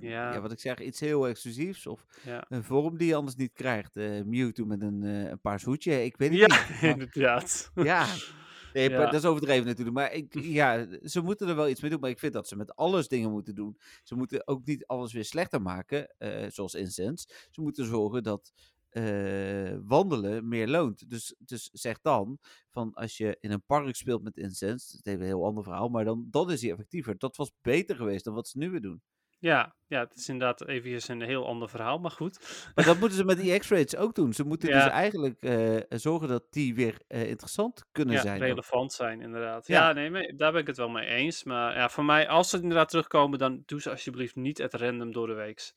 ja. 0.00 0.32
Ja. 0.32 0.40
wat 0.40 0.52
ik 0.52 0.60
zeg, 0.60 0.78
iets 0.80 1.00
heel 1.00 1.28
exclusiefs. 1.28 1.86
Of 1.86 2.04
Ja, 2.24 2.44
een 2.48 2.64
vorm 2.64 2.96
die 2.96 3.08
je 3.08 3.14
anders 3.14 3.36
niet 3.36 3.52
krijgt. 3.52 3.96
Eh 3.96 4.22
Mewtwo 4.24 4.64
met 4.64 4.82
een, 4.82 5.02
een 5.02 5.40
paars 5.40 5.62
hoedje, 5.62 6.04
ik 6.04 6.16
weet 6.16 6.30
het 6.30 6.38
ja 6.38 6.46
niet. 6.46 6.68
Maar- 6.80 6.90
inderdaad. 6.90 7.70
ja, 7.74 8.06
nee, 8.74 8.90
Ja. 8.90 9.04
dat 9.04 9.14
is 9.14 9.24
overdreven 9.24 9.66
natuurlijk. 9.66 9.96
Maar 9.96 10.12
ik, 10.12 10.34
ja, 10.60 10.86
ze 11.02 11.20
moeten 11.20 11.48
er 11.48 11.56
wel 11.56 11.68
iets 11.68 11.80
mee 11.80 11.90
doen. 11.90 12.00
Maar 12.00 12.10
ik 12.10 12.18
vind 12.18 12.32
dat 12.32 12.48
ze 12.48 12.56
met 12.56 12.76
alles 12.76 13.08
dingen 13.08 13.30
moeten 13.30 13.54
doen. 13.54 13.78
Ze 14.02 14.14
moeten 14.14 14.46
ook 14.48 14.64
niet 14.66 14.86
alles 14.86 15.12
weer 15.12 15.24
slechter 15.24 15.62
maken, 15.62 16.14
eh, 16.18 16.50
zoals 16.50 16.74
Incense. 16.74 17.28
Ze 17.50 17.60
moeten 17.60 17.84
zorgen 17.84 18.22
dat 18.22 18.52
eh, 18.90 19.76
wandelen 19.82 20.48
meer 20.48 20.68
loont. 20.68 21.10
Dus, 21.10 21.34
dus 21.38 21.68
zeg 21.72 22.00
dan, 22.00 22.38
van 22.70 22.92
als 22.94 23.16
je 23.16 23.36
in 23.40 23.50
een 23.50 23.64
park 23.64 23.94
speelt 23.96 24.22
met 24.22 24.36
Incense, 24.36 24.96
dat 24.96 25.06
is 25.14 25.20
een 25.20 25.26
heel 25.26 25.44
ander 25.44 25.62
verhaal, 25.64 25.88
maar 25.88 26.04
dan, 26.04 26.26
dan 26.30 26.50
is 26.50 26.60
hij 26.62 26.70
effectiever. 26.70 27.18
Dat 27.18 27.36
was 27.36 27.52
beter 27.62 27.96
geweest 27.96 28.24
dan 28.24 28.34
wat 28.34 28.48
ze 28.48 28.58
nu 28.58 28.70
weer 28.70 28.80
doen. 28.80 29.02
Ja, 29.38 29.74
ja, 29.86 30.00
het 30.00 30.14
is 30.16 30.28
inderdaad 30.28 30.66
eventjes 30.68 31.08
een 31.08 31.22
heel 31.22 31.46
ander 31.46 31.68
verhaal, 31.68 31.98
maar 31.98 32.10
goed. 32.10 32.66
Maar 32.74 32.84
dat 32.84 32.98
moeten 33.00 33.18
ze 33.18 33.24
met 33.24 33.38
die 33.38 33.58
X-rates 33.58 33.96
ook 33.96 34.14
doen. 34.14 34.32
Ze 34.32 34.44
moeten 34.44 34.70
dus 34.70 34.84
eigenlijk 34.86 35.36
eh, 35.40 35.76
zorgen 35.88 36.28
dat 36.28 36.44
die 36.50 36.74
weer 36.74 36.98
eh, 37.08 37.28
interessant 37.28 37.84
kunnen 37.92 38.14
Ja, 38.14 38.20
zijn. 38.20 38.36
ook. 38.36 38.42
relevant 38.48 38.92
zijn, 38.92 39.20
inderdaad. 39.20 39.66
Ja. 39.66 39.86
Ja, 39.88 39.92
nee, 39.92 40.10
maar 40.10 40.32
daar 40.36 40.52
ben 40.52 40.60
ik 40.60 40.66
het 40.66 40.76
wel 40.76 40.88
mee 40.88 41.06
eens. 41.06 41.44
Maar 41.44 41.74
ja, 41.76 41.88
voor 41.88 42.04
mij, 42.04 42.28
als 42.28 42.50
ze 42.50 42.56
inderdaad 42.60 42.88
terugkomen, 42.88 43.38
dan 43.38 43.62
doe 43.66 43.80
ze 43.80 43.90
alsjeblieft 43.90 44.34
niet 44.36 44.62
at 44.62 44.74
random 44.74 45.12
door 45.12 45.26
de 45.26 45.34
weeks. 45.34 45.74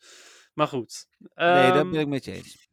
Maar 0.53 0.67
goed. 0.67 1.07
nee, 1.17 1.67
dat 1.67 1.75
Ehm, 1.75 1.91
ben 1.91 1.99
ik 1.99 2.07
met 2.07 2.25
je 2.25 2.31
eens. 2.31 2.66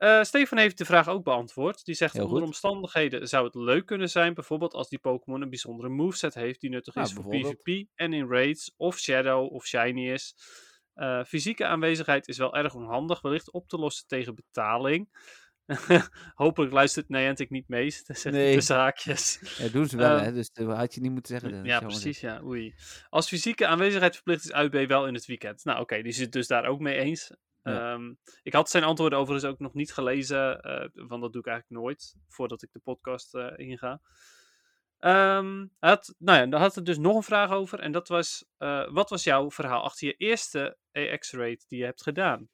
Eh, 0.00 0.22
Stefan 0.22 0.58
heeft 0.58 0.78
de 0.78 0.84
vraag 0.84 1.08
ook 1.08 1.24
beantwoord. 1.24 1.84
Die 1.84 1.94
zegt: 1.94 2.18
onder 2.20 2.42
omstandigheden 2.42 3.28
zou 3.28 3.44
het 3.44 3.54
leuk 3.54 3.86
kunnen 3.86 4.10
zijn, 4.10 4.34
bijvoorbeeld 4.34 4.72
als 4.74 4.88
die 4.88 4.98
Pokémon 4.98 5.42
een 5.42 5.48
bijzondere 5.48 5.88
moveset 5.88 6.34
heeft 6.34 6.60
die 6.60 6.70
nuttig 6.70 6.94
Nou, 6.94 7.06
is 7.06 7.12
voor. 7.12 7.28
PvP 7.28 7.88
en 7.94 8.12
in 8.12 8.28
raids, 8.28 8.74
of 8.76 8.98
Shadow 8.98 9.52
of 9.52 9.66
Shiny 9.66 10.10
is. 10.10 10.34
Eh, 10.94 11.24
fysieke 11.24 11.66
aanwezigheid 11.66 12.28
is 12.28 12.38
wel 12.38 12.56
erg 12.56 12.74
onhandig, 12.74 13.20
wellicht 13.20 13.52
op 13.52 13.68
te 13.68 13.76
lossen 13.76 14.06
tegen 14.06 14.34
betaling. 14.34 15.08
Hopelijk 16.34 16.72
luistert 16.72 17.08
Niantic 17.08 17.50
niet 17.50 17.68
mee, 17.68 17.90
zegt 18.06 18.22
hij 18.22 18.32
Nee. 18.32 18.54
tussen 18.54 18.76
haakjes. 18.76 19.40
Ja, 19.58 19.68
doen 19.68 19.86
ze 19.88 19.96
wel, 19.96 20.16
Ehm, 20.16 20.24
hè? 20.24 20.32
Dus 20.32 20.52
dat 20.52 20.76
had 20.76 20.94
je 20.94 21.00
niet 21.00 21.12
moeten 21.12 21.40
zeggen. 21.40 21.64
Ja, 21.64 21.80
precies, 21.80 22.20
ja. 22.20 22.40
Oei. 22.44 22.74
Als 23.08 23.28
fysieke 23.28 23.66
aanwezigheid 23.66 24.14
verplicht 24.14 24.44
is, 24.44 24.70
je 24.70 24.86
wel 24.86 25.06
in 25.06 25.14
het 25.14 25.26
weekend. 25.26 25.64
Nou, 25.64 25.80
oké, 25.80 26.02
die 26.02 26.12
zit 26.12 26.32
dus 26.32 26.46
daar 26.46 26.64
ook 26.64 26.80
mee 26.80 26.98
eens. 26.98 27.30
Ja. 27.62 27.92
Ehm, 27.92 28.14
ik 28.42 28.52
had 28.52 28.70
zijn 28.70 28.84
antwoorden 28.84 29.18
overigens 29.18 29.52
ook 29.52 29.58
nog 29.58 29.74
niet 29.74 29.92
gelezen, 29.92 30.60
eh, 30.60 30.88
want 30.94 31.22
dat 31.22 31.32
doe 31.32 31.40
ik 31.40 31.46
eigenlijk 31.46 31.82
nooit, 31.82 32.16
voordat 32.28 32.62
ik 32.62 32.72
de 32.72 32.78
podcast 32.78 33.34
eh, 33.34 33.52
inga. 33.56 34.00
Hij 34.98 35.68
had, 35.78 36.14
nou 36.18 36.38
ja, 36.38 36.46
daar 36.46 36.60
had 36.60 36.76
er 36.76 36.84
dus 36.84 36.98
nog 36.98 37.16
een 37.16 37.22
vraag 37.22 37.50
over, 37.50 37.80
en 37.80 37.92
dat 37.92 38.08
was, 38.08 38.44
eh, 38.58 38.90
wat 38.90 39.10
was 39.10 39.24
jouw 39.24 39.50
verhaal 39.50 39.82
achter 39.82 40.06
je 40.06 40.14
eerste 40.14 40.76
AX-raid 40.92 41.68
die 41.68 41.78
je 41.78 41.84
hebt 41.84 42.02
gedaan? 42.02 42.48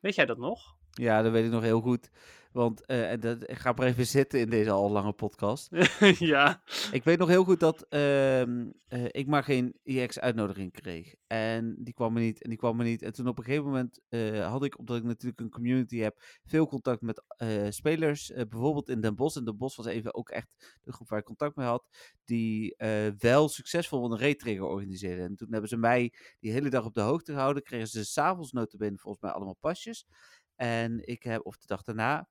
Weet 0.00 0.14
jij 0.14 0.26
dat 0.26 0.38
nog? 0.38 0.76
Ja, 0.90 1.22
dat 1.22 1.32
weet 1.32 1.44
ik 1.44 1.50
nog 1.50 1.62
heel 1.62 1.80
goed. 1.80 2.10
Want 2.56 2.84
eh, 2.84 3.10
en 3.10 3.20
dat, 3.20 3.50
ik 3.50 3.58
ga 3.58 3.72
maar 3.72 3.86
even 3.86 4.06
zitten 4.06 4.40
in 4.40 4.50
deze 4.50 4.70
al 4.70 4.90
lange 4.90 5.12
podcast. 5.12 5.68
ja. 6.18 6.62
Ik 6.92 7.04
weet 7.04 7.18
nog 7.18 7.28
heel 7.28 7.44
goed 7.44 7.60
dat 7.60 7.86
ehm, 7.88 8.70
eh, 8.88 9.04
ik 9.04 9.26
maar 9.26 9.44
geen 9.44 9.74
EX-uitnodiging 9.82 10.72
kreeg. 10.72 11.14
En 11.26 11.76
die 11.78 11.94
kwam 11.94 12.16
er 12.16 12.22
niet, 12.22 12.42
en 12.42 12.48
die 12.48 12.58
kwam 12.58 12.78
er 12.78 12.84
niet. 12.84 13.02
En 13.02 13.12
toen 13.12 13.28
op 13.28 13.38
een 13.38 13.44
gegeven 13.44 13.64
moment 13.64 14.00
eh, 14.08 14.48
had 14.50 14.64
ik, 14.64 14.78
omdat 14.78 14.96
ik 14.96 15.02
natuurlijk 15.02 15.40
een 15.40 15.50
community 15.50 15.96
heb, 15.96 16.22
veel 16.44 16.66
contact 16.66 17.00
met 17.00 17.22
spelers. 17.68 18.32
bijvoorbeeld 18.34 18.88
in 18.88 19.00
Den 19.00 19.14
Bosch. 19.14 19.36
En 19.36 19.44
Den 19.44 19.56
Bosch 19.56 19.76
was 19.76 19.86
even 19.86 20.14
ook 20.14 20.28
echt 20.28 20.78
de 20.82 20.92
groep 20.92 21.08
waar 21.08 21.18
ik 21.18 21.24
contact 21.24 21.56
mee 21.56 21.66
had. 21.66 21.84
Die 22.24 22.74
wel 23.18 23.48
succesvol 23.48 24.12
een 24.12 24.18
raytrigger 24.18 24.64
organiseerden. 24.64 25.24
En 25.24 25.36
toen 25.36 25.48
hebben 25.50 25.68
ze 25.68 25.76
mij 25.76 26.12
die 26.40 26.52
hele 26.52 26.70
dag 26.70 26.84
op 26.84 26.94
de 26.94 27.00
hoogte 27.00 27.32
gehouden. 27.32 27.62
Kregen 27.62 27.88
ze 27.88 28.04
s'avonds 28.04 28.52
notabene 28.52 28.98
volgens 28.98 29.22
mij 29.22 29.32
allemaal 29.32 29.56
pasjes. 29.60 30.06
En 30.54 31.06
ik 31.06 31.22
heb, 31.22 31.46
of 31.46 31.56
de 31.56 31.66
dag 31.66 31.82
daarna. 31.82 32.28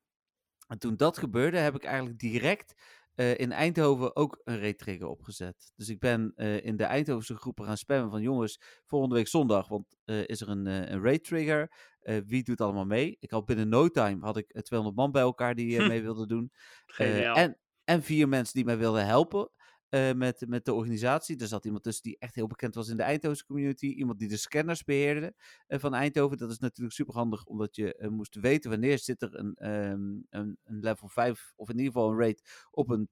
En 0.67 0.79
toen 0.79 0.95
dat 0.95 1.17
gebeurde, 1.17 1.57
heb 1.57 1.75
ik 1.75 1.83
eigenlijk 1.83 2.19
direct 2.19 2.73
eh, 3.15 3.39
in 3.39 3.51
Eindhoven 3.51 4.15
ook 4.15 4.41
een 4.43 4.59
raytrigger 4.59 5.07
opgezet. 5.07 5.71
Dus 5.75 5.89
ik 5.89 5.99
ben 5.99 6.31
eh, 6.35 6.65
in 6.65 6.75
de 6.75 6.83
Eindhovense 6.83 7.35
groepen 7.35 7.65
gaan 7.65 7.77
spammen 7.77 8.11
van 8.11 8.21
jongens, 8.21 8.61
volgende 8.85 9.15
week 9.15 9.27
zondag, 9.27 9.67
want 9.67 9.97
eh, 10.05 10.27
is 10.27 10.41
er 10.41 10.49
een, 10.49 10.65
een 10.65 11.01
raytrigger? 11.01 11.69
Eh, 12.05 12.17
wie 12.25 12.43
doet 12.43 12.61
allemaal 12.61 12.85
mee? 12.85 13.17
Ik 13.19 13.31
had 13.31 13.45
binnen 13.45 13.69
no 13.69 13.89
time 13.89 14.25
had 14.25 14.37
ik 14.37 14.49
eh, 14.49 14.61
200 14.61 14.99
man 14.99 15.11
bij 15.11 15.21
elkaar 15.21 15.55
die 15.55 15.81
mee 15.87 16.01
wilden 16.01 16.27
doen. 16.27 16.51
En, 16.97 17.57
en 17.83 18.03
vier 18.03 18.29
mensen 18.29 18.53
die 18.53 18.65
mij 18.65 18.77
wilden 18.77 19.05
helpen 19.05 19.51
eh, 19.95 20.13
met, 20.13 20.45
met 20.47 20.65
de 20.65 20.73
organisatie. 20.73 21.37
Er 21.37 21.47
zat 21.47 21.65
iemand 21.65 21.83
tussen 21.83 22.03
die 22.03 22.17
echt 22.19 22.35
heel 22.35 22.47
bekend 22.47 22.75
was 22.75 22.87
in 22.87 22.97
de 22.97 23.03
Eindhovense 23.03 23.45
community. 23.45 23.85
Iemand 23.85 24.19
die 24.19 24.27
de 24.27 24.37
scanners 24.37 24.83
beheerde 24.83 25.33
eh, 25.67 25.79
van 25.79 25.93
Eindhoven. 25.93 26.37
Dat 26.37 26.51
is 26.51 26.59
natuurlijk 26.59 26.95
super 26.95 27.13
handig, 27.13 27.45
omdat 27.45 27.75
je 27.75 27.95
eh, 27.95 28.09
moest 28.09 28.35
weten 28.35 28.69
wanneer 28.69 28.99
zit 28.99 29.21
er 29.21 29.39
een, 29.39 29.55
ehm, 29.55 30.01
een, 30.29 30.57
een 30.63 30.79
level 30.79 31.07
5 31.07 31.53
of 31.55 31.69
in 31.69 31.77
ieder 31.77 31.91
geval 31.91 32.11
een 32.11 32.19
raid 32.19 32.67
op 32.71 32.89
een 32.89 33.09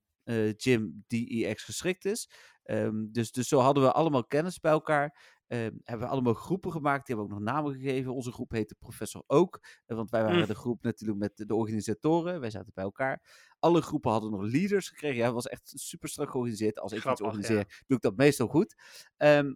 gym 0.57 1.03
die 1.07 1.45
EX 1.45 1.63
geschikt 1.63 2.05
is. 2.05 2.29
Ehm, 2.63 3.05
dus, 3.11 3.31
dus 3.31 3.47
zo 3.47 3.59
hadden 3.59 3.83
we 3.83 3.91
allemaal 3.91 4.25
kennis 4.25 4.59
bij 4.59 4.71
elkaar. 4.71 5.32
Ehm, 5.47 5.71
hebben 5.83 6.07
we 6.07 6.13
allemaal 6.13 6.33
groepen 6.33 6.71
gemaakt. 6.71 7.05
Die 7.07 7.15
hebben 7.15 7.35
we 7.35 7.41
ook 7.41 7.45
nog 7.45 7.53
namen 7.53 7.73
gegeven. 7.73 8.13
Onze 8.13 8.31
groep 8.31 8.51
heette 8.51 8.75
Professor 8.79 9.23
Ook. 9.27 9.59
eh, 9.85 9.95
want 9.97 10.09
wij 10.09 10.21
waren 10.23 10.39
Mm. 10.39 10.45
de 10.45 10.55
groep 10.55 10.83
natuurlijk 10.83 11.19
met 11.19 11.37
de, 11.37 11.45
de 11.45 11.55
organisatoren. 11.55 12.39
Wij 12.39 12.49
zaten 12.49 12.71
bij 12.73 12.83
elkaar. 12.83 13.21
Alle 13.59 13.81
groepen 13.81 14.11
hadden 14.11 14.31
nog 14.31 14.41
leaders 14.41 14.87
gekregen. 14.89 15.17
Ja, 15.17 15.25
het 15.25 15.33
was 15.33 15.47
echt 15.47 15.71
super 15.75 16.09
strak 16.09 16.29
georganiseerd. 16.29 16.79
Als 16.79 16.91
ik 16.91 16.99
Grappig, 16.99 17.25
iets 17.25 17.35
organiseer, 17.35 17.83
doe 17.87 17.97
ik 17.97 18.03
dat 18.03 18.15
meestal 18.15 18.47
goed. 18.47 18.75
Ehm, 19.17 19.53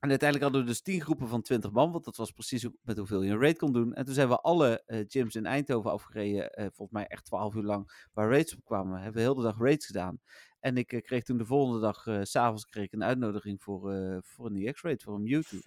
en 0.00 0.08
uiteindelijk 0.08 0.42
hadden 0.42 0.60
we 0.60 0.66
dus 0.72 0.82
10 0.82 1.00
groepen 1.00 1.28
van 1.28 1.42
20 1.42 1.70
man, 1.70 1.92
want 1.92 2.04
dat 2.04 2.16
was 2.16 2.30
precies 2.30 2.68
met 2.82 2.98
hoeveel 2.98 3.22
je 3.22 3.30
een 3.32 3.40
raid 3.40 3.58
kon 3.58 3.72
doen. 3.72 3.94
En 3.94 4.04
toen 4.04 4.14
zijn 4.14 4.28
we 4.28 4.40
alle 4.40 4.82
eh, 4.86 5.04
gyms 5.08 5.34
in 5.34 5.46
Eindhoven 5.46 5.90
afgereden, 5.90 6.50
eh, 6.50 6.62
volgens 6.64 6.90
mij 6.90 7.06
echt 7.06 7.24
12 7.24 7.54
uur 7.54 7.62
lang, 7.62 8.08
waar 8.12 8.30
raids 8.30 8.54
op 8.56 8.64
kwamen. 8.64 8.94
Hebben 8.96 9.14
we 9.14 9.20
heel 9.20 9.34
de 9.34 9.42
dag 9.42 9.58
raids 9.58 9.86
gedaan. 9.86 10.20
En 10.66 10.76
ik 10.76 10.92
eh, 10.92 11.02
kreeg 11.02 11.24
toen 11.24 11.38
de 11.38 11.44
volgende 11.44 11.80
dag, 11.80 12.06
eh, 12.06 12.20
s 12.22 12.30
s'avonds, 12.30 12.64
kreeg 12.64 12.84
ik 12.84 12.92
een 12.92 13.04
uitnodiging 13.04 13.62
voor, 13.62 13.92
eh, 13.92 14.16
voor 14.20 14.46
een 14.46 14.56
EX-raid, 14.56 15.02
voor 15.02 15.14
een 15.14 15.22
Mewtwo. 15.22 15.58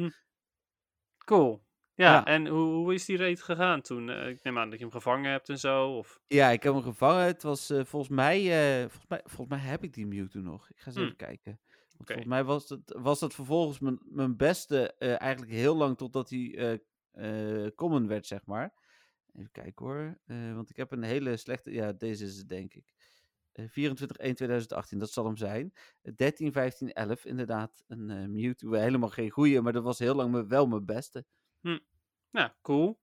Cool. 1.26 1.68
Ja, 1.94 2.14
Ja. 2.14 2.26
en 2.26 2.48
hoe, 2.48 2.74
hoe 2.74 2.94
is 2.94 3.06
die 3.06 3.18
raid 3.18 3.42
gegaan 3.42 3.82
toen? 3.82 4.10
Ik 4.10 4.44
neem 4.44 4.58
aan 4.58 4.70
dat 4.70 4.80
je 4.80 4.86
hem 4.86 4.94
gevangen 4.94 5.32
hebt 5.32 5.50
en 5.50 5.60
zo. 5.60 5.98
Of... 5.98 6.20
Ja, 6.28 6.50
ik 6.50 6.64
heb 6.64 6.74
hem 6.74 6.82
gevangen. 6.82 7.26
Het 7.26 7.44
was 7.44 7.66
volgens 7.68 8.08
mij, 8.10 8.42
volgens 8.90 9.08
mij, 9.08 9.22
volgens 9.26 9.50
mij 9.60 9.70
heb 9.70 9.84
ik 9.84 9.94
die 9.94 10.08
Mewtwo 10.08 10.40
nog. 10.40 10.70
Ik 10.70 10.80
ga 10.80 10.86
eens 10.86 10.96
Hmm. 10.96 11.04
even 11.04 11.18
kijken. 11.18 11.60
Want 11.68 12.08
volgens 12.08 12.28
mij 12.28 12.44
was 12.44 12.70
het, 12.70 12.96
was 13.00 13.20
dat 13.20 13.34
vervolgens 13.34 13.80
mijn, 13.80 14.00
mijn 14.04 14.38
beste, 14.38 14.94
eigenlijk 14.98 15.52
heel 15.52 15.76
lang 15.76 15.98
totdat 15.98 16.30
hij 16.30 16.82
common 17.76 18.08
werd, 18.08 18.26
zeg 18.26 18.46
maar. 18.46 18.74
Even 19.34 19.52
kijken 19.52 19.86
hoor. 19.86 20.20
want 20.56 20.70
ik 20.70 20.76
heb 20.76 20.92
een 20.92 21.04
hele 21.04 21.38
slechte, 21.38 21.72
ja, 21.72 21.94
deze 21.94 22.26
is 22.26 22.38
het 22.38 22.50
denk 22.50 22.74
ik. 22.74 22.94
Eh 23.60 23.92
24-1-2018, 24.94 24.98
dat 24.98 25.12
zal 25.12 25.26
hem 25.26 25.38
zijn. 25.38 25.74
Eh, 26.02 26.14
13, 26.16 26.52
15, 26.52 26.94
11, 26.94 27.26
inderdaad. 27.26 27.84
Een 27.88 28.10
eh, 28.10 28.28
Mewtwo, 28.28 28.74
helemaal 28.74 29.10
geen 29.10 29.30
goeie, 29.30 29.62
maar 29.62 29.74
dat 29.74 29.84
was 29.84 30.00
heel 30.00 30.16
lang 30.16 30.48
wel 30.48 30.68
mijn 30.68 30.86
beste. 30.86 31.26
Nou, 32.32 32.50
cool. 32.62 33.00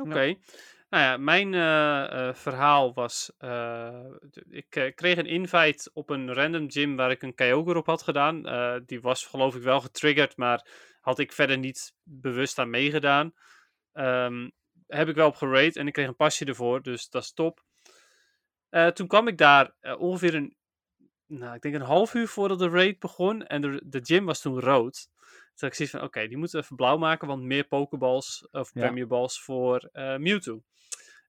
Oké. 0.00 0.36
Nou 0.88 1.04
ja, 1.04 1.16
mijn 1.16 1.54
eh, 1.54 2.28
eh, 2.28 2.34
verhaal 2.34 2.94
was... 2.94 3.30
ik 4.50 4.92
kreeg 4.94 5.16
een 5.16 5.26
invite 5.26 5.90
op 5.92 6.10
een 6.10 6.32
random 6.32 6.70
gym 6.70 6.96
waar 6.96 7.10
ik 7.10 7.22
een 7.22 7.34
Kyogre 7.34 7.78
op 7.78 7.86
had 7.86 8.02
gedaan. 8.02 8.42
Die 8.86 9.00
was 9.00 9.26
geloof 9.26 9.56
ik 9.56 9.62
wel 9.62 9.80
getriggerd, 9.80 10.36
maar 10.36 10.66
had 11.00 11.18
ik 11.18 11.32
verder 11.32 11.58
niet 11.58 11.94
bewust 12.02 12.58
aan 12.58 12.70
meegedaan. 12.70 13.34
Ehm, 13.92 14.48
heb 14.86 15.08
ik 15.08 15.14
wel 15.14 15.28
op 15.28 15.34
gerate 15.34 15.78
en 15.78 15.86
ik 15.86 15.92
kreeg 15.92 16.06
een 16.06 16.16
pasje 16.16 16.44
ervoor, 16.44 16.82
dus 16.82 17.08
dat 17.08 17.22
is 17.22 17.32
top. 17.32 17.64
Eh, 18.74 18.86
toen 18.86 19.06
kwam 19.06 19.28
ik 19.28 19.38
daar 19.38 19.72
eh, 19.80 20.00
ongeveer 20.00 20.34
een, 20.34 20.56
nou, 21.26 21.54
ik 21.54 21.62
denk 21.62 21.74
een 21.74 21.80
half 21.80 22.14
uur 22.14 22.28
voordat 22.28 22.58
de 22.58 22.68
raid 22.68 22.98
begon. 22.98 23.46
En 23.46 23.60
de, 23.60 23.82
de 23.84 24.00
gym 24.02 24.24
was 24.24 24.40
toen 24.40 24.60
rood. 24.60 25.08
Toen 25.54 25.68
ik 25.68 25.74
zoiets 25.74 25.94
van, 25.96 26.04
oké, 26.04 26.26
die 26.28 26.36
moeten 26.36 26.58
we 26.58 26.64
even 26.64 26.76
blauw 26.76 26.96
maken, 26.96 27.28
want 27.28 27.42
meer 27.42 27.64
Pokeballs 27.64 28.48
of 28.50 28.70
Ja. 28.74 28.80
Premier 28.80 29.06
Balls 29.06 29.42
voor 29.42 29.88
eh, 29.92 30.16
Mewtwo. 30.16 30.62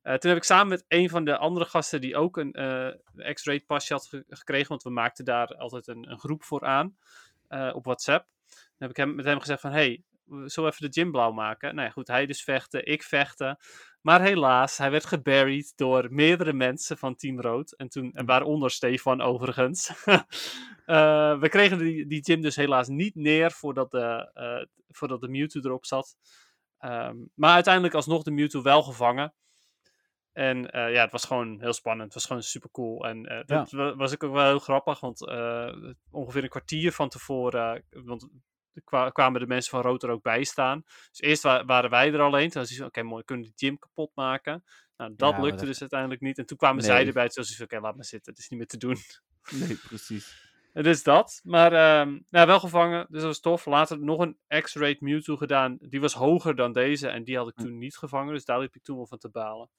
Toen 0.03 0.29
heb 0.29 0.35
ik 0.37 0.43
samen 0.43 0.67
met 0.67 0.85
een 0.87 1.09
van 1.09 1.25
de 1.25 1.37
andere 1.37 1.65
gasten 1.65 2.01
die 2.01 2.15
ook 2.15 2.37
een 2.37 2.51
X-Raid 3.33 3.65
pasje 3.65 3.93
had 3.93 4.07
ge- 4.07 4.23
gekregen, 4.27 4.67
want 4.67 4.83
we 4.83 4.89
maakten 4.89 5.25
daar 5.25 5.47
altijd 5.47 5.87
een, 5.87 6.11
een 6.11 6.19
groep 6.19 6.43
voor 6.43 6.61
aan 6.65 6.97
op 7.73 7.85
WhatsApp. 7.85 8.27
Dan 8.49 8.57
heb 8.77 8.89
ik 8.89 8.97
hem, 8.97 9.15
met 9.15 9.25
hem 9.25 9.39
gezegd 9.39 9.61
van, 9.61 9.71
hey, 9.71 10.03
we 10.25 10.49
zullen 10.49 10.69
even 10.71 10.91
de 10.91 10.99
gym 11.01 11.11
blauw 11.11 11.31
maken? 11.31 11.75
Nou 11.75 11.87
ja, 11.87 11.93
goed, 11.93 12.07
hij 12.07 12.25
dus 12.25 12.43
vechten, 12.43 12.85
ik 12.85 13.03
vechten. 13.03 13.57
Maar 14.05 14.21
helaas, 14.21 14.77
hij 14.77 14.91
werd 14.91 15.05
geburied 15.05 15.73
door 15.75 16.07
meerdere 16.11 16.53
mensen 16.53 16.97
van 16.97 17.15
Team 17.15 17.41
Rood. 17.41 17.71
En 17.71 17.89
toen, 17.89 18.11
en 18.13 18.25
waaronder 18.25 18.71
Stefan 18.71 19.21
overigens. 19.21 19.91
Eh, 20.85 21.39
we 21.39 21.49
kregen 21.49 21.77
die, 21.77 22.07
die 22.07 22.23
gym 22.23 22.41
dus 22.41 22.55
helaas 22.55 22.87
niet 22.87 23.15
neer 23.15 23.51
voordat 23.51 23.91
de, 23.91 24.31
eh, 24.33 24.65
voordat 24.87 25.21
de 25.21 25.27
Mewtwo 25.27 25.59
erop 25.63 25.85
zat. 25.85 26.15
Ehm, 26.77 27.15
maar 27.35 27.53
uiteindelijk 27.53 27.93
alsnog 27.93 28.23
de 28.23 28.31
Mewtwo 28.31 28.61
wel 28.61 28.83
gevangen. 28.83 29.33
En 30.31 30.71
eh, 30.71 30.93
ja, 30.93 31.01
het 31.01 31.11
was 31.11 31.25
gewoon 31.25 31.59
heel 31.61 31.73
spannend. 31.73 32.05
Het 32.05 32.13
was 32.13 32.25
gewoon 32.25 32.41
super 32.43 32.71
cool. 32.71 33.05
En 33.05 33.25
eh, 33.25 33.45
dat 33.45 33.71
wa- 33.71 33.95
was 33.95 34.13
ook 34.13 34.31
wel 34.31 34.45
heel 34.45 34.59
grappig, 34.59 34.99
want 34.99 35.19
ongeveer 36.11 36.43
een 36.43 36.49
kwartier 36.49 36.91
van 36.91 37.09
tevoren, 37.09 37.85
want 37.89 38.27
er 38.75 38.81
kwa- 38.83 39.09
kwamen 39.09 39.39
de 39.39 39.47
mensen 39.47 39.69
van 39.71 39.81
Rood 39.81 40.03
er 40.03 40.09
ook 40.09 40.23
bij 40.23 40.43
staan. 40.43 40.83
Dus 41.09 41.21
eerst 41.21 41.43
wa- 41.43 41.65
waren 41.65 41.89
wij 41.89 42.13
er 42.13 42.21
alleen. 42.21 42.49
Toen 42.49 42.61
was 42.61 42.69
het 42.69 42.81
oké, 42.81 43.03
mooi, 43.03 43.23
kunnen 43.23 43.45
we 43.45 43.51
de 43.55 43.65
gym 43.65 43.79
kapot 43.79 44.11
maken? 44.15 44.63
Nou, 44.97 45.13
dat 45.15 45.37
lukte 45.37 45.57
dat- 45.57 45.65
dus 45.65 45.79
uiteindelijk 45.81 46.21
niet. 46.21 46.37
En 46.37 46.45
toen 46.45 46.57
kwamen 46.57 46.83
zij 46.83 47.07
erbij. 47.07 47.27
Toen 47.27 47.43
was 47.43 47.49
het 47.57 47.61
oké, 47.61 47.79
laat 47.79 47.95
maar 47.95 48.05
zitten. 48.05 48.31
Het 48.33 48.41
is 48.41 48.49
niet 48.49 48.59
meer 48.59 48.67
te 48.67 48.77
doen. 48.77 48.97
Nee, 49.67 49.77
precies. 49.87 50.43
Dus 50.73 51.03
dat. 51.03 51.41
Maar 51.43 51.73
ehm, 51.73 52.19
nou, 52.29 52.47
wel 52.47 52.59
gevangen, 52.59 53.05
dus 53.09 53.19
dat 53.19 53.29
was 53.29 53.39
tof. 53.39 53.65
Later 53.65 53.99
nog 53.99 54.19
een 54.19 54.37
X-Rate 54.61 54.97
Mewtwo 54.99 55.35
gedaan. 55.37 55.77
Die 55.81 55.99
was 56.01 56.13
hoger 56.13 56.55
dan 56.55 56.73
deze 56.73 57.07
en 57.07 57.23
die 57.23 57.37
had 57.37 57.47
ik 57.47 57.53
Hm. 57.55 57.61
toen 57.63 57.77
niet 57.77 57.97
gevangen. 57.97 58.33
Dus 58.33 58.45
daar 58.45 58.59
liep 58.59 58.75
ik 58.75 58.83
toen 58.83 58.95
wel 58.95 59.07
van 59.07 59.17
te 59.17 59.29
balen. 59.29 59.69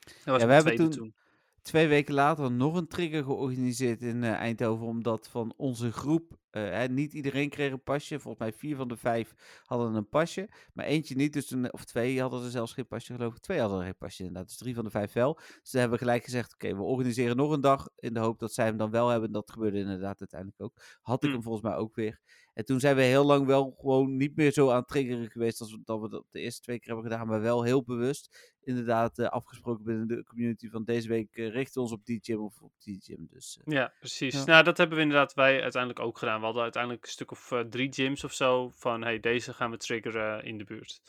Dat 0.00 0.14
was 0.24 0.40
Ja, 0.40 0.46
we 0.46 0.52
hebben 0.52 0.90
toen- 0.90 1.14
Twee 1.62 1.86
weken 1.88 2.14
later 2.14 2.50
nog 2.52 2.74
een 2.76 2.88
trigger 2.88 3.24
georganiseerd 3.24 4.02
in 4.02 4.22
eh, 4.24 4.32
Eindhoven, 4.32 4.86
omdat 4.86 5.28
van 5.28 5.54
onze 5.56 5.92
groep 5.92 6.38
hè, 6.60 6.88
niet 6.88 7.12
iedereen 7.12 7.48
kreeg 7.48 7.72
een 7.72 7.82
pasje. 7.82 8.20
Volgens 8.20 8.42
mij 8.42 8.52
vier 8.58 8.76
van 8.76 8.88
de 8.88 8.96
vijf 8.96 9.34
hadden 9.64 9.94
een 9.94 10.08
pasje. 10.08 10.48
Maar 10.72 10.84
eentje 10.84 11.14
niet, 11.14 11.32
dus 11.32 11.46
toen, 11.46 11.72
of 11.72 11.84
twee 11.84 12.20
hadden 12.20 12.44
er 12.44 12.50
zelfs 12.50 12.72
geen 12.72 12.86
pasje, 12.86 13.14
geloof 13.14 13.34
ik. 13.34 13.40
Twee 13.40 13.60
hadden 13.60 13.78
er 13.78 13.84
geen 13.84 13.96
pasje 13.96 14.18
inderdaad, 14.22 14.46
dus 14.48 14.56
drie 14.56 14.74
van 14.74 14.84
de 14.84 14.90
vijf 14.90 15.12
wel. 15.12 15.34
Dus 15.34 15.70
toen 15.70 15.80
hebben 15.80 15.98
gelijk 15.98 16.24
gezegd, 16.24 16.52
oké, 16.54 16.76
we 16.76 16.82
organiseren 16.82 17.36
nog 17.36 17.50
een 17.50 17.60
dag 17.60 17.88
in 17.96 18.14
de 18.14 18.20
hoop 18.20 18.38
dat 18.38 18.52
zij 18.52 18.64
hem 18.66 18.76
dan 18.76 18.90
wel 18.90 19.08
hebben. 19.08 19.32
Dat 19.32 19.50
gebeurde 19.50 19.78
inderdaad 19.78 20.20
uiteindelijk 20.20 20.60
ook. 20.62 20.82
Had 21.00 21.22
ik 21.22 21.28
Mm. 21.28 21.34
hem 21.34 21.42
volgens 21.42 21.64
mij 21.64 21.74
ook 21.74 21.94
weer. 21.94 22.20
En 22.54 22.64
toen 22.64 22.80
zijn 22.80 22.96
we 22.96 23.02
heel 23.02 23.24
lang 23.24 23.46
wel 23.46 23.74
gewoon 23.80 24.16
niet 24.16 24.36
meer 24.36 24.52
zo 24.52 24.70
aan 24.70 24.76
het 24.78 24.88
triggeren 24.88 25.30
geweest 25.30 25.60
als 25.60 25.72
we, 25.72 25.80
dat 25.84 26.00
we 26.00 26.08
dat 26.08 26.24
de 26.30 26.40
eerste 26.40 26.60
twee 26.60 26.78
keer 26.78 26.92
hebben 26.92 27.10
gedaan. 27.10 27.26
Maar 27.26 27.40
wel 27.40 27.62
heel 27.62 27.82
bewust 27.84 28.52
inderdaad 28.64 29.18
eh, 29.18 29.26
afgesproken 29.26 29.84
binnen 29.84 30.06
de 30.08 30.24
community 30.24 30.68
van 30.68 30.84
deze 30.84 31.08
week 31.08 31.36
eh, 31.36 31.50
richten 31.50 31.74
we 31.74 31.80
ons 31.80 31.92
op 31.92 32.04
die 32.04 32.18
gym 32.22 32.40
of 32.40 32.62
op 32.62 32.72
die 32.78 33.00
gym. 33.02 33.26
Dus 33.30 33.60
eh, 33.64 33.72
Ja, 33.74 33.92
precies. 33.98 34.34
Ja. 34.34 34.44
Nou, 34.44 34.64
dat 34.64 34.76
hebben 34.78 34.96
we 34.96 35.02
inderdaad 35.02 35.34
wij 35.34 35.62
uiteindelijk 35.62 36.00
ook 36.04 36.18
gedaan. 36.18 36.40
We 36.42 36.48
hadden 36.48 36.62
uiteindelijk 36.62 37.04
een 37.04 37.10
stuk 37.10 37.30
of 37.30 37.52
eh, 37.52 37.60
drie 37.60 37.92
gyms 37.92 38.24
of 38.24 38.32
zo. 38.32 38.70
Van, 38.74 39.02
hey, 39.02 39.20
deze 39.20 39.52
gaan 39.54 39.70
we 39.70 39.76
triggeren 39.76 40.44
in 40.44 40.58
de 40.58 40.64
buurt. 40.64 41.00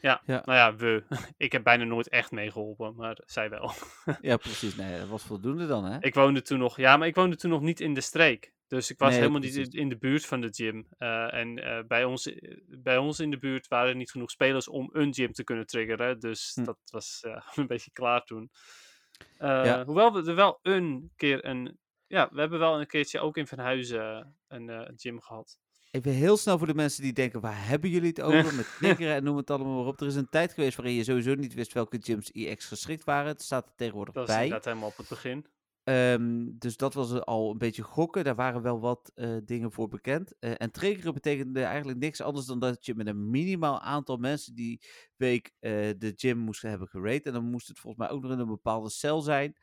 Ja, 0.00 0.22
Ja. 0.26 0.42
nou 0.44 0.58
ja, 0.58 0.76
we. 0.76 1.04
Ik 1.36 1.52
heb 1.52 1.62
bijna 1.62 1.84
nooit 1.84 2.08
echt 2.08 2.30
meegeholpen, 2.30 2.94
maar 2.96 3.18
zij 3.26 3.50
wel. 3.50 3.72
ja, 4.20 4.36
precies. 4.36 4.76
Nee, 4.76 4.98
dat 4.98 5.08
was 5.08 5.22
voldoende 5.22 5.66
dan, 5.66 5.84
hè? 5.84 5.96
Ik 6.00 6.14
woonde 6.14 6.42
toen 6.42 6.58
nog, 6.58 6.76
ja, 6.76 6.96
maar 6.96 7.08
ik 7.08 7.14
woonde 7.14 7.36
toen 7.36 7.50
nog 7.50 7.60
niet 7.60 7.80
in 7.80 7.94
de 7.94 8.00
streek. 8.00 8.54
Dus 8.68 8.90
ik 8.90 8.98
was 8.98 9.08
Nee, 9.10 9.18
helemaal 9.18 9.40
niet 9.40 9.52
precies. 9.52 9.72
in 9.74 9.80
in 9.80 9.88
de 9.88 9.96
buurt 9.98 10.26
van 10.26 10.40
de 10.40 10.48
gym. 10.50 10.86
Eh, 10.98 11.34
en 11.34 11.58
eh, 11.64 11.84
bij, 11.86 12.04
ons, 12.04 12.32
bij 12.68 12.96
ons 12.96 13.20
in 13.20 13.30
de 13.30 13.38
buurt 13.38 13.68
waren 13.68 13.88
er 13.88 13.96
niet 13.96 14.10
genoeg 14.10 14.30
spelers 14.30 14.68
om 14.68 14.88
een 14.92 15.14
gym 15.14 15.32
te 15.32 15.44
kunnen 15.44 15.66
triggeren. 15.66 16.20
Dus 16.20 16.52
Hm. 16.54 16.64
dat 16.64 16.78
was 16.90 17.24
een 17.54 17.66
beetje 17.66 17.90
klaar 17.92 18.24
toen. 18.24 18.50
Ja. 19.38 19.84
Hoewel 19.84 20.12
we 20.12 20.28
er 20.28 20.34
wel 20.34 20.58
een 20.62 21.12
keer 21.16 21.44
een. 21.44 21.78
Ja, 22.06 22.28
we 22.32 22.40
hebben 22.40 22.58
wel 22.58 22.80
een 22.80 22.86
keertje 22.86 23.20
ook 23.20 23.36
in 23.36 23.46
Van 23.46 23.58
Huizen 23.58 24.36
een 24.48 24.70
eh, 24.70 24.92
gym 24.96 25.20
gehad. 25.20 25.58
Even 25.90 26.12
heel 26.12 26.36
snel 26.36 26.58
voor 26.58 26.66
de 26.66 26.74
mensen 26.74 27.02
die 27.02 27.12
denken, 27.12 27.40
waar 27.40 27.66
hebben 27.68 27.90
jullie 27.90 28.08
het 28.08 28.20
over? 28.20 28.54
Met 28.54 28.76
triggeren 28.78 29.14
en 29.16 29.24
noem 29.24 29.36
het 29.36 29.50
allemaal 29.50 29.76
maar 29.76 29.86
op. 29.86 30.00
Er 30.00 30.06
is 30.06 30.14
een 30.14 30.28
tijd 30.28 30.52
geweest 30.52 30.76
waarin 30.76 30.94
je 30.94 31.04
sowieso 31.04 31.34
niet 31.34 31.54
wist 31.54 31.72
welke 31.72 31.98
gyms 32.00 32.30
IX 32.30 32.66
geschikt 32.66 33.04
waren. 33.04 33.26
Het 33.26 33.42
staat 33.42 33.66
er 33.66 33.74
tegenwoordig 33.76 34.14
Dat 34.14 34.28
is 34.28 34.34
bij. 34.34 34.42
inderdaad 34.42 34.64
helemaal 34.64 34.88
op 34.88 34.96
het 34.96 35.08
begin. 35.08 35.46
Ehm, 35.86 36.44
dus 36.58 36.76
dat 36.76 36.94
was 36.94 37.20
al 37.20 37.50
een 37.50 37.58
beetje 37.58 37.82
gokken. 37.82 38.24
Daar 38.24 38.34
waren 38.34 38.62
wel 38.62 38.80
wat 38.80 39.12
eh, 39.14 39.36
dingen 39.44 39.72
voor 39.72 39.88
bekend. 39.88 40.38
Eh, 40.38 40.52
en 40.56 40.70
triggeren 40.70 41.14
betekende 41.14 41.62
eigenlijk 41.62 41.98
niks 41.98 42.20
anders 42.20 42.46
dan 42.46 42.58
dat 42.58 42.86
je 42.86 42.94
met 42.94 43.06
een 43.06 43.30
minimaal 43.30 43.80
aantal 43.80 44.16
mensen 44.16 44.54
die 44.54 44.80
week 45.16 45.52
eh, 45.58 45.70
de 45.98 46.12
gym 46.16 46.38
moest 46.38 46.62
hebben 46.62 46.88
gerate. 46.88 47.22
En 47.28 47.32
dan 47.32 47.50
moest 47.50 47.68
het 47.68 47.78
volgens 47.78 48.06
mij 48.06 48.16
ook 48.16 48.22
nog 48.22 48.32
in 48.32 48.38
een 48.38 48.46
bepaalde 48.46 48.90
cel 48.90 49.20
zijn. 49.20 49.56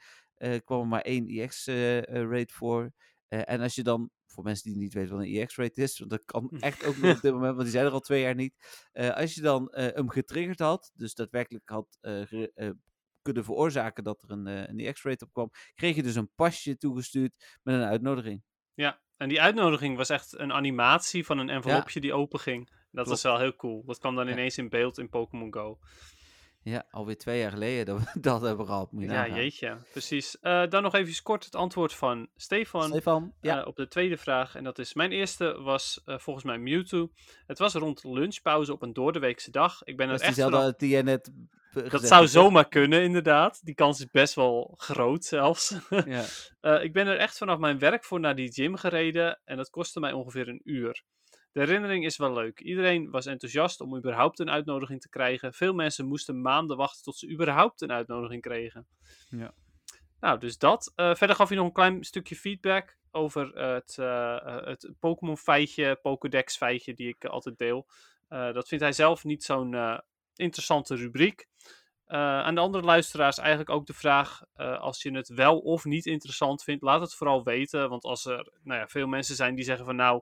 Eh 0.44 0.60
kwam 0.64 0.80
er 0.82 0.88
maar 0.88 1.02
één 1.02 1.28
IX-rate 1.28 2.54
voor. 2.54 2.92
Eh, 3.28 3.42
en 3.46 3.62
als 3.62 3.76
je 3.76 3.84
dan, 3.84 4.10
voor 4.28 4.44
mensen 4.44 4.70
die 4.72 4.80
niet 4.82 4.94
weten 4.94 5.16
wat 5.16 5.22
een 5.26 5.32
IX-rate 5.32 5.82
is, 5.82 6.00
want 6.00 6.12
dat 6.12 6.26
kan 6.26 6.50
echt 6.60 6.86
ook 6.86 6.98
nog 7.02 7.16
op 7.16 7.22
dit 7.22 7.32
moment, 7.34 7.52
want 7.52 7.62
die 7.64 7.72
zijn 7.72 7.86
er 7.86 7.92
al 7.92 8.00
twee 8.00 8.22
jaar 8.22 8.36
niet. 8.36 8.88
Eh, 8.92 9.10
als 9.10 9.34
je 9.36 9.42
dan 9.42 9.70
eh, 9.70 9.94
hem 9.96 10.10
getriggerd 10.10 10.60
had, 10.60 10.92
dus 10.94 11.14
daadwerkelijk 11.14 11.70
had 11.70 11.98
eh, 12.02 12.32
eh, 12.56 12.72
kunnen 13.22 13.44
veroorzaken 13.44 14.04
dat 14.04 14.24
er 14.24 14.32
een, 14.32 14.48
eh, 14.48 14.68
een 14.68 14.80
IX-rate 14.80 15.26
op 15.26 15.34
kwam, 15.34 15.50
kreeg 15.74 15.96
je 15.96 16.04
dus 16.04 16.16
een 16.16 16.34
pasje 16.36 16.78
toegestuurd 16.78 17.60
met 17.64 17.76
een 17.76 17.84
uitnodiging. 17.84 18.44
Ja, 18.74 19.02
en 19.18 19.30
die 19.30 19.42
uitnodiging 19.42 19.98
was 19.98 20.10
echt 20.10 20.40
een 20.40 20.54
animatie 20.54 21.26
van 21.26 21.38
een 21.38 21.50
envelopje 21.50 22.00
die 22.00 22.14
open 22.14 22.40
ging. 22.40 22.82
Dat 22.92 23.08
was 23.08 23.22
wel 23.22 23.40
heel 23.40 23.56
cool. 23.56 23.84
Dat 23.86 24.00
kwam 24.00 24.16
dan 24.16 24.26
Ja. 24.28 24.32
ineens 24.32 24.58
in 24.58 24.70
beeld 24.70 24.98
in 24.98 25.10
Pokémon 25.10 25.54
Go. 25.54 25.80
Ja, 26.64 26.86
alweer 26.90 27.18
twee 27.18 27.40
jaar 27.40 27.52
geleden 27.52 27.86
dat 27.86 28.00
we 28.00 28.20
dat 28.30 28.42
hebben 28.42 28.66
gehad. 28.66 28.92
Moet 28.92 29.04
Ja, 29.04 29.08
nagaan. 29.08 29.36
jeetje, 29.36 29.78
precies. 29.92 30.40
Eh, 30.40 30.68
dan 30.70 30.84
nog 30.84 30.94
even 30.94 31.24
kort 31.24 31.46
het 31.46 31.56
antwoord 31.56 31.94
van 31.94 32.28
Stefan 32.36 32.88
Stefan, 32.88 33.34
ja. 33.42 33.62
eh, 33.62 33.68
op 33.68 33.76
de 33.76 33.88
tweede 33.88 34.18
vraag. 34.18 34.56
En 34.56 34.64
dat 34.64 34.80
is, 34.80 34.94
mijn 34.94 35.12
eerste 35.12 35.62
was 35.62 36.02
eh, 36.06 36.18
volgens 36.18 36.46
mij 36.46 36.58
Mewtwo. 36.58 37.10
Het 37.48 37.60
was 37.60 37.74
rond 37.74 38.04
lunchpauze 38.04 38.74
op 38.74 38.82
een 38.82 38.94
doordeweekse 38.94 39.52
dag. 39.52 39.84
Ik 39.84 39.98
ben 39.98 40.06
er 40.06 40.12
dat 40.12 40.22
is 40.22 40.28
echt 40.28 40.80
die 40.80 41.04
net 41.04 41.32
Dat 41.90 42.08
zou 42.08 42.28
zomaar 42.28 42.68
kunnen, 42.68 43.04
inderdaad. 43.04 43.66
Die 43.66 43.76
kans 43.76 44.00
is 44.00 44.10
best 44.12 44.34
wel 44.34 44.74
groot 44.78 45.26
zelfs. 45.26 45.76
Ja. 46.06 46.26
Ik 46.80 46.94
ben 46.94 47.08
er 47.08 47.18
echt 47.18 47.38
vanaf 47.38 47.58
mijn 47.58 47.80
werk 47.80 48.04
voor 48.04 48.20
naar 48.20 48.36
die 48.36 48.52
gym 48.52 48.76
gereden 48.76 49.42
en 49.44 49.58
dat 49.58 49.70
kostte 49.70 50.00
mij 50.00 50.12
ongeveer 50.12 50.48
een 50.48 50.62
uur. 50.64 51.04
De 51.54 51.60
herinnering 51.60 52.06
is 52.06 52.18
wel 52.18 52.34
leuk. 52.34 52.60
Iedereen 52.60 53.10
was 53.10 53.26
enthousiast 53.26 53.82
om 53.82 53.98
überhaupt 53.98 54.40
een 54.40 54.50
uitnodiging 54.50 55.02
te 55.02 55.10
krijgen. 55.10 55.54
Veel 55.54 55.74
mensen 55.74 56.06
moesten 56.06 56.42
maanden 56.42 56.78
wachten 56.78 57.04
tot 57.04 57.18
ze 57.18 57.30
überhaupt 57.30 57.82
een 57.82 57.92
uitnodiging 57.92 58.42
kregen. 58.42 58.88
Ja. 59.30 59.54
Nou, 60.24 60.40
dus 60.40 60.58
dat. 60.58 60.92
Eh, 60.96 61.16
verder 61.16 61.36
gaf 61.36 61.48
hij 61.48 61.58
nog 61.58 61.66
een 61.66 61.74
klein 61.74 62.04
stukje 62.04 62.36
feedback 62.36 62.98
over 63.12 63.54
eh, 63.54 63.74
het, 63.74 63.98
eh, 63.98 64.66
het 64.66 64.92
Pokémon 65.00 65.38
feitje, 65.38 66.00
Pokédex 66.02 66.58
feitje 66.58 66.94
die 66.94 67.08
ik 67.08 67.26
altijd 67.26 67.58
deel. 67.58 67.88
Dat 68.28 68.68
vindt 68.68 68.84
hij 68.84 68.94
zelf 68.94 69.24
niet 69.24 69.44
zo'n 69.44 70.02
interessante 70.36 70.96
rubriek. 70.96 71.48
Aan 72.06 72.56
de 72.56 72.62
andere 72.62 72.84
luisteraars 72.84 73.38
eigenlijk 73.38 73.70
ook 73.70 73.86
de 73.86 73.94
vraag: 73.94 74.42
als 74.56 75.02
je 75.02 75.12
het 75.12 75.28
wel 75.28 75.60
of 75.60 75.86
niet 75.86 76.06
interessant 76.06 76.64
vindt, 76.64 76.84
laat 76.84 77.02
het 77.02 77.14
vooral 77.14 77.44
weten. 77.44 77.90
Want 77.90 78.04
als 78.04 78.26
er 78.26 78.52
nou 78.64 78.80
ja, 78.80 78.88
veel 78.88 79.08
mensen 79.08 79.36
zijn 79.36 79.56
die 79.56 79.66
zeggen 79.66 79.86
van 79.86 79.96
nou, 79.96 80.22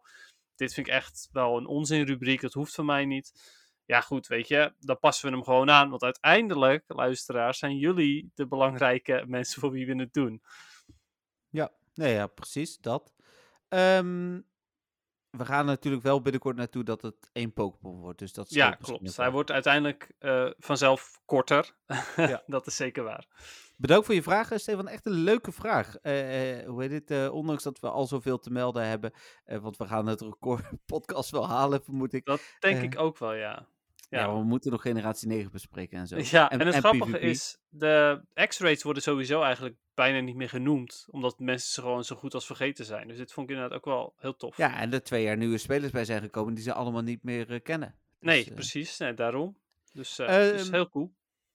dit 0.61 0.73
vind 0.73 0.87
ik 0.87 0.93
echt 0.93 1.29
wel 1.31 1.57
een 1.57 1.65
onzinrubriek, 1.65 2.41
dat 2.41 2.53
hoeft 2.53 2.75
van 2.75 2.85
mij 2.85 3.05
niet. 3.05 3.59
Ja, 3.85 4.01
goed, 4.01 4.27
weet 4.27 4.47
je, 4.47 4.73
dan 4.79 4.99
passen 4.99 5.29
we 5.29 5.35
hem 5.35 5.43
gewoon 5.43 5.69
aan. 5.69 5.89
Want 5.89 6.03
uiteindelijk, 6.03 6.83
luisteraars, 6.87 7.57
zijn 7.57 7.77
jullie 7.77 8.31
de 8.33 8.47
belangrijke 8.47 9.23
mensen 9.27 9.61
voor 9.61 9.71
wie 9.71 9.85
we 9.85 9.95
het 9.95 10.13
doen. 10.13 10.43
Ja, 11.49 11.71
nee, 11.93 12.13
ja, 12.13 12.27
precies, 12.27 12.77
dat. 12.77 13.13
Ehm, 13.67 14.41
we 15.29 15.45
gaan 15.45 15.65
natuurlijk 15.65 16.03
wel 16.03 16.21
binnenkort 16.21 16.55
naartoe 16.55 16.83
dat 16.83 17.01
het 17.01 17.29
één 17.31 17.53
Pokémon 17.53 17.99
wordt. 17.99 18.19
Dus 18.19 18.33
dat 18.33 18.49
Ja, 18.53 18.71
klopt. 18.71 19.17
Hij 19.17 19.31
wordt 19.31 19.51
uiteindelijk 19.51 20.11
eh, 20.19 20.49
vanzelf 20.57 21.21
korter. 21.25 21.75
Ja. 22.15 22.43
dat 22.55 22.67
is 22.67 22.75
zeker 22.75 23.03
waar. 23.03 23.27
Bedankt 23.81 24.05
voor 24.05 24.15
je 24.15 24.23
vraag, 24.23 24.51
Stefan. 24.55 24.87
Echt 24.87 25.05
een 25.05 25.11
leuke 25.11 25.51
vraag. 25.51 25.95
Eh, 25.95 26.59
eh, 26.59 26.67
hoe 26.67 26.81
heet 26.81 26.91
het? 26.91 27.11
eh, 27.11 27.33
ondanks 27.33 27.63
dat 27.63 27.79
we 27.79 27.89
al 27.89 28.05
zoveel 28.05 28.39
te 28.39 28.51
melden 28.51 28.87
hebben. 28.87 29.11
want 29.45 29.77
we 29.77 29.87
gaan 29.87 30.07
het 30.07 30.21
record 30.21 30.63
podcast 30.85 31.31
wel 31.31 31.47
halen, 31.47 31.83
vermoed 31.83 32.13
ik. 32.13 32.25
Dat 32.25 32.41
denk 32.59 32.81
ik 32.81 32.99
ook 32.99 33.17
wel, 33.17 33.33
ja. 33.33 33.67
Ja, 34.09 34.33
we 34.33 34.43
moeten 34.43 34.71
nog 34.71 34.81
generatie 34.81 35.27
9 35.27 35.51
bespreken 35.51 35.99
en 35.99 36.07
zo. 36.07 36.17
Ja, 36.17 36.49
en, 36.49 36.59
het 36.59 36.75
grappige 36.75 37.11
PvP. 37.11 37.23
is, 37.23 37.57
de 37.69 38.21
X-rates 38.47 38.83
worden 38.83 39.03
sowieso 39.03 39.41
eigenlijk 39.41 39.75
bijna 39.93 40.19
niet 40.19 40.35
meer 40.35 40.49
genoemd, 40.49 41.07
omdat 41.09 41.39
mensen 41.39 41.71
ze 41.71 41.81
gewoon 41.81 42.03
zo 42.03 42.15
goed 42.15 42.33
als 42.33 42.45
vergeten 42.45 42.85
zijn. 42.85 43.07
Dus 43.07 43.17
dit 43.17 43.33
vond 43.33 43.49
ik 43.49 43.55
inderdaad 43.55 43.77
ook 43.77 43.85
wel 43.85 44.13
heel 44.17 44.35
tof. 44.35 44.57
Ja, 44.57 44.79
en 44.79 44.93
er 44.93 45.03
twee 45.03 45.23
jaar 45.23 45.37
nieuwe 45.37 45.57
spelers 45.57 45.91
bij 45.91 46.05
zijn 46.05 46.21
gekomen 46.21 46.53
die 46.53 46.63
ze 46.63 46.73
allemaal 46.73 47.01
niet 47.01 47.23
meer 47.23 47.61
kennen. 47.61 47.95
Dus, 48.19 48.33
nee, 48.33 48.53
precies, 48.53 48.97
nee, 48.97 49.13
daarom. 49.13 49.57
Dus, 49.93 50.15
dus 50.15 50.27
Ehm, 50.27 50.73
heel 50.73 50.89
cool. 50.89 51.11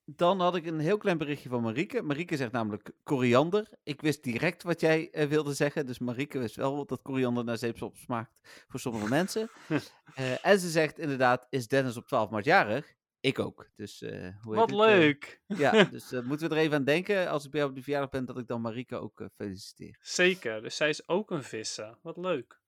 Dan 0.09 0.39
had 0.39 0.55
ik 0.55 0.65
een 0.65 0.79
heel 0.79 0.97
klein 0.97 1.17
berichtje 1.17 1.49
van 1.49 1.61
Marieke. 1.61 2.01
Marieke 2.01 2.37
zegt 2.37 2.51
namelijk 2.51 2.91
koriander. 3.03 3.69
Ik 3.83 4.01
wist 4.01 4.23
direct 4.23 4.63
wat 4.63 4.81
jij 4.81 5.09
eh, 5.11 5.27
wilde 5.27 5.53
zeggen. 5.53 5.85
Dus 5.85 5.99
Marieke 5.99 6.39
wist 6.39 6.55
wel 6.55 6.85
dat 6.85 7.01
koriander 7.01 7.43
naar 7.43 7.57
zeepsop 7.57 7.97
smaakt 7.97 8.31
voor 8.67 8.79
sommige 8.79 9.09
mensen. 9.09 9.49
Eh, 10.15 10.45
en 10.45 10.59
ze 10.59 10.69
zegt 10.69 10.99
inderdaad, 10.99 11.47
is 11.49 11.67
Dennis 11.67 11.97
op 11.97 12.07
12 12.07 12.29
maart 12.29 12.45
jarig? 12.45 12.95
Ik 13.19 13.39
ook. 13.39 13.69
Dus, 13.75 14.01
eh, 14.01 14.11
hoe 14.11 14.57
heet 14.57 14.59
Wat 14.59 14.69
het, 14.69 14.79
leuk! 14.79 15.41
ja, 15.47 15.83
dus 15.83 16.11
moeten 16.11 16.49
we 16.49 16.55
er 16.55 16.61
even 16.61 16.75
aan 16.75 16.83
denken. 16.83 17.29
Als 17.29 17.45
ik 17.45 17.51
bij 17.51 17.59
jou 17.59 17.71
op 17.71 17.77
de 17.77 17.83
verjaardag 17.83 18.09
ben, 18.09 18.25
dat 18.25 18.37
ik 18.37 18.47
dan 18.47 18.61
Marieke 18.61 18.95
ook 18.95 19.29
feliciteer. 19.35 19.97
Zeker, 20.01 20.61
dus 20.61 20.75
zij 20.75 20.89
is 20.89 21.07
ook 21.07 21.31
een 21.31 21.43
visser. 21.43 21.97
Wat 22.01 22.17
leuk. 22.17 22.59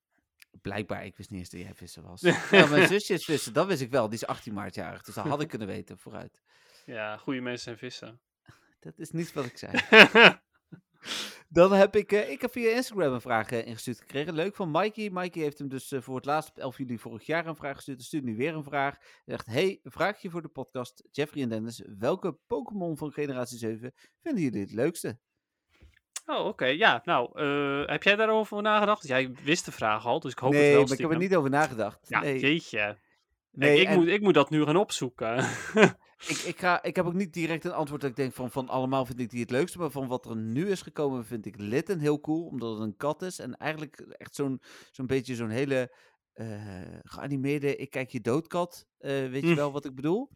Blijkbaar, 0.62 1.04
ik 1.04 1.16
wist 1.16 1.30
niet 1.30 1.38
eens 1.38 1.50
dat 1.50 1.60
jij 1.60 1.74
visser 1.74 2.02
was. 2.02 2.20
ja, 2.50 2.66
mijn 2.66 2.88
zusje 2.88 3.14
is 3.14 3.24
visser, 3.24 3.52
dat 3.52 3.66
wist 3.66 3.80
ik 3.80 3.90
wel. 3.90 4.08
Die 4.08 4.18
is 4.18 4.26
18 4.26 4.54
maart 4.54 4.74
jarig, 4.74 5.02
dus 5.02 5.14
dat 5.14 5.26
had 5.26 5.40
ik 5.40 5.48
kunnen 5.48 5.68
weten 5.68 5.98
vooruit. 5.98 6.40
Ja, 6.90 7.16
goede 7.16 7.40
mensen 7.40 7.62
zijn 7.62 7.78
vissen. 7.78 8.20
Dat 8.80 8.98
is 8.98 9.10
niet 9.10 9.32
wat 9.32 9.44
ik 9.44 9.58
zei. 9.58 9.72
Dan 11.48 11.72
heb 11.72 11.96
ik, 11.96 12.12
eh, 12.12 12.30
ik 12.30 12.40
heb 12.40 12.52
via 12.52 12.70
Instagram 12.70 13.12
een 13.12 13.20
vraag 13.20 13.50
eh, 13.50 13.66
ingestuurd 13.66 14.00
gekregen. 14.00 14.34
Leuk 14.34 14.56
van 14.56 14.70
Mikey. 14.70 15.10
Mikey 15.10 15.42
heeft 15.42 15.58
hem 15.58 15.68
dus 15.68 15.92
eh, 15.92 16.00
voor 16.00 16.16
het 16.16 16.24
laatst 16.24 16.50
op 16.50 16.58
11 16.58 16.78
juli 16.78 16.98
vorig 16.98 17.26
jaar 17.26 17.46
een 17.46 17.56
vraag 17.56 17.74
gestuurd. 17.74 17.96
Hij 17.96 18.06
stuurt 18.06 18.24
nu 18.24 18.36
weer 18.36 18.54
een 18.54 18.64
vraag. 18.64 18.96
Hij 18.98 19.22
zegt, 19.24 19.46
hey, 19.46 19.80
vraagje 19.82 20.30
voor 20.30 20.42
de 20.42 20.48
podcast. 20.48 21.04
Jeffrey 21.10 21.42
en 21.42 21.48
Dennis, 21.48 21.82
welke 21.98 22.38
Pokémon 22.46 22.96
van 22.96 23.12
generatie 23.12 23.58
7 23.58 23.94
vinden 24.22 24.42
jullie 24.42 24.60
het 24.60 24.72
leukste? 24.72 25.18
oh, 26.26 26.46
oké. 26.46 26.66
Ja, 26.66 27.00
nou, 27.04 27.42
heb 27.90 28.02
jij 28.02 28.16
daarover 28.16 28.62
nagedacht? 28.62 29.06
Jij 29.06 29.32
wist 29.44 29.64
de 29.64 29.72
vraag 29.72 30.06
al, 30.06 30.20
dus 30.20 30.32
ik 30.32 30.38
hoop 30.38 30.52
het 30.52 30.60
nee, 30.60 30.72
wel 30.72 30.82
maar 30.82 30.92
ik 30.92 30.98
heb 30.98 31.10
er 31.10 31.16
niet 31.16 31.36
over 31.36 31.50
nagedacht. 31.50 32.08
Ja, 32.08 32.20
nee, 32.20 32.38
jeetje. 32.38 32.98
nee, 33.50 33.74
ik, 33.74 33.80
ik, 33.80 33.88
en 33.88 33.98
moet, 33.98 34.08
ik 34.08 34.20
moet 34.20 34.34
dat 34.34 34.50
nu 34.50 34.64
gaan 34.64 34.76
opzoeken. 34.76 35.44
ik, 36.26 36.36
ik, 36.38 36.58
ga, 36.58 36.82
ik 36.82 36.96
heb 36.96 37.06
ook 37.06 37.12
niet 37.14 37.32
direct 37.32 37.64
een 37.64 37.72
antwoord 37.72 38.00
dat 38.00 38.10
ik 38.10 38.16
denk 38.16 38.32
van, 38.32 38.50
van 38.50 38.68
allemaal 38.68 39.06
vind 39.06 39.20
ik 39.20 39.30
die 39.30 39.40
het 39.40 39.50
leukste. 39.50 39.78
Maar 39.78 39.90
van 39.90 40.08
wat 40.08 40.26
er 40.26 40.36
nu 40.36 40.70
is 40.70 40.82
gekomen 40.82 41.24
vind 41.26 41.46
ik 41.46 41.56
Litten 41.58 41.98
heel 41.98 42.20
cool, 42.20 42.46
omdat 42.46 42.72
het 42.72 42.80
een 42.80 42.96
kat 42.96 43.22
is. 43.22 43.38
En 43.38 43.56
eigenlijk 43.56 43.96
echt 44.00 44.34
zo'n 44.34 44.60
zo'n 44.90 45.06
beetje 45.06 45.34
zo'n 45.34 45.50
hele 45.50 45.94
eh, 46.32 46.98
geanimeerde 47.02 47.76
ik 47.76 47.90
kijk 47.90 48.10
je 48.10 48.20
doodkat. 48.20 48.86
eh, 48.98 49.10
weet 49.10 49.42
je 49.42 49.48
Hm. 49.48 49.54
wel 49.54 49.72
wat 49.72 49.84
ik 49.84 49.94
bedoel? 49.94 50.30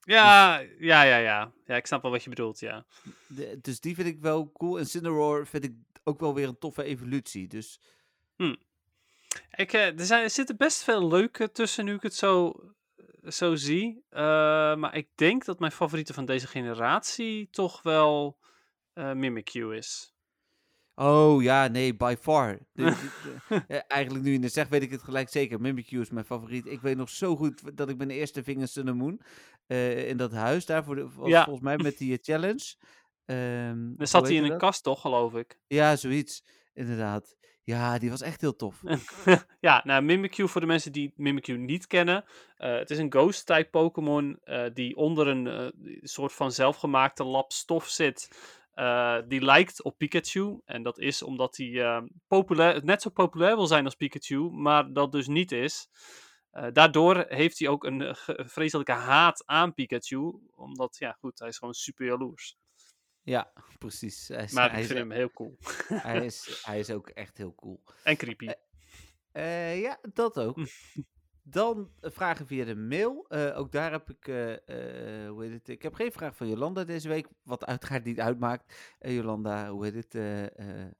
ja, 0.00 0.58
ja, 0.78 1.02
ja, 1.02 1.16
ja. 1.16 1.52
Ja, 1.64 1.76
ik 1.76 1.86
snap 1.86 2.02
wel 2.02 2.10
wat 2.10 2.22
je 2.22 2.28
bedoelt, 2.28 2.58
ja. 2.60 2.86
De- 3.26 3.58
dus 3.60 3.80
die 3.80 3.94
vind 3.94 4.08
ik 4.08 4.20
wel 4.20 4.52
cool. 4.52 4.78
En 4.78 4.86
Cineroar 4.86 5.46
vind 5.46 5.64
ik 5.64 5.74
ook 6.04 6.20
wel 6.20 6.34
weer 6.34 6.48
een 6.48 6.58
toffe 6.58 6.82
evolutie. 6.82 7.46
Dus 7.48 7.80
Ik, 9.56 9.72
eh, 9.72 9.98
er, 9.98 10.06
zijn, 10.06 10.22
er 10.22 10.30
zitten 10.30 10.56
best 10.56 10.82
veel 10.82 11.08
leuke 11.08 11.50
tussen 11.52 11.84
nu 11.84 11.94
ik 11.94 12.02
het 12.02 12.14
zo, 12.14 12.52
zo 13.28 13.54
zie. 13.54 14.04
Eh, 14.08 14.20
maar 14.76 14.96
ik 14.96 15.08
denk 15.14 15.44
dat 15.44 15.58
mijn 15.58 15.72
favoriete 15.72 16.12
van 16.14 16.24
deze 16.24 16.46
generatie 16.46 17.48
toch 17.50 17.82
wel 17.82 18.38
eh 18.92 19.12
Mimikyu 19.12 19.76
is. 19.76 20.12
Oh 20.94 21.42
ja, 21.42 21.66
nee, 21.68 21.96
by 21.96 22.14
far. 22.20 22.58
De- 22.72 22.84
de- 22.84 23.10
de- 23.48 23.64
eh, 23.68 23.80
eigenlijk 23.88 24.24
nu 24.24 24.32
je 24.32 24.40
het 24.40 24.52
zegt, 24.52 24.70
weet 24.70 24.82
ik 24.82 24.90
het 24.90 25.02
gelijk 25.02 25.28
zeker. 25.28 25.60
Mimikyu 25.60 26.00
is 26.00 26.10
mijn 26.10 26.24
favoriet. 26.24 26.66
Ik 26.66 26.80
weet 26.80 26.96
nog 26.96 27.08
zo 27.10 27.36
goed 27.36 27.76
dat 27.76 27.88
ik 27.88 27.96
mijn 27.96 28.10
eerste 28.10 28.42
vinger 28.42 28.68
Sun 28.68 28.88
and 28.88 28.96
Moon 28.98 29.20
in 30.06 30.16
dat 30.16 30.32
huis 30.32 30.66
daar 30.66 30.84
voor 30.84 30.94
de, 30.94 31.08
was 31.14 31.28
Ja. 31.28 31.44
volgens 31.44 31.64
mij 31.64 31.76
met 31.76 31.98
die 31.98 32.18
challenge. 32.22 32.74
Dan 33.24 33.94
hoe 33.96 34.06
zat 34.06 34.26
hij 34.26 34.36
in 34.36 34.44
een 34.44 34.58
kast 34.58 34.82
toch, 34.82 35.00
geloof 35.00 35.34
ik. 35.34 35.58
Ja, 35.66 35.96
zoiets. 35.96 36.44
Inderdaad. 36.74 37.36
Ja, 37.64 37.98
die 37.98 38.10
was 38.10 38.20
echt 38.20 38.40
heel 38.40 38.56
tof. 38.56 38.82
ja, 39.60 39.80
nou, 39.84 40.02
Mimikyu 40.02 40.48
voor 40.48 40.60
de 40.60 40.66
mensen 40.66 40.92
die 40.92 41.12
Mimikyu 41.16 41.58
niet 41.58 41.86
kennen. 41.86 42.24
eh, 42.56 42.74
het 42.74 42.90
is 42.90 42.98
een 42.98 43.12
Ghost-type 43.12 43.68
Pokémon 43.70 44.38
eh, 44.42 44.64
die 44.74 44.96
onder 44.96 45.26
een 45.26 45.46
eh, 45.46 45.66
soort 46.02 46.32
van 46.32 46.52
zelfgemaakte 46.52 47.24
lap 47.24 47.52
stof 47.52 47.88
zit. 47.88 48.28
die 49.28 49.40
lijkt 49.40 49.82
op 49.82 49.98
Pikachu. 49.98 50.60
En 50.64 50.82
dat 50.82 50.98
is 50.98 51.22
omdat 51.22 51.56
hij 51.56 52.02
populair, 52.26 52.84
net 52.84 53.02
zo 53.02 53.10
populair 53.10 53.56
wil 53.56 53.66
zijn 53.66 53.84
als 53.84 53.94
Pikachu, 53.94 54.50
maar 54.50 54.92
dat 54.92 55.12
dus 55.12 55.26
niet 55.26 55.52
is. 55.52 55.88
Daardoor 56.72 57.24
heeft 57.28 57.58
hij 57.58 57.68
ook 57.68 57.84
een 57.84 58.16
vreselijke 58.26 58.92
haat 58.92 59.42
aan 59.46 59.74
Pikachu. 59.74 60.32
Omdat, 60.54 60.96
ja 60.98 61.16
goed, 61.20 61.38
hij 61.38 61.48
is 61.48 61.58
gewoon 61.58 61.74
super 61.74 62.06
jaloers. 62.06 62.56
Ja, 63.24 63.52
precies. 63.78 64.28
Hij 64.28 64.44
is, 64.44 64.52
Maar 64.52 64.70
hij 64.70 64.78
ik 64.78 64.84
is, 64.84 64.86
vind 64.86 64.98
hem 64.98 65.10
heel 65.10 65.30
cool. 65.32 65.58
hij 66.08 66.24
is, 66.24 66.60
hij 66.66 66.78
is 66.78 66.90
ook 66.90 67.08
echt 67.08 67.38
heel 67.38 67.54
cool. 67.54 67.82
En 68.02 68.16
creepy. 68.16 68.48
Eh, 69.32 69.80
ja, 69.80 69.98
dat 70.12 70.38
ook. 70.38 70.58
Dan 71.46 71.90
eh, 72.00 72.10
vragen 72.10 72.46
via 72.46 72.64
de 72.64 72.74
mail. 72.76 73.24
Eh, 73.28 73.58
ook 73.58 73.72
daar 73.72 73.90
heb 73.92 74.10
ik, 74.10 74.28
eh, 74.28 74.52
eh, 74.52 75.28
hoe 75.30 75.42
heet 75.44 75.52
het? 75.52 75.68
Ik 75.68 75.82
heb 75.82 75.94
geen 75.94 76.12
vraag 76.12 76.36
van 76.36 76.48
Jolanda 76.48 76.84
deze 76.84 77.08
week, 77.08 77.26
wat 77.42 77.64
uiteraard 77.66 78.04
niet 78.04 78.20
uitmaakt. 78.20 78.94
Eh, 78.98 79.14
Jolanda, 79.14 79.70
hoe 79.70 79.84
heet 79.84 79.94
het? 79.94 80.14
eh, 80.14 80.44
eh, 80.86 80.90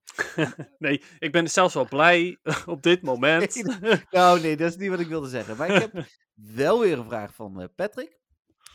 Nee, 0.79 1.03
ik 1.19 1.33
ben 1.33 1.49
zelfs 1.51 1.75
wel 1.75 1.89
blij 1.89 2.39
op 2.67 2.83
dit 2.83 3.03
moment. 3.03 3.63
Nou, 4.11 4.41
nee, 4.41 4.57
dat 4.57 4.71
is 4.71 4.77
niet 4.77 4.91
wat 4.91 5.01
ik 5.01 5.07
wilde 5.07 5.29
zeggen. 5.29 5.57
Maar 5.57 5.71
ik 5.75 5.81
heb 5.81 6.07
wel 6.35 6.81
weer 6.81 6.99
een 6.99 7.05
vraag 7.05 7.35
van 7.35 7.61
eh, 7.61 7.69
Patrick. 7.77 8.19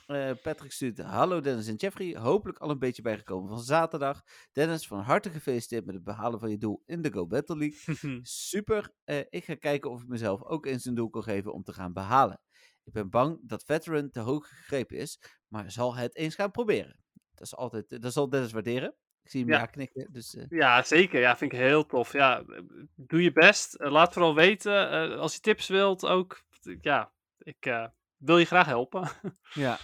Eh, 0.09 0.31
Patrick 0.43 0.71
stuurt, 0.71 0.97
hallo 0.99 1.39
Dennis 1.41 1.67
en 1.67 1.75
Jeffrey, 1.75 2.17
hopelijk 2.17 2.57
al 2.57 2.69
een 2.69 2.79
beetje 2.79 3.01
bijgekomen 3.01 3.49
van 3.49 3.59
zaterdag. 3.59 4.21
Dennis, 4.51 4.87
van 4.87 4.99
harte 4.99 5.29
gefeliciteerd 5.29 5.85
met 5.85 5.95
het 5.95 6.03
behalen 6.03 6.39
van 6.39 6.49
je 6.49 6.57
doel 6.57 6.83
in 6.85 7.01
de 7.01 7.11
Go 7.11 7.27
Battle 7.27 7.57
League. 7.57 8.19
Super, 8.23 8.91
eh, 9.03 9.19
ik 9.29 9.43
ga 9.43 9.55
kijken 9.55 9.91
of 9.91 10.01
ik 10.01 10.07
mezelf 10.07 10.43
ook 10.43 10.65
eens 10.65 10.85
een 10.85 10.93
doel 10.95 11.09
kan 11.09 11.23
geven 11.23 11.53
om 11.53 11.63
te 11.63 11.73
gaan 11.73 11.93
behalen. 11.93 12.41
Ik 12.83 12.93
ben 12.93 13.09
bang 13.09 13.39
dat 13.41 13.63
Veteran 13.63 14.09
te 14.09 14.19
hoog 14.19 14.47
gegrepen 14.47 14.97
is, 14.97 15.19
maar 15.47 15.71
zal 15.71 15.95
het 15.95 16.15
eens 16.15 16.35
gaan 16.35 16.51
proberen. 16.51 16.99
Dat, 17.33 17.45
is 17.45 17.55
altijd, 17.55 18.01
dat 18.01 18.13
zal 18.13 18.29
Dennis 18.29 18.51
waarderen. 18.51 18.95
Ik 19.23 19.29
zie 19.29 19.39
hem 19.41 19.49
ja, 19.49 19.59
Ja. 19.59 19.65
knikken, 19.65 20.07
dus... 20.11 20.35
eh, 20.35 20.45
Ja, 20.49 20.83
zeker. 20.83 21.19
Ja, 21.19 21.37
vind 21.37 21.51
ik 21.53 21.57
heel 21.59 21.85
tof. 21.85 22.13
Ja, 22.13 22.39
eh, 22.43 22.61
doe 22.95 23.23
je 23.23 23.31
best. 23.31 23.73
Eh, 23.73 23.91
laat 23.91 24.13
vooral 24.13 24.35
weten. 24.35 24.89
eh, 24.91 25.19
als 25.19 25.33
je 25.33 25.39
tips 25.39 25.67
wilt 25.67 26.05
ook. 26.05 26.43
Ja, 26.81 27.13
ik 27.37 27.65
eh, 27.65 27.85
wil 28.17 28.37
je 28.37 28.45
graag 28.45 28.65
helpen. 28.65 29.09
Ja. 29.53 29.77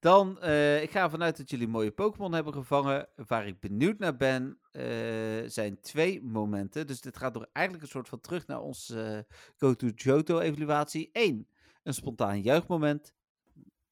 Dan, 0.00 0.40
eh, 0.40 0.82
ik 0.82 0.90
ga 0.90 1.02
ervan 1.02 1.22
uit 1.22 1.36
dat 1.36 1.50
jullie 1.50 1.68
mooie 1.68 1.90
Pokémon 1.90 2.32
hebben 2.32 2.52
gevangen. 2.52 3.08
Waar 3.16 3.46
ik 3.46 3.60
benieuwd 3.60 3.98
naar 3.98 4.16
ben, 4.16 4.58
eh, 4.70 4.82
zijn 5.46 5.80
twee 5.80 6.22
momenten. 6.22 6.86
Dus 6.86 7.00
dit 7.00 7.16
gaat 7.16 7.32
toch 7.32 7.46
eigenlijk 7.52 7.86
een 7.86 7.90
soort 7.92 8.08
van 8.08 8.20
terug 8.20 8.46
naar 8.46 8.60
onze 8.60 9.26
eh, 9.28 9.34
Go 9.56 9.74
to 9.74 9.86
Johto 9.86 10.38
evaluatie. 10.38 11.10
Eén, 11.12 11.48
een 11.82 11.94
spontaan 11.94 12.42
juichmoment. 12.42 13.14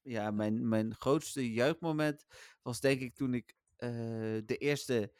Ja, 0.01 0.31
mijn, 0.31 0.67
mijn 0.67 0.95
grootste 0.95 1.53
juichmoment 1.53 2.25
was 2.61 2.79
denk 2.79 3.01
ik 3.01 3.15
toen 3.15 3.33
ik 3.33 3.55
de 4.45 4.57
eerste 4.57 5.13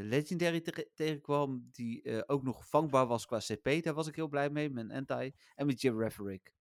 Legendary 0.00 0.60
te- 0.60 0.90
tegenkwam. 0.94 1.68
Die 1.72 2.26
ook 2.28 2.42
nog 2.42 2.68
vangbaar 2.68 3.06
was 3.06 3.26
qua 3.26 3.38
CP. 3.38 3.82
Daar 3.82 3.94
was 3.94 4.06
ik 4.06 4.16
heel 4.16 4.28
blij 4.28 4.50
mee. 4.50 4.70
Met 4.70 4.90
Anti 4.90 5.34
en 5.54 5.66
met 5.66 5.80
Girafferick. 5.80 6.52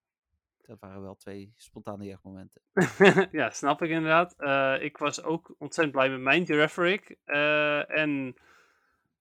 Dat 0.66 0.80
waren 0.80 1.02
wel 1.02 1.16
twee 1.16 1.54
spontane 1.56 2.06
juichmomenten. 2.06 2.62
ja, 3.32 3.50
snap 3.50 3.82
ik 3.82 3.90
inderdaad. 3.90 4.34
Eh, 4.38 4.76
ik 4.84 4.98
was 4.98 5.24
ook 5.24 5.56
ontzettend 5.58 5.92
blij 5.96 6.10
met 6.10 6.20
mijn 6.20 6.46
Girafferick. 6.46 7.16
eh 7.24 7.90
en, 7.98 8.36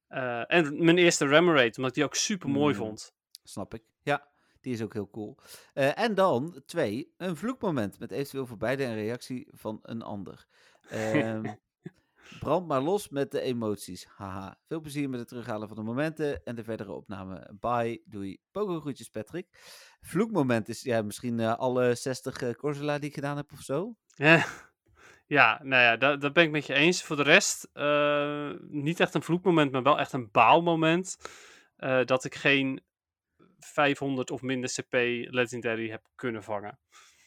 eh, 0.09 0.45
en 0.53 0.85
mijn 0.85 0.99
eerste 0.99 1.27
Remoraid, 1.27 1.77
omdat 1.77 1.91
ik 1.91 1.97
die 1.97 2.05
ook 2.05 2.15
super 2.15 2.49
mooi 2.49 2.73
Mm. 2.75 2.79
vond. 2.81 3.15
Snap 3.43 3.75
ik. 3.75 3.83
Ja, 4.03 4.29
die 4.61 4.73
is 4.73 4.83
ook 4.83 4.93
heel 4.93 5.11
cool. 5.11 5.39
En 5.73 6.15
dan 6.15 6.63
twee, 6.67 7.13
een 7.17 7.37
vloekmoment 7.37 7.99
met 7.99 8.11
eventueel 8.11 8.47
voor 8.47 8.57
beide 8.57 8.85
een 8.85 8.95
reactie 8.95 9.49
van 9.51 9.79
een 9.83 10.03
ander. 10.03 10.47
Brand 12.39 12.67
maar 12.67 12.81
los 12.81 13.09
met 13.09 13.31
de 13.31 13.41
emoties. 13.41 14.07
Haha. 14.17 14.59
Veel 14.67 14.81
plezier 14.81 15.09
met 15.09 15.21
het 15.21 15.29
terughalen 15.29 15.69
van 15.69 15.77
de 15.77 15.83
momenten 15.83 16.45
en 16.45 16.55
de 16.55 16.65
verdere 16.65 16.93
opname. 16.93 17.51
Bye. 17.61 18.03
Doei. 18.05 18.39
Pokergroetjes 18.51 19.09
Patrick. 19.09 19.47
Vloekmoment 20.01 20.69
is 20.69 20.83
ja, 20.83 21.03
misschien 21.03 21.41
eh, 21.41 21.55
alle 21.57 21.95
60 21.95 22.41
uh, 22.43 22.51
Corsola 22.55 22.99
die 22.99 23.09
ik 23.09 23.15
gedaan 23.15 23.37
heb 23.37 23.53
of 23.53 23.61
zo. 23.61 23.97
Ja, 24.15 24.45
ja 25.27 25.61
nou 25.63 25.83
ja, 25.83 25.97
dat, 25.97 26.21
dat 26.21 26.33
ben 26.33 26.45
ik 26.45 26.51
met 26.51 26.67
je 26.67 26.75
eens. 26.75 27.03
Voor 27.03 27.17
de 27.17 27.23
rest, 27.23 27.69
eh, 27.73 28.51
niet 28.61 29.01
echt 29.01 29.15
een 29.15 29.23
vloekmoment, 29.23 29.73
maar 29.73 29.83
wel 29.83 29.99
echt 29.99 30.13
een 30.13 30.29
baalmoment. 30.31 31.17
eh, 31.77 32.05
dat 32.05 32.25
ik 32.25 32.35
geen 32.35 32.83
500 33.59 34.31
of 34.31 34.43
minder 34.43 34.71
CP 34.71 34.93
Legendary 35.31 35.91
heb 35.91 36.03
kunnen 36.15 36.43
vangen. 36.43 36.79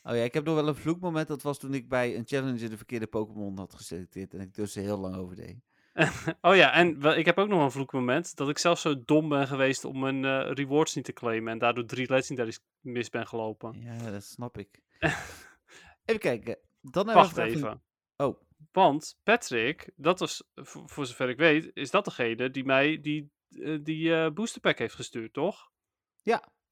Oh 0.07 0.15
ja, 0.15 0.23
ik 0.23 0.33
heb 0.33 0.45
nog 0.45 0.55
wel 0.55 0.67
een 0.67 0.75
vloekmoment. 0.75 1.27
Dat 1.27 1.41
was 1.41 1.59
toen 1.59 1.73
ik 1.73 1.89
bij 1.89 2.15
een 2.15 2.25
challenge 2.25 2.69
de 2.69 2.77
verkeerde 2.77 3.07
Pokémon 3.07 3.57
had 3.57 3.75
geselecteerd. 3.75 4.33
En 4.33 4.39
ik 4.39 4.53
dus 4.53 4.75
heel 4.75 4.97
lang 4.97 5.15
over 5.15 5.35
deed. 5.35 5.57
oh 6.41 6.55
ja, 6.55 6.73
en 6.73 7.01
ik 7.01 7.25
heb 7.25 7.37
ook 7.37 7.47
nog 7.47 7.63
een 7.63 7.71
vloekmoment. 7.71 8.35
Dat 8.35 8.49
ik 8.49 8.57
zelf 8.57 8.79
zo 8.79 9.03
dom 9.05 9.29
ben 9.29 9.47
geweest 9.47 9.85
om 9.85 9.99
mijn 9.99 10.25
eh, 10.25 10.51
rewards 10.53 10.95
niet 10.95 11.05
te 11.05 11.13
claimen. 11.13 11.51
En 11.51 11.59
daardoor 11.59 11.85
drie 11.85 12.09
Legendaries 12.09 12.59
mis 12.79 13.09
ben 13.09 13.27
gelopen. 13.27 13.81
Ja, 13.81 14.11
dat 14.11 14.23
snap 14.23 14.57
ik. 14.57 14.81
even 16.05 16.21
kijken. 16.21 16.57
Dan 16.81 17.05
Wacht 17.05 17.37
even. 17.37 17.83
Oh, 18.15 18.41
Want 18.71 19.19
Patrick, 19.23 19.91
dat 19.95 20.19
was, 20.19 20.43
voor, 20.55 20.89
voor 20.89 21.05
zover 21.05 21.29
ik 21.29 21.37
weet, 21.37 21.71
is 21.73 21.91
dat 21.91 22.05
degene 22.05 22.49
die 22.49 22.65
mij 22.65 23.01
die, 23.01 23.31
eh, 23.49 23.79
die 23.83 24.15
eh, 24.15 24.31
booster 24.31 24.61
pack 24.61 24.77
heeft 24.77 24.95
gestuurd, 24.95 25.33
toch? 25.33 25.71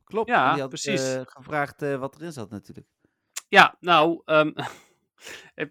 klopt. 0.04 0.30
Ja, 0.30 0.46
En 0.46 0.52
die 0.52 0.62
had 0.62 0.70
precies. 0.70 1.18
gevraagd 1.26 1.82
wat 1.82 2.16
erin 2.16 2.32
zat 2.32 2.50
natuurlijk. 2.50 2.88
Ja, 3.54 3.78
nou, 3.80 4.22
ehm, 4.26 4.52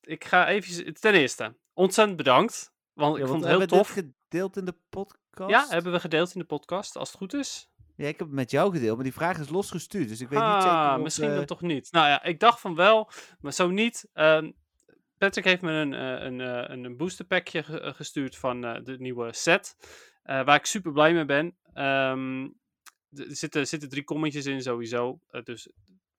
ik 0.00 0.24
ga 0.24 0.48
even. 0.48 0.94
Ten 0.94 1.14
eerste, 1.14 1.56
ontzettend 1.72 2.16
bedankt. 2.16 2.72
Want 2.92 3.16
Ja, 3.16 3.22
ik 3.22 3.28
vond 3.28 3.40
het 3.42 3.50
heel 3.50 3.58
hebben 3.60 3.78
we 3.78 3.84
tof. 3.84 3.94
gedeeld 4.28 4.56
in 4.56 4.64
de 4.64 4.74
podcast? 4.88 5.50
Ja, 5.50 5.66
hebben 5.68 5.92
we 5.92 6.00
gedeeld 6.00 6.34
in 6.34 6.40
de 6.40 6.46
podcast, 6.46 6.96
als 6.96 7.08
het 7.08 7.16
goed 7.18 7.34
is. 7.34 7.70
Ja, 7.96 8.08
ik 8.08 8.18
heb 8.18 8.26
het 8.26 8.36
met 8.36 8.50
jou 8.50 8.72
gedeeld, 8.72 8.94
maar 8.94 9.04
die 9.04 9.12
vraag 9.12 9.38
is 9.38 9.48
losgestuurd. 9.48 10.08
Dus 10.08 10.20
ik 10.20 10.28
weet 10.28 10.38
niet 10.38 10.48
ah, 10.48 10.62
zeker 10.62 10.96
of... 10.96 11.02
misschien 11.02 11.28
eh, 11.28 11.34
dan 11.36 11.44
toch 11.44 11.60
niet. 11.60 11.92
Nou 11.92 12.06
ja, 12.06 12.22
ik 12.22 12.40
dacht 12.40 12.60
van 12.60 12.74
wel, 12.74 13.10
maar 13.40 13.52
zo 13.52 13.68
niet. 13.70 14.08
Ehm, 14.12 14.50
Patrick 15.18 15.44
heeft 15.44 15.62
me 15.62 15.72
een, 15.72 15.94
eh, 15.94 16.24
een, 16.26 16.40
eh, 16.40 16.64
een, 16.76 16.84
een 16.84 16.96
booster 16.96 17.24
packje 17.24 17.62
ge- 17.62 17.80
eh, 17.80 17.94
gestuurd 17.94 18.36
van 18.36 18.64
eh, 18.64 18.84
de 18.84 18.98
nieuwe 18.98 19.32
set. 19.32 19.76
eh, 20.22 20.44
waar 20.44 20.56
ik 20.56 20.66
super 20.66 20.92
blij 20.92 21.12
mee 21.14 21.24
ben. 21.24 21.56
Ehm, 21.74 22.42
er 23.10 23.36
zitten, 23.36 23.66
zitten 23.68 23.88
drie 23.88 24.04
kommetjes 24.04 24.46
in 24.46 24.62
sowieso. 24.62 25.20
eh, 25.30 25.42
dus, 25.42 25.68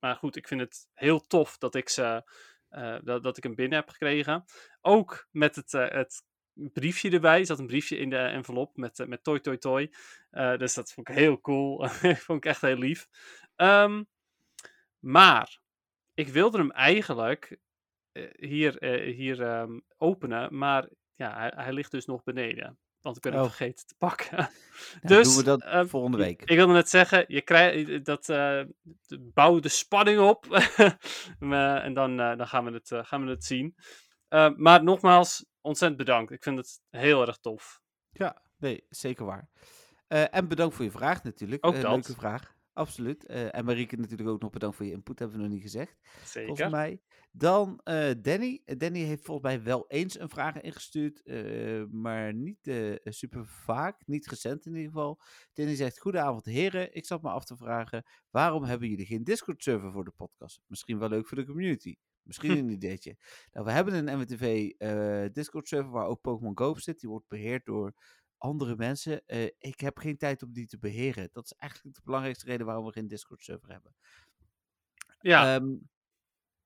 maar 0.04 0.16
goed, 0.16 0.36
ik 0.36 0.48
vind 0.48 0.60
het 0.60 0.88
heel 0.92 1.20
tof 1.20 1.58
dat 1.58 1.74
ik, 1.74 1.88
ze, 1.88 2.30
eh, 2.68 2.96
dat, 3.02 3.22
dat 3.22 3.36
ik 3.36 3.42
hem 3.42 3.54
binnen 3.54 3.78
heb 3.78 3.88
gekregen. 3.88 4.44
Ook 4.80 5.28
met 5.30 5.56
het, 5.56 5.74
eh, 5.74 5.88
het 5.88 6.24
briefje 6.52 7.10
erbij. 7.10 7.38
Er 7.38 7.46
zat 7.46 7.58
een 7.58 7.66
briefje 7.66 7.96
in 7.96 8.10
de 8.10 8.16
envelop 8.16 8.76
met, 8.76 8.98
eh, 8.98 9.06
met 9.06 9.24
toi 9.24 9.40
toi 9.40 9.58
toi. 9.58 9.90
Dus 10.30 10.74
dat 10.74 10.92
vond 10.92 11.08
ik 11.08 11.14
heel 11.14 11.40
cool. 11.40 11.88
vond 12.26 12.44
ik 12.44 12.50
echt 12.50 12.60
heel 12.60 12.76
lief. 12.76 13.08
Ehm, 13.56 14.04
maar 14.98 15.60
ik 16.14 16.28
wilde 16.28 16.58
hem 16.58 16.70
eigenlijk 16.70 17.58
hier, 18.36 18.84
hier 19.04 19.42
ehm, 19.42 19.80
openen. 19.96 20.58
Maar 20.58 20.88
ja, 21.14 21.36
hij, 21.36 21.52
hij 21.54 21.72
ligt 21.72 21.90
dus 21.90 22.06
nog 22.06 22.22
beneden. 22.22 22.78
Want 23.04 23.16
ik 23.16 23.22
ben 23.22 23.32
hem 23.32 23.40
Oh. 23.40 23.46
vergeten 23.48 23.86
te 23.86 23.94
pakken. 23.98 24.36
ja, 24.38 24.50
dus, 25.00 25.26
doen 25.26 25.36
we 25.36 25.42
dat 25.42 25.62
ehm, 25.62 25.86
volgende 25.86 26.16
week. 26.16 26.40
Ik 26.42 26.56
wilde 26.56 26.72
net 26.72 26.88
zeggen, 26.88 27.24
je 27.28 27.40
krijgt 27.42 28.04
dat 28.04 28.28
eh, 28.28 28.62
de- 29.06 29.30
bouw 29.34 29.58
de 29.60 29.68
spanning 29.68 30.20
op. 30.20 30.46
En 31.38 31.94
dan, 31.94 32.20
eh, 32.20 32.36
dan 32.36 32.46
gaan, 32.48 32.64
we 32.64 32.70
het, 32.72 32.90
eh, 32.90 33.04
gaan 33.04 33.24
we 33.24 33.30
het 33.30 33.44
zien. 33.44 33.74
Eh, 34.28 34.50
maar 34.56 34.82
nogmaals, 34.82 35.46
ontzettend 35.60 35.98
bedankt. 36.06 36.32
Ik 36.32 36.42
vind 36.42 36.56
het 36.58 36.80
heel 36.90 37.26
erg 37.26 37.36
tof. 37.38 37.80
Ja, 38.12 38.42
nee, 38.56 38.84
zeker 38.88 39.24
waar. 39.24 39.48
Eh, 40.06 40.34
en 40.34 40.48
bedankt 40.48 40.74
voor 40.74 40.84
je 40.84 40.90
vraag 40.90 41.22
natuurlijk. 41.22 41.66
Ook 41.66 41.74
Eh, 41.74 41.80
dat. 41.82 41.90
Leuke 41.90 42.14
vraag. 42.20 42.54
Absoluut. 42.74 43.26
Eh, 43.26 43.54
en 43.54 43.64
Marieke 43.64 43.96
natuurlijk 43.96 44.28
ook 44.28 44.40
nog 44.40 44.50
bedankt 44.50 44.76
voor 44.76 44.86
je 44.86 44.92
input, 44.92 45.18
hebben 45.18 45.36
we 45.36 45.42
nog 45.42 45.52
niet 45.52 45.62
gezegd. 45.62 45.98
Volgens 46.02 46.30
Zeker. 46.30 46.70
mij. 46.70 47.00
Dan 47.32 47.80
eh, 47.84 48.10
Danny. 48.22 48.62
Eh, 48.64 48.78
Danny 48.78 48.98
heeft 48.98 49.24
volgens 49.24 49.46
mij 49.46 49.62
wel 49.62 49.84
eens 49.88 50.18
een 50.18 50.28
vraag 50.28 50.60
ingestuurd, 50.60 51.22
maar 51.90 52.34
niet 52.34 52.58
super 53.04 53.46
vaak, 53.46 54.06
niet 54.06 54.26
recent 54.26 54.66
in 54.66 54.74
ieder 54.74 54.92
geval. 54.92 55.20
Danny 55.52 55.74
zegt, 55.74 55.98
goedenavond 55.98 56.44
heren, 56.44 56.94
ik 56.94 57.06
zat 57.06 57.22
me 57.22 57.28
af 57.28 57.44
te 57.44 57.56
vragen, 57.56 58.04
waarom 58.30 58.64
hebben 58.64 58.88
jullie 58.88 59.06
geen 59.06 59.24
Discord-server 59.24 59.92
voor 59.92 60.04
de 60.04 60.12
podcast? 60.16 60.60
Misschien 60.66 60.98
wel 60.98 61.08
leuk 61.08 61.28
voor 61.28 61.36
de 61.36 61.46
community. 61.46 61.96
Misschien 62.24 62.50
een 62.58 62.68
ideetje. 62.68 63.16
Nou, 63.52 63.66
we 63.66 63.72
hebben 63.72 63.94
een 63.94 64.18
MWTV 64.18 64.72
eh, 64.78 65.24
Discord-server 65.32 65.90
waar 65.90 66.06
ook 66.06 66.20
Pokémon 66.20 66.58
Go 66.58 66.68
op 66.68 66.80
zit. 66.80 67.00
Die 67.00 67.08
wordt 67.08 67.28
beheerd 67.28 67.64
door 67.64 67.94
andere 68.38 68.76
mensen. 68.76 69.26
Eh, 69.26 69.44
ik 69.58 69.80
heb 69.80 69.98
geen 69.98 70.16
tijd 70.16 70.42
om 70.42 70.52
die 70.52 70.66
te 70.66 70.78
beheren. 70.78 71.28
Dat 71.32 71.44
is 71.44 71.52
eigenlijk 71.52 71.96
de 71.96 72.02
belangrijkste 72.04 72.46
reden 72.46 72.66
waarom 72.66 72.84
we 72.86 72.92
geen 72.92 73.08
Discord-server 73.08 73.68
hebben. 73.70 73.94
Ja, 75.20 75.54
Ehm, 75.54 75.66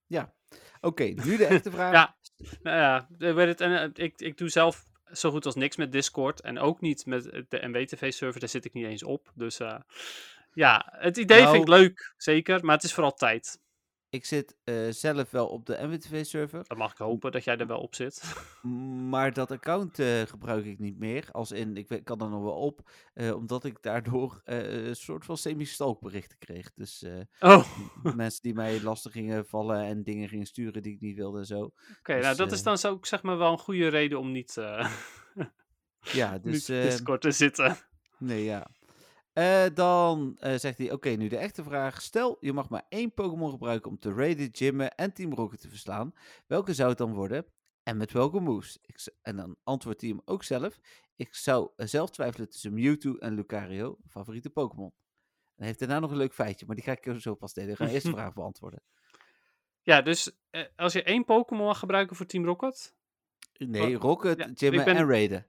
ja. 0.06 0.34
Oké, 0.80 1.04
nu 1.04 1.36
de 1.36 1.46
echte 1.46 1.70
vraag. 1.70 1.92
Ja. 1.92 2.16
nou 2.62 2.76
ja, 2.76 3.06
de- 3.10 3.32
weet 3.32 3.48
het, 3.48 3.60
en, 3.60 3.92
eh, 3.94 4.04
ik, 4.04 4.20
ik 4.20 4.36
doe 4.38 4.48
zelf 4.48 4.84
zo 5.12 5.30
goed 5.30 5.46
als 5.46 5.54
niks 5.54 5.76
met 5.76 5.92
Discord. 5.92 6.40
En 6.40 6.58
ook 6.58 6.80
niet 6.80 7.06
met 7.06 7.22
de 7.48 7.66
MWTV-server, 7.68 8.40
daar 8.40 8.48
zit 8.48 8.64
ik 8.64 8.72
niet 8.72 8.86
eens 8.86 9.02
op. 9.02 9.32
Dus 9.34 9.60
eh, 9.60 9.80
ja, 10.52 10.88
het 10.96 11.16
idee 11.16 11.42
vind 11.42 11.54
ik 11.62 11.66
Nou- 11.68 11.80
leuk, 11.80 12.14
zeker. 12.16 12.64
Maar 12.64 12.74
het 12.74 12.84
is 12.84 12.92
vooral 12.94 13.14
tijd. 13.14 13.60
Ik 14.10 14.24
zit 14.24 14.56
eh, 14.64 14.88
zelf 14.90 15.30
wel 15.30 15.48
op 15.48 15.66
de 15.66 15.78
MWTV-server, 15.86 16.64
Dan 16.66 16.78
mag 16.78 16.92
ik 16.92 16.98
hopen 16.98 17.32
dat 17.32 17.44
jij 17.44 17.56
er 17.56 17.66
wel 17.66 17.80
op 17.80 17.94
zit. 17.94 18.22
maar 19.10 19.32
dat 19.32 19.50
account 19.50 19.98
eh, 19.98 20.22
gebruik 20.22 20.64
ik 20.64 20.78
niet 20.78 20.98
meer. 20.98 21.28
Als 21.32 21.52
in, 21.52 21.76
ik 21.76 22.00
kan 22.04 22.20
er 22.20 22.28
nog 22.28 22.42
wel 22.42 22.56
op, 22.56 22.90
eh, 23.14 23.34
omdat 23.34 23.64
ik 23.64 23.82
daardoor 23.82 24.40
een 24.44 24.96
soort 24.96 25.24
van 25.24 25.36
semi-stalkberichten 25.36 26.38
kreeg. 26.38 26.72
Dus 26.74 27.06
Oh, 27.40 27.66
oké. 27.96 28.14
mensen 28.14 28.42
die 28.42 28.54
mij 28.54 28.82
lastig 28.82 29.12
gingen 29.12 29.46
vallen 29.46 29.84
en 29.84 30.02
dingen 30.02 30.28
gingen 30.28 30.46
sturen 30.46 30.82
die 30.82 30.94
ik 30.94 31.00
niet 31.00 31.16
wilde 31.16 31.38
en 31.38 31.46
zo. 31.46 31.72
nou 32.02 32.20
Dus, 32.20 32.36
dat 32.36 32.52
is 32.52 32.62
dan 32.62 32.78
zo, 32.78 32.98
zeg 33.00 33.22
maar 33.22 33.38
wel 33.38 33.52
een 33.52 33.58
goede 33.58 33.88
reden 33.88 34.18
om 34.18 34.32
niet, 34.32 34.54
Ja, 36.00 36.38
dus... 36.42 36.64
Discord 36.64 37.20
te 37.20 37.30
zitten. 37.30 37.76
Nee, 38.18 38.44
ja. 38.44 38.70
Eh, 39.38 39.64
dan 39.74 40.36
eh, 40.38 40.54
zegt 40.56 40.78
hij, 40.78 40.92
oké, 40.92 41.08
nu 41.08 41.28
de 41.28 41.36
echte 41.36 41.62
vraag. 41.62 42.02
Stel, 42.02 42.36
je 42.40 42.52
mag 42.52 42.68
maar 42.68 42.84
één 42.88 43.14
Pokémon 43.14 43.50
gebruiken 43.50 43.90
om 43.90 43.98
te 43.98 44.12
raiden, 44.12 44.48
gymmen 44.52 44.94
en 44.94 45.12
Team 45.12 45.32
Rocket 45.34 45.60
te 45.60 45.68
verslaan. 45.68 46.14
Welke 46.46 46.74
zou 46.74 46.88
het 46.88 46.98
dan 46.98 47.12
worden? 47.14 47.46
En 47.82 47.96
met 47.96 48.12
welke 48.12 48.40
moves? 48.40 48.78
Ik, 48.82 49.16
en 49.22 49.36
dan 49.36 49.56
antwoordt 49.64 50.00
hij 50.00 50.10
hem 50.10 50.20
ook 50.24 50.44
zelf. 50.44 50.78
Ik 51.16 51.34
zou 51.34 51.70
eh, 51.76 51.86
zelf 51.86 52.10
twijfelen 52.10 52.48
tussen 52.48 52.74
Mewtwo 52.74 53.14
en 53.14 53.34
Lucario, 53.34 53.98
favoriete 54.08 54.50
Pokémon. 54.50 54.92
En 55.44 55.54
hij 55.56 55.66
heeft 55.66 55.78
daarna 55.78 55.98
nog 55.98 56.10
een 56.10 56.16
leuk 56.16 56.34
feitje, 56.34 56.66
maar 56.66 56.76
die 56.76 56.84
ga 56.84 56.92
ik 57.00 57.20
zo 57.20 57.34
pas 57.34 57.52
delen. 57.52 57.70
Ik 57.70 57.76
ga 57.76 57.88
eerst 57.88 58.06
de 58.06 58.12
vraag 58.18 58.34
beantwoorden. 58.34 58.82
Ja, 59.82 60.02
dus 60.02 60.30
als 60.76 60.92
je 60.92 61.02
één 61.02 61.24
Pokémon 61.24 61.66
mag 61.66 61.78
gebruiken 61.78 62.16
voor 62.16 62.26
Team 62.26 62.44
Rocket. 62.44 62.94
Nee, 63.52 63.96
Oh, 63.96 64.02
Rocket, 64.02 64.60
ja, 64.60 64.70
ben- 64.70 64.86
en 64.96 65.08
raiden. 65.08 65.46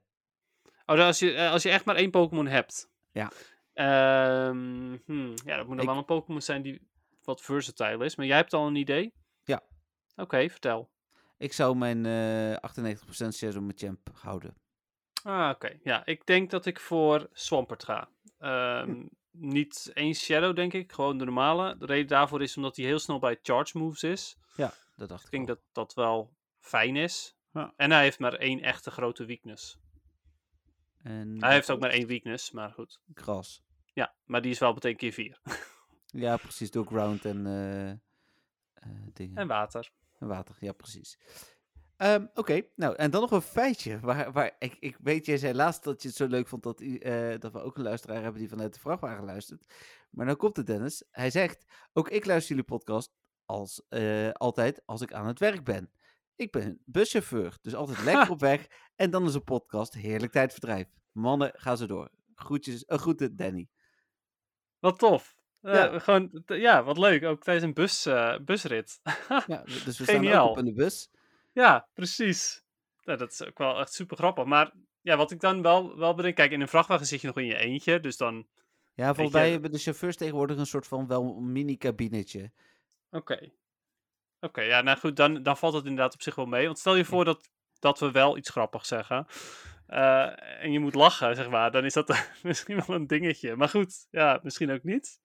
Oh, 0.86 1.00
als 1.00 1.20
je, 1.20 1.50
als 1.50 1.64
je 1.64 1.70
echt 1.70 1.86
maar 1.86 1.96
één 1.96 2.12
Pokémon 2.12 2.48
hebt. 2.48 2.90
Ja. 3.12 3.32
Ehm, 3.80 4.98
hmm, 5.06 5.34
ja, 5.46 5.56
dat 5.58 5.68
moet 5.68 5.76
dan 5.76 5.80
Ik- 5.80 5.86
wel 5.86 5.98
een 5.98 6.06
Pokémon 6.06 6.42
zijn 6.42 6.62
die 6.62 6.88
wat 7.24 7.42
versatile 7.42 8.06
is. 8.06 8.16
Maar 8.16 8.26
jij 8.26 8.36
hebt 8.38 8.54
al 8.54 8.68
een 8.68 8.76
idee? 8.76 9.14
Ja. 9.44 9.62
Oké, 10.16 10.50
vertel. 10.50 10.90
Ik 11.38 11.54
zou 11.54 11.76
mijn 11.76 12.06
eh 12.06 12.56
98% 12.56 13.36
Shadow 13.36 13.64
Machamp 13.64 14.10
houden. 14.22 14.56
Ah, 15.24 15.50
oké. 15.50 15.80
Ja, 15.84 16.06
ik 16.06 16.26
denk 16.26 16.50
dat 16.50 16.66
ik 16.66 16.80
voor 16.80 17.30
Swampert 17.32 17.84
ga. 17.84 18.10
Ehm, 18.38 19.06
Niet 19.32 19.92
één 19.94 20.14
Shadow, 20.14 20.56
denk 20.56 20.74
ik. 20.74 20.92
Gewoon 20.92 21.18
de 21.18 21.26
normale. 21.26 21.78
De 21.78 21.86
reden 21.86 22.08
daarvoor 22.08 22.42
is 22.42 22.56
omdat 22.58 22.76
hij 22.76 22.86
heel 22.86 23.00
snel 23.00 23.20
bij 23.20 23.40
charge 23.42 23.78
moves 23.78 24.04
is. 24.04 24.38
Dat 24.96 25.10
dacht 25.10 25.20
Ik 25.22 25.26
ik 25.26 25.32
denk 25.32 25.48
dat 25.48 25.60
dat 25.72 25.94
wel 25.94 26.34
fijn 26.60 26.96
is. 26.96 27.36
Ja. 27.54 27.74
En 27.76 27.92
hij 27.92 28.02
heeft 28.04 28.20
maar 28.20 28.34
één 28.34 28.62
echte 28.62 28.92
grote 28.92 29.26
weakness. 29.26 29.78
En 30.98 31.38
Hij 31.44 31.54
heeft 31.54 31.72
ook 31.72 31.80
maar 31.80 31.90
één 31.90 32.08
weakness, 32.08 32.52
maar 32.52 32.72
goed. 32.72 33.00
Gras. 33.14 33.64
Ja, 34.00 34.14
maar 34.26 34.42
die 34.42 34.52
is 34.52 34.60
wel 34.60 34.74
meteen 34.74 34.96
keer 34.96 35.12
vier. 35.12 35.40
Ja, 36.12 36.38
precies. 36.38 36.72
Door 36.72 36.86
ground 36.86 37.26
en 37.26 37.46
eh, 37.46 37.90
eh, 37.90 37.98
dingen. 39.14 39.38
En 39.38 39.48
water. 39.48 39.92
En 40.20 40.28
water, 40.28 40.56
ja, 40.60 40.72
precies. 40.72 41.20
Ehm, 41.98 42.26
Oké, 42.34 42.62
nou, 42.76 42.96
en 42.96 43.12
dan 43.12 43.22
nog 43.22 43.32
een 43.32 43.42
feitje. 43.42 44.00
Waar, 44.00 44.32
waar 44.32 44.56
ik, 44.60 44.78
ik 44.80 44.98
weet, 45.02 45.26
jij 45.26 45.38
zei 45.38 45.54
laatst 45.54 45.84
dat 45.84 46.02
je 46.02 46.08
het 46.08 46.18
zo 46.18 46.28
leuk 46.28 46.48
vond 46.48 46.64
dat, 46.64 46.82
eh, 46.82 47.40
dat 47.40 47.52
we 47.52 47.62
ook 47.62 47.78
een 47.78 47.84
luisteraar 47.84 48.22
hebben 48.22 48.40
die 48.40 48.50
vanuit 48.50 48.74
de 48.74 48.80
vrachtwagen 48.80 49.26
luistert. 49.26 49.74
Maar 50.10 50.26
nou 50.26 50.38
komt 50.38 50.58
het, 50.58 50.66
Dennis. 50.66 51.04
Hij 51.12 51.30
zegt, 51.30 51.66
ook 51.94 52.10
ik 52.10 52.26
luister 52.26 52.56
jullie 52.56 52.72
podcast 52.72 53.14
als, 53.46 53.82
altijd 54.34 54.82
als 54.86 55.02
ik 55.02 55.14
aan 55.14 55.28
het 55.28 55.40
werk 55.40 55.64
ben. 55.64 55.92
Ik 56.36 56.52
ben 56.52 56.82
buschauffeur, 56.86 57.58
dus 57.62 57.76
altijd 57.76 58.04
lekker 58.04 58.30
op 58.36 58.40
weg. 58.40 58.68
En 58.96 59.12
dan 59.12 59.26
is 59.26 59.34
een 59.34 59.44
podcast 59.44 59.94
heerlijk 59.94 60.32
tijdverdrijf. 60.32 60.88
Mannen, 61.12 61.52
ga 61.56 61.76
zo 61.76 61.86
door. 61.86 62.10
Groetjes, 62.36 62.84
uh, 62.88 62.98
groeten, 62.98 63.36
Danny. 63.36 63.70
Wat 64.80 65.00
tof. 65.00 65.36
Eh, 65.62 65.74
Ja. 65.74 66.00
Gewoon, 66.00 66.44
ja, 66.46 66.84
wat 66.84 66.98
leuk. 66.98 67.24
Ook 67.24 67.44
tijdens 67.44 67.66
een 67.66 67.74
bus, 67.74 68.06
eh, 68.06 68.38
busrit. 68.42 69.00
Ja, 69.48 69.64
dus 69.64 69.84
we 69.84 69.92
staan 69.92 70.16
ook 70.16 70.22
Geniaal. 70.22 70.50
op 70.50 70.58
in 70.58 70.66
de 70.66 70.74
bus. 70.74 71.10
ja, 71.52 71.88
precies. 71.94 72.64
Dat 73.02 73.32
is 73.32 73.44
ook 73.46 73.58
wel 73.58 73.80
echt 73.80 73.94
super 73.94 74.18
grappig. 74.18 74.46
Maar 74.46 74.72
ja, 75.02 75.18
wat 75.18 75.32
ik 75.32 75.40
dan 75.40 75.62
wel, 75.62 75.98
wel 75.98 76.14
bedenk. 76.16 76.36
Kijk, 76.36 76.52
in 76.52 76.62
een 76.62 76.68
vrachtwagen 76.68 77.06
zit 77.06 77.22
je 77.22 77.28
nog 77.28 77.38
in 77.38 77.46
je 77.46 77.56
eentje. 77.58 78.00
Dus 78.00 78.18
dan. 78.18 78.48
Ja, 78.94 79.14
volgens 79.14 79.36
mij 79.36 79.52
hebben 79.52 79.72
de 79.72 79.78
chauffeurs 79.78 80.16
tegenwoordig 80.16 80.58
een 80.58 80.66
soort 80.66 80.88
van 80.88 81.08
wel 81.08 81.24
mini-kabinetje. 81.40 82.52
Oké. 83.12 83.50
Oké, 84.40 84.62
ja, 84.62 84.82
nou 84.82 84.98
goed. 84.98 85.16
Dan, 85.16 85.44
dan 85.44 85.58
valt 85.58 85.74
het 85.74 85.86
inderdaad 85.86 86.14
op 86.14 86.22
zich 86.22 86.36
wel 86.36 86.46
mee. 86.46 86.66
Want 86.66 86.80
stel 86.80 86.96
je 86.96 87.06
voor 87.06 87.26
dat, 87.26 87.50
dat 87.80 88.00
we 88.00 88.12
wel 88.12 88.38
iets 88.38 88.50
grappigs 88.50 88.88
zeggen. 88.88 89.26
Eh, 89.90 90.64
en 90.64 90.72
je 90.72 90.80
moet 90.80 90.96
lachen, 90.96 91.36
zeg 91.36 91.50
maar. 91.50 91.72
Dan 91.72 91.86
is 91.86 91.94
dat 91.94 92.30
misschien 92.44 92.84
wel 92.88 92.96
een 92.96 93.08
dingetje. 93.08 93.56
Maar 93.56 93.70
goed, 93.70 94.08
ja, 94.12 94.40
misschien 94.44 94.72
ook 94.72 94.84
niet. 94.84 95.20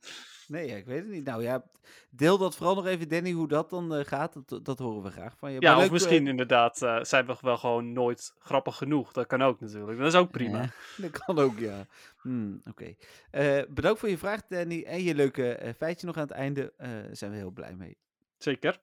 Nee, 0.49 0.69
ja, 0.69 0.77
ik 0.77 0.87
weet 0.87 1.03
het 1.03 1.09
niet. 1.09 1.25
Nou 1.25 1.43
ja, 1.43 1.65
deel 2.11 2.39
dat 2.39 2.57
vooral 2.57 2.75
nog 2.75 2.87
even, 2.87 3.09
Danny, 3.09 3.33
hoe 3.33 3.49
dat 3.49 3.71
dan 3.71 3.95
eh, 3.95 4.05
gaat. 4.05 4.41
Dat, 4.47 4.65
dat 4.65 4.79
horen 4.79 5.03
we 5.03 5.11
graag 5.11 5.39
van 5.39 5.53
je. 5.53 5.61
Ja, 5.61 5.69
Maar 5.69 5.77
of 5.77 5.79
leuk, 5.79 5.87
eh, 5.87 5.93
misschien 5.93 6.27
inderdaad 6.27 6.79
zijn 7.03 7.27
we 7.27 7.37
wel 7.41 7.57
gewoon 7.57 7.93
nooit 7.93 8.35
grappig 8.39 8.77
genoeg. 8.77 9.13
Dat 9.13 9.27
kan 9.27 9.43
ook 9.43 9.61
natuurlijk. 9.61 9.99
Dat 9.99 10.07
is 10.07 10.19
ook 10.19 10.31
prima. 10.31 10.71
dat 10.97 11.11
kan 11.11 11.39
ook, 11.39 11.59
ja. 11.59 11.87
Hmm, 12.21 12.61
Oké. 12.71 12.95
Bedankt 13.69 14.01
voor 14.01 14.09
je 14.09 14.19
vraag, 14.19 14.47
Danny. 14.47 14.83
En 14.83 15.03
je 15.03 15.15
leuke 15.15 15.75
feitje 15.77 16.07
nog 16.07 16.17
aan 16.17 16.23
het 16.23 16.31
einde. 16.31 16.73
zijn 17.13 17.31
we 17.31 17.37
heel 17.37 17.51
blij 17.51 17.75
mee. 17.75 17.97
Zeker. 18.39 18.81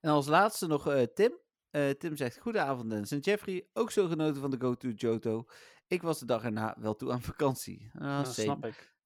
En 0.00 0.10
als 0.10 0.26
laatste 0.26 0.66
nog 0.66 0.94
Tim. 1.14 1.32
Eh, 1.70 1.90
Tim 1.90 2.16
zegt, 2.16 2.38
goedenavond 2.38 2.90
Dennis 2.90 3.10
en 3.10 3.18
Jeffrey. 3.18 3.68
Ook 3.72 3.90
zo 3.90 4.06
genoten 4.06 4.40
van 4.40 4.50
de 4.50 4.60
Go 4.60 4.74
To 4.74 4.88
Johto. 4.88 5.44
Ik 5.86 6.02
was 6.02 6.18
de 6.18 6.24
dag 6.26 6.44
erna 6.44 6.76
wel 6.78 6.96
toe 6.96 7.12
aan 7.12 7.22
vakantie. 7.22 7.90
Ah, 7.94 8.00
Ja, 8.02 8.24
same. 8.24 8.32
snap 8.44 8.64
ik. 8.66 8.98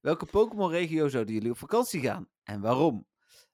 Welke 0.00 0.26
Pokémon-regio 0.26 1.08
zouden 1.08 1.34
jullie 1.34 1.50
op 1.50 1.56
vakantie 1.58 2.00
gaan? 2.00 2.28
En 2.42 2.60
waarom? 2.60 3.06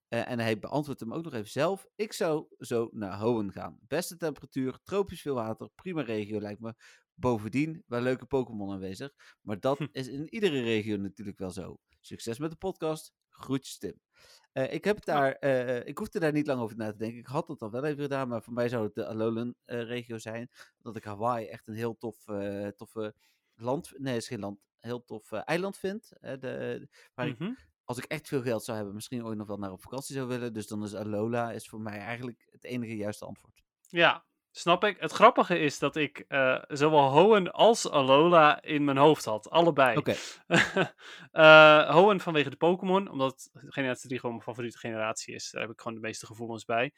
Eh, 0.09 0.31
en 0.31 0.39
hij 0.39 0.59
beantwoordt 0.59 1.01
hem 1.01 1.13
ook 1.15 1.25
nog 1.25 1.33
even 1.33 1.51
zelf. 1.51 1.87
Ik 1.95 2.13
zou 2.13 2.47
zo 2.59 2.89
naar 2.93 3.21
Hoenn 3.21 3.53
gaan. 3.53 3.79
Beste 3.81 4.17
temperatuur, 4.17 4.79
tropisch 4.85 5.21
veel 5.21 5.35
water, 5.35 5.69
prima 5.75 6.03
regio 6.03 6.41
lijkt 6.41 6.61
me. 6.61 6.75
Bovendien 7.15 7.83
wel 7.87 8.01
leuke 8.01 8.27
Pokémon 8.27 8.73
aanwezig. 8.73 9.13
Maar 9.41 9.61
dat 9.61 9.79
Hm. 9.79 9.87
is 9.93 10.09
in 10.09 10.35
iedere 10.35 10.61
regio 10.63 10.97
natuurlijk 10.97 11.39
wel 11.39 11.51
zo. 11.51 11.77
Succes 12.01 12.39
met 12.39 12.51
de 12.51 12.57
podcast. 12.57 13.13
Groetjes 13.29 13.79
Tim. 13.79 14.01
Eh, 14.55 14.73
ik 14.73 14.85
heb 14.85 15.05
daar, 15.05 15.33
eh, 15.33 15.87
ik 15.87 15.99
hoefde 15.99 16.19
daar 16.21 16.33
niet 16.33 16.47
lang 16.47 16.61
over 16.61 16.77
na 16.77 16.91
te 16.91 16.97
denken. 16.99 17.19
Ik 17.19 17.27
had 17.27 17.49
het 17.49 17.63
al 17.63 17.71
wel 17.71 17.85
even 17.85 18.03
gedaan, 18.03 18.29
maar 18.29 18.43
voor 18.43 18.53
mij 18.53 18.69
zou 18.69 18.85
het 18.85 18.95
de 18.95 19.07
Alolan-regio 19.07 20.19
zijn. 20.19 20.51
Omdat 20.77 20.97
ik 20.97 21.05
Hawaii 21.05 21.47
echt 21.47 21.67
een 21.69 21.75
heel 21.75 21.97
tof, 21.99 22.25
toffe 22.77 23.15
land, 23.55 23.93
nee, 23.99 24.17
is 24.17 24.29
geen 24.29 24.41
land, 24.41 24.59
heel 24.79 25.05
tof 25.05 25.33
eiland 25.33 25.79
vind. 25.79 26.09
de, 26.21 26.89
waar 27.15 27.27
ik 27.27 27.39
Mhm. 27.39 27.53
als 27.85 27.99
ik 27.99 28.05
echt 28.05 28.29
veel 28.29 28.43
geld 28.43 28.65
zou 28.65 28.77
hebben, 28.77 28.95
misschien 28.95 29.25
ooit 29.25 29.39
nog 29.39 29.47
wel 29.47 29.59
naar 29.59 29.73
op 29.73 29.83
vakantie 29.83 30.15
zou 30.15 30.29
willen. 30.29 30.53
Dus 30.53 30.67
dan 30.67 30.85
is 30.85 30.95
Alola 30.95 31.53
is 31.53 31.69
voor 31.69 31.81
mij 31.81 31.99
eigenlijk 31.99 32.49
het 32.51 32.65
enige 32.65 32.97
juiste 32.97 33.25
antwoord. 33.25 33.63
Ja, 33.89 34.25
snap 34.57 34.85
ik. 34.85 35.01
Het 35.01 35.13
grappige 35.13 35.59
is 35.59 35.79
dat 35.79 35.97
ik 35.97 36.25
eh, 36.29 36.63
zowel 36.69 37.11
Hoenn 37.11 37.51
als 37.51 37.91
Alola 37.91 38.63
in 38.63 38.85
mijn 38.85 38.97
hoofd 38.97 39.25
had. 39.25 39.51
Allebei. 39.51 39.97
Oké, 39.97 40.15
Eh, 41.33 41.91
Hoenn 41.95 42.21
vanwege 42.21 42.51
de 42.51 42.57
Pokémon, 42.57 43.09
omdat 43.11 43.51
generatie 43.53 44.07
3 44.09 44.21
gewoon 44.21 44.35
mijn 44.35 44.47
favoriete 44.49 44.79
generatie 44.79 45.35
is. 45.35 45.51
Daar 45.51 45.63
heb 45.63 45.71
ik 45.71 45.81
gewoon 45.81 45.95
de 45.95 46.07
meeste 46.07 46.27
gevoelens 46.27 46.65
bij. 46.65 46.93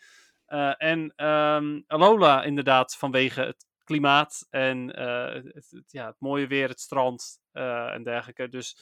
Eh, 0.46 0.72
en 0.76 1.12
ehm, 1.16 1.80
Alola 1.86 2.42
inderdaad 2.44 2.96
vanwege 2.96 3.40
het 3.40 3.66
klimaat 3.84 4.46
en 4.50 4.88
het, 4.98 5.70
het- 5.70 5.84
ja, 5.92 6.06
het 6.06 6.16
mooie 6.20 6.46
weer, 6.46 6.68
het 6.68 6.80
strand 6.80 7.38
en 7.52 8.02
dergelijke. 8.02 8.48
Dus 8.48 8.78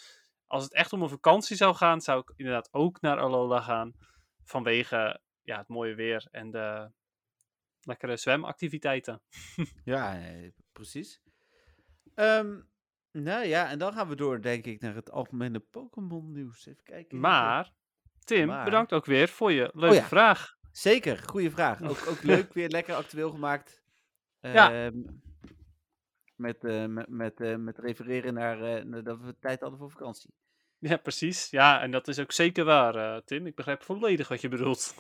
als 0.47 0.65
het 0.65 0.75
echt 0.75 0.93
om 0.93 1.03
een 1.03 1.09
vakantie 1.09 1.57
zou 1.57 1.75
gaan, 1.75 2.01
zou 2.01 2.21
ik 2.21 2.33
inderdaad 2.37 2.69
ook 2.73 3.01
naar 3.01 3.19
Alola 3.19 3.61
gaan. 3.61 3.93
Vanwege 4.45 5.21
ja, 5.43 5.59
het 5.59 5.69
mooie 5.69 5.95
weer 5.95 6.27
en 6.31 6.51
de 6.51 6.91
lekkere 7.87 8.17
zwemactiviteiten. 8.17 9.23
ja, 9.85 10.19
eh, 10.19 10.51
precies. 10.73 11.23
Ehm, 12.15 12.61
nou 13.11 13.47
ja, 13.47 13.71
en 13.71 13.79
dan 13.79 13.93
gaan 13.93 14.09
we 14.09 14.17
door, 14.17 14.43
denk 14.43 14.65
ik, 14.65 14.81
naar 14.81 14.95
het 14.95 15.11
algemene 15.11 15.59
Pokémon 15.59 16.33
nieuws. 16.33 16.67
Even 16.67 16.83
kijken. 16.83 17.21
Maar, 17.21 17.73
Tim, 18.25 18.47
Maar- 18.47 18.65
bedankt 18.65 18.93
ook 18.93 19.05
weer 19.05 19.29
voor 19.29 19.53
je 19.53 19.71
leuke 19.73 19.95
ja. 19.95 20.05
vraag. 20.05 20.57
Zeker, 20.73 21.19
goede 21.19 21.51
vraag. 21.51 21.83
Ook, 21.83 22.07
ook 22.09 22.23
leuk, 22.33 22.53
weer 22.53 22.69
lekker 22.69 22.95
actueel 22.95 23.31
gemaakt. 23.31 23.83
Ja. 24.41 24.85
Ehm, 24.85 25.03
met, 26.37 26.65
eh, 26.65 26.87
met, 26.87 27.09
met, 27.09 27.41
eh, 27.41 27.57
met 27.57 27.79
refereren 27.79 28.35
naar, 28.35 28.87
naar 28.87 29.03
dat 29.03 29.21
we 29.21 29.39
tijd 29.39 29.61
hadden 29.61 29.79
voor 29.79 29.91
vakantie. 29.91 30.35
Ja, 30.79 30.97
precies. 30.97 31.51
Ja, 31.51 31.81
en 31.81 31.91
dat 31.91 32.09
is 32.09 32.19
ook 32.19 32.33
zeker 32.33 32.65
waar, 32.65 33.25
Tim. 33.25 33.47
Ik 33.47 33.55
begrijp 33.55 33.83
volledig 33.83 34.29
wat 34.29 34.41
je 34.41 34.49
bedoelt. 34.49 34.95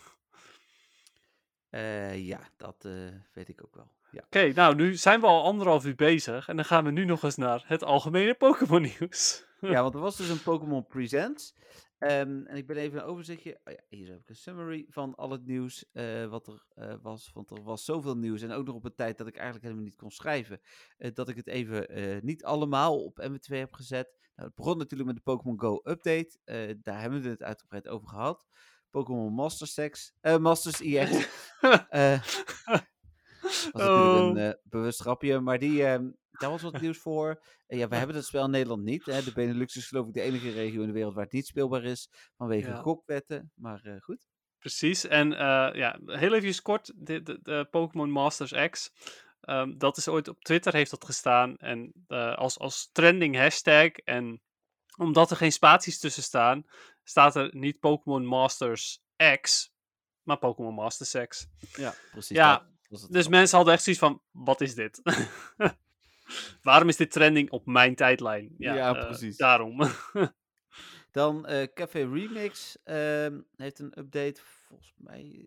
Eh, 1.75 2.27
ja, 2.27 2.41
dat 2.57 2.85
eh, 2.85 2.93
weet 3.33 3.49
ik 3.49 3.65
ook 3.65 3.75
wel. 3.75 3.91
Ja. 4.11 4.23
Oké, 4.25 4.53
nou, 4.53 4.75
nu 4.75 4.95
zijn 4.95 5.21
we 5.21 5.27
al 5.27 5.45
anderhalf 5.45 5.85
uur 5.85 5.95
bezig. 5.95 6.49
En 6.49 6.57
dan 6.57 6.65
gaan 6.65 6.85
we 6.85 6.91
nu 6.91 7.05
nog 7.05 7.23
eens 7.23 7.37
naar 7.37 7.65
het 7.67 7.85
algemene 7.85 8.35
Pokémon 8.35 8.83
nieuws. 8.99 9.47
ja, 9.61 9.83
want 9.83 9.95
er 9.95 10.01
was 10.01 10.17
dus 10.17 10.29
een 10.29 10.43
Pokémon 10.43 10.87
Presents. 10.87 11.55
Ehm, 11.99 12.45
en 12.47 12.57
ik 12.57 12.67
ben 12.67 12.77
even 12.77 12.99
een 12.99 13.05
overzichtje. 13.05 13.61
Oh 13.65 13.73
ja, 13.73 13.81
hier 13.89 14.09
heb 14.09 14.21
ik 14.21 14.29
een 14.29 14.37
summary 14.37 14.87
van 14.89 15.15
al 15.15 15.31
het 15.31 15.47
nieuws 15.47 15.85
eh, 15.93 16.27
wat 16.27 16.47
er 16.47 16.67
was. 17.03 17.31
Want 17.33 17.51
er 17.51 17.63
was 17.63 17.85
zoveel 17.85 18.17
nieuws. 18.17 18.43
En 18.43 18.53
ook 18.53 18.67
nog 18.67 18.75
op 18.75 18.85
een 18.85 18.95
tijd 18.95 19.19
dat 19.19 19.27
ik 19.27 19.35
eigenlijk 19.35 19.65
helemaal 19.65 19.85
niet 19.85 19.97
kon 19.97 20.11
schrijven. 20.11 20.61
dat 21.13 21.29
ik 21.29 21.37
het 21.37 21.47
even 21.47 21.87
niet 22.25 22.45
allemaal 22.45 23.05
op 23.05 23.29
MW2 23.29 23.57
heb 23.57 23.73
gezet. 23.73 24.19
Nou, 24.37 24.49
het 24.49 24.57
begon 24.57 24.79
natuurlijk 24.79 25.09
met 25.09 25.17
de 25.17 25.31
Pokémon 25.31 25.61
Go 25.61 25.81
update. 25.85 26.39
daar 26.83 27.01
hebben 27.01 27.23
we 27.23 27.29
het 27.29 27.43
uitgebreid 27.43 27.89
over 27.89 28.09
gehad. 28.09 28.47
Pokémon 28.95 29.33
Master 29.33 29.67
Sex, 29.67 30.13
eh, 30.21 30.37
Masters 30.37 30.81
EX. 30.81 31.11
eh 31.89 32.21
was 33.43 33.73
natuurlijk 33.73 34.23
Oh. 34.23 34.29
een 34.29 34.37
eh, 34.37 34.53
bewust 34.63 35.01
grapje, 35.01 35.41
maar 35.41 35.59
die, 35.59 35.85
ehm, 35.87 36.11
daar 36.31 36.51
was 36.51 36.63
wat 36.63 36.81
nieuws 36.81 36.99
voor. 36.99 37.43
Ja, 37.67 37.89
we 37.89 37.97
hebben 37.97 38.17
het 38.17 38.25
spel 38.25 38.45
in 38.45 38.51
Nederland 38.51 38.83
niet. 38.83 39.05
Hè. 39.05 39.23
De 39.25 39.33
Benelux 39.33 39.77
is 39.77 39.87
geloof 39.87 40.07
ik 40.07 40.13
de 40.13 40.21
enige 40.21 40.51
regio 40.51 40.81
in 40.81 40.87
de 40.87 40.93
wereld 40.93 41.15
waar 41.15 41.25
het 41.25 41.33
niet 41.33 41.47
speelbaar 41.47 41.85
is. 41.85 42.09
Vanwege 42.37 42.69
Ja. 42.69 42.77
gokwetten, 42.77 43.53
maar 43.55 43.99
goed. 44.01 44.27
Precies. 44.59 45.05
En 45.07 45.31
ja, 45.77 45.99
heel 46.05 46.35
even 46.35 46.63
kort, 46.63 46.93
de, 46.97 47.23
de, 47.23 47.39
de 47.43 47.67
Pokémon 47.71 48.11
Masters 48.11 48.71
X. 48.71 48.91
Ehm, 49.41 49.77
dat 49.77 49.97
is 49.97 50.09
ooit 50.09 50.29
op 50.29 50.41
Twitter 50.41 50.73
heeft 50.73 50.91
dat 50.91 51.05
gestaan. 51.05 51.57
En 51.57 51.93
als, 52.37 52.59
als 52.59 52.89
trending 52.93 53.37
hashtag. 53.37 53.91
En 53.91 54.43
omdat 54.97 55.31
er 55.31 55.37
geen 55.37 55.53
spaties 55.53 55.99
tussen 55.99 56.23
staan, 56.23 56.65
staat 57.05 57.37
er 57.37 57.51
niet 57.57 57.81
Pokémon 57.81 58.27
Masters 58.27 59.03
X, 59.41 59.73
maar 60.23 60.39
Pokémon 60.39 60.75
Masters 60.75 61.27
X. 61.29 61.47
Ja, 61.77 61.95
precies. 62.11 62.37
Ja, 62.37 62.69
dat 62.89 63.07
Dus 63.11 63.29
mensen 63.29 63.57
hadden 63.57 63.75
echt 63.75 63.83
zoiets 63.83 64.03
van, 64.03 64.23
wat 64.31 64.61
is 64.61 64.75
dit? 64.75 65.01
Waarom 66.63 66.89
is 66.89 66.97
dit 66.97 67.11
trending 67.11 67.51
op 67.51 67.67
mijn 67.67 67.95
tijdlijn? 67.95 68.55
Ja, 68.59 68.75
Ja, 68.75 68.95
eh, 68.97 69.07
precies. 69.07 69.37
daarom. 69.37 69.81
Dan 71.11 71.47
eh, 71.47 71.67
Café 71.75 71.99
Remix 72.13 72.77
ehm, 72.85 73.41
heeft 73.57 73.79
een 73.79 73.99
update. 73.99 74.41
Volgens 74.67 74.95
mij, 74.97 75.47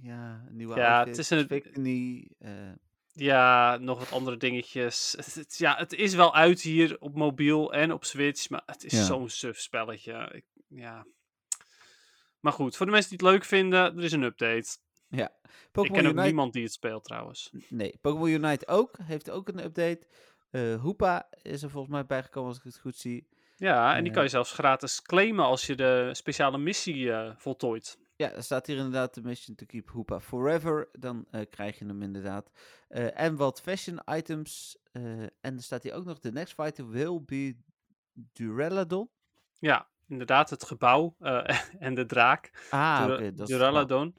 ja, 0.00 0.44
een 0.48 0.56
nieuwe 0.56 0.76
Ja, 0.76 0.96
outfit. 0.96 1.16
het 1.16 1.24
is 1.24 1.30
een- 1.30 1.46
Victini, 1.48 2.28
eh, 2.38 2.72
Ja, 3.16 3.76
nog 3.80 3.98
wat 3.98 4.12
andere 4.12 4.36
dingetjes. 4.36 5.14
Het, 5.16 5.34
het- 5.34 5.56
ja, 5.58 5.76
het 5.76 5.92
is 5.92 6.14
wel 6.14 6.34
uit 6.34 6.60
hier 6.60 6.96
op 7.00 7.14
mobiel 7.14 7.72
en 7.72 7.92
op 7.92 8.04
Switch, 8.04 8.48
maar 8.48 8.62
het 8.66 8.84
is 8.84 8.92
Ja. 8.92 9.04
zo'n 9.04 9.28
suf 9.28 9.58
spelletje. 9.60 10.28
Ik, 10.32 10.44
ja. 10.68 11.06
Maar 12.40 12.52
goed, 12.52 12.76
voor 12.76 12.86
de 12.86 12.92
mensen 12.92 13.10
die 13.16 13.26
het 13.26 13.34
leuk 13.36 13.44
vinden, 13.44 13.96
er 13.96 14.04
is 14.04 14.12
een 14.12 14.22
update. 14.22 14.76
ja. 15.08 15.32
ik 15.72 15.72
ken 15.72 16.06
ook 16.06 16.12
Unite 16.12 16.20
niemand 16.22 16.52
die 16.52 16.62
het 16.62 16.72
speelt 16.72 17.04
trouwens. 17.04 17.50
Nee, 17.68 17.98
Pokémon 18.00 18.28
Unite 18.28 18.66
ook. 18.66 18.96
Heeft 19.02 19.30
ook 19.30 19.48
een 19.48 19.64
update. 19.64 20.06
Eh 20.50 20.80
Hoopa 20.82 21.28
is 21.42 21.62
er 21.62 21.70
volgens 21.70 21.92
mij 21.92 22.06
bijgekomen 22.06 22.48
als 22.48 22.58
ik 22.58 22.64
het 22.64 22.78
goed 22.78 22.96
zie. 22.96 23.28
Ja, 23.56 23.94
en 23.94 23.98
die 24.00 24.08
Eh. 24.08 24.14
kan 24.14 24.22
je 24.24 24.30
zelfs 24.30 24.52
gratis 24.52 25.02
claimen 25.02 25.44
als 25.44 25.66
je 25.66 25.74
de 25.74 26.08
speciale 26.12 26.58
missie 26.58 27.12
eh, 27.12 27.32
voltooit. 27.36 27.98
Ja, 28.16 28.32
er 28.32 28.42
staat 28.42 28.66
hier 28.66 28.76
inderdaad 28.76 29.14
de 29.14 29.22
mission 29.22 29.56
to 29.56 29.66
keep 29.66 29.90
Hoopa 29.90 30.20
forever. 30.20 30.88
Dan 30.92 31.26
eh, 31.30 31.40
krijg 31.50 31.78
je 31.78 31.86
hem 31.86 32.02
inderdaad. 32.02 32.50
Eh, 32.88 33.20
en 33.20 33.36
wat 33.36 33.60
fashion 33.60 34.00
items. 34.06 34.78
eh, 34.92 35.22
en 35.22 35.56
er 35.56 35.62
staat 35.62 35.82
hier 35.82 35.94
ook 35.94 36.04
nog, 36.04 36.18
the 36.18 36.30
next 36.30 36.54
fighter 36.54 36.88
will 36.88 37.22
be 37.24 37.56
Duraludon. 38.12 39.10
Ja, 39.58 39.88
inderdaad, 40.08 40.50
het 40.50 40.64
gebouw 40.64 41.16
en 41.78 41.94
de 41.94 42.06
draak. 42.06 42.68
Ah, 42.70 43.06
dat 43.34 43.48
wel. 43.48 44.12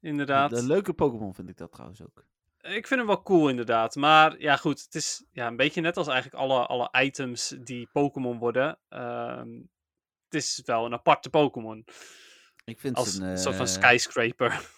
Inderdaad. 0.00 0.52
Een 0.52 0.66
leuke 0.66 0.92
Pokémon 0.92 1.34
vind 1.34 1.48
ik 1.48 1.56
dat 1.56 1.72
trouwens 1.72 2.02
ook. 2.02 2.26
Ik 2.60 2.86
vind 2.86 3.00
hem 3.00 3.06
wel 3.06 3.22
cool, 3.22 3.48
inderdaad. 3.48 3.94
Maar 3.94 4.40
ja, 4.40 4.56
goed. 4.56 4.82
Het 4.82 4.94
is 4.94 5.24
ja, 5.32 5.46
een 5.46 5.56
beetje 5.56 5.80
net 5.80 5.96
als 5.96 6.06
eigenlijk 6.06 6.42
alle, 6.42 6.66
alle 6.66 6.88
items 7.04 7.56
die 7.60 7.88
Pokémon 7.92 8.38
worden. 8.38 8.78
Ehm, 8.88 9.50
het 10.24 10.34
is 10.34 10.62
wel 10.64 10.84
een 10.84 10.92
aparte 10.92 11.30
Pokémon. 11.30 11.84
Ik 12.64 12.80
vind 12.80 12.96
Als 12.96 13.14
een 13.16 13.38
soort 13.38 13.56
van 13.56 13.66
eh, 13.66 13.72
skyscraper. 13.72 14.70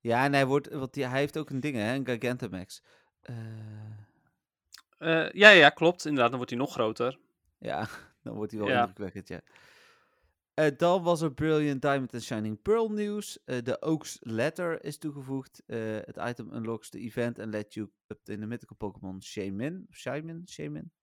Ja, 0.00 0.24
en 0.24 0.32
hij, 0.32 0.46
wordt, 0.46 0.68
want 0.68 0.94
hij 0.94 1.08
heeft 1.08 1.38
ook 1.38 1.50
een 1.50 1.60
ding, 1.60 1.76
hè, 1.76 1.94
een 1.94 2.06
Gigantamax. 2.06 2.82
Eh, 3.20 3.36
Eh, 4.98 5.30
ja, 5.32 5.50
ja, 5.50 5.68
klopt. 5.70 6.04
Inderdaad, 6.04 6.28
dan 6.28 6.36
wordt 6.36 6.50
hij 6.50 6.60
nog 6.60 6.72
groter. 6.72 7.18
Ja, 7.58 7.88
dan 8.22 8.34
wordt 8.34 8.50
hij 8.52 8.60
wel 8.60 8.68
Ja. 8.70 8.78
indrukwekkend, 8.80 9.28
ja. 9.28 9.40
Dan 10.76 11.02
was 11.02 11.20
er 11.20 11.32
Brilliant 11.34 11.82
Diamond 11.82 12.12
en 12.12 12.22
Shining 12.22 12.62
Pearl 12.62 12.88
nieuws. 12.88 13.38
De 13.44 13.76
Oaks 13.80 14.16
Letter 14.20 14.84
is 14.84 14.98
toegevoegd. 14.98 15.62
Het 15.66 16.16
item 16.20 16.52
unlocks 16.52 16.88
the 16.90 16.98
event 16.98 17.38
and 17.38 17.52
let 17.52 17.74
you 17.74 17.90
up 18.08 18.28
in 18.28 18.40
the 18.40 18.46
mythical 18.46 18.76
Pokémon 18.76 19.22
Shaman. 19.22 19.86
Shaman? 19.90 20.42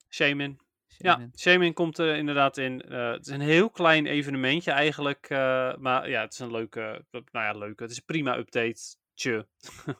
Shaman? 0.09 0.59
Shaman. 0.89 1.21
Ja, 1.21 1.37
Shaman. 1.37 1.73
Komt 1.73 1.97
er 1.97 2.15
inderdaad 2.15 2.57
in. 2.57 2.81
Eh, 2.81 3.11
het 3.11 3.27
is 3.27 3.33
een 3.33 3.41
heel 3.41 3.69
klein 3.69 4.05
evenementje 4.05 4.71
eigenlijk. 4.71 5.25
eh, 5.29 5.75
maar 5.77 6.09
ja, 6.09 6.21
het 6.21 6.33
is 6.33 6.39
een 6.39 6.51
leuke, 6.51 7.05
nou 7.11 7.25
ja, 7.31 7.51
leuke. 7.51 7.83
Het 7.83 7.91
is 7.91 7.97
een 7.97 8.05
prima 8.05 8.37
update. 8.37 8.95
Tje. 9.13 9.47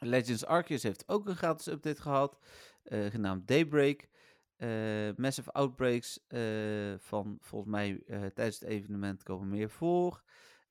Legends 0.00 0.44
Arceus 0.46 0.82
heeft 0.82 1.08
ook 1.08 1.28
een 1.28 1.36
gratis 1.36 1.66
update 1.66 2.00
gehad. 2.02 2.38
eh, 2.82 3.06
genaamd 3.10 3.46
Daybreak. 3.48 4.08
Eh, 4.56 4.68
massive 5.16 5.52
outbreaks 5.52 6.20
eh, 6.28 6.94
van 6.98 7.38
volgens 7.40 7.70
mij 7.70 8.02
eh, 8.06 8.20
tijdens 8.26 8.60
het 8.60 8.68
evenement 8.68 9.22
komen 9.22 9.48
meer 9.48 9.70
voor. 9.70 10.22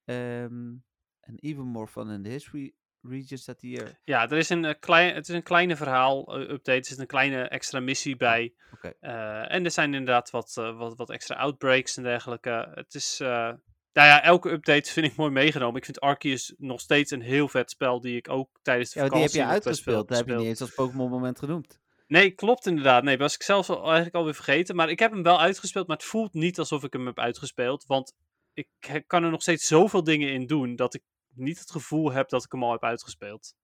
Ehm, 0.06 0.76
en 1.20 1.36
even 1.40 1.64
more 1.66 1.88
fun 1.88 2.10
in 2.10 2.24
the 2.24 2.30
history 2.30 2.76
region 3.10 3.38
staat 3.38 3.62
hier. 3.62 4.00
Ja, 4.04 4.30
er 4.30 4.38
is 4.38 4.50
een, 4.50 4.66
eh, 4.66 4.74
klein, 4.80 5.16
het 5.16 5.28
is 5.28 5.36
een 5.36 5.44
kleine 5.44 5.76
verhaal 5.76 6.36
eh, 6.36 6.42
update. 6.42 6.80
Er 6.80 6.86
zit 6.86 7.00
een 7.00 7.08
kleine 7.08 7.42
extra 7.42 7.80
missie 7.80 8.16
bij. 8.16 8.54
Eh, 9.00 9.54
en 9.54 9.66
er 9.66 9.72
zijn 9.72 9.94
inderdaad 9.94 10.30
wat, 10.30 10.54
wat, 10.54 10.96
wat 10.96 11.10
extra 11.10 11.36
outbreaks 11.36 11.98
en 11.98 12.04
dergelijke. 12.04 12.72
Het 12.74 12.94
is, 12.94 13.18
nou 13.18 13.60
ja, 13.94 14.24
elke 14.24 14.52
update 14.52 14.92
vind 14.92 15.06
ik 15.06 15.16
mooi 15.16 15.32
meegenomen. 15.32 15.78
Ik 15.78 15.86
vind 15.86 16.00
Arceus 16.00 16.54
nog 16.58 16.80
steeds 16.80 17.12
een 17.12 17.22
heel 17.22 17.48
vet 17.48 17.70
spel 17.70 18.02
die 18.02 18.16
ik 18.16 18.30
ook 18.30 18.60
tijdens 18.62 18.92
de 18.92 19.00
Ja, 19.00 19.10
die 19.10 19.22
heb 19.22 19.32
je 19.32 19.46
uitgespeeld. 19.46 20.08
Dat 20.08 20.18
heb 20.18 20.28
je 20.28 20.36
niet 20.36 20.46
eens 20.46 20.62
als 20.62 20.74
Pokémon 20.74 21.10
moment 21.10 21.40
genoemd. 21.40 21.80
Nee, 22.08 22.32
klopt 22.32 22.66
inderdaad. 22.66 23.04
Nee, 23.04 23.18
was 23.18 23.36
ik 23.36 23.44
zelf 23.44 23.70
al, 23.70 23.84
eigenlijk 23.84 24.16
alweer 24.16 24.34
vergeten. 24.34 24.76
Maar 24.76 24.90
ik 24.90 25.00
heb 25.00 25.12
hem 25.12 25.24
wel 25.24 25.40
uitgespeeld, 25.40 25.88
maar 25.88 25.98
het 25.98 26.06
voelt 26.06 26.34
niet 26.34 26.60
alsof 26.60 26.84
ik 26.84 26.94
hem 26.94 27.06
heb 27.06 27.20
uitgespeeld. 27.20 27.86
Want 27.86 28.14
ik 28.54 29.04
kan 29.08 29.24
er 29.24 29.32
nog 29.32 29.42
steeds 29.42 29.68
zoveel 29.68 30.04
dingen 30.04 30.32
in 30.32 30.46
doen 30.46 30.76
dat 30.76 30.94
ik 30.94 31.04
niet 31.38 31.60
het 31.60 31.72
gevoel 31.72 32.12
heb 32.12 32.30
dat 32.30 32.44
ik 32.44 32.52
hem 32.52 32.64
al 32.64 32.72
heb 32.72 32.84
uitgespeeld. 32.84 33.56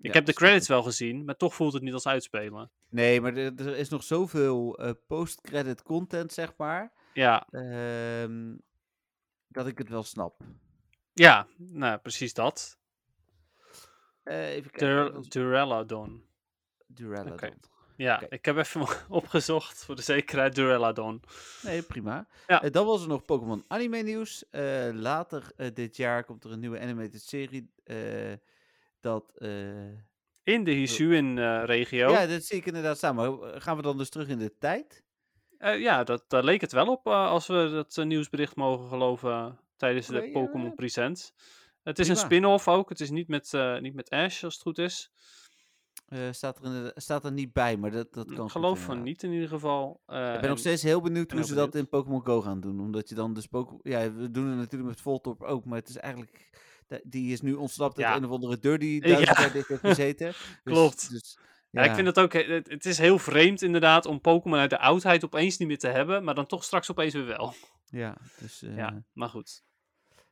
Ik 0.00 0.14
heb 0.14 0.26
de 0.26 0.32
credits 0.32 0.68
wel 0.68 0.82
gezien, 0.82 1.24
maar 1.24 1.36
toch 1.36 1.54
voelt 1.54 1.72
het 1.72 1.82
niet 1.82 1.92
als 1.92 2.06
uitspelen. 2.06 2.70
Nee, 2.88 3.20
maar 3.20 3.36
er, 3.36 3.52
er 3.56 3.76
is 3.76 3.88
nog 3.88 4.02
zoveel 4.02 4.78
eh, 4.78 4.90
post-credit 5.06 5.82
content, 5.82 6.32
zeg 6.32 6.56
maar. 6.56 6.92
Ja, 7.12 7.46
ehm, 7.50 8.56
dat 9.48 9.66
ik 9.66 9.78
het 9.78 9.88
wel 9.88 10.02
snap. 10.02 10.40
ja 11.12 11.46
nou, 11.56 11.98
precies 11.98 12.34
dat. 12.34 12.78
Eh, 14.22 14.48
even 14.48 14.70
kijken. 14.70 15.12
Dur. 15.12 15.28
Duraludon. 15.28 16.26
Oké. 17.32 17.54
Ja, 17.96 18.22
ik 18.28 18.44
heb 18.44 18.56
even 18.56 18.86
opgezocht 19.08 19.84
voor 19.84 19.96
de 19.96 20.02
zekerheid 20.02 20.54
Duraludon. 20.54 21.22
Nee, 21.62 21.82
prima. 21.82 22.26
Ja. 22.46 22.62
Eh, 22.62 22.70
dan 22.70 22.86
was 22.86 23.02
er 23.02 23.08
nog 23.08 23.24
Pokémon 23.24 23.64
anime 23.68 24.02
nieuws. 24.02 24.44
Eh, 24.50 24.88
later 24.92 25.52
eh, 25.56 25.66
dit 25.74 25.96
jaar 25.96 26.24
komt 26.24 26.44
er 26.44 26.52
een 26.52 26.60
nieuwe 26.60 26.80
animated 26.80 27.22
serie. 27.22 27.70
dat. 29.00 29.32
In 30.44 30.64
de 30.64 30.70
Hisuin-regio. 30.70 32.10
Ja, 32.10 32.26
dat 32.26 32.42
zie 32.42 32.56
ik 32.56 32.66
inderdaad 32.66 32.96
staan. 32.96 33.14
Maar 33.14 33.32
eh, 33.32 33.60
gaan 33.60 33.76
we 33.76 33.82
dan 33.82 33.98
dus 33.98 34.10
terug 34.10 34.28
in 34.28 34.38
de 34.38 34.58
tijd? 34.58 35.02
Ja, 35.58 36.04
dat, 36.04 36.24
daar 36.28 36.44
leek 36.44 36.60
het 36.60 36.72
wel 36.72 36.86
op 36.86 37.06
als 37.06 37.46
we 37.46 37.68
dat 37.72 38.04
nieuwsbericht 38.04 38.56
mogen 38.56 38.88
geloven 38.88 39.58
tijdens 39.76 40.06
de 40.06 40.30
Pokémon. 40.32 40.74
Presents. 40.74 41.32
Het 41.82 41.98
is 41.98 42.08
een 42.08 42.16
spin-off 42.16 42.68
ook. 42.68 42.88
Het 42.88 43.00
is 43.00 43.10
niet 43.10 43.28
met, 43.28 43.52
niet 43.80 43.94
met 43.94 44.10
Ash, 44.10 44.44
als 44.44 44.54
het 44.54 44.62
goed 44.62 44.78
is. 44.78 45.10
Eh, 46.12 46.18
staat, 46.30 46.58
er 46.58 46.64
in 46.64 46.70
de- 46.72 46.92
staat 46.94 47.24
er 47.24 47.32
niet 47.32 47.52
bij, 47.52 47.76
maar 47.76 47.90
dat, 47.90 48.12
dat 48.12 48.24
Ik 48.30 48.34
kan. 48.36 48.42
goed 48.42 48.50
geloof 48.52 48.80
van 48.80 49.02
niet 49.02 49.22
in 49.22 49.32
ieder 49.32 49.48
geval. 49.48 50.02
Eh, 50.06 50.34
Ik 50.34 50.40
ben 50.40 50.48
nog 50.48 50.58
steeds 50.58 50.82
heel 50.82 51.00
benieuwd 51.00 51.26
ben 51.26 51.36
hoe 51.36 51.46
heel 51.46 51.54
ze 51.56 51.60
dat 51.60 51.74
in 51.74 51.88
Pokémon 51.88 52.24
Go 52.26 52.40
gaan 52.40 52.60
doen. 52.60 52.80
Omdat 52.80 53.08
je 53.08 53.14
dan 53.14 53.34
dus 53.34 53.46
Pokémon... 53.46 53.80
Ja, 53.82 54.12
we 54.12 54.30
doen 54.30 54.46
het 54.46 54.56
natuurlijk 54.56 54.90
met 54.90 55.00
Voltorb 55.00 55.42
ook, 55.42 55.64
maar 55.64 55.78
het 55.78 55.88
is 55.88 55.96
eigenlijk... 55.96 56.50
Die 57.04 57.32
is 57.32 57.40
nu 57.40 57.52
ontsnapt 57.54 57.96
uit 57.96 58.06
Ja. 58.06 58.16
een 58.16 58.24
of 58.24 58.30
andere 58.30 58.58
deur 58.58 58.78
die 58.84 58.94
Ja. 59.06 59.14
duizend 59.14 59.38
jaar 59.38 59.52
dicht 59.52 59.68
heeft 59.68 59.80
gezeten. 59.80 60.26
Dus- 60.32 60.58
Klopt. 60.64 61.10
Dus, 61.10 61.38
Ja, 61.70 61.82
ik 61.82 61.94
vind 61.94 62.06
het 62.06 62.18
ook. 62.20 62.32
Het, 62.32 62.68
het 62.70 62.86
is 62.86 62.98
heel 62.98 63.18
vreemd 63.18 63.62
inderdaad 63.62 64.06
om 64.06 64.20
Pokémon 64.20 64.58
uit 64.58 64.70
de 64.70 64.78
oudheid 64.78 65.24
opeens 65.24 65.56
niet 65.58 65.68
meer 65.68 65.78
te 65.78 65.88
hebben, 65.88 66.24
maar 66.24 66.34
dan 66.34 66.46
toch 66.46 66.64
straks 66.64 66.90
opeens 66.90 67.12
weer 67.14 67.26
wel. 67.26 67.54
Ja, 67.84 68.16
dus... 68.38 68.62
eh, 68.62 68.76
Ja, 68.76 69.04
maar 69.12 69.28
goed. 69.28 69.62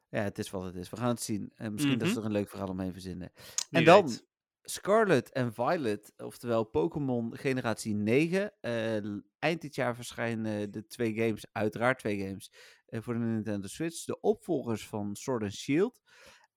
Ja, 0.08 0.22
het 0.22 0.38
is 0.38 0.50
wat 0.50 0.64
het 0.64 0.74
is. 0.74 0.90
We 0.90 0.96
gaan 0.96 1.08
het 1.08 1.22
zien. 1.22 1.52
En 1.56 1.72
misschien 1.72 1.98
dat 1.98 2.08
ze 2.08 2.18
er 2.18 2.24
een 2.24 2.32
leuk 2.32 2.48
verhaal 2.48 2.68
omheen 2.68 2.92
verzinnen. 2.92 3.32
Wie 3.34 3.78
en 3.78 3.84
dan 3.84 4.06
weet. 4.06 4.28
Scarlet 4.70 5.30
en 5.30 5.52
Violet, 5.54 6.12
oftewel 6.16 6.64
Pokémon 6.64 7.36
generatie 7.36 7.94
9. 7.94 8.52
Eh, 8.60 8.96
eind 9.38 9.60
dit 9.60 9.74
jaar 9.74 9.94
verschijnen 9.94 10.70
de 10.70 10.86
twee 10.86 11.14
games, 11.14 11.46
uiteraard 11.52 11.98
twee 11.98 12.18
games, 12.26 12.52
eh, 12.86 13.00
voor 13.02 13.14
de 13.14 13.20
Nintendo 13.20 13.66
Switch. 13.68 14.04
De 14.04 14.20
opvolgers 14.20 14.86
van 14.86 15.16
Sword 15.16 15.42
and 15.42 15.54
Shield. 15.54 16.00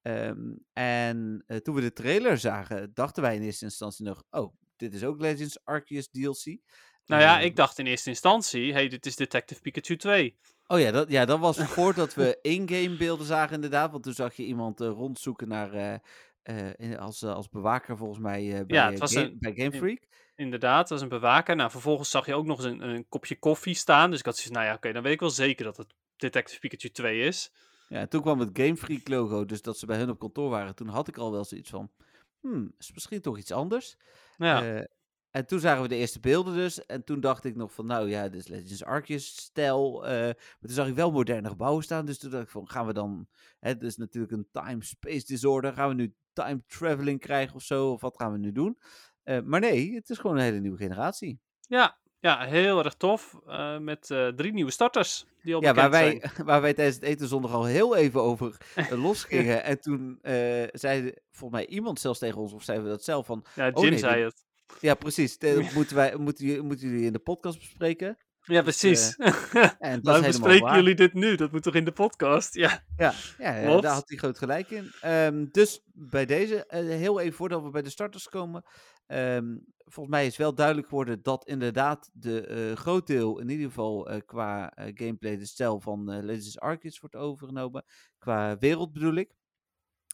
Ehm, 0.02 0.52
en 0.72 1.44
eh, 1.46 1.56
toen 1.56 1.74
we 1.74 1.80
de 1.80 1.92
trailer 1.92 2.38
zagen, 2.38 2.90
dachten 2.94 3.22
wij 3.22 3.34
in 3.34 3.42
eerste 3.42 3.64
instantie 3.64 4.04
nog, 4.04 4.22
oh, 4.30 4.54
dit 4.76 4.94
is 4.94 5.04
ook 5.04 5.20
Legends 5.20 5.64
Arceus 5.64 6.08
DLC. 6.08 6.58
Nou 7.06 7.22
ja, 7.22 7.38
Eh, 7.38 7.44
ik 7.44 7.56
dacht 7.56 7.78
in 7.78 7.86
eerste 7.86 8.08
instantie, 8.08 8.72
hey, 8.72 8.88
dit 8.88 9.06
is 9.06 9.16
Detective 9.16 9.60
Pikachu 9.60 9.96
2. 9.96 10.38
Oh 10.66 10.80
ja, 10.80 10.90
dat, 10.90 11.10
ja, 11.10 11.24
dat 11.24 11.38
was 11.38 11.56
voordat 11.76 12.14
we 12.14 12.38
in-game 12.42 12.96
beelden 12.96 13.26
zagen 13.26 13.54
inderdaad. 13.54 13.90
Want 13.90 14.02
toen 14.02 14.12
zag 14.12 14.34
je 14.34 14.44
iemand 14.44 14.80
eh, 14.80 14.88
rondzoeken 14.88 15.48
naar, 15.48 16.00
eh, 16.44 16.98
als, 16.98 17.22
eh, 17.22 17.34
als 17.34 17.48
bewaker 17.48 17.96
volgens 17.96 18.18
mij 18.18 18.42
eh, 18.52 18.66
bij, 18.66 18.76
Ja, 18.76 18.90
het 18.90 18.98
was 18.98 19.12
Game, 19.12 19.24
een- 19.26 19.36
bij 19.38 19.52
Game 19.54 19.70
in- 19.70 19.78
Freak. 19.78 20.02
Inderdaad, 20.36 20.78
dat 20.80 20.88
was 20.88 21.00
een 21.00 21.08
bewaker. 21.08 21.56
Nou, 21.56 21.70
vervolgens 21.70 22.10
zag 22.10 22.26
je 22.26 22.34
ook 22.34 22.44
nog 22.46 22.56
eens 22.58 22.66
een, 22.66 22.88
een 22.88 23.08
kopje 23.08 23.38
koffie 23.38 23.74
staan. 23.74 24.10
Dus 24.10 24.18
ik 24.18 24.24
had 24.24 24.36
zoiets, 24.36 24.54
nou 24.54 24.66
ja, 24.66 24.74
oké, 24.74 24.92
dan 24.92 25.02
weet 25.02 25.12
ik 25.12 25.20
wel 25.20 25.30
zeker 25.30 25.64
dat 25.64 25.76
het 25.76 25.94
Detective 26.16 26.60
Pikachu 26.60 26.88
2 26.90 27.20
is. 27.20 27.52
Ja, 27.88 27.98
en 28.00 28.08
toen 28.08 28.22
kwam 28.22 28.38
het 28.40 28.50
Game 28.52 28.76
Freak 28.76 29.08
logo, 29.08 29.44
dus 29.44 29.62
dat 29.62 29.78
ze 29.78 29.86
bij 29.86 29.96
hun 29.98 30.10
op 30.10 30.18
kantoor 30.18 30.50
waren. 30.50 30.74
Toen 30.74 30.88
had 30.88 31.08
ik 31.08 31.16
al 31.16 31.32
wel 31.32 31.44
zoiets 31.44 31.70
van, 31.70 31.90
hmm, 32.40 32.74
is 32.78 32.92
misschien 32.92 33.20
toch 33.20 33.38
iets 33.38 33.50
anders. 33.52 33.96
Ja, 34.36 34.86
en 35.34 35.46
toen 35.46 35.60
zagen 35.60 35.82
we 35.82 35.88
de 35.88 35.96
eerste 35.96 36.20
beelden 36.20 36.54
dus. 36.54 36.86
En 36.86 37.04
toen 37.04 37.20
dacht 37.20 37.44
ik 37.44 37.56
nog 37.56 37.72
van, 37.72 37.86
nou 37.86 38.08
ja, 38.08 38.28
dit 38.28 38.40
is 38.40 38.48
Legends 38.48 38.84
Arceus 38.84 39.26
stijl. 39.36 40.06
eh, 40.06 40.10
maar 40.20 40.34
toen 40.60 40.70
zag 40.70 40.86
ik 40.88 40.94
wel 40.94 41.10
moderne 41.12 41.48
gebouwen 41.48 41.82
staan. 41.82 42.06
Dus 42.06 42.18
toen 42.18 42.30
dacht 42.30 42.42
ik 42.42 42.48
van, 42.48 42.70
gaan 42.70 42.86
we 42.86 42.92
dan... 42.92 43.28
Het 43.60 43.82
is 43.82 43.96
natuurlijk 43.96 44.32
een 44.32 44.48
time-space 44.52 45.26
disorder. 45.26 45.72
Gaan 45.72 45.88
we 45.88 45.94
nu 45.94 46.14
time 46.32 46.62
traveling 46.66 47.20
krijgen 47.20 47.54
of 47.54 47.62
zo? 47.62 47.90
Of 47.90 48.00
wat 48.00 48.16
gaan 48.16 48.32
we 48.32 48.38
nu 48.38 48.52
doen? 48.52 48.78
Eh, 49.22 49.40
maar 49.44 49.60
nee, 49.60 49.94
het 49.94 50.10
is 50.10 50.18
gewoon 50.18 50.36
een 50.36 50.42
hele 50.42 50.60
nieuwe 50.60 50.76
generatie. 50.78 51.40
ja, 51.60 51.98
ja 52.20 52.44
heel 52.44 52.84
erg 52.84 52.94
tof. 52.94 53.40
eh, 53.46 53.78
met 53.78 54.06
drie 54.36 54.52
nieuwe 54.52 54.70
starters 54.70 55.26
die 55.42 55.54
al 55.54 55.62
Ja, 55.62 55.74
waar 55.74 55.90
wij, 55.90 56.20
zijn. 56.20 56.44
waar 56.46 56.60
wij 56.60 56.74
tijdens 56.74 56.96
het 56.96 57.04
eten 57.04 57.28
zondag 57.28 57.52
al 57.52 57.64
heel 57.64 57.96
even 57.96 58.22
over 58.22 58.56
losgingen. 58.90 59.64
En 59.64 59.80
toen 59.80 60.18
zei 60.72 61.12
volgens 61.30 61.60
mij 61.60 61.66
iemand 61.66 62.00
zelfs 62.00 62.18
tegen 62.18 62.40
ons, 62.40 62.52
of 62.52 62.62
zeiden 62.62 62.86
we 62.86 62.92
dat 62.92 63.04
zelf, 63.04 63.26
van... 63.26 63.44
Ja, 63.54 63.70
oh 63.72 63.82
Jim 63.82 63.90
nee, 63.90 63.98
zei 63.98 64.14
dit- 64.14 64.24
het. 64.24 64.43
Ja, 64.80 64.94
precies. 64.94 65.38
Dat 65.38 65.72
moeten, 65.72 65.96
wij, 65.96 66.16
moeten, 66.16 66.46
jullie- 66.46 66.62
moeten 66.62 66.88
jullie 66.88 67.06
in 67.06 67.12
de 67.12 67.18
podcast 67.18 67.58
bespreken. 67.58 68.16
Ja, 68.46 68.62
precies. 68.62 69.16
En 69.16 69.22
dat 69.22 69.32
is 69.32 69.78
Waarom 69.78 70.02
helemaal 70.02 70.22
bespreken 70.22 70.64
waar. 70.66 70.76
jullie 70.76 70.94
dit 70.94 71.12
nu? 71.14 71.36
Dat 71.36 71.52
moet 71.52 71.62
toch 71.62 71.74
in 71.74 71.84
de 71.84 71.92
podcast? 71.92 72.54
Ja. 72.54 72.84
Ja, 72.96 73.12
ja, 73.38 73.56
ja 73.56 73.80
daar 73.80 73.92
had 73.94 74.08
hij 74.08 74.18
groot 74.18 74.38
gelijk 74.38 74.70
in. 74.70 74.92
Ehm, 75.00 75.46
dus 75.50 75.82
bij 75.92 76.26
deze, 76.26 76.66
eh, 76.66 76.80
heel 76.86 77.20
even 77.20 77.34
voordat 77.34 77.62
we 77.62 77.70
bij 77.70 77.82
de 77.82 77.90
starters 77.90 78.28
komen. 78.28 78.62
ehm, 79.06 79.56
volgens 79.84 80.14
mij 80.16 80.26
is 80.26 80.36
wel 80.36 80.54
duidelijk 80.54 80.88
geworden 80.88 81.22
dat 81.22 81.46
inderdaad 81.46 82.10
de 82.12 82.46
eh 82.46 82.76
groot 82.76 83.06
deel, 83.06 83.38
in 83.40 83.48
ieder 83.48 83.66
geval 83.66 84.22
qua 84.26 84.72
gameplay, 84.94 85.36
de 85.36 85.46
stijl 85.46 85.80
van 85.80 86.24
Legends 86.24 86.58
Arceus 86.58 87.00
wordt 87.00 87.16
overgenomen. 87.16 87.84
Qua 88.18 88.58
wereld 88.58 88.92
bedoel 88.92 89.14
ik. 89.14 89.34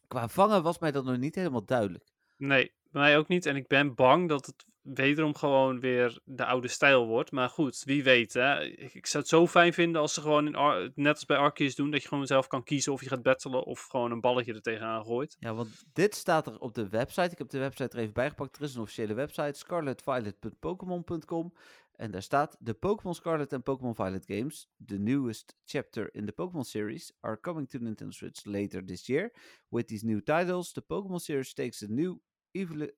Qua 0.08 0.28
vangen 0.28 0.62
was 0.62 0.78
mij 0.78 0.90
dat 0.92 1.04
nog 1.04 1.18
niet 1.18 1.34
helemaal 1.34 1.64
duidelijk. 1.64 2.12
Nee, 2.36 2.72
mij 2.92 3.18
ook 3.18 3.28
niet. 3.28 3.46
En 3.46 3.56
ik 3.56 3.68
ben 3.68 3.94
bang 3.94 4.28
dat 4.28 4.46
het 4.46 4.64
wederom 4.82 5.34
gewoon 5.34 5.80
weer 5.80 6.20
de 6.24 6.44
oude 6.44 6.68
stijl 6.68 7.06
wordt. 7.06 7.32
Maar 7.32 7.48
goed, 7.48 7.82
wie 7.84 8.02
weet. 8.02 8.32
Hè? 8.32 8.64
Ik, 8.64 9.06
zou 9.06 9.22
het 9.22 9.32
zo 9.32 9.46
fijn 9.46 9.72
vinden 9.72 10.00
als 10.00 10.14
ze 10.14 10.20
gewoon 10.20 10.46
in 10.46 10.92
net 10.94 11.14
als 11.14 11.26
bij 11.26 11.36
Arceus 11.36 11.74
doen. 11.74 11.90
Dat 11.90 12.02
je 12.02 12.08
gewoon 12.08 12.26
zelf 12.26 12.46
kan 12.46 12.64
kiezen 12.64 12.92
of 12.92 13.02
je 13.02 13.08
gaat 13.08 13.22
battelen 13.22 13.64
of 13.64 13.82
gewoon 13.82 14.10
een 14.10 14.20
balletje 14.20 14.54
er 14.54 14.62
tegenaan 14.62 15.04
gooit. 15.04 15.36
Ja, 15.38 15.54
want 15.54 15.84
dit 15.92 16.14
staat 16.14 16.46
er 16.46 16.60
op 16.60 16.74
de 16.74 16.88
website. 16.88 17.30
Ik 17.30 17.38
heb 17.38 17.48
de 17.48 17.58
website 17.58 17.96
er 17.96 18.02
even 18.02 18.14
bijgepakt. 18.14 18.56
Er 18.56 18.62
is 18.62 18.74
een 18.74 18.80
officiële 18.80 19.14
website, 19.14 19.58
scarletviolet.pokemon.com. 19.58 21.52
En 22.00 22.10
daar 22.10 22.22
staat: 22.22 22.56
De 22.60 22.74
Pokémon 22.74 23.14
Scarlet 23.14 23.52
en 23.52 23.62
Pokémon 23.62 23.94
Violet 23.94 24.24
games, 24.26 24.68
the 24.86 24.98
newest 24.98 25.56
chapter 25.64 26.14
in 26.14 26.26
the 26.26 26.32
Pokémon 26.32 26.64
series, 26.64 27.12
are 27.20 27.40
coming 27.40 27.68
to 27.68 27.78
Nintendo 27.78 28.08
Switch 28.08 28.44
later 28.44 28.84
this 28.84 29.06
year. 29.06 29.32
With 29.68 29.86
these 29.86 30.06
new 30.06 30.22
titles, 30.22 30.72
the 30.72 30.82
Pokémon 30.82 31.20
series 31.20 31.52
takes 31.52 31.82
a 31.82 31.86
new 31.86 32.20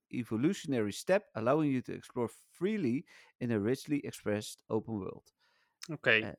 evolutionary 0.09 0.93
step, 0.93 1.29
allowing 1.33 1.71
you 1.71 1.83
to 1.83 1.93
explore 1.93 2.29
freely 2.51 3.07
in 3.37 3.51
a 3.51 3.59
richly 3.59 3.99
expressed 3.99 4.63
open 4.67 4.95
world. 4.99 5.35
Oké, 5.91 6.11
Eh, 6.11 6.33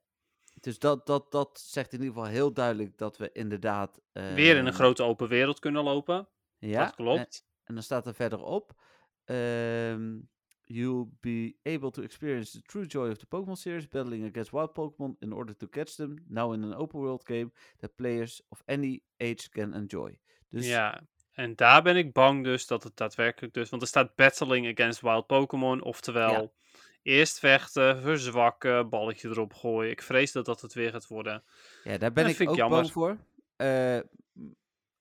Dus 0.62 0.80
dat, 0.80 1.06
dat, 1.06 1.32
dat 1.32 1.60
zegt 1.60 1.94
in 1.94 2.00
ieder 2.00 2.14
geval 2.14 2.30
heel 2.30 2.54
duidelijk 2.54 2.98
dat 2.98 3.18
we 3.18 3.32
inderdaad. 3.32 4.02
weer 4.12 4.56
in 4.56 4.58
een 4.58 4.66
ehm, 4.66 4.74
grote 4.76 5.04
open 5.04 5.28
wereld 5.28 5.60
kunnen 5.60 5.84
lopen. 5.84 6.30
Ja, 6.58 6.80
dat 6.80 6.88
en- 6.90 6.96
klopt. 6.96 7.46
En 7.64 7.74
dan 7.74 7.84
staat 7.84 8.08
er 8.08 8.14
verderop. 8.14 8.82
ehm 9.26 10.20
you'll 10.66 11.08
be 11.20 11.56
able 11.64 11.92
to 11.92 12.02
experience 12.02 12.52
the 12.52 12.62
true 12.62 12.86
joy 12.86 13.10
of 13.10 13.18
the 13.18 13.26
Pokémon 13.26 13.56
series, 13.58 13.88
battling 13.88 14.26
against 14.30 14.52
wild 14.52 14.74
Pokémon 14.74 15.16
in 15.20 15.34
order 15.34 15.56
to 15.56 15.68
catch 15.68 15.96
them. 15.96 16.16
Now 16.28 16.54
in 16.54 16.64
an 16.64 16.74
open 16.74 17.00
world 17.00 17.24
game 17.26 17.52
that 17.78 17.96
players 17.96 18.42
of 18.50 18.62
any 18.66 19.04
age 19.18 19.50
can 19.50 19.74
enjoy. 19.74 20.20
Dus 20.50 20.66
Ja, 20.68 21.02
en 21.34 21.56
daar 21.56 21.84
ben 21.84 21.96
ik 21.96 22.14
bang 22.14 22.44
dus 22.44 22.68
dat 22.68 22.84
het 22.84 22.98
daadwerkelijk 22.98 23.54
dus... 23.54 23.70
Want 23.70 23.82
er 23.82 23.88
staat 23.88 24.16
battling 24.16 24.72
against 24.72 25.02
wild 25.02 25.28
Pokémon. 25.28 25.82
Oftewel, 25.82 26.54
eerst 27.02 27.40
vechten, 27.40 28.02
verzwakken, 28.02 28.90
balletje 28.90 29.30
erop 29.30 29.54
gooien. 29.54 29.92
Ik 29.92 30.02
vrees 30.02 30.32
dat 30.32 30.46
dat 30.46 30.62
het 30.62 30.74
weer 30.74 30.92
gaat 30.92 31.08
worden. 31.08 31.44
ja, 31.84 31.98
daar 31.98 32.14
ben 32.14 32.28
ik 32.28 32.50
ook 32.50 32.56
jammer. 32.56 32.80
bang 32.80 32.92
voor. 32.92 33.18
Eh, 33.56 34.00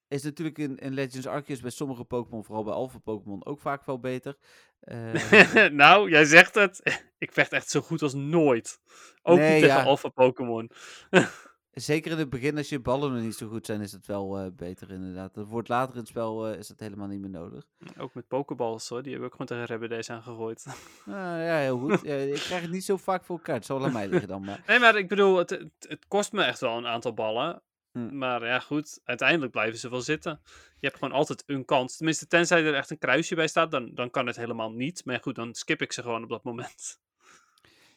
is 0.09 0.22
natuurlijk 0.22 0.59
in, 0.59 0.78
in 0.78 0.94
Legends 0.94 1.26
Arceus 1.26 1.60
bij 1.60 1.70
sommige 1.70 2.04
Pokémon, 2.04 2.44
vooral 2.44 2.64
bij 2.64 2.74
Alpha 2.74 2.98
Pokémon, 2.98 3.46
ook 3.46 3.60
vaak 3.60 3.84
wel 3.84 3.98
beter. 3.98 4.36
Eh, 4.80 5.68
nou, 5.82 6.10
jij 6.10 6.24
zegt 6.24 6.54
het. 6.54 6.82
Ik 7.18 7.32
vecht 7.32 7.52
echt 7.52 7.70
zo 7.70 7.80
goed 7.80 8.02
als 8.02 8.14
nooit. 8.14 8.80
Ook 9.22 9.38
Nee, 9.38 9.52
niet 9.52 9.62
tegen 9.62 9.76
ja. 9.76 9.84
alpha 9.84 10.09
Pokémon. 10.09 10.70
zeker 11.73 12.11
in 12.11 12.19
het 12.19 12.31
begin, 12.31 12.57
als 12.57 12.69
je 12.69 12.81
ballen 12.81 13.12
nog 13.12 13.23
niet 13.23 13.35
zo 13.35 13.49
goed 13.49 13.66
zijn, 13.66 13.81
is 13.81 13.93
het 13.93 14.07
wel 14.07 14.39
eh, 14.39 14.47
beter 14.53 14.90
inderdaad. 14.90 15.35
Dat 15.35 15.47
wordt 15.47 15.69
later 15.69 15.93
in 15.93 16.01
het 16.01 16.09
spel 16.09 16.49
eh, 16.49 16.59
is 16.59 16.69
dat 16.69 16.81
helemaal 16.81 17.07
niet 17.07 17.20
meer 17.20 17.31
nodig. 17.31 17.65
Ook 17.99 18.15
met 18.15 18.28
Pokéballs 18.28 18.89
hoor. 18.89 19.03
Die 19.03 19.12
heb 19.12 19.20
ik 19.20 19.27
ook 19.27 19.32
gewoon 19.32 19.47
tegen 19.47 19.65
Rebbedays 19.65 20.11
aangegooid. 20.11 20.66
Ah, 21.07 21.15
ja, 21.15 21.59
heel 21.59 21.78
goed. 21.78 22.01
Ja, 22.03 22.15
ik 22.15 22.35
krijg 22.35 22.62
het 22.62 22.70
niet 22.70 22.85
zo 22.85 22.97
vaak 22.97 23.24
voor 23.24 23.36
elkaar. 23.36 23.55
Het 23.55 23.66
zal 23.66 23.85
aan 23.85 23.93
mij 23.93 24.09
liggen 24.09 24.28
dan. 24.28 24.44
Maar 24.44 24.62
nee, 24.66 24.78
maar 24.78 24.97
ik 24.97 25.09
bedoel, 25.09 25.36
het, 25.36 25.51
het, 25.51 25.70
het 25.89 26.09
kost 26.09 26.32
me 26.32 26.43
echt 26.43 26.61
wel 26.61 26.77
een 26.77 26.86
aantal 26.86 27.15
ballen. 27.15 27.62
Hm. 27.93 28.19
Maar 28.19 28.47
ja, 28.47 28.59
goed. 28.59 29.01
Uiteindelijk 29.05 29.53
blijven 29.53 29.78
ze 29.78 29.90
wel 29.90 30.01
zitten. 30.01 30.40
Je 30.78 30.86
hebt 30.86 30.99
gewoon 30.99 31.15
altijd 31.15 31.43
een 31.47 31.65
kans. 31.65 31.97
Tenminste, 31.97 32.27
tenzij 32.27 32.65
er 32.65 32.74
echt 32.74 32.90
een 32.90 32.99
kruisje 32.99 33.35
bij 33.35 33.47
staat, 33.47 33.70
dan, 33.70 33.94
dan 33.94 34.11
kan 34.11 34.27
het 34.27 34.36
helemaal 34.36 34.73
niet. 34.73 35.05
Maar 35.05 35.20
goed, 35.20 35.35
dan 35.35 35.55
skip 35.55 35.82
ik 35.82 35.93
ze 35.93 36.03
gewoon 36.03 36.23
op 36.23 36.28
dat 36.28 36.44
moment. 36.44 37.01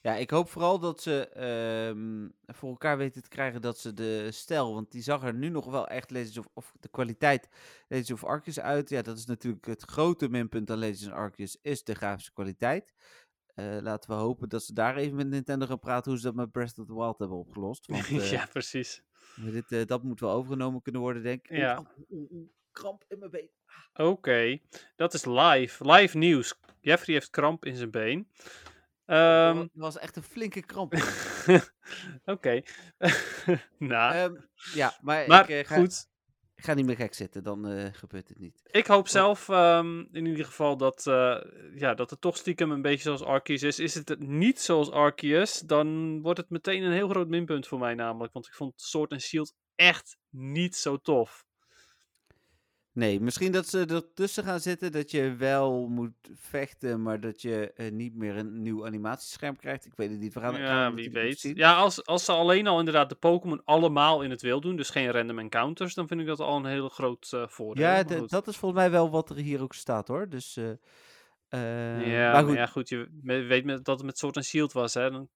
Ja, 0.06 0.16
ik 0.16 0.30
hoop 0.30 0.50
vooral 0.50 0.80
dat 0.80 1.02
ze 1.02 1.30
ehm, 1.30 2.30
voor 2.56 2.70
elkaar 2.70 2.98
weten 2.98 3.22
te 3.22 3.30
krijgen 3.30 3.62
dat 3.62 3.80
ze 3.80 3.94
de 3.94 4.32
stijl, 4.32 4.74
want 4.74 4.92
die 4.92 5.02
zag 5.02 5.24
er 5.24 5.34
nu 5.34 5.50
nog 5.50 5.66
wel 5.66 5.88
echt 5.88 6.12
Legends 6.12 6.38
of, 6.38 6.48
of 6.54 6.74
de 6.80 6.90
kwaliteit 6.90 7.50
Legends 7.88 8.12
of 8.12 8.24
Arceus 8.24 8.60
uit. 8.60 8.90
Ja, 8.90 9.02
dat 9.02 9.18
is 9.18 9.26
natuurlijk 9.26 9.66
het 9.66 9.84
grote 9.84 10.30
minpunt 10.30 10.72
aan 10.72 10.78
Legends 10.78 11.10
Arceus, 11.10 11.58
is 11.62 11.84
de 11.84 11.96
grafische 11.96 12.34
kwaliteit. 12.34 12.94
Eh, 13.56 13.78
laten 13.82 14.10
we 14.10 14.16
hopen 14.16 14.50
dat 14.50 14.64
ze 14.64 14.74
daar 14.74 14.96
even 14.96 15.16
met 15.16 15.28
Nintendo 15.28 15.66
gaan 15.66 15.80
praten 15.80 16.12
hoe 16.12 16.20
ze 16.20 16.26
dat 16.26 16.36
met 16.36 16.52
Breath 16.52 16.80
of 16.80 16.86
the 16.86 16.96
Wild 16.96 17.20
hebben 17.20 17.38
opgelost. 17.38 17.86
Want 17.92 18.08
eh, 18.08 18.32
ja, 18.32 18.46
precies. 18.46 19.04
dit, 19.36 19.72
eh, 19.72 19.86
dat 19.86 20.04
moet 20.04 20.20
wel 20.20 20.32
overgenomen 20.32 20.82
kunnen 20.82 21.02
worden, 21.02 21.24
denk 21.24 21.48
ik. 21.48 21.58
Ja. 21.58 21.92
kramp 22.72 23.04
in 23.08 23.20
mijn 23.20 23.32
been. 23.32 23.50
Oké, 23.94 24.60
dat 24.96 25.14
is 25.14 25.26
live. 25.26 25.92
Live 25.92 26.18
nieuws. 26.18 26.60
Jeffrey 26.82 27.16
heeft 27.16 27.30
kramp 27.30 27.66
in 27.66 27.76
zijn 27.76 27.92
been. 27.92 28.28
Dat 29.06 29.70
was 29.74 29.98
echt 29.98 30.16
een 30.16 30.24
flinke 30.24 30.62
kramp. 30.62 30.94
Oké. 32.26 32.62
nou, 33.78 34.14
Ehm, 34.14 34.34
ja, 34.74 34.98
maar, 35.02 35.28
maar 35.28 35.50
ik 35.50 35.50
eh, 35.50 35.68
ga, 35.68 35.76
goed. 35.76 36.08
ik 36.56 36.64
ga 36.64 36.74
niet 36.74 36.86
meer 36.86 36.96
gek 36.96 37.14
zitten, 37.14 37.44
dan 37.44 37.68
eh, 37.68 37.94
gebeurt 37.94 38.30
het 38.30 38.40
niet. 38.40 38.62
Ik 38.72 38.88
hoop 38.88 39.08
zelf 39.08 39.50
ehm, 39.50 40.00
in 40.12 40.26
ieder 40.26 40.46
geval 40.46 40.78
dat, 40.78 41.08
eh, 41.08 41.38
ja, 41.76 41.94
dat 41.94 42.10
het 42.10 42.22
toch 42.22 42.38
stiekem 42.38 42.72
een 42.72 42.82
beetje 42.82 43.02
zoals 43.02 43.24
Arceus 43.24 43.64
is. 43.64 43.80
Is 43.80 43.94
het 43.94 44.10
het 44.10 44.20
niet 44.20 44.60
zoals 44.60 44.92
Arceus, 44.92 45.60
dan 45.60 46.22
wordt 46.22 46.40
het 46.40 46.50
meteen 46.50 46.84
een 46.84 46.92
heel 46.92 47.10
groot 47.10 47.28
minpunt 47.28 47.68
voor 47.68 47.80
mij 47.80 47.94
namelijk. 47.94 48.34
Want 48.34 48.48
ik 48.48 48.54
vond 48.54 48.74
Sword 48.82 49.12
and 49.12 49.22
Shield 49.22 49.54
echt 49.76 50.18
niet 50.30 50.76
zo 50.76 50.98
tof. 50.98 51.45
Nee, 52.96 53.22
misschien 53.22 53.52
dat 53.52 53.68
ze 53.68 53.86
ertussen 53.86 54.44
gaan 54.44 54.60
zitten 54.60 54.92
dat 54.92 55.12
je 55.12 55.36
wel 55.36 55.88
moet 55.88 56.14
vechten, 56.34 57.02
maar 57.02 57.20
dat 57.20 57.42
je 57.42 57.72
eh, 57.74 57.92
niet 57.92 58.16
meer 58.16 58.38
een 58.38 58.62
nieuw 58.62 58.86
animatiescherm 58.86 59.56
krijgt. 59.56 59.86
Ik 59.86 59.94
weet 59.96 60.10
het 60.10 60.20
niet. 60.20 60.34
We 60.34 60.40
gaan, 60.40 60.56
Ja, 60.62 60.94
wie 60.94 61.12
weet. 61.12 61.42
Ja, 61.42 61.76
als, 61.76 62.06
als 62.06 62.26
ze 62.26 62.32
alleen 62.32 62.68
al 62.68 62.80
inderdaad 62.80 63.10
de 63.10 63.16
Pokémon 63.16 63.62
allemaal 63.66 64.22
in 64.22 64.30
het 64.30 64.42
wild 64.42 64.62
doen, 64.62 64.76
dus 64.76 64.90
geen 64.90 65.12
random 65.12 65.40
encounters, 65.40 65.94
dan 65.94 66.08
vind 66.08 66.22
ik 66.22 66.28
dat 66.28 66.40
al 66.40 66.58
een 66.58 66.66
heel 66.66 66.90
groot 66.90 67.32
eh, 67.34 67.48
voordeel. 67.48 67.86
Ja, 67.86 68.04
goed. 68.04 68.30
dat 68.30 68.48
is 68.48 68.58
volgens 68.58 68.82
mij 68.82 68.92
wel 68.92 69.10
wat 69.10 69.30
er 69.30 69.36
hier 69.36 69.62
ook 69.62 69.74
staat 69.74 70.08
hoor. 70.08 70.30
Dus, 70.30 70.58
eh, 70.58 70.70
eh, 71.48 72.12
Ja, 72.12 72.32
maar 72.32 72.44
goed. 72.44 72.56
ja, 72.56 72.66
goed. 72.66 72.90
Je 72.90 73.10
weet 73.24 73.66
met, 73.66 73.86
dat 73.86 73.98
het 73.98 74.06
met 74.06 74.18
Sword 74.18 74.36
and 74.36 74.46
Shield 74.46 74.72
was, 74.72 74.94
hè. 74.94 75.12
Dan 75.12 75.30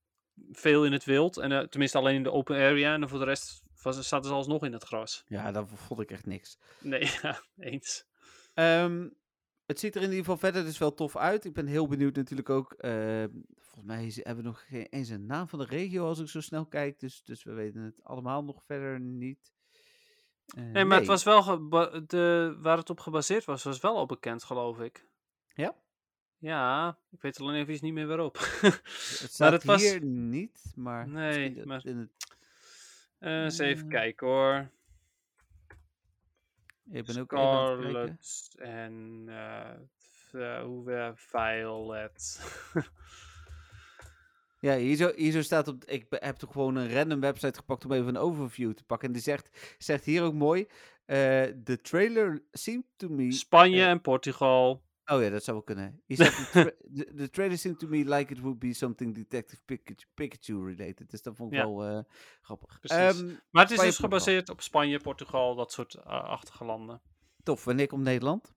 veel 0.52 0.86
in 0.86 0.91
het 0.91 1.06
wild. 1.06 1.38
En 1.38 1.52
eh, 1.52 1.60
tenminste 1.60 1.98
alleen 1.98 2.15
in 2.15 2.23
de 2.23 2.31
open 2.31 2.56
area. 2.56 2.94
En 2.94 2.99
dan 2.99 3.10
voor 3.10 3.19
de 3.19 3.26
rest 3.26 3.64
was, 3.81 4.07
zaten 4.07 4.30
ze 4.30 4.35
alsnog 4.35 4.64
in 4.64 4.73
het 4.73 4.84
gras. 4.84 5.23
Ja, 5.27 5.51
dat 5.51 5.69
vond 5.73 5.99
ik 5.99 6.11
echt 6.11 6.26
niks. 6.26 6.57
Nee, 6.80 7.01
ja, 7.22 7.41
eens. 7.57 8.06
Ehm, 8.53 9.10
het 9.65 9.80
ziet 9.80 9.95
er 9.95 10.01
in 10.01 10.07
ieder 10.07 10.23
geval 10.23 10.38
verder 10.38 10.64
dus 10.64 10.77
wel 10.77 10.93
tof 10.93 11.15
uit. 11.18 11.45
Ik 11.45 11.53
ben 11.53 11.65
heel 11.68 11.88
benieuwd 11.88 12.15
natuurlijk 12.15 12.49
ook. 12.49 12.73
ehm, 12.73 13.30
volgens 13.57 13.85
mij 13.85 14.11
hebben 14.15 14.43
we 14.43 14.49
nog 14.49 14.65
geen 14.68 14.85
eens 14.89 15.10
een 15.10 15.26
naam 15.26 15.47
van 15.49 15.60
de 15.60 15.65
regio 15.65 16.06
als 16.06 16.19
ik 16.19 16.27
zo 16.27 16.41
snel 16.41 16.65
kijk. 16.65 16.99
Dus, 16.99 17.23
dus 17.23 17.43
we 17.43 17.53
weten 17.53 17.81
het 17.81 18.03
allemaal 18.03 18.43
nog 18.43 18.64
verder 18.64 18.99
niet. 18.99 19.53
Eh, 20.56 20.64
Nee, 20.64 20.85
maar 20.85 20.97
het 20.97 21.07
was 21.07 21.23
wel 21.23 21.43
de, 22.07 22.56
waar 22.61 22.77
het 22.77 22.89
op 22.89 22.99
gebaseerd 22.99 23.45
was, 23.45 23.64
was 23.64 23.80
wel 23.80 23.95
al 23.97 24.06
bekend, 24.06 24.43
geloof 24.43 24.80
ik. 24.80 25.07
Ja? 25.53 25.76
Ja, 26.38 26.97
ik 27.11 27.22
weet 27.22 27.39
alleen 27.39 27.68
even 27.68 27.85
niet 27.85 27.93
meer 27.93 28.07
waarop. 28.07 28.38
Het 28.61 28.81
staat 29.31 29.51
het 29.51 29.64
was- 29.64 29.81
hier 29.81 30.03
niet, 30.03 30.72
maar... 30.76 31.07
Nee, 31.07 31.65
maar- 31.65 31.85
in 31.85 31.97
het- 31.97 32.38
Eh, 33.20 33.44
eens 33.44 33.58
even 33.60 33.84
Eh, 33.84 33.90
kijken 33.90 34.28
hoor. 34.28 34.70
ik 36.91 37.06
ben 37.06 37.18
ook. 37.20 37.32
Scarlet 37.32 38.50
en 38.58 39.26
v- 39.98 40.34
eh, 40.34 40.62
hoe 40.62 40.91
eh, 40.94 41.12
Violet. 41.16 42.40
Ja, 44.62 44.76
hier 44.76 44.96
zo, 44.96 45.12
hier 45.16 45.32
zo 45.32 45.41
staat 45.41 45.68
op. 45.68 45.86
Ik 45.86 46.06
heb 46.10 46.36
toch 46.36 46.52
gewoon 46.52 46.76
een 46.76 46.94
random 46.94 47.20
website 47.20 47.58
gepakt 47.60 47.86
om 47.86 47.91
even 47.91 48.08
een 48.08 48.18
overview 48.18 48.74
te 48.74 48.84
pakken. 48.84 49.08
En 49.08 49.14
die 49.14 49.22
zegt, 49.24 49.76
zegt 49.78 50.06
hier 50.06 50.24
ook 50.24 50.34
mooi. 50.34 50.68
De 51.06 51.80
trailer 51.82 52.44
seemed 52.52 52.86
to 52.96 53.10
me. 53.10 53.32
Spanje 53.32 53.84
en 53.86 54.02
Portugal. 54.02 54.84
Oh 55.11 55.22
ja, 55.22 55.30
dat 55.30 55.44
zou 55.44 55.57
wel 55.57 55.65
kunnen. 55.65 56.02
Hier 56.06 56.18
staat. 56.18 56.36
The, 56.36 56.49
tra- 56.52 56.90
the, 56.95 57.14
the 57.15 57.30
trailer 57.30 57.57
seemed 57.57 57.80
to 57.80 57.88
me 57.88 57.98
like 58.06 58.34
it 58.34 58.40
would 58.40 58.60
be 58.60 58.73
something 58.73 59.15
Detective 59.15 59.61
Pikachu, 59.65 60.06
Pikachu 60.14 60.65
related. 60.76 61.10
Dus 61.10 61.22
dat 61.22 61.36
vond 61.36 61.52
ik 61.53 61.57
Ja. 61.60 61.65
wel 61.65 61.84
eh, 61.86 62.03
grappig. 62.41 62.80
Ehm, 62.81 63.26
Maar 63.52 63.64
het 63.64 63.72
is 63.72 63.80
dus 63.80 63.98
gebaseerd 63.98 64.49
op 64.49 64.61
Spanje, 64.61 64.99
Portugal, 64.99 65.56
dat 65.56 65.72
soort 65.72 65.94
eh, 65.95 66.03
achtige 66.06 66.65
landen. 66.65 67.02
tof. 67.44 67.64
Wanneer 67.64 67.88
komt 67.88 68.03
Nederland? 68.03 68.53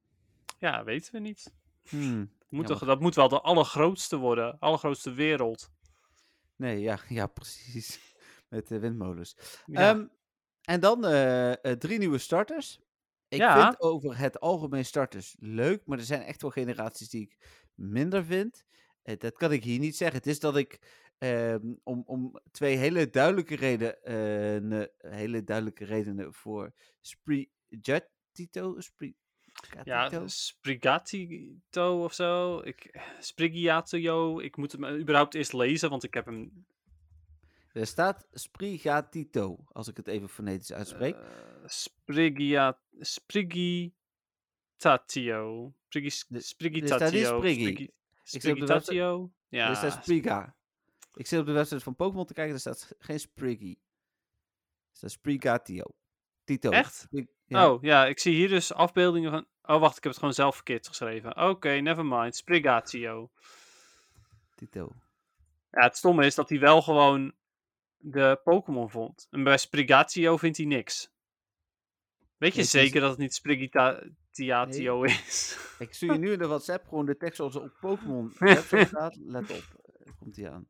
Ja, 0.59 0.85
weten 0.85 1.12
we 1.12 1.19
niet. 1.19 1.53
Hmm, 1.89 2.33
Moet 2.49 2.66
toch, 2.66 2.79
dat 2.85 3.01
moet 3.01 3.15
wel 3.15 3.29
de 3.29 3.41
allergrootste 3.41 4.16
worden. 4.16 4.59
Allergrootste 4.59 5.12
wereld. 5.12 5.70
Nee, 6.57 6.81
ja, 6.81 6.99
ja, 7.09 7.27
precies. 7.27 8.15
Met 8.49 8.69
de 8.69 8.79
windmolens. 8.79 9.37
Ja. 9.66 9.91
Ehm, 9.91 10.07
en 10.62 10.81
dan 10.81 11.05
eh, 11.07 11.53
drie 11.73 11.99
nieuwe 11.99 12.19
starters. 12.19 12.81
Ik 13.33 13.39
Ja. 13.39 13.63
vind 13.63 13.81
over 13.81 14.19
het 14.19 14.41
algemeen 14.41 14.85
starters 14.85 15.37
leuk, 15.39 15.83
maar 15.87 15.99
er 15.99 16.05
zijn 16.05 16.23
echt 16.23 16.43
wel 16.43 16.51
generaties 16.51 17.09
die 17.09 17.23
ik 17.23 17.37
minder 17.75 18.25
vind. 18.25 18.65
Eh, 19.03 19.19
dat 19.19 19.33
kan 19.37 19.53
ik 19.53 19.65
hier 19.65 19.79
niet 19.79 19.97
zeggen. 19.97 20.17
Het 20.17 20.27
is 20.27 20.41
dat 20.41 20.57
ik 20.57 20.79
ehm, 21.19 21.73
om, 21.83 22.03
om 22.07 22.41
twee 22.51 22.77
hele 22.77 23.11
duidelijke 23.11 23.57
redenen, 23.57 24.91
hele 24.99 25.45
duidelijke 25.45 25.85
redenen 25.85 26.35
voor 26.35 26.73
Sprigatito, 27.01 28.81
Spri- 28.81 29.15
Ja, 29.85 30.03
Gatito? 30.03 30.27
Sprigatito 30.27 32.05
of 32.05 32.13
zo. 32.15 32.59
Ik, 32.61 33.07
ik 34.41 34.57
moet 34.57 34.73
hem 34.73 34.85
überhaupt 35.01 35.35
eerst 35.35 35.53
lezen, 35.53 35.91
want 35.91 36.05
ik 36.05 36.15
heb 36.15 36.27
hem... 36.27 36.67
Er 37.73 37.86
staat 37.86 38.27
Sprigatito, 38.32 39.65
als 39.69 39.89
ik 39.89 39.97
het 39.97 40.07
even 40.07 40.28
fonetisch 40.28 40.73
uitspreek. 40.73 41.15
eh 41.15 41.23
Sprigia, 41.66 42.78
Sprigitatio. 43.01 43.93
Sprigi, 45.89 46.11
Sprigitatio. 46.40 47.39
Sprigi- 47.39 47.90
Sprigitatio. 48.23 49.32
Ja, 49.49 49.69
er 49.69 49.77
staat 49.77 50.03
Spriga. 50.03 50.57
Ik 51.15 51.27
zit 51.27 51.40
op 51.40 51.47
de 51.47 51.53
website 51.53 51.81
van 51.81 51.97
Pokémon 51.97 52.27
te 52.27 52.32
kijken, 52.35 52.55
er 52.55 52.61
staat 52.61 52.94
geen 52.99 53.20
Spriggy. 53.20 53.77
Er 54.90 54.97
staat 54.97 55.11
Sprigatio. 55.11 55.85
Tito. 56.44 56.70
Echt? 56.70 56.94
Sprig- 56.94 57.27
ja. 57.47 57.70
Oh, 57.70 57.82
ja, 57.82 58.07
ik 58.07 58.19
zie 58.19 58.35
hier 58.35 58.49
dus 58.49 58.73
afbeeldingen 58.73 59.31
van... 59.31 59.47
Oh, 59.62 59.81
wacht, 59.81 59.97
ik 59.97 60.03
heb 60.03 60.12
het 60.12 60.20
gewoon 60.20 60.35
zelf 60.35 60.55
verkeerd 60.55 60.89
geschreven. 60.89 61.36
Oké, 61.36 61.70
never 61.81 62.07
mind. 62.07 62.36
Sprigatio. 62.36 63.31
Tito. 64.55 64.93
Ja, 65.70 65.82
het 65.82 65.97
stomme 65.97 66.27
is 66.27 66.35
dat 66.35 66.49
hij 66.49 66.59
wel 66.59 66.82
gewoon 66.82 67.35
de 68.03 68.41
Pokémon 68.45 68.91
vond. 68.91 69.27
En 69.31 69.45
bij 69.45 69.59
Sprigatio 69.59 70.37
vindt 70.37 70.57
hij 70.57 70.66
niks. 70.66 71.11
Weet 72.37 72.55
je 72.55 72.57
Nee, 72.61 72.66
het 72.66 72.74
is- 72.74 72.81
zeker 72.83 73.01
dat 73.01 73.11
het 73.11 73.19
niet 73.19 73.35
Sprigatio 73.35 75.03
is? 75.03 75.59
Ik 75.79 75.95
stuur 75.95 76.12
je 76.12 76.19
nu 76.19 76.33
in 76.33 76.39
de 76.39 76.47
WhatsApp 76.47 76.89
gewoon 76.89 77.07
de 77.07 77.16
tekst 77.16 77.37
zoals 77.37 77.55
er 77.55 77.62
op 77.62 77.77
Pokémon 77.81 78.33
website 78.39 78.85
staat. 78.87 79.16
Let 79.16 79.51
op. 79.51 79.81
Eh, 80.07 80.12
Komt 80.19 80.35
die 80.35 80.49
aan. 80.49 80.66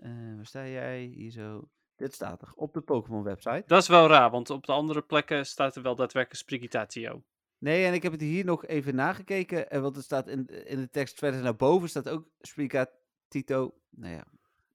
Eh, 0.00 0.10
waar 0.36 0.46
sta 0.46 0.66
jij? 0.66 1.02
Hier 1.04 1.30
zo. 1.30 1.68
Dit 1.96 2.14
staat 2.14 2.42
er 2.42 2.52
op 2.54 2.72
de 2.74 2.80
Pokémon 2.80 3.22
website. 3.22 3.62
Dat 3.66 3.82
is 3.82 3.88
wel 3.88 4.06
raar, 4.08 4.30
want 4.30 4.50
op 4.50 4.66
de 4.66 4.72
andere 4.72 5.02
plekken 5.02 5.46
staat 5.46 5.76
er 5.76 5.82
wel 5.82 5.94
daadwerkelijk 5.94 6.40
Sprigatio. 6.42 7.22
Nee, 7.58 7.84
en 7.86 7.94
ik 7.94 8.02
heb 8.02 8.12
het 8.12 8.20
hier 8.20 8.44
nog 8.44 8.66
even 8.66 8.94
nagekeken. 8.94 9.82
want 9.82 9.96
er 9.96 10.02
staat 10.02 10.28
in, 10.28 10.46
in 10.66 10.80
de 10.80 10.90
tekst 10.90 11.18
verder 11.18 11.42
naar 11.42 11.56
boven 11.56 11.88
staat 11.88 12.08
ook 12.08 12.28
Sprigatito. 12.40 13.74
Nou 13.90 14.14
ja, 14.14 14.24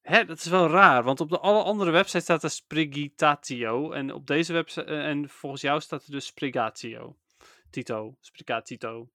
Hè, 0.07 0.25
dat 0.25 0.37
is 0.37 0.45
wel 0.45 0.69
raar, 0.69 1.03
want 1.03 1.19
op 1.19 1.29
de 1.29 1.39
alle 1.39 1.63
andere 1.63 1.91
websites 1.91 2.23
staat 2.23 2.43
er 2.43 2.49
Sprigitatio. 2.49 3.91
En 3.91 4.13
op 4.13 4.27
deze 4.27 4.53
website, 4.53 4.85
eh, 4.85 5.05
en 5.05 5.29
volgens 5.29 5.61
jou 5.61 5.81
staat 5.81 6.05
er 6.05 6.11
dus 6.11 6.25
Sprigatio. 6.25 7.15
Tito, 7.69 8.15
Sprigatito. 8.19 9.09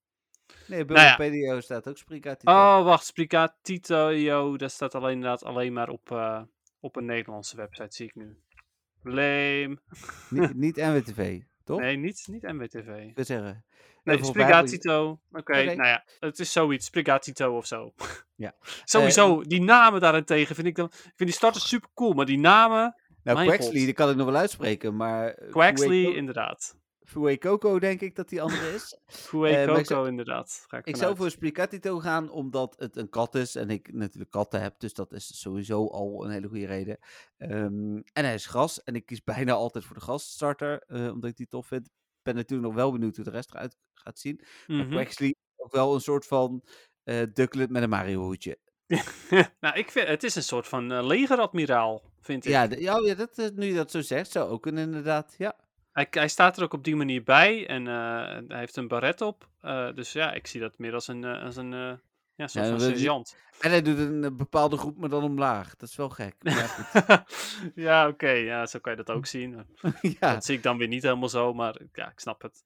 Nee, 0.66 0.85
bij 0.85 0.97
Nou 0.97 1.09
ja. 1.09 1.16
Wikipedia 1.16 1.60
staat 1.60 1.89
ook 1.89 1.98
Sprigatito. 1.98 2.52
Oh, 2.52 2.85
wacht, 2.85 3.05
Sprigatito, 3.05 4.56
dat 4.56 4.70
staat 4.70 4.94
alleen 4.94 5.12
inderdaad 5.12 5.44
alleen 5.44 5.73
maar 5.73 5.89
op, 5.89 6.10
eh, 6.10 6.43
op 6.81 6.97
een 6.97 7.05
Nederlandse 7.05 7.56
website, 7.56 7.94
zie 7.94 8.06
ik 8.06 8.14
nu. 8.14 8.36
Lame. 9.02 9.78
Niet, 10.31 10.55
niet 10.64 10.77
NWTV, 10.77 11.40
toch? 11.64 11.81
Nee, 11.81 11.97
niet, 11.97 12.27
niet 12.31 12.43
MWTV. 12.43 13.05
Ik 13.09 13.14
wil 13.14 13.24
zeggen. 13.24 13.64
Nee, 14.03 14.24
Sprigatito. 14.24 15.20
Oké, 15.33 15.65
nou 15.65 15.89
ja, 15.89 16.05
het 16.19 16.39
is 16.39 16.53
zoiets. 16.53 16.87
Sprigatito 16.87 17.57
of 17.57 17.66
zo. 17.66 17.93
Ja. 18.35 18.55
Sowieso, 18.85 19.43
die 19.43 19.62
namen 19.62 20.01
daarentegen 20.01 20.55
vind 20.55 20.66
ik 20.66 20.77
dan... 20.77 20.87
Ik 20.87 20.93
vind 21.01 21.16
die 21.19 21.33
starters 21.33 21.69
super 21.69 21.89
cool, 21.95 22.12
maar 22.12 22.27
die 22.27 22.39
namen... 22.39 22.97
Nou, 23.23 23.47
Quaxley, 23.47 23.85
die 23.85 23.93
kan 23.93 24.11
ik 24.11 24.16
nog 24.16 24.27
wel 24.27 24.37
uitspreken, 24.37 24.97
maar... 24.97 25.29
eh, 25.29 25.51
Quaxley, 25.51 26.15
inderdaad. 26.15 26.77
Fuecoco 27.05 27.79
denk 27.79 28.01
ik 28.01 28.16
dat 28.16 28.29
die 28.29 28.43
andere 28.43 28.74
is. 28.74 28.99
Fue 29.07 29.49
Eh, 29.57 29.62
ik 29.62 29.69
Coco, 29.69 29.83
zou- 29.83 30.09
inderdaad. 30.09 30.65
Ga 30.69 30.77
ik, 30.79 30.87
ik 30.87 30.97
zou 30.97 31.16
voor 31.16 31.31
Sprigatito 31.31 31.99
gaan, 31.99 32.31
omdat 32.31 32.74
het 32.79 32.97
een 32.97 33.09
kat 33.09 33.35
is 33.35 33.55
en 33.55 33.70
ik 33.70 33.93
natuurlijk 33.93 34.31
katten 34.31 34.61
heb, 34.62 34.74
dus 34.81 34.95
dat 34.95 35.12
is 35.12 35.41
sowieso 35.41 35.87
al 35.87 36.24
een 36.24 36.31
hele 36.31 36.49
goede 36.49 36.66
reden. 36.66 36.99
Ehm, 37.39 37.97
en 38.12 38.24
hij 38.24 38.35
is 38.35 38.47
gras 38.47 38.83
en 38.83 38.95
ik 38.95 39.07
kies 39.07 39.23
bijna 39.24 39.53
altijd 39.53 39.85
voor 39.85 39.95
de 39.97 40.03
grasstarter, 40.03 40.85
eh, 40.87 41.01
omdat 41.12 41.31
ik 41.31 41.37
die 41.37 41.49
tof 41.49 41.66
vind. 41.66 41.91
Ik 42.23 42.28
ben 42.32 42.35
natuurlijk 42.43 42.69
nog 42.69 42.77
wel 42.77 42.93
benieuwd 42.93 43.16
hoe 43.16 43.24
de 43.24 43.31
rest 43.31 43.51
eruit 43.51 43.77
gaat 43.94 44.19
zien. 44.19 44.40
Maar 44.66 44.77
Mhm. 44.77 44.90
Quaxley 44.90 45.28
is 45.28 45.35
ook 45.57 45.73
wel 45.73 45.94
een 45.94 46.01
soort 46.01 46.27
van 46.27 46.62
eh 47.05 47.23
Ducklet 47.32 47.70
met 47.70 47.82
een 47.82 47.89
Mario 47.89 48.20
hoedje. 48.23 48.59
nou, 49.61 49.77
ik 49.78 49.90
vind, 49.90 50.09
het 50.09 50.23
is 50.23 50.35
een 50.35 50.43
soort 50.43 50.69
van 50.69 50.93
eh, 50.93 51.07
legeradmiraal, 51.07 52.03
vind 52.20 52.44
ik. 52.44 52.51
Ja, 52.51 52.66
de- 52.66 52.81
ja, 52.81 52.99
ja 53.05 53.15
dat, 53.15 53.39
eh, 53.39 53.47
nu 53.55 53.66
je 53.66 53.74
dat 53.74 53.90
zo 53.90 54.01
zegt, 54.01 54.31
zou 54.31 54.51
ook 54.51 54.62
kunnen 54.62 54.85
inderdaad, 54.85 55.35
ja. 55.39 55.57
Hij, 55.93 56.07
hij 56.11 56.28
staat 56.28 56.57
er 56.57 56.62
ook 56.62 56.73
op 56.73 56.85
die 56.85 56.97
manier 56.97 57.23
bij 57.23 57.66
en 57.66 57.86
hij 58.49 58.59
heeft 58.59 58.77
een 58.77 58.89
baret 58.89 59.20
op. 59.20 59.49
dus 59.94 60.12
ja, 60.12 60.32
ik 60.32 60.47
zie 60.47 60.61
dat 60.61 60.78
meer 60.78 60.94
als 60.94 61.09
een, 61.09 61.24
als 61.24 61.57
een 61.57 62.01
ja, 62.37 62.47
soort 62.47 62.65
Ja, 62.65 62.71
van 62.71 62.81
sergeant. 62.81 63.37
En 63.61 63.71
hij 63.71 63.83
doet 63.83 63.99
een 63.99 64.25
eh, 64.25 64.31
bepaalde 64.33 64.77
groep, 64.77 64.99
maar 64.99 65.09
dan 65.09 65.23
omlaag. 65.23 65.77
Dat 65.77 65.89
is 65.89 65.97
wel 65.97 66.09
gek. 66.09 66.35
Ja, 67.75 68.09
oké, 68.09 68.31
ja, 68.31 68.67
zo 68.67 68.79
kan 68.79 68.93
je 68.97 69.03
dat 69.05 69.17
ook 69.17 69.27
zien. 69.27 69.67
ja, 70.21 70.33
Dat 70.35 70.45
zie 70.45 70.57
ik 70.57 70.63
dan 70.63 70.79
weer 70.79 70.89
niet 70.89 71.03
helemaal 71.03 71.29
zo, 71.29 71.53
maar 71.55 71.81
ja, 71.93 72.11
ik 72.11 72.19
snap 72.21 72.43
het. 72.43 72.63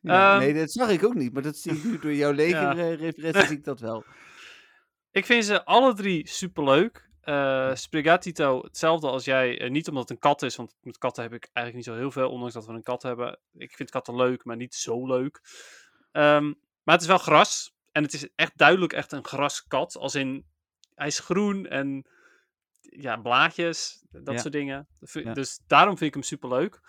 ja, 0.00 0.30
Ehm, 0.32 0.38
nee, 0.38 0.54
dat 0.54 0.70
zag 0.72 0.90
ik 0.90 1.04
ook 1.04 1.14
niet. 1.14 1.32
Maar 1.32 1.42
dat 1.42 1.56
zie 1.56 1.72
ik 1.72 1.84
nu 1.84 1.98
door 1.98 2.12
jouw 2.14 2.32
legerreferentie, 2.42 3.46
zie 3.46 3.56
ik 3.56 3.64
dat 3.64 3.80
wel. 3.80 4.04
Ik 5.10 5.26
vind 5.26 5.44
ze 5.44 5.64
alle 5.64 5.94
drie 5.94 6.28
superleuk. 6.28 7.10
Eh 7.20 7.74
Sprigatito, 7.74 8.60
hetzelfde 8.62 9.06
als 9.08 9.24
jij. 9.24 9.60
eh, 9.60 9.70
niet 9.70 9.88
omdat 9.88 10.02
het 10.02 10.10
een 10.10 10.18
kat 10.18 10.42
is, 10.42 10.56
want 10.56 10.74
met 10.80 10.98
katten 10.98 11.22
heb 11.22 11.32
ik 11.32 11.48
eigenlijk 11.52 11.86
niet 11.86 11.94
zo 11.96 12.00
heel 12.00 12.10
veel, 12.10 12.30
ondanks 12.30 12.54
dat 12.54 12.66
we 12.66 12.72
een 12.72 12.82
kat 12.82 13.02
hebben. 13.02 13.38
Ik 13.52 13.72
vind 13.76 13.90
katten 13.90 14.16
leuk, 14.16 14.44
maar 14.44 14.56
niet 14.56 14.74
zo 14.74 15.06
leuk. 15.06 15.40
Ehm, 16.12 16.44
maar 16.82 16.94
het 16.94 17.00
is 17.00 17.06
wel 17.06 17.18
gras. 17.18 17.74
En 17.92 18.02
het 18.02 18.12
is 18.12 18.28
echt 18.34 18.58
duidelijk 18.58 18.92
echt 18.92 19.12
een 19.12 19.24
graskat. 19.24 19.96
Als 19.96 20.14
in, 20.14 20.46
hij 20.94 21.06
is 21.06 21.18
groen 21.18 21.66
en 21.66 22.06
ja, 22.80 23.16
blaadjes, 23.16 24.04
dat 24.10 24.34
Ja. 24.34 24.40
soort 24.40 24.52
dingen. 24.52 24.88
Ja. 25.00 25.32
Dus 25.32 25.60
daarom 25.66 25.96
vind 25.96 26.08
ik 26.08 26.14
hem 26.14 26.22
superleuk. 26.22 26.80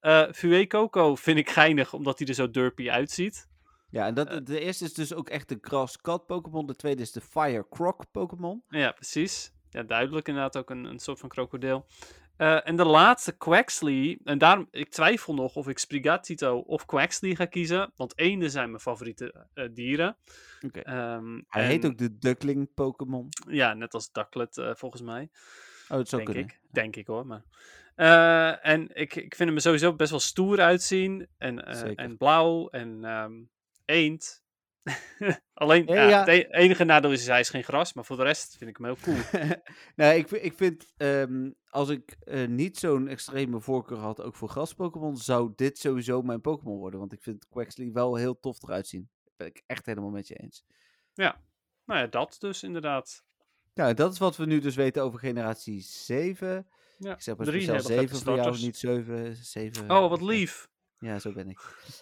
Eh 0.00 0.32
Fue 0.32 0.66
Coco 0.66 1.14
vind 1.14 1.38
ik 1.38 1.50
geinig, 1.50 1.92
omdat 1.92 2.18
hij 2.18 2.28
er 2.28 2.34
zo 2.34 2.50
derpy 2.50 2.90
uitziet. 2.90 3.48
Ja, 3.90 4.06
en 4.06 4.14
dat, 4.14 4.28
Eh. 4.28 4.38
de 4.44 4.60
eerste 4.60 4.84
is 4.84 4.94
dus 4.94 5.14
ook 5.14 5.28
echt 5.28 5.48
de 5.48 5.58
Grass 5.60 5.96
Cat 6.00 6.26
Pokémon. 6.26 6.66
De 6.66 6.76
tweede 6.76 7.02
is 7.02 7.12
de 7.12 7.20
Fire 7.20 7.66
Croc 7.70 8.04
Pokémon. 8.10 8.62
Ja, 8.68 8.92
precies. 8.92 9.52
Ja, 9.70 9.82
duidelijk 9.82 10.28
inderdaad 10.28 10.56
ook 10.56 10.70
een, 10.70 10.84
een 10.84 10.98
soort 10.98 11.18
van 11.18 11.28
krokodil. 11.28 11.86
Eh, 12.36 12.68
en 12.68 12.76
de 12.76 12.84
laatste, 12.84 13.32
Quaxley. 13.36 14.18
En 14.24 14.38
daarom, 14.38 14.68
ik 14.70 14.88
twijfel 14.90 15.34
nog 15.34 15.54
of 15.56 15.68
ik 15.68 15.78
Sprigatito 15.78 16.58
of 16.58 16.86
Quaxley 16.86 17.34
ga 17.34 17.44
kiezen. 17.44 17.92
Want 17.96 18.18
eenden 18.18 18.50
zijn 18.50 18.68
mijn 18.68 18.82
favoriete 18.82 19.46
eh, 19.54 19.68
dieren. 19.72 20.16
Oké. 20.60 20.80
Ehm, 20.80 21.40
Hij 21.48 21.66
heet 21.66 21.86
ook 21.86 21.98
de 21.98 22.18
Duckling 22.18 22.74
Pokémon. 22.74 23.28
Ja, 23.48 23.74
net 23.74 23.94
als 23.94 24.12
Ducklet 24.12 24.58
eh, 24.58 24.74
volgens 24.74 25.02
mij. 25.02 25.28
Oh, 25.88 25.96
dat 25.96 26.08
zou 26.08 26.24
denk 26.24 26.34
kunnen. 26.36 26.54
ik. 26.54 26.60
Denk 26.72 26.96
ik 26.96 27.06
hoor. 27.06 27.26
Maar. 27.26 27.42
Eh, 27.94 28.66
en 28.66 28.88
ik, 28.94 29.14
ik 29.14 29.34
vind 29.34 29.48
hem 29.50 29.58
sowieso 29.58 29.94
best 29.94 30.10
wel 30.10 30.20
stoer 30.20 30.60
uitzien. 30.60 31.28
En, 31.38 31.64
eh, 31.64 31.92
en 31.94 32.16
blauw 32.16 32.68
en 32.68 33.04
ehm, 33.04 33.32
eend. 33.84 34.44
Alleen, 35.54 35.86
Ja, 35.86 35.94
ja, 35.94 36.08
ja. 36.08 36.18
het 36.18 36.28
e- 36.28 36.46
enige 36.50 36.84
nadeel 36.84 37.12
is, 37.12 37.26
hij 37.26 37.40
is 37.40 37.48
geen 37.48 37.64
gras. 37.64 37.92
Maar 37.92 38.04
voor 38.04 38.16
de 38.16 38.22
rest 38.22 38.56
vind 38.56 38.70
ik 38.70 38.76
hem 38.76 38.86
heel 38.86 38.96
cool. 39.02 39.16
nou, 39.96 40.14
ik, 40.16 40.28
vind- 40.28 40.44
ik 40.44 40.54
vind, 40.56 40.92
ehm, 40.96 41.50
als 41.68 41.88
ik 41.88 42.16
eh, 42.20 42.46
niet 42.48 42.78
zo'n 42.78 43.08
extreme 43.08 43.60
voorkeur 43.60 43.98
had, 43.98 44.22
ook 44.22 44.34
voor 44.34 44.48
gras-Pokémon, 44.48 45.16
zou 45.16 45.52
dit 45.56 45.78
sowieso 45.78 46.22
mijn 46.22 46.40
Pokémon 46.40 46.78
worden. 46.78 47.00
Want 47.00 47.12
ik 47.12 47.22
vind 47.22 47.46
Quaxley 47.48 47.92
wel 47.92 48.14
heel 48.16 48.38
tof 48.40 48.62
eruit 48.62 48.86
zien. 48.86 49.10
Dat 49.24 49.32
ben 49.36 49.46
ik 49.46 49.62
echt 49.66 49.86
helemaal 49.86 50.10
met 50.10 50.28
je 50.28 50.34
eens. 50.34 50.64
nou 51.14 52.00
ja, 52.00 52.06
dat 52.06 52.36
dus 52.38 52.62
inderdaad. 52.62 53.24
Nou, 53.74 53.94
dat 53.94 54.12
is 54.12 54.18
wat 54.18 54.36
we 54.36 54.46
nu 54.46 54.58
dus 54.60 54.74
weten 54.74 55.02
over 55.02 55.18
generatie 55.18 55.80
7. 55.82 56.66
Ja, 56.98 57.12
Ik 57.14 57.20
zeg 57.22 57.36
maar 57.36 57.46
speciaal 57.46 57.76
hele 57.76 57.86
vette 57.88 58.16
7 58.16 58.18
voor 58.26 58.36
jou, 58.36 58.58
niet 58.58 58.76
7. 58.76 59.36
7 59.36 59.90
Oh, 59.90 60.08
wat 60.10 60.20
lief. 60.20 60.68
Ja, 60.98 61.18
zo 61.18 61.32
ben 61.32 61.48
ik. 61.48 61.60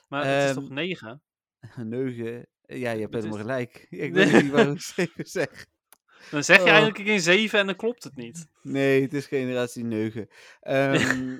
Maar 0.08 0.24
het 0.26 0.42
is 0.42 0.50
Ehm, 0.50 0.60
toch 0.60 0.68
negen? 0.68 1.22
9. 1.76 2.46
Ja, 2.66 2.90
je 2.90 3.00
hebt 3.00 3.14
Het 3.14 3.24
helemaal 3.24 3.44
gelijk. 3.44 3.86
Ik 3.90 4.12
weet 4.12 4.32
niet 4.32 4.50
waarom 4.50 4.74
ik 4.74 4.80
7 4.80 5.26
zeg. 5.26 5.66
Dan 6.30 6.44
zeg 6.44 6.56
je 6.56 6.62
oh. 6.62 6.68
eigenlijk 6.68 7.08
geen 7.08 7.20
zeven 7.20 7.58
en 7.58 7.66
dan 7.66 7.76
klopt 7.76 8.04
het 8.04 8.16
niet. 8.16 8.46
Nee, 8.62 9.02
het 9.02 9.14
is 9.14 9.26
generatie 9.26 9.84
9. 9.84 10.28
Ehm, 10.60 11.36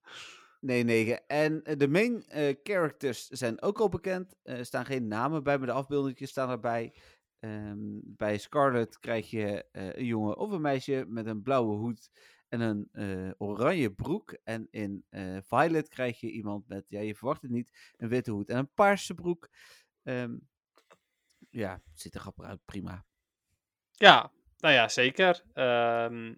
nee, 0.60 0.82
9. 0.84 1.26
En 1.26 1.62
eh, 1.62 1.76
de 1.78 1.88
main 1.88 2.24
eh, 2.26 2.54
characters 2.62 3.26
zijn 3.26 3.62
ook 3.62 3.80
al 3.80 3.88
bekend. 3.88 4.34
Er 4.42 4.64
staan 4.64 4.84
geen 4.84 5.08
namen 5.08 5.42
bij, 5.42 5.58
maar 5.58 5.66
de 5.66 5.72
afbeeldingen 5.72 6.28
staan 6.28 6.50
erbij. 6.50 6.92
Ehm, 7.42 7.98
bij 8.02 8.38
Scarlet 8.38 8.98
krijg 8.98 9.30
je 9.30 9.64
eh, 9.72 9.92
een 9.92 10.04
jongen 10.04 10.36
of 10.36 10.50
een 10.50 10.60
meisje 10.60 11.04
met 11.08 11.26
een 11.26 11.42
blauwe 11.42 11.76
hoed 11.76 12.10
en 12.48 12.60
een 12.60 12.88
eh, 12.92 13.30
oranje 13.38 13.92
broek. 13.92 14.38
En 14.44 14.68
in 14.70 15.04
eh, 15.08 15.38
Violet 15.42 15.88
krijg 15.88 16.20
je 16.20 16.30
iemand 16.30 16.68
met, 16.68 16.84
ja, 16.88 17.00
je 17.00 17.14
verwacht 17.14 17.42
het 17.42 17.50
niet, 17.50 17.92
een 17.96 18.08
witte 18.08 18.30
hoed 18.30 18.48
en 18.48 18.58
een 18.58 18.72
paarse 18.74 19.14
broek. 19.14 19.48
Ehm, 20.02 20.36
ja, 21.52 21.80
ziet 21.94 22.14
er 22.14 22.20
grappig 22.20 22.44
uit, 22.46 22.60
prima. 22.64 23.04
Ja, 23.90 24.30
nou 24.58 24.74
ja, 24.74 24.88
zeker. 24.88 25.42
Ehm, 25.52 26.34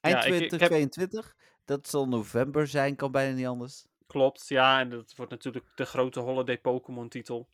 Eind 0.00 0.16
Ja, 0.16 0.24
ik- 0.24 0.34
ik 0.34 0.40
heb- 0.40 0.48
2022, 0.48 1.36
dat 1.64 1.88
zal 1.88 2.08
november 2.08 2.66
zijn, 2.66 2.96
kan 2.96 3.12
bijna 3.12 3.34
niet 3.36 3.46
anders. 3.46 3.86
klopt, 4.06 4.48
ja. 4.48 4.80
En 4.80 4.90
dat 4.90 5.14
wordt 5.16 5.30
natuurlijk 5.30 5.66
de 5.74 5.84
grote 5.84 6.20
holiday 6.20 6.58
Pokémon 6.58 7.08
titel. 7.08 7.48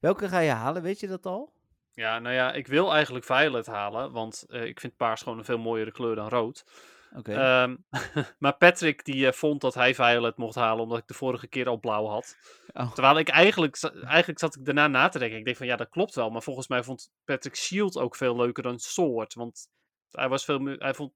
Welke 0.00 0.28
ga 0.28 0.38
je 0.38 0.50
halen, 0.50 0.82
weet 0.82 1.00
je 1.00 1.06
dat 1.06 1.26
al? 1.26 1.52
Ja, 1.92 2.18
nou 2.18 2.34
ja, 2.34 2.52
ik 2.52 2.66
wil 2.66 2.92
eigenlijk 2.92 3.24
Violet 3.24 3.66
halen, 3.66 4.12
want 4.12 4.44
eh, 4.48 4.64
ik 4.64 4.80
vind 4.80 4.96
paars 4.96 5.22
gewoon 5.22 5.38
een 5.38 5.44
veel 5.44 5.58
mooiere 5.58 5.92
kleur 5.92 6.14
dan 6.14 6.28
rood. 6.28 6.64
Ehm, 7.22 7.76
maar 8.38 8.56
Patrick 8.56 9.04
die 9.04 9.26
eh, 9.26 9.32
vond 9.32 9.60
dat 9.60 9.74
hij 9.74 9.94
Violet 9.94 10.36
mocht 10.36 10.54
halen, 10.54 10.82
omdat 10.82 10.98
ik 10.98 11.06
de 11.06 11.14
vorige 11.14 11.46
keer 11.46 11.68
al 11.68 11.78
blauw 11.78 12.06
had. 12.06 12.36
Oh. 12.72 12.92
Terwijl 12.92 13.18
ik 13.18 13.28
eigenlijk, 13.28 13.82
eigenlijk 14.04 14.38
zat 14.38 14.56
ik 14.56 14.64
daarna 14.64 14.88
na 14.88 15.08
te 15.08 15.18
denken. 15.18 15.38
Ik 15.38 15.44
denk 15.44 15.56
van 15.56 15.66
ja, 15.66 15.76
dat 15.76 15.88
klopt 15.88 16.14
wel. 16.14 16.30
Maar 16.30 16.42
volgens 16.42 16.68
mij 16.68 16.82
vond 16.82 17.10
Patrick 17.24 17.56
Shield 17.56 17.98
ook 17.98 18.16
veel 18.16 18.36
leuker 18.36 18.62
dan 18.62 18.78
Sword. 18.78 19.34
Want 19.34 19.68
hij 20.10 20.28
was 20.28 20.44
veel 20.44 20.58
meer, 20.58 20.76
hij 20.78 20.94
vond 20.94 21.12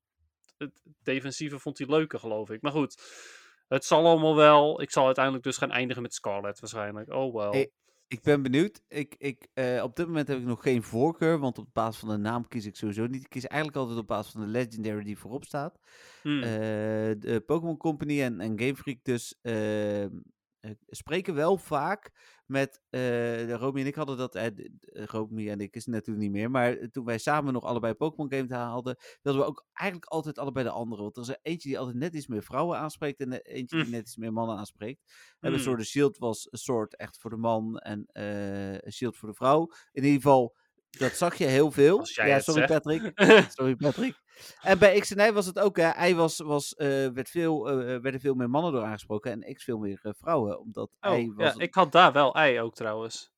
het 0.59 0.73
defensieve 1.03 1.59
vond 1.59 1.79
hij 1.79 1.87
leuker, 1.87 2.19
geloof 2.19 2.51
ik. 2.51 2.63
Maar 2.63 2.73
goed, 2.73 3.03
het 3.69 3.85
zal 3.85 4.07
allemaal 4.07 4.37
wel. 4.37 4.81
Ik 4.81 4.91
zal 4.91 5.07
uiteindelijk 5.07 5.45
dus 5.45 5.57
gaan 5.57 5.71
eindigen 5.71 6.03
met 6.03 6.15
Scarlet 6.15 6.61
waarschijnlijk. 6.61 7.13
Oh 7.13 7.35
wel. 7.35 7.53
Hey, 7.53 7.71
Ik 8.09 8.23
ben 8.23 8.43
benieuwd. 8.43 8.83
Ik, 8.89 9.15
ik, 9.19 9.47
eh, 9.55 9.83
op 9.83 9.97
dit 9.97 10.07
moment 10.07 10.29
heb 10.29 10.39
ik 10.39 10.45
nog 10.45 10.63
geen 10.63 10.83
voorkeur, 10.83 11.39
want 11.39 11.59
op 11.59 11.69
basis 11.73 12.01
van 12.01 12.09
de 12.09 12.17
naam 12.17 12.49
kies 12.49 12.67
ik 12.67 12.77
sowieso 12.77 13.07
niet. 13.07 13.23
Ik 13.23 13.29
kies 13.29 13.47
eigenlijk 13.47 13.81
altijd 13.81 13.99
op 13.99 14.07
basis 14.07 14.33
van 14.33 14.41
de 14.41 14.47
legendary 14.47 15.05
die 15.05 15.19
voorop 15.19 15.45
staat. 15.45 15.79
Hmm. 16.23 16.43
Eh, 16.43 16.49
de 17.19 17.43
Pokémon 17.47 17.77
Company 17.77 18.23
en, 18.23 18.41
en 18.41 18.61
Game 18.61 18.77
Freak 18.77 18.99
dus 19.03 19.39
eh, 19.43 20.03
eh, 20.03 20.11
spreken 20.87 21.35
wel 21.35 21.57
vaak 21.59 22.11
met... 22.47 22.81
eh 22.91 23.01
de 23.01 23.53
Romy 23.57 23.81
en 23.81 23.87
ik 23.87 23.95
hadden 23.95 24.17
dat... 24.17 24.35
eh, 24.35 24.45
de- 24.45 24.71
de- 24.81 25.07
Romy 25.07 25.49
en 25.51 25.61
ik 25.61 25.75
is 25.77 25.87
natuurlijk 25.87 26.19
niet 26.19 26.31
meer. 26.35 26.51
Maar 26.51 26.89
toen 26.91 27.05
wij 27.05 27.19
samen 27.19 27.53
nog 27.53 27.65
allebei 27.65 27.95
Pokémon 27.95 28.33
games 28.33 28.51
haalden... 28.51 28.97
wilden 29.23 29.43
we 29.43 29.49
ook 29.49 29.67
eigenlijk 29.73 30.11
altijd 30.11 30.39
allebei 30.39 30.65
de 30.65 30.71
andere. 30.73 31.03
Want 31.03 31.17
er 31.17 31.23
is 31.23 31.29
er 31.29 31.39
eentje 31.43 31.69
die 31.69 31.79
altijd 31.79 31.97
net 31.97 32.15
iets 32.15 32.27
meer 32.27 32.43
vrouwen 32.43 32.79
aanspreekt... 32.79 33.21
en 33.21 33.33
eh, 33.43 33.57
eentje 33.57 33.77
die 33.77 33.85
Mm. 33.85 33.91
net 33.93 34.01
iets 34.01 34.17
meer 34.17 34.33
mannen 34.33 34.57
aanspreekt. 34.57 35.01
En 35.41 35.49
Mm. 35.51 35.55
een 35.57 35.63
soort 35.63 35.85
Shield 35.87 36.19
was 36.19 36.49
een 36.51 36.59
soort 36.59 36.97
echt 36.97 37.19
voor 37.19 37.31
de 37.31 37.37
man... 37.37 37.79
en 37.79 38.07
eh, 38.13 38.73
een 38.73 38.93
Shield 38.93 39.17
voor 39.17 39.29
de 39.29 39.35
vrouw. 39.35 39.61
In 39.93 40.05
ieder 40.05 40.21
geval... 40.21 40.57
Dat 40.99 41.13
zag 41.13 41.35
je 41.35 41.45
heel 41.47 41.71
veel. 41.71 42.01
Ja, 42.05 42.41
sorry 42.41 42.67
zegt. 42.67 42.73
Patrick. 42.73 43.13
Sorry 43.57 43.77
Patrick. 43.77 44.15
En 44.61 44.79
bij 44.79 45.01
X 45.01 45.15
en 45.15 45.29
Y 45.29 45.33
was 45.33 45.47
het 45.47 45.59
ook, 45.59 45.77
hè. 45.77 45.89
Hij 45.91 46.15
was, 46.15 46.39
was, 46.39 46.75
eh, 46.75 46.87
werd 47.09 47.29
veel, 47.31 47.69
eh, 47.69 47.77
werden 48.01 48.21
veel 48.21 48.35
meer 48.35 48.51
mannen 48.51 48.73
door 48.73 48.83
aangesproken 48.85 49.33
en 49.43 49.55
X 49.55 49.65
veel 49.65 49.79
meer 49.79 49.99
eh, 50.03 50.13
vrouwen. 50.19 50.61
Omdat 50.61 50.91
Oh, 51.01 51.37
was... 51.37 51.55
ja, 51.55 51.61
ik 51.61 51.75
had 51.75 51.93
daar 51.93 52.13
wel 52.13 52.35
ei 52.35 52.61
ook 52.61 52.75
trouwens. 52.75 53.33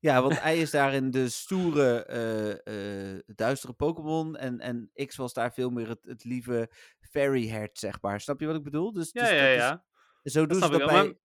Ja, 0.00 0.22
want 0.22 0.40
hij 0.42 0.58
is 0.58 0.70
daarin 0.70 1.10
de 1.10 1.28
stoere, 1.28 2.04
eh, 2.04 3.12
eh, 3.14 3.20
duistere 3.26 3.72
Pokémon. 3.72 4.36
En, 4.36 4.60
en 4.60 4.90
X 5.06 5.16
was 5.16 5.32
daar 5.32 5.52
veel 5.52 5.70
meer 5.70 5.88
het, 5.88 5.98
het 6.02 6.24
lieve 6.24 6.70
fairy-hert, 7.10 7.78
zeg 7.78 8.00
maar. 8.00 8.20
Snap 8.20 8.40
je 8.40 8.46
wat 8.46 8.56
ik 8.56 8.62
bedoel? 8.64 8.92
Dus, 8.92 9.10
Ja, 9.12 9.20
dus 9.22 9.30
ja, 9.30 9.84
is- 10.22 10.32
zo 10.32 10.46
doen 10.46 10.62
ze 10.62 10.68
dat 10.70 10.86
bij... 10.86 11.18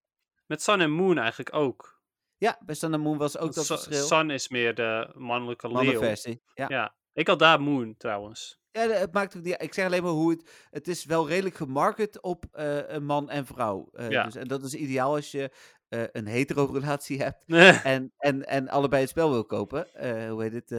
Met 0.45 0.61
Sun 0.61 0.81
en 0.81 0.91
Moon 0.91 1.17
eigenlijk 1.17 1.55
ook. 1.55 2.01
Ja, 2.43 2.59
bij 2.65 2.75
Sun 2.75 2.93
and 2.93 3.03
Moon 3.03 3.17
was 3.17 3.37
ook 3.37 3.53
dat 3.53 3.65
Su- 3.65 3.73
verschil. 3.75 4.05
Sun 4.05 4.29
is 4.29 4.49
meer 4.49 4.75
de 4.75 5.11
mannelijke 5.17 5.67
leeuw. 5.67 5.75
Mannenversie. 5.75 6.41
Ja. 6.53 6.65
Ja, 6.69 6.95
ik 7.13 7.27
had 7.27 7.39
daar 7.39 7.61
Moon 7.61 7.95
trouwens. 7.97 8.61
Ja, 8.71 8.87
het 8.87 9.13
maakt 9.13 9.37
ook 9.37 9.43
niet. 9.43 9.61
Ik 9.61 9.73
zeg 9.73 9.85
alleen 9.85 10.03
maar 10.03 10.11
hoe 10.11 10.31
het. 10.31 10.67
Het 10.69 10.87
is 10.87 11.05
wel 11.05 11.27
redelijk 11.27 11.55
gemarket 11.55 12.21
op 12.21 12.45
eh, 12.51 12.77
een 12.89 13.05
man 13.05 13.29
en 13.29 13.45
vrouw. 13.45 13.89
Eh, 13.91 14.09
Ja. 14.09 14.23
dus, 14.23 14.35
en 14.35 14.47
dat 14.47 14.63
is 14.63 14.73
ideaal 14.73 15.15
als 15.15 15.31
je 15.31 15.51
eh, 15.89 16.03
een 16.11 16.27
hetero 16.27 16.65
relatie 16.73 17.21
hebt 17.21 17.43
en, 17.83 18.13
en, 18.17 18.45
en 18.47 18.69
allebei 18.69 19.01
het 19.01 19.09
spel 19.09 19.29
wil 19.31 19.45
kopen. 19.45 19.87
Hoe 20.29 20.41
heet 20.41 20.53
het? 20.53 20.69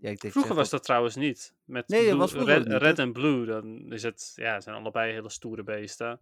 ja, 0.00 0.10
ik 0.10 0.20
denk, 0.20 0.32
Vroeger 0.32 0.54
was 0.54 0.70
dat 0.70 0.84
trouwens 0.84 1.14
niet. 1.16 1.54
Met 1.64 1.88
Nee, 1.88 2.08
dat 2.08 2.18
was 2.18 2.32
red, 2.34 2.64
niet, 2.68 2.76
red 2.76 2.98
en 2.98 3.12
blue, 3.12 3.46
dan 3.46 3.92
is 3.92 4.02
het, 4.02 4.32
ja, 4.34 4.60
zijn 4.60 4.76
allebei 4.76 5.12
hele 5.12 5.30
stoere 5.30 5.62
beesten. 5.62 6.20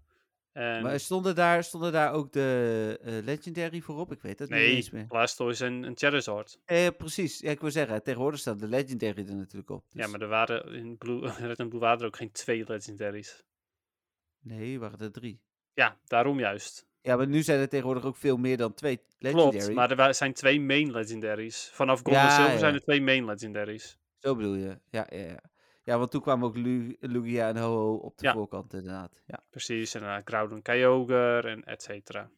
En 0.53 0.83
Maar 0.83 1.01
stonden 1.01 1.35
daar, 1.35 1.65
stonden 1.65 1.93
daar 1.93 2.13
ook 2.13 2.33
de 2.33 2.99
eh, 3.03 3.13
Legendary 3.25 3.81
voorop? 3.81 4.13
Ik 4.13 4.23
weet 4.23 4.39
het 4.39 4.51
niet 4.51 4.59
nee, 4.59 4.75
eens 4.75 4.91
meer. 4.91 5.07
Blastoise 5.07 5.65
en, 5.65 5.85
en 5.85 5.97
Charizard. 5.97 6.61
Eh, 6.65 6.87
precies, 6.97 7.39
ja, 7.39 7.51
ik 7.51 7.61
wil 7.61 7.71
zeggen, 7.71 8.03
tegenwoordig 8.03 8.41
staat 8.41 8.59
de 8.61 8.69
Legendary 8.69 9.29
er 9.29 9.35
natuurlijk 9.35 9.71
op. 9.71 9.85
Ja, 9.89 10.03
dus- 10.03 10.11
maar 10.11 10.21
er 10.21 10.29
waren 10.29 10.75
in 10.75 10.99
blue, 10.99 11.31
red 11.47 11.59
en 11.59 11.69
blue 11.69 11.81
waren 11.81 12.01
er 12.01 12.07
ook 12.07 12.17
geen 12.17 12.33
twee 12.33 12.65
legendaries. 12.67 13.45
Nee, 14.41 14.79
waren 14.79 14.99
er 14.99 15.13
drie. 15.13 15.41
Ja, 15.73 15.99
daarom 16.05 16.39
juist. 16.39 16.87
Ja, 17.01 17.17
maar 17.17 17.27
nu 17.27 17.43
zijn 17.43 17.61
er 17.61 17.69
tegenwoordig 17.69 18.05
ook 18.05 18.17
veel 18.17 18.37
meer 18.37 18.57
dan 18.57 18.75
twee 18.75 19.01
Legendary. 19.19 19.59
Klopt, 19.59 19.75
maar 19.75 19.99
er 19.99 20.15
zijn 20.15 20.33
twee 20.33 20.61
main 20.61 20.91
legendaries. 20.91 21.71
Vanaf 21.73 22.01
Gold 22.03 22.17
en 22.17 22.23
Ja, 22.23 22.35
Silver 22.35 22.53
ja. 22.53 22.59
zijn 22.59 22.75
er 22.75 22.81
twee 22.81 23.01
main 23.01 23.25
legendaries. 23.25 23.99
Zo 24.19 24.37
bedoel 24.37 24.55
je, 24.55 24.79
ja, 24.91 25.07
ja, 25.11 25.19
ja. 25.19 25.43
Ja, 25.85 25.99
want 25.99 26.11
toen 26.11 26.21
kwamen 26.21 26.47
ook 26.49 26.57
Lu- 26.57 26.97
Lugia 27.01 27.49
en 27.49 27.57
Ho-Oh 27.57 28.03
op 28.03 28.19
de 28.19 28.25
Ja. 28.27 28.33
voorkant 28.33 28.73
inderdaad. 28.75 29.23
Ja. 29.27 29.45
Precies, 29.51 29.95
en 29.95 30.03
uh, 30.03 30.17
Groudon 30.25 30.63
Kyogre 30.63 31.41
en 31.49 31.65
et 31.65 31.83
cetera. 31.83 32.31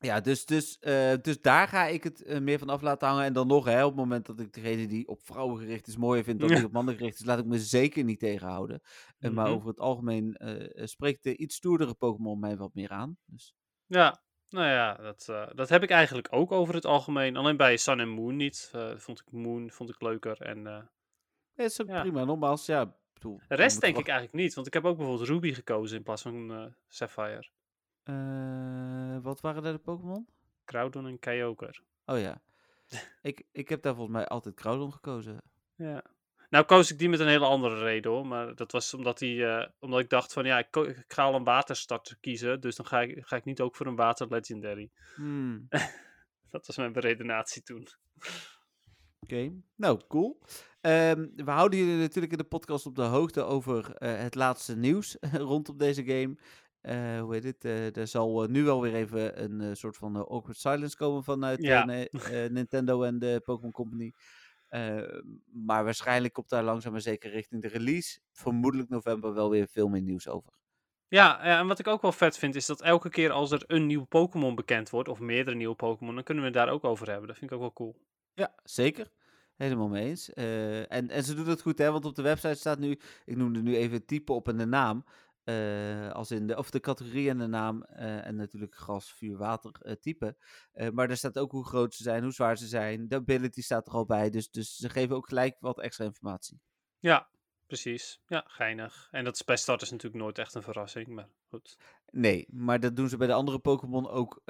Ja, 0.00 0.20
dus, 0.20 0.46
dus, 0.46 0.78
eh, 0.78 1.12
dus 1.22 1.40
daar 1.40 1.68
ga 1.68 1.86
ik 1.86 2.04
het 2.04 2.22
eh, 2.22 2.40
meer 2.40 2.58
van 2.58 2.68
af 2.68 2.80
laten 2.82 3.08
hangen. 3.08 3.24
En 3.24 3.32
dan 3.32 3.46
nog, 3.46 3.64
hè, 3.64 3.82
op 3.84 3.90
het 3.90 3.98
moment 4.00 4.26
dat 4.26 4.40
ik 4.40 4.52
degene 4.52 4.86
die 4.86 5.08
op 5.08 5.20
vrouwen 5.22 5.58
gericht 5.58 5.86
is 5.86 5.96
mooier 5.96 6.24
vind 6.24 6.40
dan 6.40 6.48
Ja. 6.48 6.54
die 6.56 6.64
op 6.64 6.72
mannen 6.72 6.96
gericht 6.96 7.18
is, 7.20 7.24
laat 7.26 7.38
ik 7.38 7.44
me 7.44 7.58
zeker 7.58 8.04
niet 8.04 8.18
tegenhouden. 8.18 8.80
Eh, 9.18 9.30
maar 9.30 9.46
Mhm. 9.46 9.54
over 9.54 9.68
het 9.68 9.78
algemeen 9.80 10.36
spreekt 10.74 11.22
de 11.22 11.36
iets 11.36 11.54
stoerdere 11.56 11.94
Pokémon 11.94 12.38
mij 12.38 12.56
wat 12.56 12.74
meer 12.74 12.90
aan. 12.90 13.16
Dus. 13.26 13.54
Ja, 13.86 14.22
nou 14.48 14.66
ja, 14.66 14.94
dat, 14.94 15.24
dat 15.54 15.68
heb 15.68 15.82
ik 15.82 15.90
eigenlijk 15.90 16.28
ook 16.30 16.52
over 16.52 16.74
het 16.74 16.84
algemeen. 16.84 17.36
Alleen 17.36 17.56
bij 17.56 17.76
Sun 17.76 18.00
en 18.00 18.08
Moon 18.08 18.36
niet. 18.36 18.72
Vond 18.96 19.20
ik 19.20 19.32
Moon 19.32 19.70
vond 19.70 19.90
ik 19.90 20.00
leuker. 20.00 20.40
En 20.40 20.88
het 21.54 21.70
is 21.70 21.80
ook 21.82 21.88
Ja. 21.88 22.00
prima. 22.00 22.24
Nogmaals, 22.24 22.66
ja. 22.66 22.96
bedoel, 23.12 23.40
de 23.48 23.54
rest 23.54 23.80
denk 23.80 23.96
ik 23.98 24.08
eigenlijk 24.08 24.38
niet. 24.38 24.54
Want 24.54 24.66
ik 24.66 24.72
heb 24.72 24.84
ook 24.84 24.96
bijvoorbeeld 24.96 25.28
Ruby 25.28 25.52
gekozen 25.52 25.96
in 25.96 26.02
plaats 26.02 26.22
van 26.22 26.52
eh, 26.52 26.66
Sapphire. 26.88 27.48
Eh, 28.02 29.18
wat 29.22 29.40
waren 29.40 29.62
daar 29.62 29.72
de 29.72 29.78
Pokémon? 29.78 30.26
Groudon 30.64 31.06
en 31.06 31.18
Kyogre. 31.18 31.74
Oh 32.04 32.18
ja. 32.20 32.42
ik, 33.22 33.42
ik 33.52 33.68
heb 33.68 33.82
daar 33.82 33.94
volgens 33.94 34.16
mij 34.16 34.26
altijd 34.26 34.60
Groudon 34.60 34.92
gekozen. 34.92 35.42
Ja. 35.76 36.02
Nou 36.50 36.64
koos 36.64 36.90
ik 36.90 36.98
die 36.98 37.08
met 37.08 37.20
een 37.20 37.28
hele 37.28 37.46
andere 37.46 37.78
reden 37.78 38.10
hoor. 38.10 38.26
Maar 38.26 38.54
dat 38.54 38.72
was 38.72 38.94
omdat, 38.94 39.18
die, 39.18 39.46
eh, 39.46 39.68
omdat 39.78 40.00
ik 40.00 40.08
dacht 40.10 40.32
van 40.32 40.44
ja, 40.44 40.58
ik, 40.58 40.76
ik 40.76 41.04
ga 41.08 41.22
al 41.22 41.34
een 41.34 41.44
waterstarter 41.44 42.16
kiezen. 42.20 42.60
Dus 42.60 42.76
dan 42.76 42.86
ga 42.86 43.00
ik, 43.00 43.26
ga 43.26 43.36
ik 43.36 43.44
niet 43.44 43.60
ook 43.60 43.76
voor 43.76 43.86
een 43.86 43.96
water 43.96 44.28
legendary. 44.28 44.90
Hmm. 45.14 45.66
Dat 46.50 46.66
was 46.66 46.76
mijn 46.76 46.92
beredenatie 46.92 47.62
toen. 47.62 47.88
Oké, 49.20 49.52
nou 49.74 50.00
cool. 50.08 50.40
Ehm, 50.84 51.26
we 51.36 51.50
houden 51.50 51.78
jullie 51.78 51.96
natuurlijk 51.96 52.32
in 52.32 52.38
de 52.38 52.44
podcast 52.44 52.86
op 52.86 52.94
de 52.94 53.02
hoogte 53.02 53.42
over 53.42 53.94
eh, 53.96 54.18
het 54.18 54.34
laatste 54.34 54.76
nieuws 54.76 55.16
rondom 55.32 55.76
deze 55.78 56.04
game. 56.04 56.36
Eh, 56.80 57.20
hoe 57.20 57.34
heet 57.34 57.44
het? 57.44 57.64
eh, 57.64 57.96
er 57.96 58.06
zal 58.06 58.46
nu 58.46 58.62
wel 58.64 58.80
weer 58.80 58.94
even 58.94 59.42
een 59.42 59.76
soort 59.76 59.96
van 59.96 60.16
awkward 60.16 60.58
silence 60.58 60.96
komen 60.96 61.24
vanuit 61.24 61.62
Ja. 61.62 61.84
Nintendo 62.48 63.02
en 63.02 63.18
de 63.18 63.40
Pokémon 63.44 63.72
Company. 63.72 64.12
Eh, 64.68 65.02
maar 65.52 65.84
waarschijnlijk 65.84 66.32
komt 66.34 66.48
daar 66.48 66.62
langzaam 66.62 66.92
maar 66.92 67.00
zeker 67.00 67.30
richting 67.30 67.62
de 67.62 67.68
release. 67.68 68.18
Vermoedelijk 68.32 68.88
november 68.88 69.34
wel 69.34 69.50
weer 69.50 69.68
veel 69.68 69.88
meer 69.88 70.02
nieuws 70.02 70.28
over. 70.28 70.52
Ja, 71.08 71.40
en 71.40 71.66
wat 71.66 71.78
ik 71.78 71.86
ook 71.86 72.02
wel 72.02 72.12
vet 72.12 72.38
vind, 72.38 72.54
is 72.54 72.66
dat 72.66 72.82
elke 72.82 73.08
keer 73.08 73.30
als 73.30 73.50
er 73.50 73.64
een 73.66 73.86
nieuwe 73.86 74.06
Pokémon 74.06 74.54
bekend 74.54 74.90
wordt, 74.90 75.08
of 75.08 75.18
meerdere 75.18 75.56
nieuwe 75.56 75.74
Pokémon, 75.74 76.14
dan 76.14 76.24
kunnen 76.24 76.44
we 76.44 76.48
het 76.50 76.58
daar 76.58 76.74
ook 76.74 76.84
over 76.84 77.08
hebben. 77.08 77.28
Dat 77.28 77.38
vind 77.38 77.50
ik 77.50 77.56
ook 77.56 77.62
wel 77.62 77.72
cool. 77.72 77.96
Ja, 78.34 78.54
zeker. 78.64 79.10
Helemaal 79.56 79.88
mee 79.88 80.04
eens. 80.08 80.32
Eh, 80.32 80.92
en, 80.92 81.10
en 81.10 81.24
ze 81.24 81.34
doen 81.34 81.46
het 81.48 81.62
goed, 81.62 81.78
hè? 81.78 81.90
Want 81.92 82.04
op 82.04 82.14
de 82.14 82.22
website 82.22 82.54
staat 82.54 82.78
nu, 82.78 82.98
ik 83.24 83.36
noemde 83.36 83.62
nu 83.62 83.76
even 83.76 84.04
type 84.06 84.32
op 84.32 84.48
en 84.48 84.56
de 84.56 84.66
naam. 84.66 85.04
eh, 85.44 86.10
als 86.10 86.30
in 86.30 86.46
de, 86.46 86.56
of 86.56 86.70
de 86.70 86.80
categorie 86.80 87.28
en 87.28 87.38
de 87.38 87.46
naam. 87.46 87.82
eh, 87.82 88.26
en 88.26 88.36
natuurlijk 88.36 88.74
gas, 88.74 89.12
vuur, 89.12 89.36
water 89.36 89.98
type. 90.00 90.36
Maar 90.92 91.10
er 91.10 91.16
staat 91.16 91.38
ook 91.38 91.50
hoe 91.50 91.64
groot 91.66 91.94
ze 91.94 92.02
zijn, 92.02 92.22
hoe 92.22 92.32
zwaar 92.32 92.58
ze 92.58 92.66
zijn. 92.66 93.08
De 93.08 93.14
ability 93.14 93.62
staat 93.62 93.86
er 93.86 93.92
al 93.92 94.06
bij. 94.06 94.30
Dus, 94.30 94.50
dus 94.50 94.76
ze 94.76 94.88
geven 94.88 95.16
ook 95.16 95.28
gelijk 95.28 95.56
wat 95.60 95.80
extra 95.80 96.04
informatie. 96.04 96.60
Ja, 96.98 97.28
precies. 97.66 98.20
Ja, 98.26 98.44
geinig. 98.46 99.08
En 99.10 99.24
dat 99.24 99.34
is 99.34 99.44
bij 99.44 99.56
starters 99.56 99.90
natuurlijk 99.90 100.22
nooit 100.22 100.38
echt 100.38 100.54
een 100.54 100.62
verrassing, 100.62 101.08
maar 101.08 101.28
goed. 101.48 101.78
Nee, 102.10 102.46
maar 102.50 102.80
dat 102.80 102.96
doen 102.96 103.08
ze 103.08 103.16
bij 103.16 103.26
de 103.26 103.32
andere 103.32 103.58
Pokémon 103.58 104.08
ook, 104.08 104.40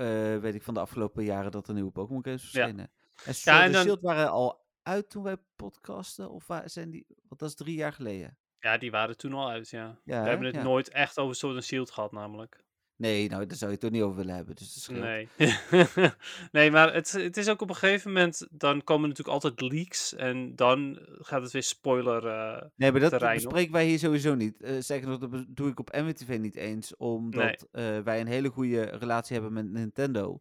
weet 0.41 0.55
ik 0.55 0.63
van 0.63 0.75
de 0.75 0.81
afgelopen 0.81 1.25
jaren, 1.25 1.51
dat 1.51 1.69
er 1.69 1.75
nieuwe 1.75 1.91
Pokémon 1.91 2.25
games 2.25 2.41
verschenen. 2.41 2.91
En 3.25 3.35
Sword 3.35 3.57
en 3.57 3.63
en 3.63 3.73
dan- 3.73 3.83
Shield 3.83 4.01
waren 4.01 4.31
al 4.31 4.64
uit 4.85 5.11
toen 5.11 5.23
wij 5.23 5.37
podcasten, 5.57 6.31
of 6.31 6.47
wa- 6.47 6.69
zijn 6.69 6.91
die, 6.91 7.07
want 7.29 7.41
dat 7.41 7.49
is 7.49 7.55
drie 7.55 7.77
jaar 7.77 7.93
geleden. 7.93 8.39
Ja, 8.59 8.79
die 8.79 8.91
waren 8.91 9.17
toen 9.17 9.33
al 9.33 9.49
uit, 9.51 9.69
ja. 9.69 9.81
Ja, 9.87 9.99
we 10.05 10.13
hè? 10.15 10.29
hebben 10.29 10.47
het 10.47 10.57
Ja. 10.57 10.63
nooit 10.63 10.89
echt 10.89 11.19
over 11.19 11.35
Sword 11.35 11.55
and 11.55 11.65
Shield 11.65 11.91
gehad, 11.91 12.13
namelijk. 12.13 12.65
Nee, 13.05 13.29
nou, 13.29 13.47
daar 13.47 13.57
zou 13.57 13.71
je 13.71 13.77
het 13.77 13.81
toch 13.81 13.91
niet 13.91 14.03
over 14.03 14.17
willen 14.17 14.35
hebben, 14.35 14.55
dus. 14.57 14.89
Nee. 14.89 15.29
nee, 16.53 16.71
maar 16.71 16.95
het, 16.95 17.13
het 17.13 17.37
is 17.37 17.49
ook 17.49 17.61
op 17.61 17.69
een 17.69 17.75
gegeven 17.75 18.13
moment, 18.13 18.47
dan 18.51 18.85
komen 18.85 19.09
natuurlijk 19.09 19.45
altijd 19.45 19.73
leaks 19.73 20.15
en 20.15 20.57
dan 20.57 20.99
gaat 21.11 21.43
het 21.43 21.53
weer 21.53 21.63
spoiler. 21.63 22.27
eh, 22.27 22.63
Nee, 22.77 22.93
maar 22.93 23.01
dat 23.01 23.19
bespreken 23.35 23.73
wij 23.73 23.87
hier 23.87 23.99
sowieso 23.99 24.35
niet. 24.35 24.63
Eh 24.63 24.73
zeker 24.79 25.09
nog, 25.09 25.19
dat 25.19 25.45
doe 25.49 25.71
ik 25.71 25.79
op 25.81 25.93
MWTV 25.93 26.39
niet 26.41 26.57
eens. 26.57 26.97
Omdat 26.97 27.69
eh, 27.73 27.99
wij 27.99 28.21
een 28.21 28.27
hele 28.27 28.49
goede 28.49 28.83
relatie 28.83 29.35
hebben 29.35 29.53
met 29.53 29.71
Nintendo. 29.71 30.39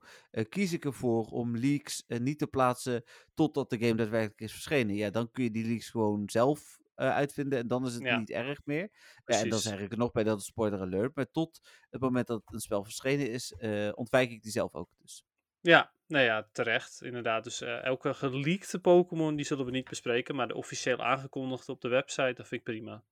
kies 0.49 0.73
ik 0.73 0.85
ervoor 0.85 1.25
om 1.25 1.57
leaks 1.57 2.03
niet 2.07 2.39
te 2.39 2.47
plaatsen 2.47 3.03
totdat 3.33 3.69
de 3.69 3.77
game 3.77 3.95
daadwerkelijk 3.95 4.41
is 4.41 4.51
verschenen. 4.51 4.95
Ja, 4.95 5.09
dan 5.09 5.31
kun 5.31 5.43
je 5.43 5.51
die 5.51 5.65
leaks 5.65 5.89
gewoon 5.89 6.23
zelf 6.25 6.81
uitvinden 6.95 7.59
en 7.59 7.67
dan 7.67 7.85
is 7.85 7.93
het 7.93 8.03
Ja. 8.03 8.17
niet 8.17 8.29
erg 8.29 8.59
meer. 8.63 8.89
Ja, 9.25 9.39
en 9.39 9.49
dan 9.49 9.59
zeg 9.59 9.79
ik 9.79 9.91
er 9.91 9.97
nog 9.97 10.11
bij 10.11 10.23
dat 10.23 10.35
het 10.37 10.45
spoiler 10.45 10.79
alert. 10.79 11.15
Maar 11.15 11.31
tot 11.31 11.59
het 11.89 12.01
moment 12.01 12.27
dat 12.27 12.41
een 12.45 12.59
spel 12.59 12.83
verschenen 12.83 13.29
is, 13.29 13.51
eh, 13.51 13.89
ontwijk 13.95 14.31
ik 14.31 14.41
die 14.41 14.51
zelf 14.51 14.73
ook. 14.73 14.89
Dus. 14.97 15.23
Ja, 15.61 15.93
nou 16.07 16.25
ja, 16.25 16.49
terecht, 16.51 17.01
inderdaad. 17.01 17.43
Dus 17.43 17.61
eh, 17.61 17.83
elke 17.83 18.13
geleakte 18.13 18.79
Pokémon, 18.79 19.35
die 19.35 19.45
zullen 19.45 19.65
we 19.65 19.71
niet 19.71 19.89
bespreken, 19.89 20.35
maar 20.35 20.47
de 20.47 20.55
officieel 20.55 21.03
aangekondigd 21.03 21.69
op 21.69 21.81
de 21.81 21.87
website, 21.87 22.33
dat 22.33 22.47
vind 22.47 22.51
ik 22.51 22.63
prima. 22.63 23.03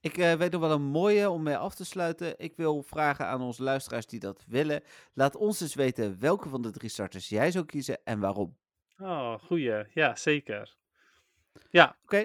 Ik 0.00 0.18
eh, 0.18 0.32
weet 0.34 0.52
nog 0.52 0.60
wel 0.60 0.70
een 0.70 0.82
mooie 0.82 1.30
om 1.30 1.42
mee 1.42 1.56
af 1.56 1.74
te 1.74 1.84
sluiten. 1.84 2.38
Ik 2.38 2.56
wil 2.56 2.82
vragen 2.82 3.26
aan 3.26 3.40
onze 3.40 3.62
luisteraars 3.62 4.06
die 4.06 4.20
dat 4.20 4.44
willen. 4.46 4.82
Laat 5.14 5.36
ons 5.36 5.60
eens 5.60 5.74
weten 5.74 6.20
welke 6.20 6.48
van 6.48 6.62
de 6.62 6.70
drie 6.70 6.90
starters 6.90 7.28
jij 7.28 7.50
zou 7.50 7.64
kiezen 7.64 8.00
en 8.04 8.20
waarom. 8.20 8.56
Oh, 8.98 9.38
goeie. 9.38 9.84
Ja, 9.94 10.16
zeker. 10.16 10.76
Ja. 11.70 11.96
Oké. 12.02 12.24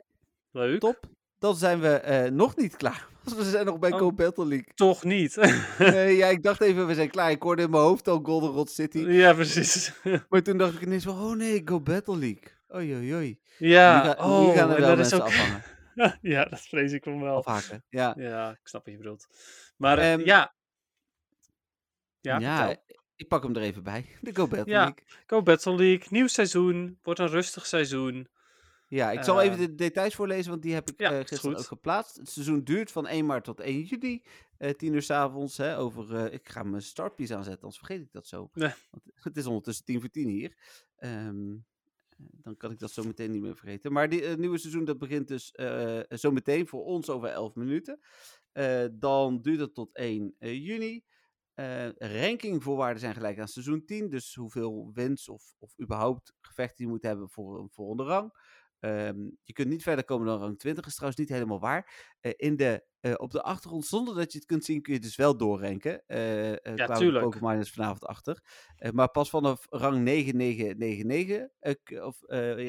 Leuk. 0.57 0.79
Top. 0.79 0.99
Dan 1.39 1.55
zijn 1.55 1.79
we 1.79 1.89
eh, 1.89 2.31
nog 2.31 2.55
niet 2.55 2.75
klaar. 2.75 3.07
We 3.37 3.43
zijn 3.43 3.65
nog 3.65 3.79
bij 3.79 3.91
Oh. 3.91 3.97
Go 3.99 4.13
Battle 4.13 4.45
League. 4.45 4.71
Toch 4.75 5.03
niet. 5.03 5.35
Nee, 5.79 6.15
ja, 6.15 6.27
ik 6.27 6.43
dacht 6.43 6.61
even, 6.61 6.87
we 6.87 6.93
zijn 6.93 7.09
klaar. 7.09 7.31
Ik 7.31 7.41
hoorde 7.41 7.61
in 7.61 7.69
mijn 7.69 7.83
hoofd 7.83 8.07
al 8.07 8.19
Goldenrod 8.23 8.71
City. 8.71 8.97
ja, 8.99 9.33
precies. 9.33 9.91
Maar 10.29 10.41
toen 10.41 10.57
dacht 10.57 10.73
ik 10.73 10.81
ineens 10.81 11.03
van, 11.03 11.19
oh 11.21 11.35
nee, 11.35 11.61
Go 11.65 11.81
Battle 11.81 12.17
League. 12.17 12.43
Oei, 12.75 12.95
oei, 12.95 13.13
oei. 13.15 13.39
ja, 13.57 14.03
nu, 14.03 14.09
ga- 14.09 14.15
oh, 14.29 14.47
nu 14.47 14.53
gaan 14.53 14.69
er 14.71 14.79
wel 14.79 14.87
dat 14.87 14.97
mensen 14.97 15.17
is 15.17 15.23
ook... 15.23 15.29
afhangen. 15.29 15.63
ja, 16.21 16.45
dat 16.45 16.61
vrees 16.61 16.91
ik 16.91 17.03
van 17.03 17.21
wel. 17.21 17.35
Afhaken. 17.35 17.83
Ja, 17.89 18.13
Ja, 18.17 18.49
ik 18.51 18.59
snap 18.67 18.83
wat 18.85 18.93
je 18.93 18.99
bedoelt. 18.99 19.27
Maar 19.77 19.97
eh, 19.97 20.13
Ehm, 20.13 20.21
ja. 20.25 20.55
Ja, 22.21 22.39
ja, 22.39 22.75
ik 23.15 23.27
pak 23.27 23.43
hem 23.43 23.55
er 23.55 23.61
even 23.61 23.83
bij. 23.83 24.05
De 24.21 24.35
Go 24.35 24.47
Battle 24.47 24.71
Ja. 24.73 24.83
League. 24.83 25.03
Go 25.25 25.41
Battle 25.41 25.75
League, 25.75 26.07
nieuw 26.09 26.27
seizoen. 26.27 26.99
Wordt 27.03 27.19
een 27.19 27.27
rustig 27.29 27.65
seizoen. 27.65 28.27
Ja, 28.87 29.11
ik 29.11 29.23
zal 29.23 29.41
even 29.41 29.57
Ehm, 29.57 29.65
de 29.65 29.75
details 29.75 30.15
voorlezen, 30.15 30.49
want 30.49 30.61
die 30.61 30.73
heb 30.73 30.89
ik 30.89 30.99
ja, 30.99 31.11
eh, 31.11 31.19
is 31.19 31.27
gisteren 31.27 31.57
ook 31.57 31.65
geplaatst. 31.65 32.15
Het 32.15 32.29
seizoen 32.29 32.63
duurt 32.63 32.91
van 32.91 33.07
1 33.07 33.25
maart 33.25 33.43
tot 33.43 33.59
1 33.59 33.81
juli, 33.81 34.23
eh 34.57 34.73
10 34.73 34.93
uur 34.93 35.01
s 35.01 35.09
avonds. 35.09 35.57
Hè, 35.57 35.77
over, 35.77 36.15
eh, 36.15 36.33
ik 36.33 36.49
ga 36.49 36.63
mijn 36.63 36.81
startpiece 36.81 37.35
aanzetten, 37.35 37.61
anders 37.61 37.77
vergeet 37.77 38.01
ik 38.01 38.11
dat 38.11 38.27
zo. 38.27 38.49
Nee. 38.53 38.73
Want 38.91 39.03
het 39.23 39.37
is 39.37 39.45
ondertussen 39.45 39.85
10 39.85 39.99
voor 39.99 40.09
10 40.09 40.27
hier. 40.27 40.57
Ehm, 40.97 41.55
dan 42.17 42.57
kan 42.57 42.71
ik 42.71 42.79
dat 42.79 42.91
zo 42.91 43.03
meteen 43.03 43.31
niet 43.31 43.41
meer 43.41 43.55
vergeten. 43.55 43.91
Maar 43.91 44.09
die, 44.09 44.23
het 44.23 44.39
nieuwe 44.39 44.57
seizoen 44.57 44.85
dat 44.85 44.97
begint 44.97 45.27
dus 45.27 45.51
zo 46.09 46.31
meteen 46.31 46.67
voor 46.67 46.83
ons 46.83 47.09
over 47.09 47.29
11 47.29 47.55
minuten. 47.55 47.99
Dan 48.99 49.41
duurt 49.41 49.59
het 49.59 49.73
tot 49.73 49.95
1 49.95 50.35
eh, 50.39 50.65
juni. 50.65 51.03
Rankingvoorwaarden 51.97 52.99
zijn 52.99 53.13
gelijk 53.13 53.39
aan 53.39 53.47
seizoen 53.47 53.85
10. 53.85 54.09
Dus 54.09 54.35
hoeveel 54.35 54.91
wins 54.93 55.29
of, 55.29 55.55
of 55.59 55.79
überhaupt 55.81 56.33
gevechten 56.41 56.85
je 56.85 56.91
moet 56.91 57.03
hebben 57.03 57.29
voor 57.29 57.59
een 57.59 57.69
volgende 57.69 58.03
rang. 58.03 58.31
Ehm, 58.79 59.19
je 59.43 59.53
kunt 59.53 59.67
niet 59.69 59.83
verder 59.83 60.05
komen 60.05 60.27
dan 60.27 60.39
rang 60.39 60.59
20, 60.59 60.85
is 60.85 60.93
trouwens 60.93 61.19
niet 61.19 61.29
helemaal 61.29 61.59
waar. 61.59 62.13
Eh, 62.19 62.31
in 62.35 62.55
de, 62.55 62.85
eh, 62.99 63.13
op 63.17 63.31
de 63.31 63.41
achtergrond, 63.43 63.85
zonder 63.85 64.15
dat 64.15 64.31
je 64.31 64.37
het 64.37 64.47
kunt 64.47 64.65
zien, 64.65 64.81
kun 64.81 64.93
je 64.93 64.99
dus 64.99 65.15
wel 65.15 65.37
doorrenken. 65.37 66.03
Eh 66.05 66.51
eh 66.51 66.75
Ja, 66.75 66.87
tuurlijk. 66.87 67.23
Pokémon 67.23 67.49
Miners 67.51 67.71
vanavond 67.71 68.05
achter. 68.05 68.43
Maar 68.91 69.09
pas 69.11 69.29
vanaf 69.29 69.65
rang 69.69 69.97
9999, 70.03 71.47
eh, 71.59 71.73
k- 71.83 72.03
of 72.05 72.17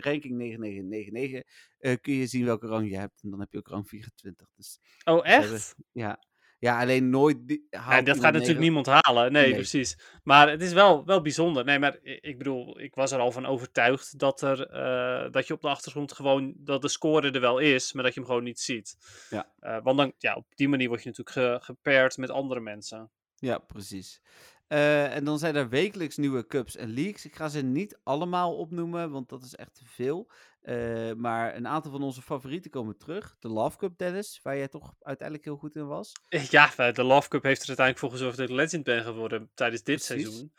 ranking 0.02 0.36
9999, 0.36 1.42
eh, 1.78 1.96
kun 2.00 2.12
je 2.14 2.26
zien 2.26 2.44
welke 2.44 2.66
rang 2.66 2.90
je 2.90 2.96
hebt. 2.98 3.22
En 3.22 3.30
dan 3.30 3.40
heb 3.40 3.52
je 3.52 3.58
ook 3.58 3.68
rang 3.68 3.88
24. 3.88 4.48
Dus 4.54 4.78
Oh, 5.04 5.24
hebben- 5.24 5.52
echt? 5.54 5.74
ja, 5.92 6.22
ja 6.58 6.80
alleen 6.80 7.10
nooit. 7.10 7.48
die- 7.48 7.66
Ja, 7.70 7.80
dat 8.02 8.14
gaat 8.14 8.22
natuurlijk 8.22 8.42
negen- 8.42 8.60
niemand 8.60 8.86
halen. 8.86 9.32
Nee, 9.32 9.44
Nee. 9.46 9.54
precies. 9.54 9.98
Maar 10.22 10.50
het 10.50 10.62
is 10.62 10.72
wel, 10.72 11.04
wel 11.04 11.20
bijzonder. 11.22 11.64
Nee, 11.64 11.78
maar 11.78 11.98
ik 12.02 12.38
bedoel, 12.38 12.80
ik 12.80 12.94
was 12.94 13.12
er 13.12 13.18
al 13.18 13.32
van 13.32 13.46
overtuigd 13.46 14.18
dat, 14.18 14.42
er, 14.42 14.66
eh, 14.66 15.30
dat 15.30 15.46
je 15.46 15.54
op 15.54 15.60
de 15.60 15.68
achtergrond 15.68 16.12
gewoon, 16.12 16.54
dat 16.56 16.82
de 16.82 16.88
score 16.88 17.30
er 17.30 17.40
wel 17.40 17.58
is, 17.58 17.92
maar 17.92 18.04
dat 18.04 18.14
je 18.14 18.20
hem 18.20 18.28
gewoon 18.28 18.44
niet 18.44 18.60
ziet. 18.60 18.96
Ja. 19.30 19.52
Eh, 19.60 19.76
want 19.82 19.98
dan, 19.98 20.12
ja, 20.18 20.34
op 20.34 20.46
die 20.54 20.68
manier 20.68 20.88
word 20.88 21.02
je 21.02 21.08
natuurlijk 21.14 21.36
ge, 21.60 21.72
gepaired 21.72 22.16
met 22.16 22.30
andere 22.30 22.60
mensen. 22.60 23.10
Ja, 23.36 23.58
precies. 23.58 24.20
Eh, 24.68 25.14
en 25.16 25.24
dan 25.24 25.38
zijn 25.38 25.56
er 25.56 25.68
wekelijks 25.68 26.16
nieuwe 26.16 26.46
cups 26.46 26.76
en 26.76 26.92
leagues. 26.94 27.24
Ik 27.24 27.34
ga 27.36 27.48
ze 27.48 27.60
niet 27.62 27.98
allemaal 28.02 28.56
opnoemen, 28.56 29.10
want 29.10 29.28
dat 29.28 29.42
is 29.42 29.54
echt 29.54 29.74
te 29.74 29.84
veel. 29.84 30.30
Eh, 30.68 31.12
maar 31.12 31.56
een 31.56 31.66
aantal 31.66 31.90
van 31.90 32.02
onze 32.02 32.22
favorieten 32.22 32.70
komen 32.70 32.96
terug. 32.96 33.36
De 33.38 33.48
Love 33.48 33.76
Cup, 33.76 33.98
Dennis, 33.98 34.40
waar 34.42 34.56
jij 34.56 34.68
toch 34.68 34.94
uiteindelijk 35.00 35.46
heel 35.46 35.56
goed 35.56 35.76
in 35.76 35.86
was. 35.86 36.12
Ja, 36.50 36.76
eh, 36.76 36.92
de 36.94 37.02
Love 37.02 37.28
Cup 37.28 37.42
heeft 37.42 37.62
er 37.62 37.68
uiteindelijk 37.68 37.98
voor 37.98 38.10
gezorgd 38.10 38.36
dat 38.36 38.48
ik 38.48 38.54
legend 38.54 38.84
ben 38.84 39.04
geworden 39.04 39.50
tijdens 39.54 39.82
dit 39.82 40.06
Precies. 40.06 40.24
seizoen. 40.24 40.52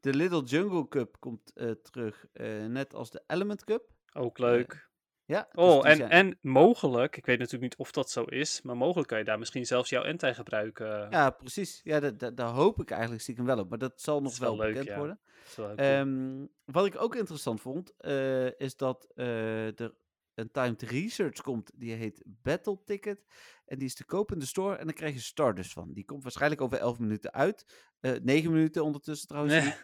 De 0.00 0.14
Little 0.14 0.42
Jungle 0.42 0.88
Cup 0.88 1.16
komt 1.18 1.52
eh, 1.54 1.70
terug, 1.70 2.26
net 2.68 2.94
als 2.94 3.10
de 3.10 3.22
Element 3.26 3.64
Cup. 3.64 3.82
Ook 4.12 4.38
leuk. 4.38 4.89
Ja, 5.30 5.48
dus 5.52 5.64
oh, 5.64 5.80
die 5.82 5.90
en, 5.90 5.96
zijn- 5.96 6.10
en 6.10 6.38
mogelijk, 6.40 7.16
ik 7.16 7.26
weet 7.26 7.38
natuurlijk 7.38 7.62
niet 7.70 7.76
of 7.80 7.92
dat 7.92 8.10
zo 8.10 8.22
is, 8.24 8.62
maar 8.62 8.76
mogelijk 8.76 9.08
kan 9.08 9.18
je 9.18 9.24
daar 9.24 9.38
misschien 9.38 9.66
zelfs 9.66 9.90
jouw 9.90 10.04
anti 10.04 10.34
gebruiken. 10.34 11.06
Ja, 11.10 11.30
precies. 11.30 11.80
Ja, 11.84 12.00
da- 12.00 12.10
da- 12.10 12.30
daar 12.30 12.48
hoop 12.48 12.80
ik 12.80 12.90
eigenlijk 12.90 13.22
stiekem 13.22 13.44
wel 13.44 13.58
op. 13.58 13.68
Maar 13.68 13.78
dat 13.78 14.00
zal 14.00 14.22
nog 14.22 14.38
wel 14.38 14.56
wel, 14.56 14.66
leuk, 14.66 14.68
bekend 14.68 14.88
ja. 14.88 14.96
worden. 14.98 15.20
Wel. 15.56 15.74
Ehm, 15.74 16.46
wat 16.64 16.86
ik 16.86 17.00
ook 17.02 17.14
interessant 17.14 17.60
vond, 17.60 17.92
eh, 17.96 18.58
is 18.60 18.76
dat 18.76 19.08
eh, 19.14 19.80
er 19.80 19.94
een 20.34 20.50
timed 20.50 20.82
research 20.82 21.40
komt. 21.42 21.70
Die 21.74 21.92
heet 21.92 22.22
Battle 22.26 22.78
Ticket. 22.84 23.24
En 23.66 23.78
die 23.78 23.86
is 23.88 23.94
te 23.94 24.04
koop 24.04 24.32
in 24.32 24.38
de 24.38 24.46
store. 24.46 24.76
En 24.76 24.84
dan 24.84 24.94
krijg 24.94 25.14
je 25.14 25.20
Stardust 25.20 25.72
van. 25.72 25.92
Die 25.92 26.04
komt 26.04 26.22
waarschijnlijk 26.22 26.60
over 26.60 26.78
11 26.78 26.98
minuten 26.98 27.32
uit. 27.32 27.88
Eh 28.00 28.12
9 28.22 28.50
minuten 28.52 28.84
ondertussen 28.84 29.28
trouwens. 29.28 29.54
Nee. 29.54 29.74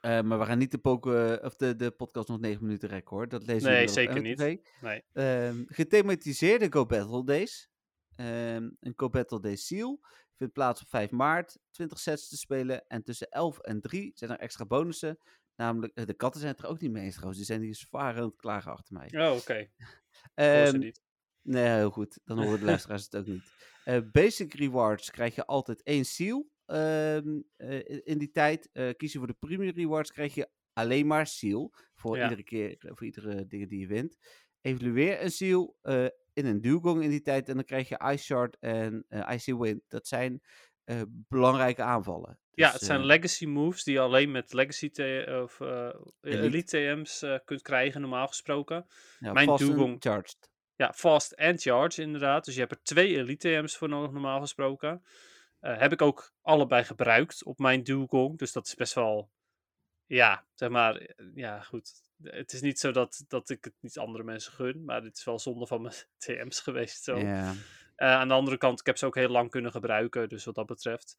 Eh, 0.00 0.20
maar 0.20 0.38
we 0.38 0.44
gaan 0.44 0.58
niet 0.58 0.70
de, 0.70 0.78
poke, 0.78 1.40
of 1.44 1.56
de, 1.56 1.76
de 1.76 1.90
podcast 1.90 2.28
nog 2.28 2.40
9 2.40 2.62
minuten 2.64 2.88
rekken 2.88 3.16
hoor. 3.16 3.28
Dat 3.28 3.46
lezen 3.46 3.70
Nee, 3.70 3.82
op 3.86 3.88
zeker 3.92 4.20
niet. 4.22 4.38
Nee. 4.38 5.04
Ehm, 5.12 5.62
gethematiseerde 5.66 6.72
Go 6.72 6.86
Battle 6.86 7.24
Days. 7.24 7.70
Ehm, 8.16 8.70
een 8.80 8.92
Go 8.96 9.08
Battle 9.08 9.40
Day 9.40 9.56
Seal 9.56 10.00
vindt 10.36 10.52
plaats 10.52 10.82
op 10.82 10.88
5 10.88 11.10
maart. 11.10 11.58
20 11.70 11.98
sets 11.98 12.28
te 12.28 12.36
spelen. 12.36 12.86
En 12.88 13.02
tussen 13.02 13.28
11 13.28 13.58
en 13.58 13.80
3 13.80 14.10
zijn 14.14 14.30
er 14.30 14.38
extra 14.38 14.66
bonussen. 14.66 15.18
Namelijk, 15.56 15.92
eh, 15.94 16.06
de 16.06 16.14
katten 16.14 16.40
zijn 16.40 16.52
het 16.52 16.62
er 16.62 16.68
ook 16.70 16.80
niet 16.80 16.90
mee 16.90 17.02
eens 17.04 17.12
trouwens. 17.14 17.38
Die 17.38 17.46
zijn 17.48 17.62
hier 17.62 17.74
zwaar 17.74 18.16
aan 18.16 18.22
het 18.24 18.36
klagen 18.36 18.72
achter 18.72 18.94
mij. 18.94 19.28
Oh, 19.28 19.36
oké. 19.36 19.68
Ze 19.76 20.30
Ehm, 20.34 20.78
niet. 20.78 21.00
nee, 21.42 21.68
heel 21.68 21.90
goed. 21.90 22.18
Dan 22.24 22.38
horen 22.42 22.58
de 22.58 22.64
luisteraars 22.64 23.04
het 23.04 23.16
ook 23.16 23.26
niet. 23.26 23.52
Eh, 23.84 23.98
basic 24.12 24.54
rewards 24.54 25.10
krijg 25.10 25.34
je 25.34 25.46
altijd 25.46 25.82
één 25.82 26.04
seal. 26.04 26.48
Ehm, 26.70 27.40
eh, 27.56 28.00
in 28.04 28.18
die 28.18 28.30
tijd 28.30 28.70
kies 28.96 29.12
je 29.12 29.18
voor 29.18 29.26
de 29.26 29.36
premium 29.38 29.74
rewards, 29.76 30.12
krijg 30.12 30.34
je 30.34 30.48
alleen 30.72 31.06
maar 31.06 31.26
seal. 31.26 31.72
Voor 31.94 32.16
Ja. 32.16 32.22
iedere 32.22 32.42
keer, 32.42 32.76
eh, 32.78 32.90
voor 32.94 33.04
iedere 33.06 33.46
dingen 33.46 33.68
die 33.68 33.80
je 33.80 33.86
wint. 33.86 34.16
Evalueer 34.60 35.22
een 35.22 35.30
seal 35.30 35.76
eh, 35.82 36.04
in 36.32 36.46
een 36.46 36.60
dugong 36.60 37.02
in 37.02 37.10
die 37.10 37.22
tijd. 37.22 37.48
En 37.48 37.54
dan 37.54 37.64
krijg 37.64 37.88
je 37.88 38.00
Ice 38.12 38.24
Shard 38.24 38.56
en 38.58 39.06
Icy 39.28 39.54
Wind. 39.54 39.82
Dat 39.88 40.06
zijn 40.06 40.40
belangrijke 41.28 41.82
aanvallen. 41.82 42.38
Ja, 42.50 42.64
Dus, 42.64 42.74
het 42.74 42.84
zijn 42.84 43.04
legacy 43.04 43.46
moves 43.46 43.84
die 43.84 43.94
je 43.94 44.00
alleen 44.00 44.30
met 44.30 44.52
legacy 44.52 44.90
of 45.42 45.60
Elite. 46.20 46.64
TM's 46.64 47.24
kunt 47.44 47.62
krijgen, 47.62 48.00
normaal 48.00 48.26
gesproken. 48.26 48.86
ja, 49.18 49.32
mijn 49.32 49.46
fast 49.46 49.62
and 49.62 49.70
dugong- 49.72 49.96
charged. 50.02 50.50
ja, 50.76 50.92
fast 50.92 51.32
en 51.32 51.58
charge 51.58 52.02
inderdaad. 52.02 52.44
Dus 52.44 52.54
je 52.54 52.60
hebt 52.60 52.72
er 52.72 52.82
twee 52.82 53.16
elite 53.16 53.48
TM's 53.48 53.76
voor 53.76 53.88
nodig, 53.88 54.10
normaal 54.12 54.40
gesproken. 54.40 55.02
Eh, 55.60 55.78
heb 55.78 55.92
ik 55.92 56.02
ook 56.02 56.32
allebei 56.42 56.84
gebruikt 56.84 57.44
op 57.44 57.58
mijn 57.58 57.82
Dugong. 57.82 58.38
Dus 58.38 58.52
dat 58.52 58.66
is 58.66 58.74
best 58.74 58.94
wel, 58.94 59.30
ja, 60.06 60.46
zeg 60.54 60.68
maar, 60.68 60.96
eh, 60.96 61.26
ja, 61.34 61.60
goed. 61.60 61.92
Het 62.22 62.52
is 62.52 62.60
niet 62.60 62.78
zo 62.78 62.90
dat, 62.90 63.24
dat 63.28 63.50
ik 63.50 63.64
het 63.64 63.74
niet 63.80 63.98
andere 63.98 64.24
mensen 64.24 64.52
gun, 64.52 64.84
maar 64.84 65.02
het 65.02 65.16
is 65.16 65.24
wel 65.24 65.38
zonde 65.38 65.66
van 65.66 65.82
mijn 65.82 65.94
TM's 66.18 66.60
geweest. 66.60 67.04
Zo. 67.04 67.16
Eh, 67.16 67.54
aan 67.96 68.28
de 68.28 68.34
andere 68.34 68.56
kant, 68.56 68.80
ik 68.80 68.86
heb 68.86 68.98
ze 68.98 69.06
ook 69.06 69.14
heel 69.14 69.28
lang 69.28 69.50
kunnen 69.50 69.70
gebruiken, 69.70 70.28
dus 70.28 70.44
wat 70.44 70.54
dat 70.54 70.66
betreft. 70.66 71.16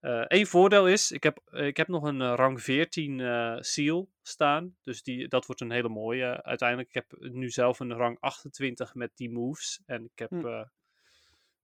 Eén 0.00 0.46
voordeel 0.46 0.88
is, 0.88 1.10
ik 1.10 1.22
heb, 1.22 1.40
ik 1.50 1.76
heb 1.76 1.88
nog 1.88 2.02
een 2.02 2.34
rang 2.34 2.62
14 2.62 3.64
seal 3.64 4.10
staan. 4.22 4.76
Dus 4.82 5.02
die, 5.02 5.28
dat 5.28 5.46
wordt 5.46 5.60
een 5.60 5.70
hele 5.70 5.88
mooie 5.88 6.42
uiteindelijk. 6.42 6.88
Ik 6.88 6.94
heb 6.94 7.32
nu 7.32 7.50
zelf 7.50 7.80
een 7.80 7.92
rang 7.92 8.16
28 8.20 8.94
met 8.94 9.10
die 9.14 9.30
moves. 9.30 9.82
En 9.86 10.04
ik 10.04 10.18
heb, 10.18 10.30
Hm. 10.30 10.64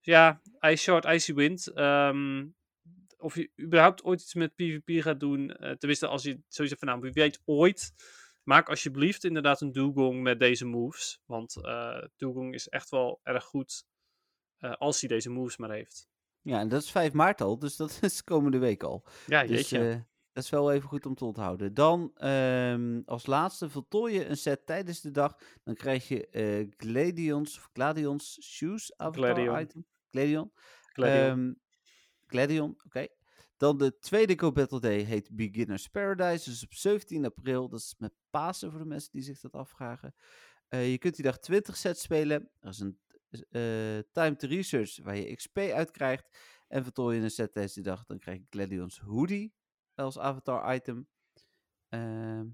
Ja, 0.06 0.40
Ice 0.60 0.82
Short, 0.82 1.04
Icy 1.04 1.34
Wind. 1.34 1.66
Ehm, 1.66 2.46
of 3.16 3.34
je 3.34 3.50
überhaupt 3.60 4.04
ooit 4.04 4.20
iets 4.20 4.34
met 4.34 4.54
PvP 4.54 5.02
gaat 5.02 5.20
doen. 5.20 5.50
eh, 5.50 5.70
tenminste, 5.70 6.06
als 6.06 6.22
je 6.22 6.30
zoiets 6.48 6.74
hebt 6.74 6.78
van, 6.78 6.88
nou, 6.88 7.00
wie 7.00 7.12
weet 7.12 7.42
ooit. 7.44 7.92
Maak 8.42 8.68
alsjeblieft 8.68 9.24
inderdaad 9.24 9.60
een 9.60 9.72
Dugong 9.72 10.22
met 10.22 10.38
deze 10.38 10.64
moves. 10.66 11.20
Want 11.26 11.56
eh 11.64 12.02
Dugong 12.16 12.54
is 12.54 12.68
echt 12.68 12.90
wel 12.90 13.20
erg 13.22 13.44
goed 13.44 13.84
eh, 14.58 14.72
als 14.72 15.00
hij 15.00 15.08
deze 15.08 15.30
moves 15.30 15.56
maar 15.56 15.70
heeft. 15.70 16.08
ja, 16.42 16.58
en 16.60 16.68
dat 16.68 16.82
is 16.82 16.90
5 16.90 17.12
maart 17.12 17.40
al, 17.40 17.58
dus 17.58 17.76
dat 17.76 17.98
is 18.02 18.24
komende 18.24 18.58
week 18.58 18.82
al. 18.82 19.04
Ja, 19.26 19.40
Dus 19.46 19.50
jeetje. 19.70 20.06
dat 20.32 20.44
is 20.44 20.50
wel 20.50 20.72
even 20.72 20.88
goed 20.88 21.06
om 21.06 21.14
te 21.14 21.24
onthouden. 21.24 21.74
Dan 21.74 22.10
ehm, 22.16 23.00
als 23.04 23.26
laatste 23.26 23.70
voltooi 23.70 24.14
je 24.14 24.26
een 24.26 24.36
set 24.36 24.66
tijdens 24.66 25.00
de 25.00 25.10
dag. 25.10 25.38
Dan 25.62 25.74
krijg 25.74 26.08
je 26.08 26.66
Gladions, 26.76 27.56
of 27.56 27.68
Gladions 27.72 28.38
Shoes 28.42 28.96
avatar 28.96 29.34
Gladion. 29.34 29.60
item. 29.60 29.86
Gladion. 30.14 30.52
Gladion. 30.92 31.38
Ehm, 31.38 31.52
Gladion, 32.26 32.76
oké. 32.84 33.06
Dan 33.56 33.78
de 33.78 33.98
tweede 33.98 34.38
Go 34.38 34.52
Battle 34.52 34.80
Day 34.80 34.98
heet 34.98 35.36
Beginner's 35.36 35.88
Paradise. 35.88 36.50
Dus 36.50 36.64
op 36.64 36.74
17 36.74 37.24
april. 37.24 37.68
Dat 37.68 37.80
is 37.80 37.94
met 37.98 38.12
Pasen 38.30 38.70
voor 38.70 38.80
de 38.80 38.86
mensen 38.86 39.12
die 39.12 39.22
zich 39.22 39.40
dat 39.40 39.52
afvragen. 39.52 40.14
Eh, 40.68 40.90
je 40.90 40.98
kunt 40.98 41.14
die 41.14 41.24
dag 41.24 41.38
20 41.38 41.76
sets 41.76 42.02
spelen. 42.02 42.50
Er 42.60 42.68
is 42.68 42.78
een 42.78 42.98
eh, 43.30 43.98
time 44.12 44.36
to 44.36 44.48
research 44.48 44.98
waar 45.02 45.16
je 45.16 45.34
XP 45.34 45.58
uit 45.58 45.90
krijgt. 45.90 46.38
En 46.68 46.82
voltooi 46.82 47.16
je 47.16 47.22
een 47.22 47.30
set 47.30 47.52
tijdens 47.52 47.74
die 47.74 47.82
dag. 47.82 48.04
Dan 48.04 48.18
krijg 48.18 48.38
je 48.38 48.46
Gladion's 48.50 48.98
Hoodie 48.98 49.54
als 49.94 50.18
avatar 50.18 50.74
item. 50.74 51.08
Ehm, 51.88 52.46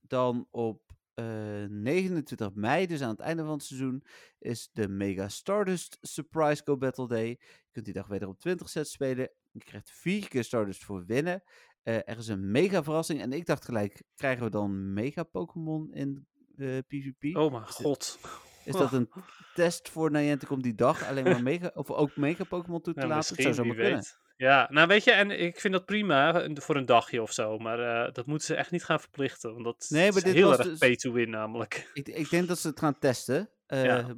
dan 0.00 0.48
op 0.50 0.92
eh, 1.20 1.70
29 1.70 2.54
mei, 2.54 2.86
dus 2.86 3.02
aan 3.02 3.10
het 3.10 3.20
einde 3.20 3.42
van 3.42 3.52
het 3.52 3.62
seizoen, 3.62 4.04
is 4.38 4.68
de 4.72 4.88
Mega 4.88 5.28
Stardust 5.28 5.98
Surprise 6.00 6.62
Go 6.64 6.76
Battle 6.76 7.08
Day. 7.08 7.28
Je 7.28 7.68
kunt 7.70 7.84
die 7.84 7.94
dag 7.94 8.06
wederom 8.06 8.36
20 8.36 8.68
sets 8.68 8.90
spelen. 8.90 9.30
Je 9.50 9.64
krijgt 9.64 9.90
vier 9.90 10.28
keer 10.28 10.44
Stardust 10.44 10.84
voor 10.84 11.04
winnen. 11.06 11.42
Eh, 11.82 11.94
er 11.94 12.18
is 12.18 12.28
een 12.28 12.50
mega 12.50 12.82
verrassing. 12.82 13.20
En 13.20 13.32
ik 13.32 13.46
dacht 13.46 13.64
gelijk, 13.64 14.02
krijgen 14.14 14.44
we 14.44 14.50
dan 14.50 14.92
mega 14.92 15.22
Pokémon 15.22 15.92
in 15.92 16.26
eh, 16.56 16.78
PvP? 16.88 17.36
oh 17.36 17.52
mijn 17.52 17.66
god. 17.66 18.18
Is 18.64 18.72
dat 18.72 18.92
een 18.92 19.10
test 19.54 19.88
voor 19.88 20.10
Niantic 20.10 20.50
om 20.50 20.62
die 20.62 20.74
dag 20.74 21.08
alleen 21.08 21.24
maar 21.24 21.42
mega, 21.52 21.70
of 21.74 21.90
ook 21.90 22.16
mega 22.16 22.44
Pokémon 22.44 22.80
toe 22.80 22.94
te 22.94 23.00
Ja, 23.00 23.06
laten? 23.06 23.34
Misschien, 23.36 23.54
zou 23.54 23.66
wie 23.68 23.76
zomaar 23.76 23.90
kunnen. 23.90 24.04
Ja, 24.40 24.68
nou 24.70 24.86
weet 24.88 25.04
je, 25.04 25.10
en 25.10 25.30
ik 25.30 25.60
vind 25.60 25.72
dat 25.74 25.84
prima 25.84 26.48
voor 26.54 26.76
een 26.76 26.86
dagje 26.86 27.22
of 27.22 27.32
zo. 27.32 27.58
Maar 27.58 28.06
eh, 28.06 28.12
dat 28.12 28.26
moeten 28.26 28.46
ze 28.46 28.54
echt 28.54 28.70
niet 28.70 28.84
gaan 28.84 29.00
verplichten. 29.00 29.52
Want 29.52 29.64
dat 29.64 29.86
Nee, 29.88 30.08
maar 30.08 30.16
is 30.16 30.22
dit 30.22 30.34
heel 30.34 30.48
was 30.48 30.58
erg 30.58 30.68
dus- 30.68 30.78
pay 30.78 30.96
to 30.96 31.12
win 31.12 31.30
namelijk. 31.30 31.90
Ik, 31.94 32.08
ik 32.08 32.30
denk 32.30 32.48
dat 32.48 32.58
ze 32.58 32.68
het 32.68 32.78
gaan 32.78 32.98
testen. 32.98 33.50
eh, 33.66 33.84
Ja. 33.84 34.14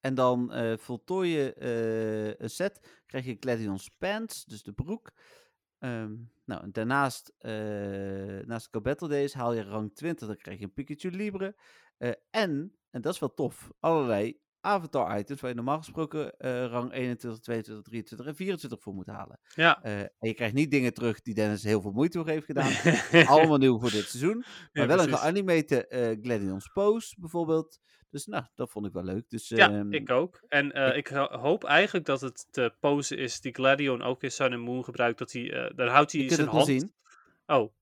En 0.00 0.14
dan 0.14 0.52
eh 0.52 0.76
voltooi 0.78 1.30
je 1.30 1.54
een 2.38 2.50
set, 2.50 3.02
krijg 3.06 3.24
je 3.24 3.36
Gladion's 3.40 3.88
Pants, 3.98 4.44
dus 4.44 4.62
de 4.62 4.72
broek. 4.72 5.12
Ehm, 5.78 6.12
nou, 6.44 6.62
en 6.62 6.72
daarnaast, 6.72 7.32
naast 8.46 8.64
de 8.64 8.68
Go 8.70 8.80
Battle 8.80 9.08
Days, 9.08 9.32
haal 9.34 9.52
je 9.52 9.62
rang 9.62 9.94
20, 9.94 10.26
dan 10.26 10.36
krijg 10.36 10.58
je 10.58 10.64
een 10.64 10.72
Pikachu 10.72 11.10
Libre. 11.10 11.54
En, 12.30 12.76
en 12.90 13.00
dat 13.00 13.14
is 13.14 13.18
wel 13.20 13.34
tof, 13.34 13.70
allerlei 13.80 14.40
avatar 14.64 15.18
items 15.18 15.40
waar 15.40 15.50
je 15.50 15.56
normaal 15.56 15.78
gesproken 15.78 16.36
eh, 16.38 16.64
rang 16.66 16.92
21, 16.92 17.40
22, 17.42 17.84
23 17.84 18.26
en 18.26 18.36
24 18.36 18.80
voor 18.82 18.94
moet 18.94 19.06
halen. 19.06 19.38
Ja. 19.54 19.82
Eh, 19.82 20.00
en 20.00 20.10
je 20.18 20.34
krijgt 20.34 20.54
niet 20.54 20.70
dingen 20.70 20.94
terug 20.94 21.20
die 21.22 21.34
Dennis 21.34 21.62
heel 21.62 21.80
veel 21.80 21.90
moeite 21.92 22.18
voor 22.18 22.28
heeft 22.28 22.44
gedaan. 22.46 22.72
Allemaal 23.36 23.56
nieuw 23.58 23.78
voor 23.80 23.90
dit 23.90 24.04
seizoen. 24.08 24.36
Maar 24.38 24.68
Ja, 24.72 24.86
wel 24.86 25.02
een 25.06 25.16
geanimate 25.16 25.86
eh 25.86 26.16
Gladion's 26.22 26.68
Pose 26.72 27.14
bijvoorbeeld. 27.18 27.78
Dus 28.10 28.26
nou, 28.26 28.44
dat 28.54 28.70
vond 28.70 28.86
ik 28.86 28.92
wel 28.92 29.04
leuk. 29.04 29.28
Dus, 29.28 29.48
Ja, 29.48 29.70
ehm, 29.70 29.92
ik 29.92 30.10
ook. 30.10 30.44
En 30.48 30.94
ik 30.96 31.08
ho- 31.08 31.38
hoop 31.38 31.64
eigenlijk 31.64 32.06
dat 32.06 32.20
het 32.20 32.46
de 32.50 32.74
pose 32.80 33.16
is 33.16 33.40
die 33.40 33.54
Gladion 33.54 34.02
ook 34.02 34.22
in 34.22 34.30
Sun 34.30 34.52
and 34.52 34.62
Moon 34.64 34.84
gebruikt. 34.84 35.18
Dat 35.18 35.32
hij, 35.32 35.72
daar 35.74 35.88
houdt 35.88 36.12
hij 36.12 36.28
zijn 36.28 36.48
hand. 36.48 36.66
zien. 36.66 36.94
Oh, 37.46 37.72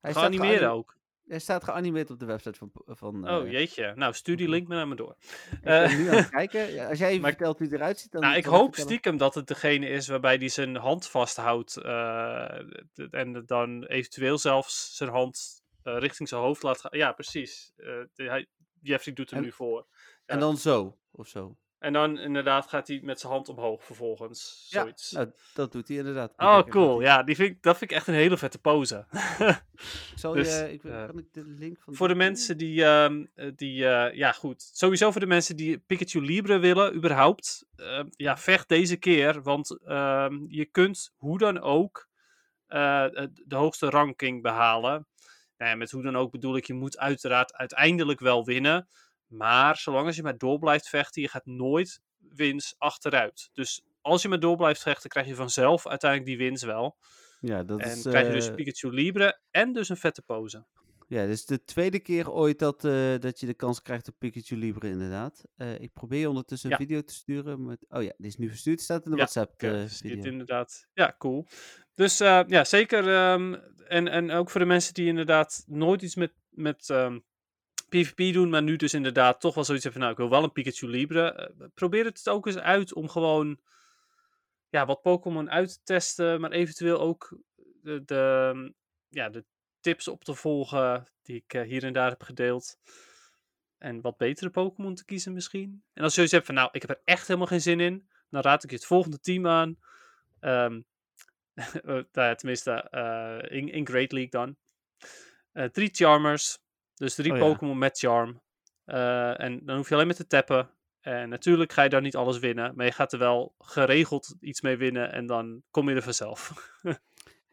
Hij 0.00 0.12
geanimeerd 0.12 0.58
geani- 0.58 0.72
ook. 0.74 0.96
Hij 1.30 1.38
staat 1.38 1.64
geanimeerd 1.64 2.10
op 2.10 2.18
de 2.18 2.24
website 2.24 2.58
van... 2.58 2.70
van 2.86 3.28
Oh, 3.30 3.44
eh, 3.46 3.52
jeetje. 3.52 3.92
Nou, 3.96 4.14
stuur 4.14 4.36
die 4.36 4.48
link 4.48 4.68
maar 4.68 4.76
naar 4.76 4.88
me 4.88 4.94
door. 4.94 5.16
Eh, 5.62 5.96
nu 5.96 6.08
aan 6.08 6.16
het 6.16 6.28
kijken. 6.40 6.72
Ja, 6.72 6.88
als 6.88 6.98
jij 6.98 7.08
even 7.08 7.20
Maar- 7.20 7.30
vertelt 7.30 7.58
hoe 7.58 7.66
het 7.66 7.76
eruit 7.76 7.98
ziet, 7.98 8.12
dan... 8.12 8.20
nou, 8.20 8.36
ik 8.36 8.44
hoop 8.44 8.62
vertellen. 8.64 8.86
stiekem 8.90 9.16
dat 9.16 9.34
het 9.34 9.46
degene 9.46 9.88
is 9.88 10.08
waarbij 10.08 10.36
hij 10.36 10.48
zijn 10.48 10.76
hand 10.76 11.06
vasthoudt. 11.08 11.76
eh, 11.76 12.60
en 13.10 13.42
dan 13.46 13.84
eventueel 13.84 14.38
zelfs 14.38 14.96
zijn 14.96 15.10
hand 15.10 15.62
eh, 15.82 15.96
richting 15.98 16.28
zijn 16.28 16.40
hoofd 16.40 16.62
laat 16.62 16.80
gaan. 16.80 16.98
Ja, 16.98 17.12
precies. 17.12 17.72
Eh, 17.76 17.94
hij, 18.14 18.46
Jeffrey 18.82 19.14
doet 19.14 19.30
er 19.30 19.36
En- 19.36 19.42
nu 19.42 19.52
voor. 19.52 19.86
En 20.26 20.38
dan 20.38 20.56
zo, 20.56 20.98
of 21.10 21.28
zo. 21.28 21.56
En 21.80 21.92
dan 21.92 22.18
inderdaad 22.18 22.68
gaat 22.68 22.88
hij 22.88 23.00
met 23.02 23.20
zijn 23.20 23.32
hand 23.32 23.48
omhoog 23.48 23.84
vervolgens. 23.84 24.66
Ja, 24.68 24.80
Zoiets. 24.80 25.10
nou, 25.10 25.32
dat 25.54 25.72
doet 25.72 25.88
hij 25.88 25.96
inderdaad. 25.96 26.32
Oh, 26.36 26.62
cool. 26.62 27.00
Ja, 27.00 27.22
die 27.22 27.34
vind 27.34 27.50
ik, 27.50 27.62
dat 27.62 27.78
vind 27.78 27.90
ik 27.90 27.96
echt 27.96 28.06
een 28.06 28.14
hele 28.14 28.36
vette 28.36 28.58
pose. 28.58 29.06
Zal 30.14 30.32
dus, 30.32 30.58
je... 30.58 30.72
Ik, 30.72 30.84
eh, 30.84 31.06
kan 31.06 31.18
ik 31.18 31.32
de 31.32 31.44
link 31.46 31.78
van... 31.80 31.94
voor 31.94 32.08
de 32.08 32.14
mensen 32.14 32.58
die, 32.58 32.84
ehm, 32.84 33.24
eh, 33.34 33.50
die 33.56 33.86
eh, 33.86 34.16
ja 34.16 34.32
goed, 34.32 34.70
sowieso 34.72 35.10
voor 35.10 35.20
de 35.20 35.26
mensen 35.26 35.56
die 35.56 35.78
Pikachu 35.78 36.20
Libre 36.20 36.58
willen, 36.58 36.94
überhaupt, 36.94 37.66
ehm, 37.76 38.06
ja, 38.10 38.36
vecht 38.36 38.68
deze 38.68 38.96
keer, 38.96 39.42
want 39.42 39.78
ehm, 39.84 40.38
je 40.46 40.64
kunt 40.64 41.12
hoe 41.16 41.38
dan 41.38 41.60
ook 41.60 42.08
de 42.68 43.56
hoogste 43.56 43.90
ranking 43.90 44.42
behalen. 44.42 45.06
Nou 45.56 45.70
ja, 45.70 45.76
met 45.76 45.90
hoe 45.90 46.02
dan 46.02 46.16
ook 46.16 46.30
bedoel 46.30 46.56
ik, 46.56 46.66
je 46.66 46.74
moet 46.74 46.98
uiteraard 46.98 47.54
uiteindelijk 47.54 48.20
wel 48.20 48.44
winnen, 48.44 48.88
maar 49.30 49.76
zolang 49.76 50.06
als 50.06 50.16
je 50.16 50.22
maar 50.22 50.38
door 50.38 50.58
blijft 50.58 50.88
vechten, 50.88 51.22
je 51.22 51.28
gaat 51.28 51.46
nooit 51.46 52.00
wins 52.18 52.74
achteruit. 52.78 53.50
Dus 53.52 53.82
als 54.00 54.22
je 54.22 54.28
maar 54.28 54.40
door 54.40 54.56
blijft 54.56 54.82
vechten, 54.82 55.10
krijg 55.10 55.26
je 55.26 55.34
vanzelf 55.34 55.86
uiteindelijk 55.86 56.30
die 56.30 56.46
wins 56.46 56.62
wel. 56.62 56.96
Ja, 57.40 57.62
dat 57.64 57.80
En 57.80 57.90
is... 57.96 58.02
krijg 58.02 58.26
je 58.26 58.32
dus 58.32 58.48
eh, 58.48 58.54
Pikachu 58.54 58.90
Libre 58.90 59.40
en 59.50 59.72
dus 59.72 59.88
een 59.88 59.96
vette 59.96 60.22
pose. 60.22 60.66
Ja, 61.08 61.22
dit 61.26 61.34
is 61.34 61.44
de 61.46 61.64
tweede 61.64 62.00
keer 62.00 62.30
ooit 62.30 62.58
dat, 62.58 62.84
eh, 62.84 63.18
dat 63.18 63.40
je 63.40 63.46
de 63.46 63.54
kans 63.54 63.82
krijgt 63.82 64.08
op 64.08 64.14
Pikachu 64.18 64.56
Libre, 64.56 64.88
inderdaad. 64.88 65.42
Eh, 65.56 65.80
ik 65.80 65.92
probeer 65.92 66.20
je 66.20 66.28
ondertussen 66.28 66.70
een 66.70 66.76
Ja. 66.78 66.84
video 66.84 67.02
te 67.02 67.14
sturen. 67.14 67.64
Met... 67.64 67.84
Oh 67.88 68.02
ja, 68.02 68.12
die 68.16 68.26
is 68.26 68.36
nu 68.36 68.48
verstuurd. 68.48 68.80
Staat 68.80 69.04
in 69.04 69.10
de 69.10 69.16
Ja, 69.16 69.22
WhatsApp 69.22 69.52
Ik, 69.52 69.62
eh, 69.62 69.70
eh, 69.70 69.76
zie 69.76 70.10
het 70.10 70.18
video. 70.18 70.30
inderdaad. 70.30 70.86
Ja, 70.94 71.14
cool. 71.18 71.46
Dus 71.94 72.18
ja, 72.18 72.64
zeker. 72.64 73.08
ehm, 73.14 73.54
en, 73.86 74.08
en 74.08 74.30
ook 74.30 74.50
voor 74.50 74.60
de 74.60 74.66
mensen 74.66 74.94
die 74.94 75.06
inderdaad 75.06 75.62
nooit 75.66 76.02
iets 76.02 76.14
met, 76.14 76.32
met 76.50 76.90
ehm, 76.90 77.18
PvP 77.90 78.32
doen, 78.32 78.50
maar 78.50 78.62
nu 78.62 78.76
dus 78.76 78.94
inderdaad 78.94 79.40
toch 79.40 79.54
wel 79.54 79.64
zoiets 79.64 79.84
hebben 79.84 80.02
van, 80.02 80.10
nou, 80.10 80.22
ik 80.22 80.30
wil 80.30 80.38
wel 80.40 80.48
een 80.48 80.52
Pikachu 80.52 80.88
Libre. 80.88 81.32
eh, 81.32 81.66
probeer 81.74 82.04
het 82.04 82.28
ook 82.28 82.46
eens 82.46 82.58
uit 82.58 82.94
om 82.94 83.08
gewoon 83.08 83.60
ja, 84.68 84.86
wat 84.86 85.02
Pokémon 85.02 85.50
uit 85.50 85.68
te 85.68 85.80
testen, 85.84 86.40
maar 86.40 86.50
eventueel 86.50 87.00
ook 87.00 87.38
de, 87.82 88.04
de, 88.04 88.74
ja, 89.08 89.28
de 89.28 89.44
tips 89.80 90.08
op 90.08 90.24
te 90.24 90.34
volgen 90.34 91.06
die 91.22 91.36
ik 91.36 91.54
eh, 91.54 91.62
hier 91.62 91.84
en 91.84 91.92
daar 91.92 92.10
heb 92.10 92.22
gedeeld. 92.22 92.78
En 93.78 94.00
wat 94.00 94.16
betere 94.16 94.50
Pokémon 94.50 94.94
te 94.94 95.04
kiezen 95.04 95.32
misschien. 95.32 95.82
En 95.92 96.02
als 96.02 96.10
je 96.10 96.14
zoiets 96.14 96.32
hebt 96.32 96.46
van, 96.46 96.54
nou, 96.54 96.68
ik 96.72 96.80
heb 96.80 96.90
er 96.90 97.02
echt 97.04 97.26
helemaal 97.26 97.48
geen 97.48 97.60
zin 97.60 97.80
in, 97.80 98.08
dan 98.30 98.42
raad 98.42 98.64
ik 98.64 98.70
je 98.70 98.76
het 98.76 98.86
volgende 98.86 99.20
team 99.20 99.46
aan. 99.46 99.78
Ja, 102.12 102.34
tenminste, 102.34 102.88
in, 103.50 103.68
in 103.68 103.86
Great 103.86 104.12
League 104.12 104.30
dan. 104.30 104.56
Eh, 105.52 105.64
drie 105.64 105.90
Charmers. 105.92 106.58
Dus 107.00 107.14
drie 107.14 107.32
Oh 107.32 107.38
ja. 107.38 107.44
Pokémon 107.44 107.78
met 107.78 107.98
Charm. 107.98 108.42
Eh, 108.84 109.40
en 109.40 109.60
dan 109.64 109.76
hoef 109.76 109.88
je 109.88 109.94
alleen 109.94 110.06
maar 110.06 110.16
te 110.16 110.26
tappen. 110.26 110.70
En 111.00 111.28
natuurlijk 111.28 111.72
ga 111.72 111.82
je 111.82 111.88
daar 111.88 112.00
niet 112.00 112.16
alles 112.16 112.38
winnen. 112.38 112.72
Maar 112.74 112.86
je 112.86 112.92
gaat 112.92 113.12
er 113.12 113.18
wel 113.18 113.54
geregeld 113.58 114.34
iets 114.40 114.60
mee 114.60 114.76
winnen. 114.76 115.12
En 115.12 115.26
dan 115.26 115.62
kom 115.70 115.88
je 115.88 115.94
er 115.94 116.02
vanzelf. 116.02 116.52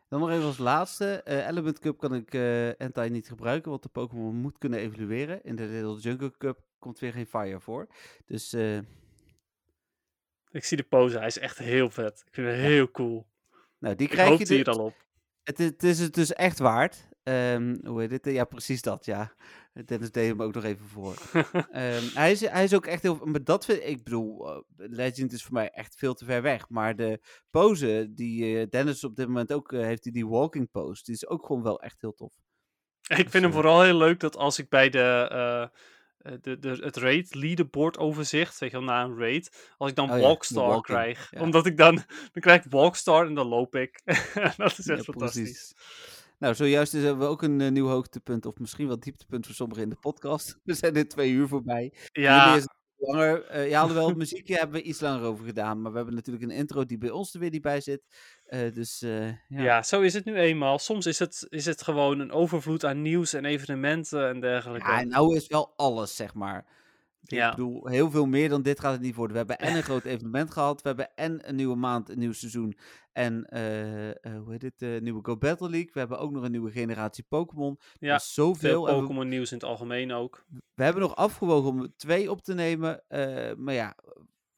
Dan 0.10 0.20
nog 0.20 0.30
even 0.30 0.46
als 0.46 0.58
laatste. 0.58 1.22
eh 1.24 1.48
Element 1.48 1.80
Cup 1.80 1.98
kan 1.98 2.14
ik 2.16 2.34
eh 2.34 2.82
Entei 2.82 3.10
niet 3.10 3.28
gebruiken, 3.28 3.70
want 3.70 3.84
de 3.84 3.90
Pokémon 3.90 4.36
moet 4.36 4.58
kunnen 4.58 4.80
evolueren. 4.80 5.44
In 5.44 5.56
de 5.56 5.66
Little 5.66 6.00
Jungle 6.00 6.38
Cup 6.38 6.60
komt 6.80 7.00
weer 7.00 7.12
geen 7.12 7.28
Fire 7.28 7.60
voor. 7.60 7.88
Dus 8.26 8.54
ik 10.52 10.66
zie 10.66 10.78
de 10.78 10.84
pose. 10.84 11.18
Hij 11.18 11.28
is 11.28 11.40
echt 11.40 11.58
heel 11.58 11.90
vet. 11.90 12.24
Ik 12.28 12.34
vind 12.34 12.48
hem 12.48 12.56
heel 12.56 12.92
cool. 12.92 13.28
nou, 13.80 13.96
die 13.96 14.08
krijg 14.08 14.38
je 14.38 14.54
hier 14.54 14.70
al 14.70 14.86
op. 14.86 15.06
Het 15.44 15.60
is, 15.60 15.66
het 15.66 15.84
is 15.84 16.00
het 16.00 16.14
dus 16.14 16.34
echt 16.34 16.60
waard. 16.60 17.10
Ehm, 17.28 17.76
hoe 17.86 18.00
heet 18.02 18.12
het? 18.12 18.26
Ja, 18.26 18.44
precies 18.46 18.82
dat, 18.82 19.06
ja. 19.06 19.34
Dennis 19.86 20.12
deed 20.12 20.28
hem 20.28 20.42
ook 20.42 20.54
nog 20.54 20.64
even 20.64 20.86
voor. 20.86 21.16
Ehm, 21.72 22.04
hij, 22.14 22.32
is, 22.32 22.42
hij 22.42 22.64
is 22.64 22.74
ook 22.74 22.86
echt 22.86 23.02
heel... 23.02 23.20
Maar 23.24 23.44
dat 23.44 23.66
vind 23.66 23.84
ik... 23.84 24.04
bedoel, 24.04 24.50
eh, 24.50 24.62
Legend 24.76 25.32
is 25.34 25.44
voor 25.44 25.54
mij 25.54 25.70
echt 25.70 25.96
veel 25.96 26.14
te 26.14 26.26
ver 26.26 26.42
weg. 26.42 26.70
Maar 26.70 26.96
de 26.96 27.20
pose 27.50 28.08
die 28.10 28.60
eh, 28.60 28.70
Dennis 28.70 29.04
op 29.04 29.16
dit 29.16 29.28
moment 29.28 29.54
ook 29.54 29.74
eh, 29.74 29.82
heeft, 29.82 30.04
die, 30.04 30.12
die 30.12 30.28
walking 30.28 30.72
pose, 30.72 31.04
die 31.04 31.14
is 31.14 31.28
ook 31.28 31.46
gewoon 31.46 31.64
wel 31.64 31.82
echt 31.82 32.02
heel 32.02 32.14
tof. 32.14 32.34
Ik 33.08 33.30
vind 33.30 33.44
hem 33.44 33.52
vooral 33.52 33.82
heel 33.82 33.98
leuk 33.98 34.20
dat 34.20 34.36
als 34.36 34.60
ik 34.60 34.70
bij 34.70 34.90
de, 34.90 35.70
de, 36.42 36.60
de, 36.60 36.70
het 36.70 36.96
raid 36.98 37.36
leaderboard 37.36 37.98
overzicht, 37.98 38.60
weet 38.60 38.72
je 38.72 38.80
na 38.80 39.04
een 39.04 39.18
raid, 39.18 39.74
als 39.78 39.90
ik 39.90 39.96
dan 39.96 40.12
Oh 40.12 40.20
Walkstar 40.20 40.82
krijg. 40.82 41.28
ja. 41.32 41.42
Omdat 41.42 41.66
ik 41.66 41.78
dan, 41.78 41.96
dan 42.34 42.42
krijg 42.42 42.66
ik 42.66 42.72
Walkstar 42.72 43.26
en 43.26 43.34
dan 43.34 43.48
loop 43.48 43.76
ik. 43.76 44.02
dat 44.58 44.78
is 44.78 44.88
echt 44.88 44.98
Ja, 44.98 45.04
fantastisch. 45.04 45.74
precies. 45.74 45.74
Nou, 46.38 46.56
zojuist 46.56 46.94
is 46.94 47.04
hebben 47.04 47.26
we 47.26 47.32
ook 47.32 47.42
een 47.42 47.62
eh, 47.62 47.72
nieuw 47.72 47.88
hoogtepunt, 47.88 48.46
of 48.46 48.60
misschien 48.60 48.88
wel 48.88 49.00
dieptepunt 49.00 49.46
voor 49.46 49.56
sommigen 49.56 49.84
in 49.84 49.90
de 49.90 49.96
podcast. 49.96 50.58
We 50.64 50.74
zijn 50.74 50.96
er 50.96 51.08
twee 51.08 51.32
uur 51.32 51.48
voorbij. 51.48 51.94
Ja, 52.12 52.56
is 52.56 52.68
langer. 52.98 53.46
eh 53.46 53.70
ja, 53.70 53.82
alhoewel 53.82 54.08
het 54.08 54.18
muziekje 54.18 54.56
hebben 54.56 54.82
we 54.82 54.88
iets 54.88 55.00
langer 55.00 55.24
over 55.24 55.46
gedaan. 55.46 55.82
Maar 55.82 55.92
we 55.92 55.98
hebben 55.98 56.16
natuurlijk 56.16 56.46
een 56.46 56.58
intro 56.58 56.86
die 56.86 56.98
bij 56.98 57.10
ons 57.10 57.34
er 57.34 57.40
weer 57.40 57.50
niet 57.50 57.62
bij 57.62 57.82
zit. 57.82 58.02
Eh, 58.46 58.74
dus 58.74 59.00
ja. 59.00 59.40
ja. 59.48 59.84
zo 59.84 60.02
is 60.02 60.14
het 60.14 60.26
nu 60.26 60.36
eenmaal. 60.36 60.80
Soms 60.80 61.06
is 61.06 61.20
het, 61.20 61.46
is 61.50 61.66
het 61.66 61.82
gewoon 61.82 62.20
een 62.20 62.32
overvloed 62.32 62.86
aan 62.86 63.02
nieuws 63.02 63.34
en 63.34 63.46
evenementen 63.46 64.30
en 64.30 64.40
dergelijke. 64.40 64.92
Ja, 64.92 65.00
en 65.00 65.08
nou 65.08 65.36
is 65.36 65.48
wel 65.48 65.74
alles, 65.76 66.16
zeg 66.16 66.34
maar. 66.34 66.66
Ik 67.32 67.38
Ja. 67.38 67.50
bedoel, 67.50 67.88
heel 67.88 68.12
veel 68.12 68.26
meer 68.26 68.50
dan 68.50 68.62
dit 68.62 68.80
gaat 68.80 68.92
het 68.92 69.02
niet 69.02 69.16
worden. 69.16 69.32
We 69.32 69.38
hebben 69.48 69.68
en 69.68 69.76
een 69.76 69.84
groot 69.84 70.04
evenement 70.06 70.52
gehad. 70.52 70.82
We 70.82 70.88
hebben 70.88 71.10
en 71.16 71.50
een 71.50 71.56
nieuwe 71.56 71.76
maand, 71.76 72.10
een 72.10 72.20
nieuw 72.20 72.32
seizoen. 72.34 72.78
En, 73.14 73.44
eh, 73.46 73.62
hoe 74.38 74.52
heet 74.52 74.62
het, 74.62 74.74
de 74.80 75.00
nieuwe 75.02 75.20
Go 75.24 75.38
Battle 75.38 75.70
League. 75.70 75.90
We 75.94 76.00
hebben 76.00 76.20
ook 76.20 76.32
nog 76.32 76.44
een 76.44 76.52
nieuwe 76.52 76.72
generatie 76.72 77.26
Pokémon. 77.28 77.80
Ja, 78.00 78.14
Dus 78.14 78.34
zoveel. 78.34 78.86
We- 78.86 78.92
Pokémon 78.92 79.28
nieuws 79.28 79.52
in 79.52 79.58
het 79.58 79.66
algemeen 79.68 80.12
ook. 80.12 80.46
We 80.76 80.84
hebben 80.84 81.02
nog 81.02 81.16
afgewogen 81.16 81.70
om 81.70 81.94
twee 81.96 82.32
op 82.32 82.42
te 82.42 82.54
nemen. 82.54 83.04
maar 83.58 83.74
ja, 83.74 83.96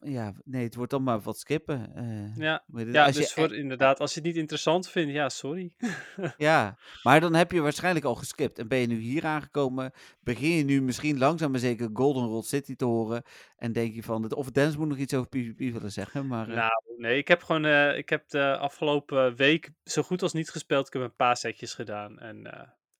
ja, 0.01 0.33
nee, 0.43 0.63
het 0.63 0.75
wordt 0.75 0.91
dan 0.91 1.03
maar 1.03 1.19
wat 1.19 1.39
skippen. 1.39 1.95
eh, 1.95 2.35
Ja, 2.37 2.63
ja 2.67 3.05
als 3.05 3.15
je 3.15 3.21
dus 3.21 3.33
voor, 3.33 3.55
inderdaad, 3.55 3.99
als 3.99 4.13
je 4.13 4.19
het 4.19 4.27
niet 4.27 4.37
interessant 4.37 4.89
vindt, 4.89 5.13
ja, 5.13 5.29
sorry. 5.29 5.73
ja, 6.37 6.77
maar 7.03 7.19
dan 7.19 7.33
heb 7.33 7.51
je 7.51 7.61
waarschijnlijk 7.61 8.05
al 8.05 8.15
geskipt. 8.15 8.59
En 8.59 8.67
ben 8.67 8.79
je 8.79 8.87
nu 8.87 8.97
hier 8.99 9.25
aangekomen, 9.25 9.91
begin 10.19 10.49
je 10.49 10.63
nu 10.63 10.81
misschien 10.81 11.17
langzaam 11.17 11.51
maar 11.51 11.59
zeker 11.59 11.89
Golden 11.93 12.25
Rod 12.25 12.45
City 12.45 12.75
te 12.75 12.85
horen. 12.85 13.23
En 13.57 13.71
denk 13.71 13.93
je 13.93 14.03
van, 14.03 14.33
of 14.35 14.51
Dennis 14.51 14.77
moet 14.77 14.87
nog 14.87 14.97
iets 14.97 15.13
over 15.13 15.29
PvP 15.29 15.57
willen 15.73 15.91
zeggen. 15.91 16.27
Maar 16.27 16.49
eh, 16.49 16.55
Nou, 16.55 16.71
nee, 16.97 17.17
ik 17.17 17.27
heb 17.27 17.43
gewoon, 17.43 17.65
eh, 17.65 17.97
ik 17.97 18.09
heb 18.09 18.29
de 18.29 18.57
afgelopen 18.57 19.35
week 19.35 19.71
zo 19.83 20.01
goed 20.01 20.21
als 20.21 20.33
niet 20.33 20.49
gespeeld. 20.49 20.87
Ik 20.87 20.93
heb 20.93 21.01
een 21.01 21.15
paar 21.15 21.37
setjes 21.37 21.73
gedaan 21.73 22.19
en 22.19 22.45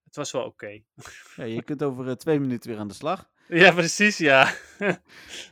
het 0.03 0.15
was 0.15 0.31
wel 0.31 0.43
oké. 0.43 0.81
ja, 1.35 1.43
je 1.43 1.63
kunt 1.69 1.83
over 1.83 2.17
twee 2.17 2.39
minuten 2.39 2.69
weer 2.69 2.79
aan 2.79 2.87
de 2.87 2.93
slag. 2.93 3.29
Ja, 3.49 3.71
precies, 3.71 4.17
ja. 4.17 4.43
Daar 4.77 5.01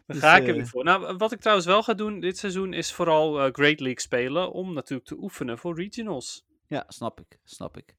Dus, 0.06 0.19
ga 0.19 0.36
ik 0.36 0.44
er 0.44 0.49
eh, 0.49 0.56
weer 0.56 0.68
voor. 0.68 0.84
Nou, 0.84 1.18
wat 1.18 1.32
ik 1.32 1.40
trouwens 1.40 1.68
wel 1.68 1.84
ga 1.84 1.94
doen 1.94 2.19
dit 2.19 2.38
seizoen 2.38 2.74
is 2.74 2.94
vooral 2.94 3.41
eh, 3.41 3.53
Great 3.53 3.80
League 3.80 3.99
spelen. 3.99 4.52
Om 4.52 4.74
natuurlijk 4.74 5.07
te 5.07 5.18
oefenen 5.19 5.57
voor 5.57 5.76
regionals. 5.76 6.45
Ja, 6.68 6.84
snap 6.88 7.19
ik, 7.19 7.40
snap 7.44 7.78
ik. 7.78 7.95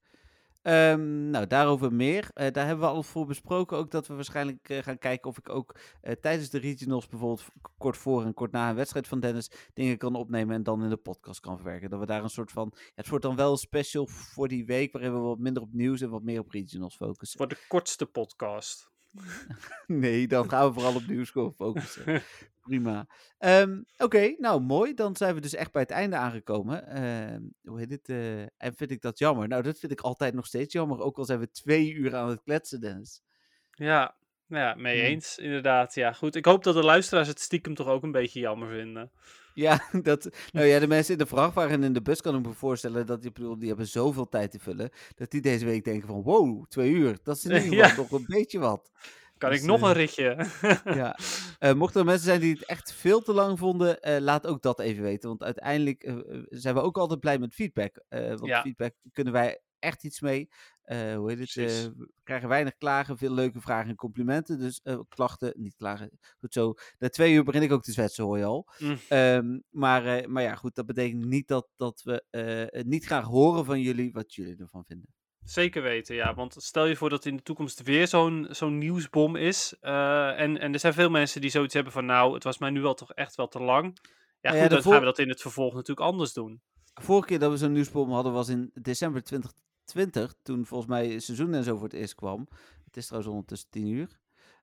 Ehm, 0.62 1.31
nou, 1.31 1.47
daarover 1.47 1.93
meer. 1.93 2.31
Eh, 2.35 2.53
daar 2.53 2.66
hebben 2.66 2.87
we 2.89 2.93
al 2.93 3.03
voor 3.03 3.27
besproken. 3.27 3.77
Ook 3.77 3.91
dat 3.91 4.07
we 4.07 4.15
waarschijnlijk 4.15 4.69
eh, 4.69 4.83
gaan 4.83 4.99
kijken 4.99 5.31
of 5.31 5.39
ik 5.39 5.49
ook 5.49 5.77
eh, 6.01 6.12
tijdens 6.12 6.51
de 6.51 6.59
regionals, 6.59 7.09
bijvoorbeeld 7.09 7.45
kort 7.79 7.97
voor 7.97 8.25
en 8.25 8.35
kort 8.35 8.53
na 8.53 8.69
een 8.69 8.77
wedstrijd 8.77 9.09
van 9.09 9.20
Dennis, 9.20 9.51
dingen 9.75 9.99
kan 9.99 10.15
opnemen 10.15 10.55
en 10.55 10.62
dan 10.62 10.83
in 10.83 10.89
de 10.89 10.97
podcast 10.97 11.41
kan 11.41 11.57
verwerken. 11.57 11.91
Dat 11.91 12.01
we 12.01 12.07
daar 12.07 12.23
een 12.23 12.29
soort 12.29 12.53
van. 12.53 12.73
Ja, 12.75 12.81
het 12.95 13.09
wordt 13.09 13.25
dan 13.25 13.37
wel 13.37 13.57
special 13.57 14.07
voor 14.07 14.49
die 14.49 14.65
week, 14.66 14.93
waarin 14.93 15.12
we 15.12 15.19
wat 15.19 15.39
minder 15.39 15.62
op 15.62 15.73
nieuws 15.73 16.01
en 16.01 16.11
wat 16.11 16.23
meer 16.23 16.41
op 16.41 16.51
regionals 16.51 16.97
focussen. 16.97 17.39
Voor 17.39 17.49
de 17.49 17.65
kortste 17.69 18.07
podcast. 18.07 18.91
Nee, 19.86 20.26
dan 20.28 20.48
gaan 20.48 20.66
we 20.68 20.72
vooral 20.72 20.94
op 20.94 21.06
nieuws 21.06 21.30
gewoon 21.30 21.55
focussen. 21.55 22.22
Prima. 22.60 23.06
Ehm, 23.39 23.82
Oké, 23.97 24.35
nou 24.39 24.60
mooi. 24.60 24.94
Dan 24.94 25.16
zijn 25.16 25.35
we 25.35 25.40
dus 25.40 25.55
echt 25.55 25.72
bij 25.72 25.82
het 25.82 25.90
einde 25.90 26.16
aangekomen. 26.16 26.86
Ehm, 26.86 27.43
hoe 27.62 27.78
heet 27.78 27.90
het? 27.90 28.09
eh, 28.09 28.40
en 28.43 28.74
vind 28.74 28.90
ik 28.90 29.01
dat 29.01 29.18
jammer? 29.18 29.48
Nou, 29.48 29.62
dat 29.62 29.78
vind 29.78 29.93
ik 29.93 30.01
altijd 30.01 30.35
nog 30.35 30.47
steeds 30.47 30.72
jammer. 30.72 30.98
Ook 31.01 31.18
al 31.18 31.24
zijn 31.24 31.39
we 31.39 31.51
twee 31.51 31.93
uur 31.93 32.16
aan 32.16 32.28
het 32.28 32.43
kletsen, 32.43 32.80
Dennis. 32.80 33.22
Ja, 33.70 34.16
ja, 34.47 34.74
mee 34.74 34.98
Hmm. 34.98 35.06
eens, 35.06 35.39
inderdaad. 35.39 35.94
Ja, 35.94 36.12
goed. 36.12 36.35
Ik 36.35 36.44
hoop 36.44 36.64
dat 36.64 36.74
de 36.74 36.82
luisteraars 36.85 37.28
het 37.28 37.40
stiekem 37.40 37.74
toch 37.74 37.86
ook 37.86 38.02
een 38.02 38.12
beetje 38.12 38.40
jammer 38.40 38.68
vinden. 38.68 39.12
Ja, 39.59 39.80
dat, 40.02 40.28
nou 40.52 40.66
ja, 40.66 40.78
de 40.78 40.86
mensen 40.86 41.12
in 41.12 41.18
de 41.18 41.26
vrachtwagen 41.26 41.70
en 41.72 41.82
in 41.82 41.93
de 41.93 42.02
bus 42.02 42.20
kan 42.20 42.36
ik 42.36 42.47
me 42.47 42.52
voorstellen 42.52 43.06
dat 43.06 43.22
die, 43.22 43.32
bedoel, 43.32 43.59
die 43.59 43.68
hebben 43.68 43.86
zoveel 43.86 44.28
tijd 44.28 44.51
te 44.51 44.59
vullen. 44.59 44.90
Dat 45.14 45.30
die 45.30 45.40
deze 45.40 45.64
week 45.64 45.85
denken 45.85 46.09
van 46.09 46.22
wow, 46.22 46.64
twee 46.68 46.90
uur. 46.90 47.18
Dat 47.22 47.36
is 47.36 47.44
in 47.44 47.62
ieder 47.64 47.85
geval 47.89 48.05
nog 48.10 48.20
een 48.20 48.26
beetje 48.28 48.59
wat. 48.59 48.90
Kan 49.39 49.51
Dus, 49.51 49.60
ik 49.60 49.66
nog 49.66 49.80
eh, 49.82 49.89
een 49.89 49.93
ritje? 49.94 50.47
Ja. 50.85 51.18
Eh, 51.59 51.72
mochten 51.72 52.01
er 52.01 52.06
mensen 52.06 52.24
zijn 52.24 52.40
die 52.40 52.52
het 52.55 52.64
echt 52.64 52.93
veel 52.93 53.20
te 53.20 53.32
lang 53.32 53.59
vonden, 53.59 54.01
eh, 54.01 54.20
laat 54.20 54.47
ook 54.47 54.62
dat 54.62 54.80
even 54.80 55.02
weten. 55.02 55.28
Want 55.28 55.43
uiteindelijk 55.43 56.12
zijn 56.48 56.74
we 56.74 56.80
ook 56.80 56.98
altijd 56.98 57.20
blij 57.20 57.39
met 57.39 57.55
feedback. 57.55 58.02
Want 58.09 58.47
Ja. 58.47 58.60
feedback 58.60 58.94
kunnen 59.12 59.32
wij 59.32 59.60
echt 59.78 60.05
iets 60.05 60.20
mee. 60.20 60.48
Eh, 60.88 61.14
hoe 61.14 61.30
heet 61.30 61.38
het? 61.38 61.56
Eh, 61.56 61.64
we 61.96 62.10
krijgen 62.22 62.48
weinig 62.48 62.76
klagen, 62.76 63.18
veel 63.18 63.32
leuke 63.32 63.60
vragen 63.60 63.88
en 63.90 63.96
complimenten. 63.96 64.59
Dus 64.59 64.80
eh, 64.82 64.98
klachten, 65.09 65.52
niet 65.56 65.76
klagen. 65.76 66.10
Goed 66.38 66.52
zo. 66.52 66.74
Na 66.98 67.09
twee 67.09 67.32
uur 67.32 67.44
begin 67.44 67.62
ik 67.62 67.72
ook 67.72 67.82
te 67.82 67.92
zwetsen, 67.92 68.24
hoor 68.24 68.38
je 68.38 68.44
al. 68.44 68.68
Mm. 68.78 68.98
Ehm, 69.09 69.59
maar, 69.70 70.30
maar 70.30 70.42
ja, 70.42 70.55
goed, 70.55 70.74
dat 70.74 70.86
betekent 70.86 71.24
niet 71.24 71.48
dat, 71.48 71.68
dat 71.76 72.02
we 72.02 72.24
het 72.70 72.86
niet 72.86 73.05
graag 73.05 73.24
horen 73.24 73.64
van 73.64 73.80
jullie 73.80 74.12
wat 74.12 74.34
jullie 74.34 74.56
ervan 74.56 74.84
vinden. 74.84 75.09
Zeker 75.44 75.82
weten, 75.82 76.14
ja. 76.14 76.34
Want 76.34 76.55
stel 76.59 76.86
je 76.86 76.96
voor 76.96 77.10
dat 77.10 77.24
in 77.24 77.36
de 77.36 77.42
toekomst 77.42 77.82
weer 77.82 78.09
zo'n 78.09 78.46
zo'n 78.50 78.78
nieuwsbom 78.78 79.36
is. 79.36 79.74
en, 79.80 80.59
en 80.59 80.72
er 80.72 80.78
zijn 80.78 80.92
veel 80.94 81.10
mensen 81.10 81.40
die 81.40 81.50
zoiets 81.50 81.74
hebben 81.74 81.92
van... 81.92 82.05
Nou, 82.05 82.34
het 82.34 82.44
was 82.44 82.59
mij 82.59 82.70
nu 82.70 82.80
wel 82.80 82.94
toch 82.94 83.12
echt 83.12 83.34
wel 83.34 83.48
te 83.48 83.62
lang. 83.62 83.98
Ja, 84.40 84.50
Nou 84.50 84.56
ja, 84.56 84.60
goed, 84.60 84.70
dan 84.70 84.92
gaan 84.92 85.00
we 85.00 85.06
dat 85.06 85.18
in 85.18 85.28
het 85.28 85.40
vervolg 85.40 85.74
natuurlijk 85.74 86.06
anders 86.06 86.32
doen. 86.32 86.62
Vorige 86.94 87.26
keer 87.26 87.38
dat 87.38 87.50
we 87.50 87.56
zo'n 87.56 87.72
nieuwsbom 87.72 88.12
hadden 88.12 88.32
was 88.32 88.48
in 88.48 88.70
december 88.74 89.22
2020. 89.22 89.68
Toen 90.43 90.66
volgens 90.66 90.90
mij 90.90 91.09
het 91.09 91.23
seizoen 91.23 91.55
en 91.55 91.65
zo 91.65 91.74
voor 91.74 91.85
het 91.85 91.93
eerst 91.93 92.15
kwam. 92.15 92.48
Het 92.85 92.97
is 92.97 93.06
trouwens 93.06 93.32
ondertussen 93.32 93.70
10 93.70 93.86
uur. 93.86 94.19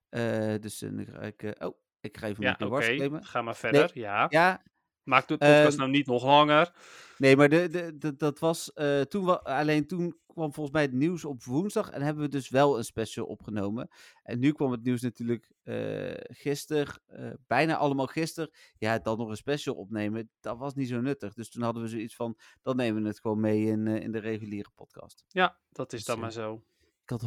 Eh, 0.08 0.54
dus 0.60 0.82
eh, 0.82 0.90
ga 1.06 1.20
ik... 1.20 1.42
eh, 1.42 1.66
oh, 1.68 1.74
ik 2.00 2.16
ga 2.16 2.26
even 2.26 2.44
Ja, 2.44 2.52
oké. 2.52 2.68
waarschuwen. 2.68 3.24
Ga 3.24 3.42
maar 3.42 3.56
verder, 3.56 3.90
ja. 3.94 4.26
Ja, 4.28 4.62
Maak 5.06 5.28
de 5.28 5.36
podcast 5.38 5.68
Ehm, 5.68 5.76
nou 5.76 5.90
niet 5.90 6.06
nog 6.06 6.24
langer. 6.24 6.72
nee, 7.18 7.36
maar 7.36 7.48
de, 7.48 7.68
de, 7.68 7.98
de- 7.98 8.16
dat 8.16 8.38
was 8.38 8.72
eh, 8.72 9.00
toen. 9.00 9.42
Alleen 9.42 9.86
toen 9.86 10.18
kwam 10.26 10.52
volgens 10.52 10.74
mij 10.74 10.82
het 10.84 10.92
nieuws 10.92 11.24
op 11.24 11.44
woensdag. 11.44 11.90
En 11.90 12.02
hebben 12.02 12.22
we 12.24 12.28
dus 12.30 12.48
wel 12.48 12.78
een 12.78 12.84
special 12.84 13.26
opgenomen. 13.26 13.88
En 14.22 14.38
nu 14.38 14.52
kwam 14.52 14.70
het 14.70 14.82
nieuws 14.82 15.00
natuurlijk 15.00 15.50
eh 15.62 16.12
gisteren. 16.36 16.94
eh, 17.06 17.30
bijna 17.46 17.76
allemaal 17.76 18.06
gisteren. 18.06 18.50
Ja, 18.78 18.98
dan 18.98 19.18
nog 19.18 19.28
een 19.28 19.36
special 19.36 19.74
opnemen. 19.74 20.30
Dat 20.40 20.58
was 20.58 20.74
niet 20.74 20.88
zo 20.88 21.00
nuttig. 21.00 21.34
Dus 21.34 21.50
toen 21.50 21.62
hadden 21.62 21.82
we 21.82 21.88
zoiets 21.88 22.14
van... 22.16 22.38
Dan 22.62 22.76
nemen 22.76 23.02
we 23.02 23.08
het 23.08 23.20
gewoon 23.20 23.40
mee 23.40 23.66
in, 23.66 23.86
in 23.86 24.12
de 24.12 24.18
reguliere 24.18 24.70
podcast. 24.74 25.24
Ja, 25.28 25.58
dat 25.70 25.92
is 25.92 25.98
dus, 25.98 26.08
dan 26.08 26.18
maar 26.18 26.32
zo. 26.32 26.62
Ik 27.02 27.10
had 27.10 27.22
165.000 27.22 27.26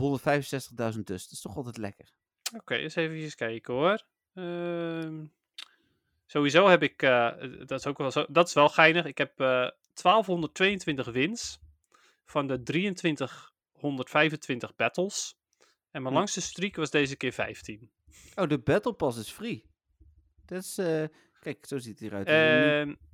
dus. 1.03 1.23
Dat 1.23 1.31
is 1.31 1.41
toch 1.41 1.55
altijd 1.55 1.77
lekker. 1.77 2.11
Oké, 2.55 2.75
eens 2.75 2.95
even 2.95 3.35
kijken 3.35 3.73
hoor. 3.73 4.03
Ehm, 4.33 5.25
sowieso 6.31 6.67
heb 6.67 6.83
ik, 6.83 7.01
eh, 7.01 7.29
dat 7.65 7.79
is 7.79 7.85
ook 7.87 7.97
wel 7.97 8.11
zo, 8.11 8.25
dat 8.29 8.47
is 8.47 8.53
wel 8.53 8.69
geinig. 8.69 9.05
Ik 9.05 9.17
heb 9.17 9.39
eh 9.39 9.67
1222 9.93 11.07
wins 11.11 11.59
van 12.25 12.47
de 12.47 12.63
2325 12.63 14.75
battles. 14.75 15.37
En 15.91 16.01
mijn 16.01 16.13
Hm. 16.13 16.19
langste 16.19 16.41
streak 16.41 16.75
was 16.75 16.89
deze 16.91 17.15
keer 17.15 17.31
15. 17.31 17.91
Oh, 18.35 18.47
de 18.47 18.59
Battle 18.59 18.93
Pass 18.93 19.17
is 19.17 19.31
free. 19.31 19.65
Dat 20.45 20.63
is... 20.63 20.77
eh, 20.77 21.03
kijk, 21.39 21.65
zo 21.65 21.77
ziet 21.77 21.99
hij 21.99 22.07
eruit. 22.09 22.27
Dat 22.27 22.35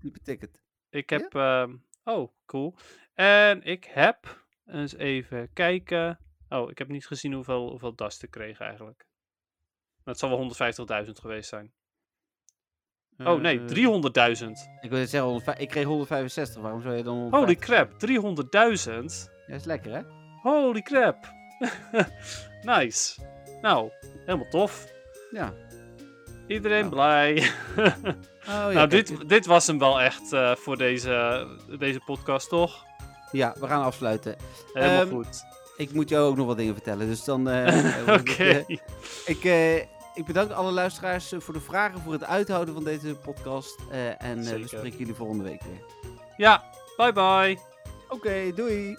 nieuwe 0.02 0.20
ticket. 0.24 0.62
ik 0.90 1.10
Ja? 1.10 1.18
heb, 1.18 1.36
ehm, 1.36 1.76
oh 2.04 2.32
cool. 2.46 2.76
En 3.14 3.64
ik 3.64 3.84
heb, 3.84 4.46
eens 4.66 4.96
even 4.96 5.54
kijken. 5.54 6.20
Oh, 6.50 6.72
ik 6.72 6.78
heb 6.78 6.88
niet 6.88 7.08
gezien 7.08 7.34
hoeveel, 7.34 7.70
hoeveel 7.70 7.96
dust 7.96 8.24
ik 8.24 8.32
kreeg 8.32 8.60
eigenlijk. 8.60 9.06
Maar 10.04 10.14
het 10.14 10.20
zal 10.20 10.30
wel 10.30 10.40
150.000 11.06 11.12
geweest 11.20 11.50
zijn. 11.50 11.74
Oh 13.24 13.42
nee, 13.42 13.60
Eh, 13.60 13.66
300.000. 13.66 14.52
Ik 14.82 14.90
wil 14.90 15.00
zeggen, 15.08 15.20
105 15.30 15.58
ik 15.58 15.70
kreeg 15.70 15.86
165. 15.86 16.62
Waarom 16.62 16.82
zou 16.82 16.96
je 16.96 17.04
dan 17.04 17.14
Holy 17.16 17.30
150? 17.58 17.66
crap, 17.68 17.92
300.000? 18.00 19.30
Ja, 19.48 19.56
is 19.56 19.64
lekker, 19.66 19.92
hè? 19.94 20.02
Holy 20.42 20.82
crap. 20.82 21.18
nice. 22.62 23.22
Nou, 23.62 23.90
helemaal 24.26 24.50
tof. 24.50 24.86
Ja. 25.32 25.54
Iedereen 26.48 26.80
Nou. 26.90 26.92
blij. 26.94 27.34
Oh, 28.48 28.52
ja, 28.52 28.72
nou, 28.72 28.88
dit, 28.88 29.30
dit 29.30 29.46
was 29.46 29.68
hem 29.68 29.80
wel 29.80 30.02
echt 30.02 30.34
eh, 30.34 30.56
voor 30.56 30.78
deze, 30.78 31.46
deze 31.80 32.00
podcast, 32.06 32.50
toch? 32.50 32.86
Ja, 33.32 33.56
we 33.60 33.68
gaan 33.68 33.84
afsluiten. 33.84 34.36
Helemaal 34.74 35.00
Ehm, 35.02 35.10
goed. 35.10 35.44
Ik 35.78 35.94
moet 35.94 36.10
jou 36.10 36.28
ook 36.30 36.36
nog 36.38 36.46
wat 36.48 36.58
dingen 36.58 36.74
vertellen. 36.74 37.08
Dus 37.08 37.24
dan... 37.24 37.50
eh, 37.50 37.68
eh, 38.08 38.14
Oké. 38.20 38.44
eh, 38.44 38.78
ik, 39.26 39.44
eh, 39.44 39.76
ik 40.16 40.26
bedank 40.26 40.52
alle 40.52 40.72
luisteraars 40.72 41.32
eh, 41.32 41.40
voor 41.40 41.54
de 41.54 41.60
vragen, 41.60 42.00
voor 42.00 42.14
het 42.14 42.24
uithouden 42.24 42.74
van 42.74 42.84
deze 42.84 43.16
podcast. 43.16 43.80
eh, 43.92 44.22
en 44.22 44.40
eh, 44.40 44.54
we 44.62 44.68
spreken 44.68 44.98
jullie 44.98 45.14
volgende 45.14 45.44
week 45.44 45.62
weer. 45.62 45.84
Ja, 46.38 46.64
bye 46.98 47.14
bye. 47.14 47.60
Oké, 48.10 48.52
doei! 48.56 48.98